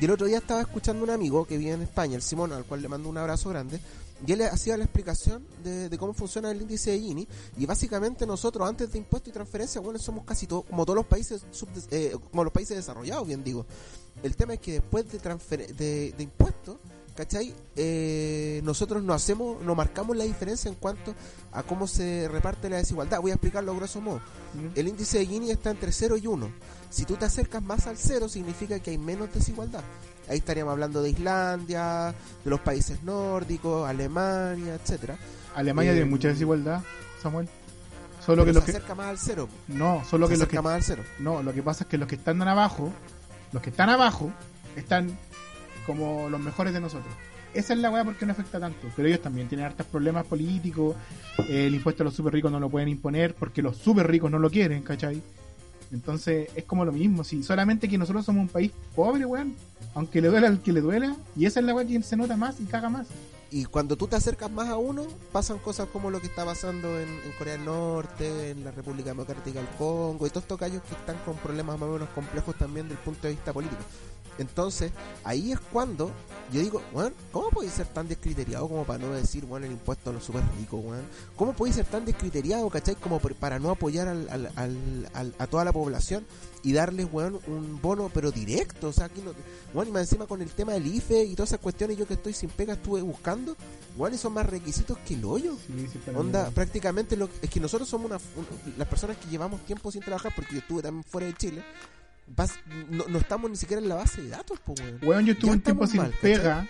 Y 0.00 0.04
el 0.04 0.10
otro 0.12 0.26
día 0.26 0.38
estaba 0.38 0.60
escuchando 0.60 1.02
un 1.02 1.10
amigo 1.10 1.44
que 1.44 1.58
vive 1.58 1.72
en 1.72 1.82
España, 1.82 2.14
el 2.14 2.22
Simón, 2.22 2.52
al 2.52 2.64
cual 2.64 2.82
le 2.82 2.88
mando 2.88 3.08
un 3.08 3.18
abrazo 3.18 3.48
grande. 3.48 3.80
Y 4.26 4.32
él 4.32 4.42
hacía 4.42 4.76
la 4.76 4.84
explicación 4.84 5.44
de, 5.64 5.88
de 5.88 5.98
cómo 5.98 6.12
funciona 6.12 6.50
el 6.50 6.60
índice 6.60 6.90
de 6.92 7.00
Gini. 7.00 7.26
Y 7.56 7.66
básicamente 7.66 8.26
nosotros, 8.26 8.68
antes 8.68 8.92
de 8.92 8.98
impuestos 8.98 9.30
y 9.30 9.32
transferencias, 9.32 9.82
bueno, 9.82 9.98
somos 9.98 10.24
casi 10.24 10.46
todos, 10.46 10.64
como 10.66 10.84
todos 10.84 10.96
los 10.96 11.06
países, 11.06 11.42
eh, 11.90 12.14
como 12.30 12.44
los 12.44 12.52
países 12.52 12.76
desarrollados, 12.76 13.26
bien 13.26 13.42
digo. 13.42 13.66
El 14.22 14.36
tema 14.36 14.54
es 14.54 14.60
que 14.60 14.72
después 14.72 15.06
de, 15.10 15.18
de, 15.74 16.12
de 16.12 16.22
impuestos, 16.22 16.76
¿cachai? 17.14 17.54
Eh, 17.76 18.60
nosotros 18.64 19.02
no 19.02 19.12
hacemos, 19.14 19.62
no 19.62 19.74
marcamos 19.74 20.16
la 20.16 20.24
diferencia 20.24 20.68
en 20.68 20.74
cuanto 20.74 21.14
a 21.52 21.62
cómo 21.62 21.86
se 21.86 22.28
reparte 22.28 22.68
la 22.68 22.76
desigualdad. 22.76 23.20
Voy 23.20 23.30
a 23.30 23.34
explicarlo 23.34 23.72
a 23.72 23.76
grosso 23.76 24.00
modo. 24.00 24.20
El 24.74 24.88
índice 24.88 25.18
de 25.18 25.26
Gini 25.26 25.50
está 25.50 25.70
entre 25.70 25.92
0 25.92 26.16
y 26.16 26.26
1. 26.26 26.50
Si 26.90 27.04
tú 27.04 27.16
te 27.16 27.24
acercas 27.24 27.62
más 27.62 27.86
al 27.86 27.96
0, 27.96 28.28
significa 28.28 28.80
que 28.80 28.90
hay 28.90 28.98
menos 28.98 29.32
desigualdad. 29.32 29.82
Ahí 30.28 30.38
estaríamos 30.38 30.72
hablando 30.72 31.02
de 31.02 31.10
Islandia, 31.10 32.14
de 32.44 32.50
los 32.50 32.60
países 32.60 33.02
nórdicos, 33.02 33.88
Alemania, 33.88 34.74
etcétera. 34.74 35.18
Alemania 35.54 35.92
Eh, 35.92 35.96
tiene 35.96 36.10
mucha 36.10 36.28
desigualdad, 36.28 36.82
Samuel. 37.22 37.48
Solo 38.24 38.44
que 38.44 38.52
los 38.52 38.64
se 38.64 38.72
que 38.72 38.76
acerca 38.78 38.94
más 38.94 39.06
al 39.08 39.18
0. 39.18 39.48
no, 39.68 40.04
solo 40.04 40.26
Se 40.26 40.34
que 40.34 40.38
los 40.38 40.48
que 40.48 40.60
más 40.60 40.74
al 40.74 40.82
0. 40.82 41.02
no, 41.18 41.42
lo 41.42 41.52
que 41.52 41.62
pasa 41.62 41.84
es 41.84 41.90
que 41.90 41.98
los 41.98 42.06
que 42.06 42.16
están 42.16 42.40
abajo, 42.42 42.92
los 43.52 43.62
que 43.62 43.70
están 43.70 43.88
abajo 43.88 44.30
están 44.76 45.18
como 45.90 46.28
los 46.28 46.40
mejores 46.40 46.72
de 46.72 46.80
nosotros. 46.80 47.12
Esa 47.52 47.72
es 47.72 47.80
la 47.80 47.90
weá 47.90 48.04
porque 48.04 48.26
no 48.26 48.32
afecta 48.32 48.60
tanto, 48.60 48.88
pero 48.94 49.08
ellos 49.08 49.20
también 49.20 49.48
tienen 49.48 49.66
hartos 49.66 49.86
problemas 49.86 50.24
políticos, 50.24 50.94
eh, 51.48 51.66
el 51.66 51.74
impuesto 51.74 52.02
a 52.02 52.04
los 52.04 52.14
super 52.14 52.32
ricos 52.32 52.52
no 52.52 52.60
lo 52.60 52.70
pueden 52.70 52.88
imponer 52.88 53.34
porque 53.34 53.60
los 53.60 53.76
super 53.76 54.06
ricos 54.08 54.30
no 54.30 54.38
lo 54.38 54.50
quieren, 54.50 54.82
¿cachai? 54.82 55.20
Entonces 55.92 56.48
es 56.54 56.64
como 56.64 56.84
lo 56.84 56.92
mismo, 56.92 57.24
si 57.24 57.42
solamente 57.42 57.88
que 57.88 57.98
nosotros 57.98 58.24
somos 58.24 58.42
un 58.42 58.48
país 58.48 58.70
pobre, 58.94 59.24
weón, 59.26 59.56
aunque 59.94 60.20
le 60.20 60.28
duela 60.28 60.46
al 60.46 60.60
que 60.60 60.72
le 60.72 60.80
duela, 60.80 61.16
y 61.34 61.46
esa 61.46 61.58
es 61.58 61.66
la 61.66 61.74
weá 61.74 61.84
que 61.84 62.00
se 62.02 62.16
nota 62.16 62.36
más 62.36 62.60
y 62.60 62.64
caga 62.66 62.88
más. 62.88 63.08
Y 63.52 63.64
cuando 63.64 63.96
tú 63.96 64.06
te 64.06 64.14
acercas 64.14 64.48
más 64.48 64.68
a 64.68 64.76
uno, 64.76 65.04
pasan 65.32 65.58
cosas 65.58 65.88
como 65.92 66.08
lo 66.08 66.20
que 66.20 66.28
está 66.28 66.44
pasando 66.44 67.00
en, 67.00 67.08
en 67.08 67.32
Corea 67.36 67.54
del 67.54 67.64
Norte, 67.64 68.50
en 68.50 68.62
la 68.62 68.70
República 68.70 69.08
Democrática 69.08 69.58
del 69.58 69.68
Congo, 69.70 70.24
y 70.24 70.30
todos 70.30 70.44
estos 70.44 70.58
callos 70.58 70.82
que 70.82 70.94
están 70.94 71.16
con 71.24 71.36
problemas 71.38 71.76
más 71.80 71.88
o 71.88 71.94
menos 71.94 72.08
complejos 72.10 72.54
también 72.54 72.86
desde 72.86 73.00
el 73.00 73.04
punto 73.04 73.26
de 73.26 73.32
vista 73.34 73.52
político. 73.52 73.82
Entonces, 74.40 74.90
ahí 75.22 75.52
es 75.52 75.60
cuando 75.60 76.10
yo 76.52 76.60
digo, 76.60 76.82
weón, 76.92 77.14
¿cómo 77.30 77.50
podéis 77.50 77.74
ser 77.74 77.86
tan 77.86 78.08
descriteriado 78.08 78.66
como 78.68 78.84
para 78.84 78.98
no 78.98 79.12
decir, 79.12 79.44
weón, 79.44 79.62
el 79.64 79.70
impuesto 79.70 80.10
a 80.10 80.12
los 80.12 80.24
super 80.24 80.42
ricos, 80.58 80.80
weón? 80.82 81.04
¿Cómo 81.36 81.52
podéis 81.52 81.76
ser 81.76 81.86
tan 81.86 82.04
descriteriado, 82.04 82.68
cachai, 82.70 82.96
como 82.96 83.20
para 83.20 83.58
no 83.60 83.70
apoyar 83.70 84.08
al, 84.08 84.28
al- 84.28 84.50
al- 84.56 85.08
al- 85.14 85.34
a 85.38 85.46
toda 85.46 85.64
la 85.64 85.72
población 85.72 86.26
y 86.64 86.72
darles, 86.72 87.06
weón, 87.12 87.38
un 87.46 87.80
bono, 87.80 88.10
pero 88.12 88.32
directo? 88.32 88.88
O 88.88 88.92
sea, 88.92 89.04
aquí 89.06 89.20
no, 89.24 89.32
weón, 89.74 89.88
y 89.88 89.90
más 89.92 90.02
encima 90.02 90.26
con 90.26 90.42
el 90.42 90.50
tema 90.50 90.72
del 90.72 90.86
IFE 90.88 91.22
y 91.24 91.34
todas 91.36 91.50
esas 91.50 91.60
cuestiones, 91.60 91.96
yo 91.98 92.06
que 92.08 92.14
estoy 92.14 92.32
sin 92.32 92.50
pega 92.50 92.72
estuve 92.72 93.02
buscando, 93.02 93.56
weón, 93.96 94.14
y 94.14 94.18
son 94.18 94.32
más 94.32 94.46
requisitos 94.46 94.98
que 95.06 95.14
el 95.14 95.24
hoyo. 95.24 95.54
Sí, 95.66 95.88
Onda, 96.16 96.42
bien. 96.44 96.54
prácticamente 96.54 97.16
lo, 97.16 97.28
es 97.42 97.48
que 97.50 97.60
nosotros 97.60 97.88
somos 97.88 98.06
una, 98.10 98.16
un- 98.16 98.74
las 98.76 98.88
personas 98.88 99.18
que 99.18 99.28
llevamos 99.28 99.60
tiempo 99.66 99.92
sin 99.92 100.00
trabajar, 100.02 100.32
porque 100.34 100.54
yo 100.54 100.58
estuve 100.60 100.82
también 100.82 101.04
fuera 101.04 101.28
de 101.28 101.34
Chile, 101.34 101.62
vas- 102.36 102.58
no, 102.90 103.04
no 103.08 103.18
estamos 103.18 103.50
ni 103.50 103.56
siquiera 103.56 103.82
en 103.82 103.88
la 103.88 103.94
base 103.96 104.22
de 104.22 104.28
datos, 104.30 104.58
po, 104.60 104.74
weón. 104.78 104.98
Weón, 105.02 105.26
yo 105.26 105.32
estuve 105.32 105.52
un 105.52 105.60
tiempo 105.60 105.86
sin 105.86 106.00
mal, 106.02 106.10
¿cachai? 106.12 106.32
pega 106.32 106.66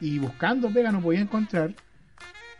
y 0.00 0.18
buscando 0.18 0.70
pega 0.72 0.90
no 0.92 1.00
podía 1.00 1.20
encontrar. 1.20 1.74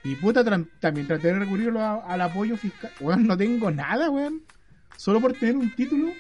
Y 0.05 0.16
puta, 0.16 0.45
tra- 0.45 0.66
también 0.81 1.07
traté 1.07 1.29
de 1.29 1.39
recurrir 1.41 1.70
a- 1.77 1.95
al 2.05 2.20
apoyo 2.20 2.57
fiscal. 2.57 2.91
Weón, 3.01 3.27
no 3.27 3.37
tengo 3.37 3.70
nada, 3.70 4.11
weón. 4.11 4.43
Solo 4.97 5.20
por 5.20 5.33
tener 5.33 5.57
un 5.57 5.74
título 5.74 6.12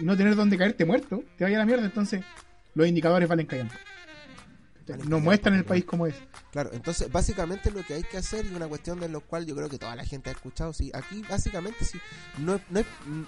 y 0.00 0.04
no 0.04 0.16
tener 0.16 0.34
donde 0.36 0.56
caerte 0.58 0.84
muerto, 0.84 1.22
te 1.36 1.44
vaya 1.44 1.56
a 1.56 1.60
la 1.60 1.66
mierda. 1.66 1.84
Entonces, 1.84 2.22
los 2.74 2.86
indicadores 2.86 3.28
valen 3.28 3.46
callando. 3.46 3.74
Callampa, 4.98 5.18
muestran 5.18 5.54
el 5.54 5.64
país 5.64 5.84
como 5.84 6.06
es. 6.06 6.14
Claro, 6.52 6.70
entonces 6.72 7.10
básicamente 7.10 7.70
lo 7.70 7.84
que 7.84 7.94
hay 7.94 8.02
que 8.02 8.16
hacer 8.18 8.44
y 8.46 8.54
una 8.54 8.66
cuestión 8.68 8.98
de 9.00 9.08
lo 9.08 9.20
cual 9.20 9.46
yo 9.46 9.54
creo 9.54 9.68
que 9.68 9.78
toda 9.78 9.94
la 9.96 10.04
gente 10.04 10.30
ha 10.30 10.32
escuchado, 10.32 10.72
sí, 10.72 10.90
aquí 10.94 11.22
básicamente 11.28 11.84
sí, 11.84 11.98
no, 12.38 12.60
no 12.70 12.80
es- 12.80 12.86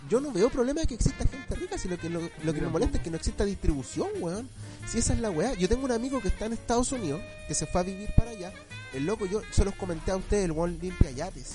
yo 0.09 0.21
no 0.21 0.33
veo 0.33 0.51
problema 0.51 0.81
de 0.81 0.87
que 0.87 0.95
exista 0.95 1.27
gente 1.27 1.55
rica, 1.55 1.79
si 1.79 1.89
lo 1.89 1.99
que, 1.99 2.09
lo, 2.11 2.21
lo 2.43 2.53
que 2.55 2.61
me 2.61 2.69
molesta 2.69 2.99
es 2.99 3.05
que 3.05 3.11
no 3.11 3.17
exista 3.17 3.45
distribución, 3.45 4.09
weón. 4.21 4.49
Si 4.87 4.99
esa 4.99 5.13
es 5.15 5.21
la 5.21 5.31
weá, 5.31 5.55
yo 5.55 5.69
tengo 5.69 5.85
un 5.85 5.93
amigo 5.93 6.21
que 6.21 6.29
está 6.29 6.47
en 6.47 6.55
Estados 6.55 6.91
Unidos, 6.93 7.21
que 7.47 7.55
se 7.55 7.67
fue 7.67 7.81
a 7.83 7.85
vivir 7.85 8.11
para 8.17 8.31
allá, 8.33 8.53
el 8.93 9.07
loco, 9.07 9.27
yo 9.27 9.43
se 9.53 9.65
los 9.65 9.75
comenté 9.77 10.11
a 10.11 10.17
ustedes, 10.17 10.45
el 10.47 10.53
weón 10.53 10.79
limpia 10.83 11.11
yates, 11.13 11.53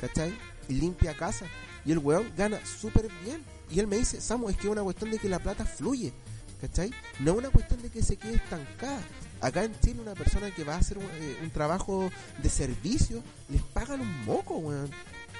¿cachai? 0.00 0.34
Y 0.68 0.74
limpia 0.74 1.14
casa, 1.14 1.46
y 1.84 1.92
el 1.92 1.98
weón 1.98 2.32
gana 2.36 2.58
súper 2.64 3.08
bien, 3.24 3.42
y 3.70 3.80
él 3.80 3.86
me 3.86 3.96
dice, 3.98 4.20
Samu, 4.20 4.48
es 4.48 4.56
que 4.56 4.62
es 4.66 4.72
una 4.72 4.82
cuestión 4.82 5.10
de 5.10 5.18
que 5.18 5.28
la 5.28 5.38
plata 5.38 5.64
fluye, 5.66 6.12
¿cachai? 6.60 6.90
No 7.20 7.32
es 7.32 7.38
una 7.38 7.50
cuestión 7.50 7.82
de 7.82 7.90
que 7.90 8.02
se 8.02 8.16
quede 8.16 8.34
estancada. 8.36 9.00
Acá 9.46 9.64
en 9.64 9.78
Chile 9.80 10.00
una 10.00 10.14
persona 10.14 10.50
que 10.50 10.64
va 10.64 10.74
a 10.74 10.78
hacer 10.78 10.96
un, 10.98 11.04
eh, 11.04 11.38
un 11.42 11.50
trabajo 11.50 12.10
de 12.42 12.48
servicio, 12.48 13.22
les 13.50 13.62
pagan 13.62 14.00
un 14.00 14.24
moco, 14.24 14.56
weón. 14.58 14.90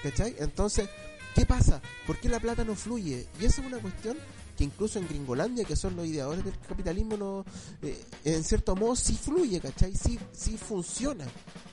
¿Cachai? 0.03 0.35
Entonces, 0.39 0.89
¿qué 1.35 1.47
pasa? 1.47 1.81
¿Por 2.07 2.19
qué 2.19 2.29
la 2.29 2.39
plata 2.41 2.65
no 2.65 2.75
fluye? 2.75 3.27
Y 3.41 3.45
esa 3.47 3.63
es 3.63 3.67
una 3.67 3.79
cuestión 3.79 4.17
que 4.59 4.63
incluso 4.65 4.99
en 4.99 5.09
Gringolandia, 5.09 5.65
que 5.65 5.75
son 5.75 5.97
los 5.97 6.07
ideadores 6.07 6.45
del 6.45 6.55
capitalismo, 6.69 7.17
no, 7.17 7.45
eh, 7.83 7.99
en 8.25 8.45
cierto 8.45 8.77
modo 8.77 8.95
sí 8.95 9.15
fluye, 9.21 9.59
¿cachai? 9.61 9.95
Sí, 9.97 10.19
sí 10.33 10.57
funciona. 10.59 11.25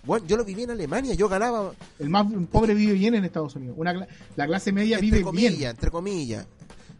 Bueno, 0.03 0.26
yo 0.26 0.38
lo 0.38 0.44
viví 0.45 0.64
en 0.64 0.72
Alemania, 0.72 1.14
yo 1.14 1.28
ganaba, 1.30 1.74
El 1.99 2.10
más 2.10 2.26
pobre 2.52 2.74
vive 2.74 2.94
bien 2.94 3.14
en 3.14 3.26
Estados 3.26 3.56
Unidos. 3.56 3.76
Una, 3.78 4.08
la 4.36 4.48
clase 4.48 4.72
media 4.72 4.95
entre 4.95 5.12
vive 5.12 5.22
comillas, 5.24 5.58
bien. 5.58 5.70
entre 5.72 5.91
comillas. 5.91 6.48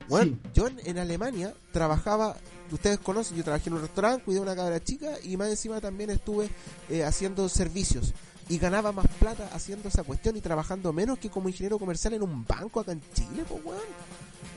Bueno, 0.10 0.34
Sí. 0.44 0.50
yo 0.54 0.68
en, 0.68 0.78
en 0.84 0.98
Alemania 0.98 1.54
trabajaba, 1.72 2.36
ustedes 2.72 3.00
conocen, 3.00 3.38
yo 3.38 3.44
trabajé 3.44 3.70
en 3.70 3.76
un 3.76 3.82
restaurante, 3.82 4.24
cuidé 4.24 4.40
a 4.40 4.44
una 4.44 4.56
cabra 4.56 4.84
chica 4.84 5.12
y 5.24 5.38
más 5.38 5.50
encima 5.50 5.80
también 5.82 6.10
estuve 6.10 6.50
eh, 6.90 7.04
haciendo 7.04 7.48
servicios. 7.50 8.14
Y 8.50 8.58
ganaba 8.58 8.92
más 8.92 9.08
plata 9.20 9.50
haciendo 9.54 9.88
esa 9.88 10.04
cuestión 10.04 10.36
y 10.36 10.42
trabajando 10.42 10.92
menos 10.92 11.20
que 11.20 11.30
como 11.30 11.48
ingeniero 11.48 11.80
comercial 11.80 12.14
en 12.16 12.24
un 12.24 12.46
banco 12.46 12.82
acá 12.82 12.92
en 12.92 13.02
Chile, 13.14 13.44
pues 13.48 13.64
weón. 13.64 13.80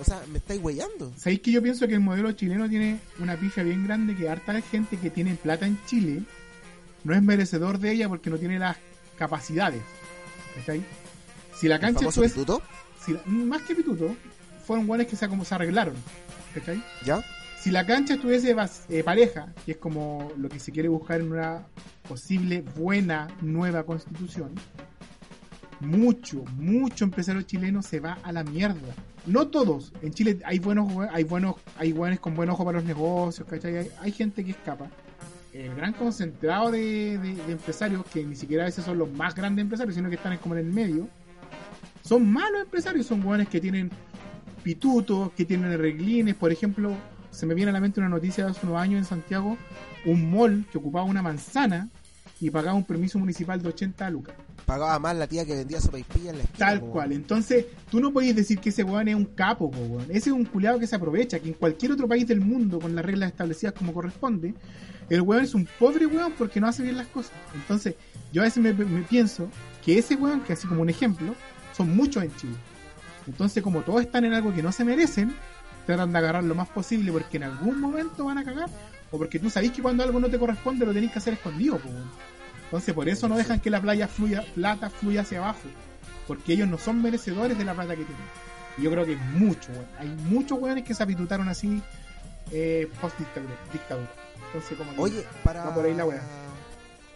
O 0.00 0.04
sea, 0.04 0.20
me 0.32 0.38
estáis 0.38 0.60
weyando. 0.60 1.12
¿Sabéis 1.16 1.40
que 1.40 1.52
yo 1.52 1.62
pienso 1.62 1.86
que 1.86 1.94
el 1.94 2.00
modelo 2.00 2.32
chileno 2.32 2.68
tiene 2.68 2.98
una 3.20 3.36
pifia 3.36 3.62
bien 3.62 3.84
grande 3.86 4.16
que 4.16 4.28
harta 4.28 4.60
gente 4.62 4.96
que 4.96 5.10
tiene 5.10 5.34
plata 5.36 5.66
en 5.66 5.78
Chile 5.86 6.24
no 7.04 7.14
es 7.14 7.22
merecedor 7.22 7.78
de 7.78 7.92
ella 7.92 8.08
porque 8.08 8.30
no 8.30 8.38
tiene 8.38 8.58
las 8.58 8.76
capacidades. 9.18 9.82
¿Cachai? 10.56 10.82
Si 11.54 11.68
la 11.68 11.78
cancha 11.78 12.08
pituto, 12.34 12.62
si 13.04 13.12
la- 13.12 13.22
más 13.26 13.62
que 13.62 13.74
pituto, 13.76 14.16
fueron 14.66 14.86
guanes 14.86 15.06
que 15.06 15.14
se, 15.16 15.28
como 15.28 15.44
se 15.44 15.54
arreglaron. 15.54 15.94
¿Cachai? 16.54 16.82
¿ya? 17.04 17.22
Si 17.64 17.70
la 17.70 17.86
cancha 17.86 18.12
estuviese 18.12 18.54
eh, 18.90 19.02
pareja, 19.02 19.50
que 19.64 19.72
es 19.72 19.78
como 19.78 20.30
lo 20.36 20.50
que 20.50 20.60
se 20.60 20.70
quiere 20.70 20.90
buscar 20.90 21.22
en 21.22 21.32
una 21.32 21.66
posible 22.06 22.62
buena 22.76 23.26
nueva 23.40 23.84
constitución, 23.84 24.54
mucho, 25.80 26.44
mucho 26.58 27.06
empresario 27.06 27.40
chileno 27.40 27.80
se 27.80 28.00
va 28.00 28.18
a 28.22 28.32
la 28.32 28.44
mierda. 28.44 28.94
No 29.24 29.48
todos. 29.48 29.94
En 30.02 30.12
Chile 30.12 30.40
hay 30.44 30.58
buenos, 30.58 30.92
hay 31.10 31.24
buenos, 31.24 31.54
hay 31.78 31.92
buenos 31.92 32.20
con 32.20 32.34
buen 32.34 32.50
ojo 32.50 32.66
para 32.66 32.80
los 32.80 32.86
negocios, 32.86 33.48
¿cachai? 33.48 33.90
Hay, 33.98 34.12
gente 34.12 34.44
que 34.44 34.50
escapa. 34.50 34.90
El 35.54 35.74
gran 35.74 35.94
concentrado 35.94 36.70
de, 36.70 37.14
empresarios, 37.48 38.04
que 38.12 38.26
ni 38.26 38.36
siquiera 38.36 38.64
a 38.64 38.66
veces 38.66 38.84
son 38.84 38.98
los 38.98 39.10
más 39.10 39.34
grandes 39.34 39.62
empresarios, 39.62 39.94
sino 39.94 40.10
que 40.10 40.16
están 40.16 40.36
como 40.36 40.54
en 40.54 40.66
el 40.66 40.70
medio, 40.70 41.08
son 42.02 42.30
malos 42.30 42.60
empresarios, 42.60 43.06
son 43.06 43.22
buenos 43.22 43.48
que 43.48 43.58
tienen 43.58 43.90
pitutos, 44.62 45.32
que 45.32 45.46
tienen 45.46 45.72
arreglines. 45.72 46.34
Por 46.34 46.52
ejemplo, 46.52 46.94
se 47.34 47.46
me 47.46 47.54
viene 47.54 47.70
a 47.70 47.72
la 47.72 47.80
mente 47.80 48.00
una 48.00 48.08
noticia 48.08 48.44
de 48.44 48.52
hace 48.52 48.64
unos 48.64 48.80
años 48.80 48.98
en 48.98 49.04
Santiago, 49.04 49.58
un 50.06 50.30
mall 50.30 50.64
que 50.70 50.78
ocupaba 50.78 51.04
una 51.04 51.22
manzana 51.22 51.88
y 52.40 52.50
pagaba 52.50 52.74
un 52.74 52.84
permiso 52.84 53.18
municipal 53.18 53.60
de 53.60 53.68
80 53.68 54.10
lucas. 54.10 54.34
Pagaba 54.66 54.98
más 54.98 55.16
la 55.16 55.26
tía 55.26 55.44
que 55.44 55.54
vendía 55.54 55.80
sopaipilla 55.80 56.30
en 56.30 56.38
la 56.38 56.44
esquina. 56.44 56.66
Tal 56.66 56.80
po, 56.80 56.90
cual. 56.90 57.12
Entonces, 57.12 57.66
tú 57.90 58.00
no 58.00 58.12
podés 58.12 58.34
decir 58.34 58.58
que 58.60 58.70
ese 58.70 58.82
weón 58.82 59.08
es 59.08 59.14
un 59.14 59.26
capo, 59.26 59.70
po, 59.70 59.78
weón. 59.78 60.06
Ese 60.10 60.30
es 60.30 60.36
un 60.36 60.44
culiado 60.44 60.78
que 60.78 60.86
se 60.86 60.96
aprovecha, 60.96 61.38
que 61.38 61.48
en 61.48 61.54
cualquier 61.54 61.92
otro 61.92 62.08
país 62.08 62.26
del 62.26 62.40
mundo, 62.40 62.78
con 62.78 62.94
las 62.94 63.04
reglas 63.04 63.30
establecidas 63.30 63.74
como 63.74 63.92
corresponde, 63.92 64.54
el 65.10 65.20
weón 65.20 65.44
es 65.44 65.54
un 65.54 65.68
pobre 65.78 66.06
weón 66.06 66.32
porque 66.38 66.60
no 66.60 66.68
hace 66.68 66.82
bien 66.82 66.96
las 66.96 67.08
cosas. 67.08 67.32
Entonces, 67.54 67.94
yo 68.32 68.42
a 68.42 68.44
veces 68.44 68.62
me, 68.62 68.72
me 68.72 69.02
pienso 69.02 69.48
que 69.84 69.98
ese 69.98 70.14
weón, 70.14 70.40
que 70.42 70.54
así 70.54 70.66
como 70.66 70.82
un 70.82 70.90
ejemplo, 70.90 71.34
son 71.76 71.94
muchos 71.94 72.22
en 72.22 72.34
Chile. 72.36 72.56
Entonces, 73.26 73.62
como 73.62 73.82
todos 73.82 74.02
están 74.02 74.24
en 74.24 74.34
algo 74.34 74.54
que 74.54 74.62
no 74.62 74.72
se 74.72 74.84
merecen, 74.84 75.34
tratan 75.86 76.12
de 76.12 76.18
agarrar 76.18 76.44
lo 76.44 76.54
más 76.54 76.68
posible 76.68 77.12
porque 77.12 77.36
en 77.36 77.44
algún 77.44 77.80
momento 77.80 78.24
van 78.24 78.38
a 78.38 78.44
cagar, 78.44 78.68
o 79.10 79.18
porque 79.18 79.38
tú 79.38 79.50
sabés 79.50 79.72
que 79.72 79.82
cuando 79.82 80.02
algo 80.02 80.18
no 80.20 80.28
te 80.28 80.38
corresponde 80.38 80.86
lo 80.86 80.92
tenés 80.92 81.12
que 81.12 81.18
hacer 81.18 81.34
escondido, 81.34 81.78
po. 81.78 81.88
Entonces, 82.64 82.94
por 82.94 83.08
eso 83.08 83.28
no 83.28 83.36
dejan 83.36 83.60
que 83.60 83.70
la 83.70 83.80
playa 83.80 84.08
fluya, 84.08 84.44
plata 84.54 84.90
fluya 84.90 85.20
hacia 85.20 85.38
abajo, 85.38 85.68
porque 86.26 86.54
ellos 86.54 86.68
no 86.68 86.78
son 86.78 87.00
merecedores 87.02 87.56
de 87.56 87.64
la 87.64 87.74
plata 87.74 87.94
que 87.94 88.04
tienen. 88.04 88.26
Y 88.76 88.82
yo 88.82 88.90
creo 88.90 89.06
que 89.06 89.16
mucho, 89.16 89.70
weón. 89.70 89.86
Hay 89.98 90.08
muchos 90.28 90.58
weones 90.58 90.82
que 90.82 90.94
se 90.94 91.02
apitutaron 91.02 91.48
así 91.48 91.80
eh, 92.50 92.90
post 93.00 93.16
dictadura. 93.18 93.54
dictadura. 93.72 94.10
Entonces, 94.46 94.76
como 94.76 94.90
Oye, 95.00 95.24
para, 95.44 95.64
Va 95.64 95.74
por 95.74 95.84
ahí 95.84 95.94
la. 95.94 96.04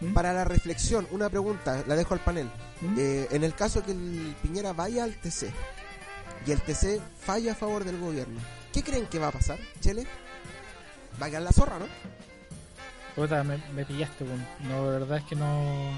¿Mm? 0.01 0.13
para 0.13 0.33
la 0.33 0.45
reflexión, 0.45 1.09
una 1.11 1.29
pregunta, 1.29 1.83
la 1.89 1.97
dejo 1.97 2.15
al 2.15 2.21
panel. 2.21 2.49
¿Mm? 2.81 2.95
Eh, 2.99 3.29
en 3.33 3.43
el 3.43 3.55
caso 3.55 3.83
que 3.83 3.91
el 3.91 4.37
Piñera 4.41 4.73
vaya 4.73 5.03
al 5.03 5.17
TC 5.17 5.53
y 6.47 6.53
el 6.53 6.61
TC 6.61 7.01
falla 7.21 7.53
a 7.53 7.55
favor 7.55 7.85
del 7.85 7.99
gobierno, 7.99 8.41
¿qué 8.73 8.83
creen 8.83 9.07
que 9.07 9.19
va 9.19 9.29
a 9.29 9.33
pasar, 9.33 9.59
Chele? 9.81 10.07
Va 11.21 11.27
a 11.27 11.29
quedar 11.31 11.43
la 11.43 11.53
zorra, 11.53 11.79
¿no? 11.79 11.87
Puta, 13.17 13.43
me, 13.43 13.59
me 13.75 13.85
pillaste, 13.85 14.25
weón. 14.25 14.45
No, 14.69 14.85
la 14.87 14.91
verdad 14.99 15.19
es 15.19 15.25
que 15.25 15.35
no, 15.35 15.91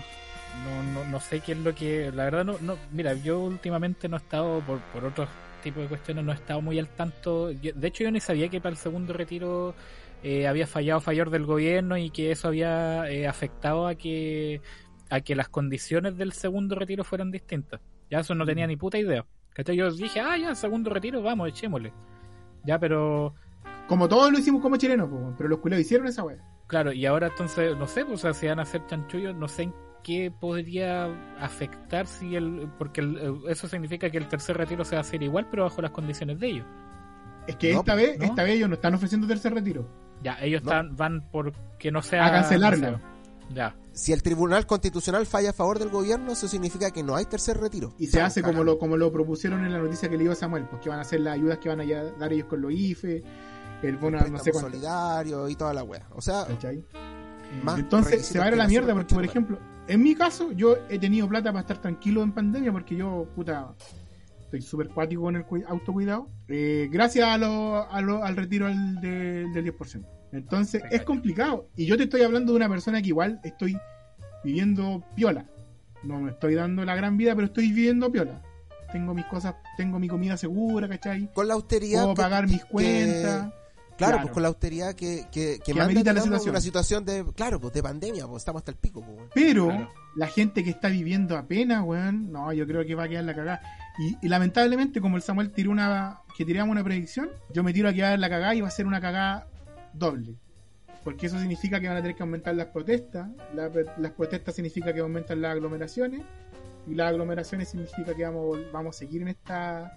no, 0.64 0.82
no, 0.94 1.04
no 1.04 1.20
sé 1.20 1.40
qué 1.40 1.52
es 1.52 1.58
lo 1.58 1.74
que. 1.74 2.10
La 2.12 2.24
verdad, 2.24 2.44
no, 2.44 2.56
no. 2.60 2.78
Mira, 2.92 3.12
yo 3.14 3.40
últimamente 3.40 4.08
no 4.08 4.16
he 4.16 4.20
estado, 4.20 4.60
por, 4.66 4.80
por 4.92 5.04
otros 5.04 5.28
tipos 5.62 5.82
de 5.82 5.88
cuestiones, 5.88 6.24
no 6.24 6.32
he 6.32 6.34
estado 6.36 6.62
muy 6.62 6.78
al 6.78 6.88
tanto. 6.88 7.50
Yo- 7.52 7.72
de 7.74 7.88
hecho, 7.88 8.04
yo 8.04 8.10
ni 8.10 8.20
sabía 8.20 8.48
que 8.48 8.60
para 8.60 8.70
el 8.72 8.78
segundo 8.78 9.12
retiro 9.12 9.74
eh, 10.22 10.46
había 10.48 10.66
fallado 10.66 11.00
fallar 11.00 11.28
del 11.30 11.44
gobierno 11.44 11.98
y 11.98 12.10
que 12.10 12.30
eso 12.30 12.48
había 12.48 13.10
eh, 13.10 13.26
afectado 13.26 13.86
a 13.86 13.94
que 13.94 14.62
a 15.10 15.20
que 15.22 15.34
las 15.34 15.48
condiciones 15.48 16.16
del 16.16 16.32
segundo 16.32 16.74
retiro 16.76 17.04
fueran 17.04 17.30
distintas. 17.32 17.80
Ya 18.10 18.20
eso 18.20 18.34
no 18.34 18.46
tenía 18.46 18.66
ni 18.66 18.76
puta 18.76 18.96
idea. 18.98 19.26
¿Cachai? 19.55 19.77
Yo 19.77 19.90
dije, 19.90 20.20
ah, 20.20 20.36
ya, 20.36 20.55
segundo 20.55 20.90
retiro, 20.90 21.22
vamos, 21.22 21.48
echémosle. 21.48 21.93
Ya, 22.64 22.78
pero 22.78 23.35
Como 23.89 24.09
todos 24.09 24.31
lo 24.31 24.39
hicimos 24.39 24.62
como 24.62 24.77
chilenos, 24.77 25.09
po, 25.09 25.35
pero 25.36 25.48
los 25.48 25.59
culeros 25.59 25.85
hicieron 25.85 26.06
esa 26.06 26.22
wea. 26.22 26.39
Claro, 26.68 26.93
y 26.93 27.05
ahora 27.06 27.27
entonces, 27.28 27.77
no 27.77 27.86
sé, 27.89 28.05
pues, 28.05 28.20
o 28.20 28.22
sea, 28.22 28.35
si 28.35 28.47
van 28.47 28.60
a 28.60 28.62
hacer 28.62 28.86
chanchullos, 28.86 29.35
no 29.35 29.48
sé 29.48 29.64
en 29.64 29.74
qué 30.05 30.31
podría 30.31 31.06
afectar 31.40 32.06
si 32.06 32.36
el. 32.36 32.68
Porque 32.78 33.01
el- 33.01 33.40
eso 33.48 33.66
significa 33.66 34.09
que 34.09 34.18
el 34.18 34.28
tercer 34.28 34.56
retiro 34.56 34.85
se 34.85 34.94
va 34.94 34.98
a 34.98 35.01
hacer 35.01 35.22
igual, 35.22 35.48
pero 35.51 35.64
bajo 35.64 35.82
las 35.82 35.90
condiciones 35.90 36.39
de 36.39 36.47
ellos. 36.47 36.66
Es 37.48 37.56
que 37.56 37.72
No, 37.72 37.81
esta 37.81 37.94
vez, 37.97 38.16
¿no? 38.18 38.24
esta 38.27 38.44
vez 38.44 38.55
ellos 38.55 38.68
no 38.68 38.74
están 38.77 38.94
ofreciendo 38.94 39.27
tercer 39.27 39.52
retiro. 39.52 39.89
Ya, 40.22 40.39
ellos 40.40 40.62
No. 40.62 40.70
están, 40.70 40.97
van 40.97 41.28
por 41.32 41.52
que 41.78 41.90
no 41.90 42.01
sea. 42.02 42.27
A 42.27 42.31
cancelarla. 42.31 43.01
Ya, 43.55 43.74
Si 43.93 44.12
el 44.12 44.22
Tribunal 44.22 44.66
Constitucional 44.66 45.27
falla 45.27 45.51
a 45.51 45.52
favor 45.52 45.78
del 45.78 45.89
gobierno, 45.90 46.32
eso 46.32 46.47
significa 46.48 46.90
que 46.90 47.02
no 47.02 47.16
hay 47.16 47.24
tercer 47.27 47.59
retiro. 47.59 47.93
Y 47.98 48.06
se 48.06 48.20
hace 48.20 48.43
como 48.43 48.62
lo, 48.64 48.78
como 48.78 48.97
lo 48.97 49.10
propusieron 49.12 49.64
en 49.64 49.72
la 49.72 49.78
noticia 49.78 50.09
que 50.09 50.16
le 50.16 50.24
dio 50.24 50.35
Samuel, 50.35 50.66
pues 50.70 50.81
que 50.82 50.89
van 50.89 50.98
a 50.98 51.02
hacer 51.02 51.20
las 51.20 51.35
ayudas 51.35 51.59
que 51.59 51.68
van 51.68 51.81
a 51.81 51.85
dar 52.18 52.32
ellos 52.32 52.47
con 52.47 52.60
los 52.60 52.72
IFE, 52.72 53.22
el 53.82 53.97
bono 53.97 54.18
no 54.18 54.39
sé 54.39 54.52
cuánto. 54.52 54.70
solidario 54.70 55.48
y 55.48 55.56
toda 55.56 55.74
la 55.74 55.82
wea. 55.82 56.06
O 56.14 56.20
sea, 56.22 56.47
más 57.64 57.78
Entonces 57.78 58.27
se 58.27 58.39
va 58.39 58.44
a 58.44 58.48
ir 58.48 58.55
a 58.55 58.56
la 58.59 58.68
mierda 58.68 58.94
porque, 58.94 59.14
por 59.14 59.24
ejemplo, 59.24 59.59
en 59.89 60.02
mi 60.02 60.14
caso, 60.14 60.52
yo 60.52 60.77
he 60.89 60.98
tenido 60.98 61.27
plata 61.28 61.51
para 61.51 61.62
estar 61.62 61.78
tranquilo 61.81 62.22
en 62.22 62.32
pandemia 62.32 62.70
porque 62.70 62.94
yo, 62.94 63.27
puta, 63.35 63.74
estoy 64.40 64.62
súper 64.62 64.89
cuático 64.90 65.22
con 65.22 65.35
el 65.36 65.44
cui- 65.44 65.64
autocuidado. 65.66 66.28
eh, 66.48 66.89
gracias 66.93 67.27
a 67.28 67.36
lo, 67.39 67.90
a 67.90 68.01
lo- 68.01 68.22
al 68.24 68.36
retiro 68.36 68.66
al 68.66 69.01
de- 69.01 69.48
del 69.52 69.64
10%. 69.64 70.06
Entonces 70.32 70.82
es 70.90 71.02
complicado. 71.02 71.69
Y 71.77 71.86
yo 71.86 71.97
te 71.97 72.05
estoy 72.05 72.23
hablando 72.23 72.52
de 72.52 72.57
una 72.57 72.69
persona 72.69 73.01
que 73.02 73.09
igual 73.09 73.40
estoy 73.44 73.77
viviendo 74.44 75.05
piola. 75.15 75.47
No 76.02 76.19
me 76.20 76.31
estoy 76.31 76.55
dando 76.55 76.85
la 76.85 76.94
gran 76.94 77.16
vida, 77.16 77.35
pero 77.35 77.47
estoy 77.48 77.70
viviendo 77.73 78.11
piola. 78.11 78.43
Tengo 78.93 79.15
mis 79.15 79.27
cosas, 79.27 79.55
tengo 79.77 79.98
mi 79.98 80.09
comida 80.09 80.36
segura, 80.36 80.89
¿cachai? 80.89 81.31
Con 81.32 81.47
la 81.47 81.55
austeridad. 81.55 82.02
Puedo 82.02 82.15
que- 82.15 82.23
pagar 82.23 82.47
mis 82.48 82.62
que- 82.65 82.69
cuentas. 82.70 83.52
Claro, 83.97 84.12
Claro. 84.15 84.23
pues 84.23 84.32
con 84.32 84.43
la 84.44 84.48
austeridad 84.48 84.94
que, 84.94 85.27
que, 85.31 85.59
que 85.59 85.59
Que 85.62 85.73
manda, 85.74 85.85
amerita 85.85 86.12
la 86.15 86.23
situación. 86.23 86.51
una 86.55 86.61
situación 86.62 87.05
de, 87.05 87.23
claro, 87.36 87.61
pues 87.61 87.74
de 87.74 87.82
pandemia, 87.82 88.27
pues 88.27 88.40
estamos 88.40 88.61
hasta 88.61 88.70
el 88.70 88.78
pico, 88.78 89.02
pues. 89.02 89.15
weón. 89.15 89.28
Pero 89.35 89.66
Claro. 89.66 89.93
la 90.16 90.27
gente 90.27 90.65
que 90.65 90.70
está 90.70 90.89
viviendo 90.89 91.36
apenas, 91.36 91.82
weón, 91.85 92.32
no, 92.32 92.51
yo 92.55 92.66
creo 92.66 92.82
que 92.86 92.94
va 92.94 93.05
a 93.05 93.09
quedar 93.09 93.24
la 93.24 93.35
cagada. 93.35 93.61
Y, 93.98 94.16
y 94.23 94.28
lamentablemente, 94.31 95.02
como 95.02 95.16
el 95.19 95.23
Samuel 95.23 95.51
tiró 95.52 95.70
una. 95.70 96.20
que 96.35 96.47
tiramos 96.47 96.73
una 96.73 96.82
predicción, 96.82 97.28
yo 97.52 97.62
me 97.62 97.74
tiro 97.74 97.90
a 97.90 97.93
quedar 97.93 98.19
la 98.19 98.31
cagada 98.31 98.55
y 98.55 98.62
va 98.62 98.69
a 98.69 98.70
ser 98.70 98.86
una 98.86 99.02
cagada 99.02 99.47
doble. 99.92 100.34
Porque 101.04 101.26
eso 101.26 101.38
significa 101.38 101.80
que 101.80 101.88
van 101.88 101.96
a 101.96 102.02
tener 102.02 102.14
que 102.16 102.22
aumentar 102.22 102.54
las 102.54 102.66
protestas. 102.66 103.28
la- 103.54 103.70
las 103.98 104.12
protestas 104.12 104.54
significa 104.54 104.92
que 104.92 105.00
aumentan 105.00 105.40
las 105.40 105.52
aglomeraciones. 105.52 106.22
Y 106.86 106.94
las 106.94 107.08
aglomeraciones 107.10 107.68
significa 107.68 108.14
que 108.14 108.24
vamos, 108.24 108.58
vamos 108.72 108.96
a 108.96 108.98
seguir 108.98 109.22
en 109.22 109.28
esta 109.28 109.96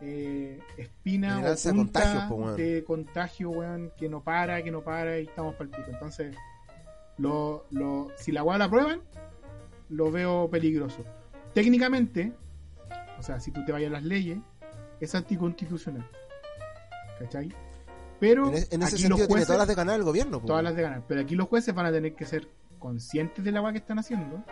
eh, 0.00 0.60
espina 0.76 1.38
o 1.52 1.56
punta 1.76 2.28
po, 2.28 2.52
de 2.56 2.84
contagio, 2.84 3.50
weón, 3.50 3.92
que 3.96 4.08
no 4.08 4.22
para, 4.22 4.62
que 4.62 4.70
no 4.70 4.82
para 4.82 5.18
y 5.18 5.24
estamos 5.24 5.54
para 5.54 5.64
el 5.64 5.70
pico. 5.70 5.90
Entonces, 5.90 6.36
lo, 7.18 7.66
lo, 7.70 8.08
si 8.16 8.30
la 8.32 8.42
weá 8.42 8.58
la 8.58 8.66
aprueban, 8.66 9.00
lo 9.88 10.10
veo 10.10 10.48
peligroso. 10.50 11.04
Técnicamente, 11.54 12.32
o 13.18 13.22
sea, 13.22 13.38
si 13.40 13.50
tú 13.50 13.64
te 13.64 13.72
vayas 13.72 13.90
a 13.90 13.94
las 13.94 14.02
leyes, 14.04 14.38
es 15.00 15.14
anticonstitucional. 15.14 16.06
¿Cachai? 17.18 17.52
Pero 18.24 18.46
En, 18.48 18.54
en 18.54 18.60
ese 18.60 18.74
aquí 18.76 18.80
sentido 18.88 19.08
los 19.10 19.18
tiene 19.18 19.28
jueces, 19.28 19.46
todas 19.48 19.58
las 19.58 19.68
de 19.68 19.74
ganar 19.74 19.96
el 19.96 20.02
gobierno. 20.04 20.40
po, 20.40 20.46
todas 20.46 20.64
las 20.64 20.74
de 20.74 20.80
ganar. 20.82 21.02
Pero 21.06 21.20
aquí 21.20 21.34
los 21.34 21.46
jueces 21.46 21.74
van 21.74 21.84
a 21.84 21.92
tener 21.92 22.14
que 22.14 22.24
ser 22.24 22.48
conscientes 22.78 23.44
de 23.44 23.52
la 23.52 23.60
weá 23.60 23.72
que 23.72 23.78
están 23.78 23.98
haciendo. 23.98 24.42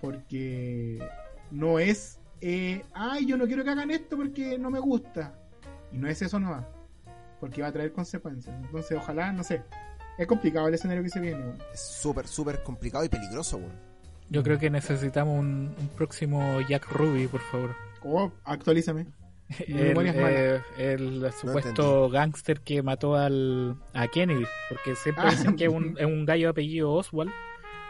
Porque 0.00 0.98
no 1.50 1.78
es, 1.78 2.20
eh, 2.40 2.82
ay, 2.92 3.26
yo 3.26 3.36
no 3.38 3.46
quiero 3.46 3.64
que 3.64 3.70
hagan 3.70 3.90
esto 3.90 4.16
porque 4.16 4.58
no 4.58 4.70
me 4.70 4.78
gusta. 4.78 5.32
Y 5.90 5.96
no 5.98 6.06
es 6.08 6.20
eso 6.20 6.38
nomás. 6.38 6.64
Porque 7.40 7.62
va 7.62 7.68
a 7.68 7.72
traer 7.72 7.92
consecuencias. 7.92 8.54
Entonces, 8.62 8.98
ojalá, 9.00 9.32
no 9.32 9.42
sé. 9.42 9.62
Es 10.18 10.26
complicado 10.26 10.68
el 10.68 10.74
escenario 10.74 11.02
que 11.02 11.08
se 11.08 11.20
viene. 11.20 11.40
weón. 11.42 11.58
Es 11.72 11.80
súper, 11.80 12.26
súper 12.28 12.62
complicado 12.62 13.04
y 13.04 13.08
peligroso, 13.08 13.56
weón. 13.56 13.72
Yo 14.28 14.42
creo 14.42 14.58
que 14.58 14.68
necesitamos 14.68 15.38
un, 15.38 15.74
un 15.78 15.88
próximo 15.96 16.60
Jack 16.68 16.90
Ruby, 16.92 17.26
por 17.28 17.40
favor. 17.40 17.74
Oh, 18.04 18.30
actualízame. 18.44 19.06
El, 19.66 19.96
eh, 20.06 20.60
el 20.76 21.32
supuesto 21.32 22.10
gángster 22.10 22.60
que 22.60 22.82
mató 22.82 23.14
al, 23.16 23.76
a 23.94 24.06
Kennedy, 24.08 24.44
porque 24.68 24.94
siempre 24.94 25.24
Ah. 25.26 25.30
dicen 25.30 25.56
que 25.56 25.64
es 25.64 25.70
un, 25.70 25.96
es 25.98 26.04
un 26.04 26.26
gallo 26.26 26.48
de 26.48 26.50
apellido 26.50 26.92
Oswald, 26.92 27.30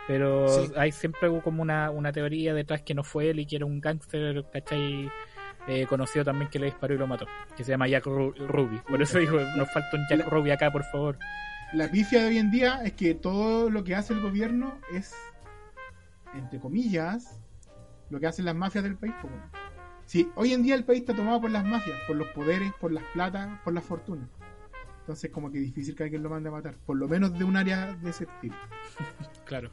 pero 0.07 0.49
Sí. 0.49 0.73
hay 0.77 0.93
siempre 0.93 1.29
hubo 1.29 1.43
como 1.43 1.61
una, 1.63 1.91
una 1.91 2.13
teoría 2.13 2.55
detrás 2.55 2.83
que 2.83 2.95
no 2.95 3.03
fue 3.03 3.31
él 3.31 3.41
y 3.41 3.47
que 3.47 3.57
era 3.57 3.67
un 3.67 3.81
gángster, 3.81 4.45
¿cachai? 4.53 5.11
Eh, 5.67 5.85
conocido 5.87 6.25
también 6.25 6.49
que 6.49 6.59
le 6.59 6.67
disparó 6.67 6.95
y 6.95 6.99
lo 6.99 7.07
mató, 7.07 7.27
que 7.57 7.63
se 7.65 7.73
llama 7.73 7.89
Jack 7.89 8.05
Ru- 8.07 8.35
Ruby. 8.47 8.79
Por 8.89 9.03
eso 9.03 9.19
digo, 9.19 9.39
nos 9.57 9.71
falta 9.73 9.89
un 9.97 10.07
Jack 10.09 10.29
Ruby 10.29 10.51
acá, 10.53 10.71
por 10.71 10.85
favor. 10.85 11.19
La 11.75 11.91
pifia 11.91 12.23
de 12.23 12.29
hoy 12.29 12.39
en 12.39 12.51
día 12.51 12.81
es 12.85 12.93
que 12.95 13.15
todo 13.15 13.69
lo 13.69 13.85
que 13.85 13.95
hace 13.97 14.15
el 14.15 14.21
gobierno 14.21 14.79
es, 14.95 15.13
entre 16.35 16.59
comillas, 16.61 17.39
lo 18.11 18.19
que 18.21 18.27
hacen 18.29 18.45
las 18.47 18.55
mafias 18.55 18.85
del 18.85 18.97
país. 18.97 19.13
Sí, 20.09 20.31
hoy 20.37 20.55
en 20.55 20.63
día 20.63 20.75
el 20.75 20.85
país 20.85 21.01
está 21.01 21.15
tomado 21.15 21.39
por 21.43 21.51
las 21.51 21.65
mafias, 21.67 21.99
por 22.07 22.17
los 22.17 22.29
poderes, 22.29 22.73
por 22.81 22.91
las 22.91 23.05
plata, 23.13 23.61
por 23.63 23.75
las 23.75 23.85
fortunas. 23.85 24.27
Entonces, 25.01 25.31
como 25.31 25.51
que 25.53 25.59
difícil 25.59 25.95
que 25.95 26.05
alguien 26.05 26.23
lo 26.23 26.31
mande 26.31 26.49
a 26.49 26.53
matar, 26.53 26.77
por 26.87 26.97
lo 26.97 27.07
menos 27.07 27.39
de 27.39 27.45
un 27.45 27.57
área 27.59 27.93
de 27.95 28.09
ese 28.11 28.27
tipo. 28.41 28.57
Claro. 29.45 29.71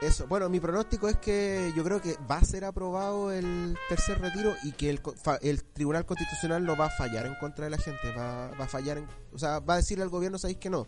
Eso, 0.00 0.26
bueno, 0.26 0.48
mi 0.50 0.60
pronóstico 0.60 1.08
es 1.08 1.16
que 1.16 1.72
yo 1.74 1.84
creo 1.84 2.00
que 2.02 2.16
va 2.30 2.36
a 2.36 2.44
ser 2.44 2.64
aprobado 2.66 3.32
el 3.32 3.78
tercer 3.88 4.20
retiro 4.20 4.54
y 4.64 4.72
que 4.72 4.90
el, 4.90 5.00
co- 5.00 5.12
fa- 5.14 5.38
el 5.40 5.62
Tribunal 5.64 6.04
Constitucional 6.04 6.64
lo 6.64 6.76
va 6.76 6.86
a 6.86 6.90
fallar 6.90 7.24
en 7.26 7.34
contra 7.36 7.64
de 7.64 7.70
la 7.70 7.78
gente, 7.78 8.10
va, 8.14 8.48
va 8.58 8.64
a 8.64 8.68
fallar, 8.68 8.98
en, 8.98 9.06
o 9.32 9.38
sea, 9.38 9.60
va 9.60 9.74
a 9.74 9.76
decirle 9.78 10.02
al 10.04 10.10
gobierno, 10.10 10.36
sabéis 10.36 10.58
que 10.58 10.68
no. 10.68 10.86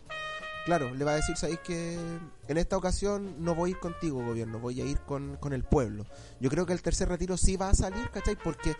Claro, 0.67 0.93
le 0.93 1.05
va 1.05 1.11
a 1.11 1.15
decir, 1.15 1.37
sabéis 1.37 1.59
que 1.59 1.97
en 2.49 2.57
esta 2.57 2.75
ocasión 2.75 3.41
no 3.41 3.55
voy 3.55 3.69
a 3.69 3.71
ir 3.71 3.79
contigo, 3.79 4.21
gobierno, 4.21 4.59
voy 4.59 4.81
a 4.81 4.85
ir 4.85 4.99
con, 4.99 5.37
con 5.37 5.53
el 5.53 5.63
pueblo. 5.63 6.05
Yo 6.41 6.49
creo 6.49 6.65
que 6.65 6.73
el 6.73 6.81
tercer 6.81 7.07
retiro 7.07 7.37
sí 7.37 7.55
va 7.55 7.69
a 7.69 7.73
salir, 7.73 8.09
¿cachai? 8.09 8.35
Porque, 8.35 8.75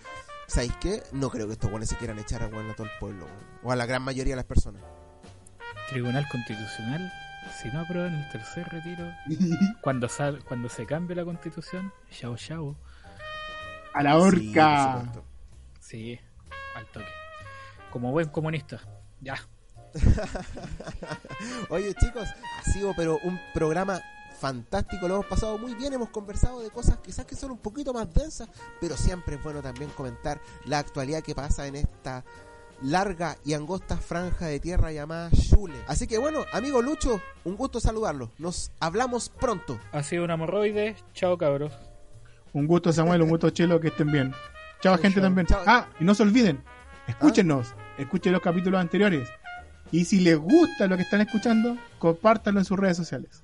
¿sabéis 0.48 0.74
qué? 0.82 1.02
No 1.14 1.30
creo 1.30 1.48
que 1.48 1.54
estos 1.54 1.72
buenos 1.72 1.88
se 1.88 1.96
quieran 1.96 2.20
echar 2.20 2.44
a, 2.44 2.48
weón, 2.48 2.70
a 2.70 2.74
todo 2.76 2.88
el 2.88 2.92
pueblo, 3.00 3.26
o 3.64 3.72
a 3.72 3.78
la 3.78 3.86
gran 3.86 4.02
mayoría 4.02 4.34
de 4.34 4.36
las 4.36 4.44
personas. 4.44 4.84
Tribunal 5.88 6.28
Constitucional, 6.30 7.10
si 7.62 7.70
no 7.70 7.80
aprueban 7.80 8.14
el 8.16 8.30
tercer 8.34 8.68
retiro, 8.68 9.10
cuando, 9.82 10.10
sal, 10.10 10.44
cuando 10.44 10.68
se 10.68 10.86
cambie 10.86 11.16
la 11.16 11.24
constitución, 11.24 11.94
chao, 12.12 12.36
chao. 12.36 12.76
a 13.94 14.04
la 14.04 14.12
Sí, 14.12 14.18
horca. 14.18 14.94
supuesto. 15.00 15.26
Sí, 15.80 16.20
al 16.76 16.86
toque. 16.88 17.06
Como 17.92 18.12
buen 18.12 18.28
comunista. 18.28 18.82
Ya. 19.22 19.36
Oye 21.70 21.94
chicos, 21.96 22.28
ha 22.60 22.72
sido 22.72 22.94
pero 22.96 23.20
un 23.24 23.40
programa 23.54 24.02
fantástico, 24.40 25.08
lo 25.08 25.16
hemos 25.16 25.26
pasado 25.26 25.58
muy 25.58 25.74
bien, 25.74 25.94
hemos 25.94 26.10
conversado 26.10 26.62
de 26.62 26.70
cosas 26.70 26.98
quizás 27.00 27.26
que 27.26 27.36
son 27.36 27.52
un 27.52 27.58
poquito 27.58 27.94
más 27.94 28.14
densas, 28.14 28.48
pero 28.80 28.96
siempre 28.96 29.36
es 29.36 29.44
bueno 29.44 29.62
también 29.62 29.90
comentar 29.92 30.40
la 30.66 30.80
actualidad 30.80 31.24
que 31.24 31.34
pasa 31.34 31.66
en 31.68 31.76
esta 31.76 32.24
larga 32.82 33.38
y 33.44 33.54
angosta 33.54 33.98
franja 33.98 34.46
de 34.46 34.60
tierra 34.60 34.92
llamada 34.92 35.30
Shule. 35.32 35.74
Así 35.88 36.06
que 36.08 36.18
bueno, 36.18 36.46
amigo 36.54 36.82
Lucho, 36.82 37.22
un 37.44 37.56
gusto 37.56 37.80
saludarlo. 37.80 38.32
Nos 38.38 38.72
hablamos 38.80 39.30
pronto. 39.30 39.80
Ha 39.92 40.04
sido 40.04 40.24
un 40.26 40.32
hemorroide. 40.32 40.96
Chao, 41.14 41.38
cabros. 41.38 41.74
Un 42.54 42.68
gusto, 42.68 42.94
Samuel, 42.94 43.24
un 43.24 43.30
gusto, 43.30 43.50
Chelo, 43.50 43.80
que 43.80 43.88
estén 43.90 44.12
bien. 44.12 44.34
Chao, 44.82 44.96
gente, 44.98 45.16
chao. 45.16 45.24
también. 45.24 45.48
Chao. 45.48 45.64
Ah, 45.66 45.88
y 46.00 46.04
no 46.04 46.14
se 46.14 46.24
olviden, 46.24 46.64
escúchenos, 47.08 47.74
escuchen 47.98 48.34
los 48.34 48.42
capítulos 48.42 48.80
anteriores. 48.80 49.28
Y 49.92 50.06
si 50.06 50.20
les 50.20 50.38
gusta 50.38 50.88
lo 50.88 50.98
que 50.98 51.04
están 51.04 51.22
escuchando, 51.22 51.78
compártanlo 52.00 52.60
en 52.60 52.66
sus 52.66 52.78
redes 52.78 52.98
sociales. 52.98 53.44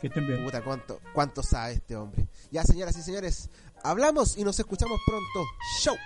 Que 0.00 0.06
estén 0.06 0.26
bien. 0.26 0.44
Puta, 0.44 0.62
cuánto, 0.62 1.00
cuánto 1.12 1.42
sabe 1.42 1.74
este 1.74 1.96
hombre. 1.96 2.28
Ya, 2.50 2.62
señoras 2.62 2.96
y 2.96 3.02
señores, 3.02 3.50
hablamos 3.82 4.36
y 4.38 4.44
nos 4.44 4.58
escuchamos 4.58 5.00
pronto. 5.06 5.44
Show. 5.80 5.96